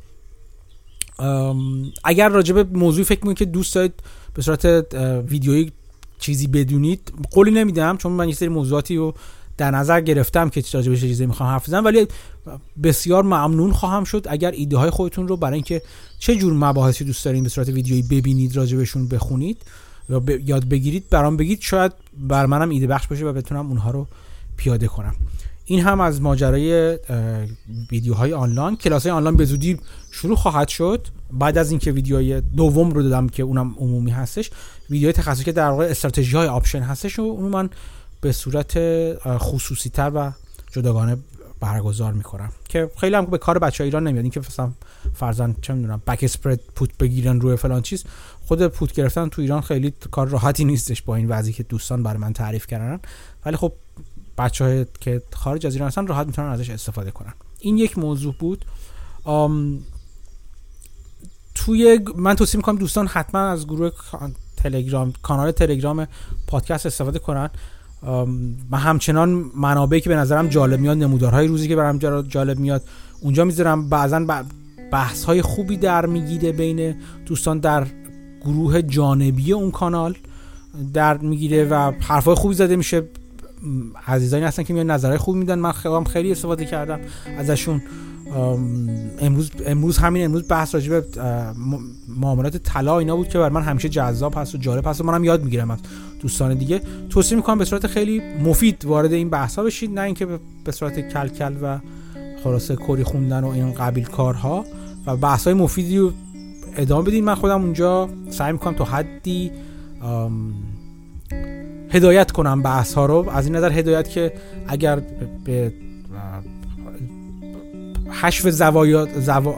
اگر 2.03 2.29
راجع 2.29 2.53
به 2.53 2.63
موضوع 2.63 3.05
فکر 3.05 3.19
می‌کنید 3.19 3.37
که 3.37 3.45
دوست 3.45 3.75
دارید 3.75 3.93
به 4.33 4.41
صورت 4.41 4.65
ویدیویی 5.29 5.71
چیزی 6.19 6.47
بدونید 6.47 7.13
قولی 7.31 7.51
نمیدم 7.51 7.97
چون 7.97 8.11
من 8.11 8.29
یه 8.29 8.35
سری 8.35 8.49
موضوعاتی 8.49 8.95
رو 8.95 9.13
در 9.57 9.71
نظر 9.71 10.01
گرفتم 10.01 10.49
که 10.49 10.63
راجع 10.73 10.91
به 10.91 10.97
چیزی 10.97 11.25
می‌خوام 11.25 11.49
حرف 11.49 11.67
بزنم 11.67 11.85
ولی 11.85 12.07
بسیار 12.83 13.23
ممنون 13.23 13.71
خواهم 13.71 14.03
شد. 14.03 14.25
اگر 14.29 14.51
ایده 14.51 14.77
های 14.77 14.89
خودتون 14.89 15.27
رو 15.27 15.37
برای 15.37 15.53
اینکه 15.53 15.81
چه 16.19 16.35
جور 16.35 16.53
مباحثی 16.53 17.03
دوست 17.03 17.25
دارین 17.25 17.43
به 17.43 17.49
صورت 17.49 17.69
ویدیویی 17.69 18.01
ببینید 18.01 18.55
راجع 18.55 18.77
بهشون 18.77 19.07
بخونید 19.07 19.61
یا 20.09 20.23
یاد 20.45 20.65
بگیرید 20.65 21.09
برام 21.09 21.37
بگید. 21.37 21.61
شاید 21.61 21.91
بر 22.17 22.45
منم 22.45 22.69
ایده 22.69 22.87
بخش 22.87 23.07
باشه 23.07 23.25
و 23.25 23.33
بتونم 23.33 23.67
اونها 23.67 23.91
رو 23.91 24.07
پیاده 24.57 24.87
کنم. 24.87 25.15
این 25.65 25.79
هم 25.79 26.01
از 26.01 26.21
ماجرای 26.21 26.99
ویدیوهای 27.91 28.33
آنلاین. 28.33 28.75
کلاس 28.75 29.03
های 29.03 29.11
آنلاین 29.11 29.37
به 29.37 29.45
زودی 29.45 29.79
شروع 30.11 30.35
خواهد 30.35 30.67
شد. 30.67 31.07
بعد 31.31 31.57
از 31.57 31.71
اینکه 31.71 31.91
ویدیوهای 31.91 32.41
دوم 32.41 32.91
رو 32.91 33.03
دادم 33.03 33.29
که 33.29 33.43
اونم 33.43 33.75
عمومی 33.77 34.11
هستش 34.11 34.51
ویدیوهای 34.89 35.13
تخصصی 35.13 35.43
که 35.43 35.51
در 35.51 35.69
واقع 35.69 35.85
استراتژی 35.85 36.37
های 36.37 36.47
option 36.47 36.81
هستش 36.81 37.19
و 37.19 37.21
اونو 37.21 37.49
من 37.49 37.69
به 38.21 38.31
صورت 38.31 38.79
خصوصی 39.37 39.89
تر 39.89 40.11
و 40.15 40.31
جداگانه 40.71 41.17
برگزار 41.59 42.13
می‌کنم. 42.13 42.51
که 42.69 42.91
خیلی 42.97 43.15
هم 43.15 43.25
به 43.25 43.37
کار 43.37 43.59
بچه 43.59 43.83
ایران 43.83 44.07
نمیاد. 44.07 44.23
اینکه 44.23 44.39
مثلا 44.39 44.71
فرزن 45.13 45.55
چه 45.61 45.73
می‌دونم 45.73 46.01
بک 46.07 46.19
اسپرد 46.21 46.59
پوت 46.75 46.97
بگیرن 46.97 47.41
روی 47.41 47.55
فلان 47.55 47.81
چیز. 47.81 48.03
خود 48.47 48.67
پوت 48.67 48.93
گرفتن 48.93 49.29
تو 49.29 49.41
ایران 49.41 49.61
خیلی 49.61 49.93
کار 50.11 50.27
راحتی 50.27 50.65
نیستش 50.65 51.01
با 51.01 51.15
این 51.15 51.27
وضعی 51.27 51.53
که 51.53 51.63
دوستان 51.63 52.03
برای 52.03 52.17
من 52.17 52.33
تعریف 52.33 52.67
کردن. 52.67 52.99
ولی 53.45 53.57
خب 53.57 53.73
بچه 54.37 54.87
که 54.99 55.21
خارج 55.33 55.65
از 55.65 55.73
ایران 55.73 55.87
هستن 55.87 56.07
راحت 56.07 56.27
می‌تونن 56.27 56.47
ازش 56.47 56.69
استفاده 56.69 57.11
کنن. 57.11 57.33
این 57.59 57.77
یک 57.77 57.97
موضوع 57.97 58.35
بود. 58.39 58.65
توی 61.55 61.99
من 62.15 62.35
توصیه 62.35 62.57
می‌کنم 62.57 62.75
دوستان 62.75 63.07
حتما 63.07 63.41
از 63.41 63.67
گروه 63.67 63.91
تلگرام 64.57 65.13
کانال 65.21 65.51
تلگرام 65.51 66.07
پادکست 66.47 66.85
استفاده 66.85 67.19
کنن. 67.19 67.49
من 68.69 68.79
همچنان 68.79 69.29
منابعی 69.55 70.01
که 70.01 70.09
به 70.09 70.15
نظرم 70.15 70.47
جالب 70.47 70.79
میاد 70.79 70.97
نمودارهای 70.97 71.47
روزی 71.47 71.67
که 71.67 71.75
برام 71.75 71.97
جالب 72.27 72.59
میاد 72.59 72.83
اونجا 73.21 73.43
می‌ذارم. 73.43 73.89
بعضا 73.89 74.19
بحث 74.91 75.23
های 75.23 75.41
خوبی 75.41 75.77
در 75.77 76.05
می‌گیره 76.05 76.51
بین 76.51 77.01
دوستان 77.25 77.59
در 77.59 77.87
گروه 78.41 78.81
جانبی 78.81 79.53
اون 79.53 79.71
کانال 79.71 80.15
در 80.93 81.17
می‌گیره 81.17 81.65
و 81.65 81.91
حرفای 81.99 82.35
خوبی 82.35 82.55
زده 82.55 82.75
میشه. 82.75 83.03
عزیزانی 84.07 84.43
هستن 84.43 84.63
که 84.63 84.73
میان 84.73 84.91
نظرهای 84.91 85.17
خوبی 85.17 85.39
میدن. 85.39 85.59
من 85.59 86.03
خیلی 86.03 86.31
استفاده 86.31 86.65
کردم. 86.65 86.99
ازشون 87.37 87.81
امروز 89.19 89.51
امروز 89.65 89.97
همین 89.97 90.25
امروز 90.25 90.47
بحث 90.47 90.75
راجع 90.75 90.89
به 90.89 91.05
معاملات 92.07 92.57
طلا 92.57 92.99
اینا 92.99 93.15
بود 93.15 93.27
که 93.27 93.37
بر 93.37 93.49
من 93.49 93.61
همیشه 93.61 93.89
جذاب 93.89 94.33
هست 94.37 94.55
و 94.55 94.57
جالب 94.57 94.87
هست 94.87 95.01
و 95.01 95.03
منم 95.03 95.23
یاد 95.23 95.43
می‌گیرم 95.43 95.71
از 95.71 95.79
دوستان 96.21 96.53
دیگه. 96.53 96.81
توصیه 97.09 97.35
می‌کنم 97.35 97.57
به 97.57 97.65
صورت 97.65 97.87
خیلی 97.87 98.21
مفید 98.43 98.85
وارد 98.85 99.13
این 99.13 99.29
بحث 99.29 99.55
ها 99.55 99.63
بشید 99.63 99.91
نه 99.91 100.01
اینکه 100.01 100.27
به 100.63 100.71
صورت 100.71 100.99
کلکل 101.13 101.53
و 101.61 101.79
خلاصه 102.43 102.75
کری 102.75 103.03
خوندن 103.03 103.43
و 103.43 103.47
این 103.47 103.73
قبیل 103.73 104.05
کارها. 104.05 104.65
و 105.05 105.17
بحث 105.17 105.43
های 105.43 105.53
مفیدی 105.53 105.97
رو 105.97 106.11
ادامه 106.77 107.07
بدین. 107.07 107.23
من 107.23 107.35
خودم 107.35 107.61
اونجا 107.61 108.09
سعی 108.29 108.51
می‌کنم 108.51 108.73
تا 108.73 108.83
حدی 108.83 109.51
هدایت 111.89 112.31
کنم 112.31 112.61
بحث 112.61 112.93
ها 112.93 113.05
رو. 113.05 113.29
از 113.29 113.45
این 113.45 113.55
نظر 113.55 113.71
هدایت 113.71 114.09
که 114.09 114.33
اگر 114.67 115.01
به 115.45 115.73
حشف 118.21 118.49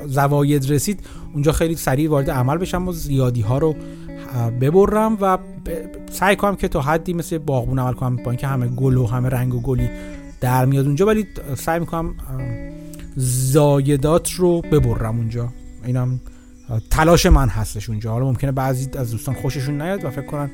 زواید 0.06 0.72
رسید 0.72 1.00
اونجا 1.34 1.52
خیلی 1.52 1.76
سریع 1.76 2.10
وارد 2.10 2.32
عمل 2.32 2.58
بشم 2.58 2.88
و 2.88 2.91
زیادی 2.91 3.41
ها 3.41 3.58
رو 3.58 3.76
ببرم 4.62 5.18
و 5.22 5.38
سعی 6.12 6.36
کنم 6.36 6.56
که 6.56 6.68
تا 6.68 6.82
حدی 6.82 7.14
مثل 7.14 7.38
باغبون 7.38 7.80
عمل 7.80 7.94
کنم 7.94 8.16
با 8.16 8.32
اینکه 8.32 8.48
همه 8.48 8.68
گل 8.68 8.98
و 8.98 9.06
همه 9.06 9.30
رنگ 9.30 9.56
و 9.56 9.62
گلی 9.62 9.90
در 10.41 10.66
میاد 10.66 10.86
اونجا 10.86 11.06
ولی 11.06 11.28
سعی 11.56 11.80
می‌کنم 11.80 12.14
زایدات 13.16 14.32
رو 14.32 14.62
ببرم 14.62 15.18
اونجا. 15.18 15.50
اینم 15.86 16.20
تلاش 16.90 17.26
من 17.26 17.50
هستش 17.50 17.90
اونجا. 17.90 18.12
حالا 18.12 18.26
ممکنه 18.26 18.52
بعضی 18.52 18.90
از 18.98 19.12
دوستان 19.12 19.36
خوششون 19.36 19.82
نیاد 19.82 20.04
و 20.04 20.10
فکر 20.10 20.26
کنن 20.26 20.52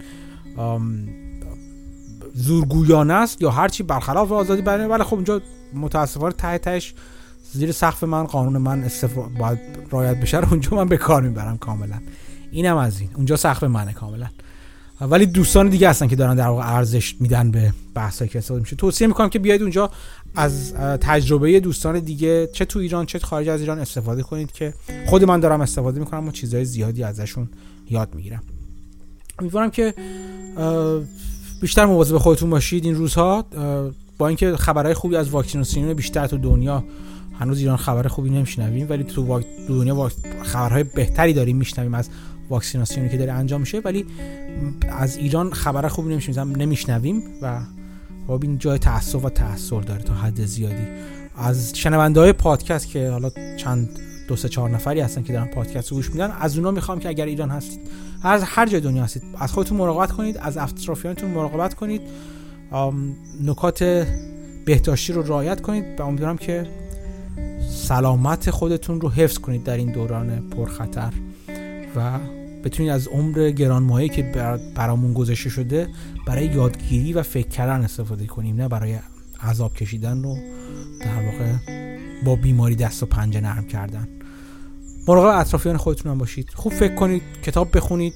زورگویانه 2.34 3.14
است 3.14 3.42
یا 3.42 3.52
هرچی 3.52 3.84
برخلاف 3.84 4.32
آزادی 4.32 4.62
بیان 4.62 4.88
ولی 4.88 5.04
خب 5.04 5.14
اونجا 5.14 5.42
متاسفانه 5.74 6.34
ته 6.34 6.58
تهش 6.58 6.94
زیر 7.54 7.72
سقف 7.72 8.04
من 8.04 8.24
قانون 8.24 8.58
من 8.58 8.84
استفا... 8.84 9.22
باید 9.22 9.60
رایت 9.92 10.20
بشه 10.22 10.50
اونجا 10.50 10.70
من 10.72 10.88
به 10.88 10.98
کار 10.98 11.22
می‌برم 11.22 11.58
کاملا. 11.58 12.02
اینم 12.52 12.78
از 12.78 13.00
این. 13.00 13.10
اونجا 13.16 13.36
سقف 13.36 13.64
منه 13.64 13.94
کاملا. 13.94 14.28
ولی 15.02 15.26
دوستان 15.26 15.70
دیگه 15.70 15.90
هستن 15.90 16.08
که 16.08 16.16
دارن 16.16 16.36
در 16.36 16.48
واقع 16.48 16.76
ارزش 16.76 17.16
میدن 17.20 17.52
به 17.52 17.74
بحثایی 17.94 18.30
که 18.30 18.40
استفاده 18.40 18.62
میشه 18.62 18.76
توصیه 18.76 19.08
می‌کنم 19.08 19.30
که 19.30 19.40
بیاید 19.40 19.62
اونجا 19.62 19.92
از 20.36 20.74
تجربه 21.02 21.60
دوستان 21.60 22.00
دیگه 22.00 22.48
چه 22.54 22.66
تو 22.66 22.80
ایران 22.80 23.06
چه 23.06 23.20
خارج 23.20 23.50
از 23.50 23.62
ایران 23.62 23.80
استفاده 23.80 24.24
کنید 24.24 24.52
که 24.52 24.74
خود 25.08 25.24
من 25.24 25.40
دارم 25.40 25.62
استفاده 25.62 26.00
می‌کنم 26.00 26.28
و 26.28 26.32
چیزهای 26.32 26.66
زیادی 26.66 27.04
ازشون 27.04 27.50
یاد 27.90 28.16
می‌گیرم 28.16 28.44
امیدوارم 29.40 29.72
که 29.72 29.94
بیشتر 31.62 31.86
مواظب 31.86 32.18
خودتون 32.18 32.50
باشید 32.50 32.86
این 32.86 32.96
روزها 32.96 33.46
با 34.18 34.28
اینکه 34.28 34.56
خبرهای 34.56 34.94
خوبی 34.94 35.16
از 35.16 35.30
واکسیناسیون 35.30 35.94
بیشتر 35.94 36.28
تو 36.28 36.38
دنیا 36.38 36.84
هنوز 37.40 37.60
ایران 37.60 37.78
خبر 37.78 38.08
خوبی 38.08 38.30
نمیشنویم 38.30 38.90
ولی 38.90 39.04
تو. 39.04 39.42
دنیا 39.68 40.12
خبرهای 40.44 40.84
بهتری 40.84 41.34
داریم 41.34 41.58
میشنویم 41.58 41.94
از 41.94 42.10
واکسیناسیونی 42.50 43.10
که 43.10 43.18
داره 43.18 43.34
انجام 43.34 43.62
میشه 43.62 43.80
ولی 43.80 44.06
از 44.90 45.18
ایران 45.18 45.54
خبر 45.54 45.88
خوبی 45.88 46.12
نمیشنویم 46.12 46.56
نمیشنویم 46.56 47.24
و 47.42 47.60
خب 48.28 48.40
این 48.44 48.58
جای 48.58 48.78
تاسف 48.78 49.26
و 49.26 49.30
تاثر 49.30 49.82
داره 49.82 50.04
تا 50.04 50.14
حد 50.14 50.46
زیادی. 50.46 50.88
از 51.38 51.78
شنونده 51.78 52.20
های 52.20 52.34
پادکست 52.34 52.88
که 52.88 53.10
حالا 53.10 53.30
چند 53.58 53.90
دو 54.28 54.36
سه 54.36 54.50
چهار 54.50 54.70
نفری 54.70 55.00
هستن 55.00 55.24
که 55.24 55.34
دارن 55.34 55.46
پادکست 55.46 55.90
رو 55.90 55.98
گوش 55.98 56.10
میدن 56.10 56.32
از 56.40 56.58
اونا 56.58 56.72
می‌خوام 56.72 57.00
که 57.00 57.10
اگر 57.10 57.26
ایران 57.26 57.50
هستید 57.50 57.80
از 58.24 58.44
هر 58.44 58.66
جای 58.66 58.82
دنیا 58.82 59.04
هستید 59.04 59.24
از 59.40 59.52
خودتون 59.52 59.78
مراقبت 59.78 60.12
کنید 60.12 60.38
از 60.38 60.58
اطرافیانتون 60.58 61.32
مراقبت 61.32 61.74
کنید. 61.74 62.02
نکات 63.44 64.08
بهداشتی 64.66 65.14
رو 65.14 65.22
رعایت 65.22 65.62
کنید 65.62 66.00
و 66.00 66.04
امیدوارم 66.04 66.38
که 66.38 66.68
سلامت 67.72 68.50
خودتون 68.52 69.02
رو 69.02 69.10
حفظ 69.10 69.38
کنید 69.38 69.64
در 69.64 69.78
این 69.78 69.92
دوران 69.92 70.50
پرخطر 70.50 71.14
و 71.96 72.20
بتونید 72.66 72.92
از 72.92 73.08
عمر 73.08 73.52
گرانمایه 73.52 74.10
که 74.10 74.22
برامون 74.76 75.14
گذاشته 75.14 75.50
شده 75.50 75.88
برای 76.28 76.46
یادگیری 76.46 77.14
و 77.14 77.24
فکر 77.24 77.48
کردن 77.48 77.84
استفاده 77.84 78.26
کنیم 78.26 78.56
نه 78.56 78.68
برای 78.68 78.98
عذاب 79.42 79.74
کشیدن 79.74 80.24
رو 80.24 80.38
در 81.02 81.26
واقع 81.26 81.54
با 82.26 82.36
بیماری 82.36 82.76
دست 82.76 83.04
و 83.04 83.06
پنجه 83.06 83.42
نرم 83.42 83.68
کردن. 83.68 84.08
مراقب 85.08 85.40
اطرافیان 85.40 85.78
خودتون 85.78 86.12
هم 86.12 86.18
باشید. 86.18 86.50
خوب 86.56 86.74
فکر 86.74 86.96
کنید 86.96 87.22
کتاب 87.44 87.78
بخونید. 87.78 88.14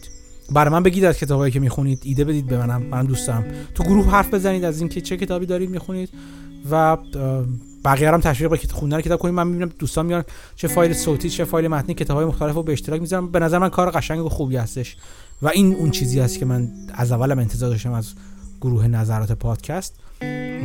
برای 0.52 0.74
من 0.74 0.84
بگید 0.84 1.06
از 1.06 1.18
کتابایی 1.18 1.52
که 1.52 1.60
می‌خونید. 1.60 2.00
ایده 2.04 2.24
بدید 2.24 2.46
به 2.46 2.58
منم. 2.58 2.84
من 2.84 3.06
دوست 3.06 3.28
دارم 3.28 3.46
تو 3.76 3.84
گروه 3.84 4.12
حرف 4.12 4.34
بزنید 4.34 4.64
از 4.64 4.80
اینکه 4.80 5.02
چه 5.02 5.18
کتابی 5.18 5.46
دارید 5.46 5.70
می‌خونید 5.70 6.10
و 6.72 6.98
بقیه 7.86 8.12
هم 8.12 8.22
تشویق 8.22 8.50
به 8.50 8.60
خوندن. 8.72 9.02
کتاب 9.02 9.20
کنید 9.20 9.34
من 9.34 9.48
می‌بینم 9.48 9.72
دوستان 9.80 10.06
میان 10.06 10.24
چه 10.56 10.68
فایل 10.68 10.94
صوتی 10.94 11.30
چه 11.30 11.44
فایل 11.44 11.68
متنی 11.68 11.96
کتابای 11.96 12.26
مختلف 12.26 12.56
رو 12.56 12.64
به 12.64 12.74
اشتراک 12.74 13.02
می‌ذارم 13.02 13.32
به 13.32 13.40
نظر 13.40 13.58
من 13.58 13.70
کار 13.70 13.92
قشنگ 13.92 14.26
و 14.26 14.30
خوبی 14.30 14.58
هستش. 14.58 14.98
و 15.42 15.48
این 15.48 15.76
اون 15.76 15.92
چیزی 15.92 16.20
است 16.20 16.40
که 16.40 16.46
من 16.46 16.68
از 16.94 17.12
اولم 17.12 17.40
انتظار 17.40 17.70
داشتم 17.70 17.92
از 17.92 18.14
گروه 18.62 18.88
نظرات 18.88 19.32
پادکست. 19.32 19.96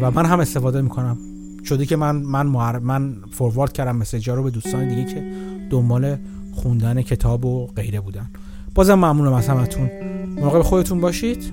و 0.01 0.11
من 0.11 0.27
هم 0.27 0.41
استفاده 0.41 0.83
می‌کنم. 0.83 1.19
شده 1.65 1.87
که 1.87 1.97
من 1.97 2.17
من 2.17 2.47
من 2.79 3.17
فوروارد 3.33 3.73
کردم 3.73 3.97
مسیج 3.97 4.31
رو 4.31 4.43
به 4.43 4.51
دوستان 4.51 4.89
دیگه 4.89 5.05
که 5.05 5.33
دنبال 5.71 6.17
خوندن 6.55 7.03
کتاب 7.03 7.45
و 7.45 7.67
غیره 7.67 8.01
بودن. 8.01 8.31
بازم 8.75 8.95
ممنونم 8.95 9.33
از 9.33 9.49
همتون. 9.49 9.91
مراقب 10.37 10.63
خودتون 10.63 11.01
باشید. 11.01 11.53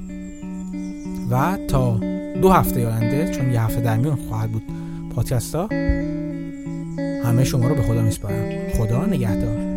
و 1.32 1.58
تا 1.68 2.00
دو 2.42 2.50
هفته 2.50 2.88
آینده 2.88 3.32
چون 3.32 3.54
یه 3.54 3.62
هفته 3.62 3.82
در 3.82 3.98
میون 3.98 4.16
خواهد 4.16 4.52
بود. 4.52 4.64
پادکست 5.16 5.56
ها 5.56 5.70
همه 7.24 7.44
شما 7.44 7.68
رو 7.68 7.76
به 7.76 7.82
خدا 7.82 8.02
میسپارم. 8.02 8.70
خدا 8.78 9.06
نگهدار. 9.06 9.71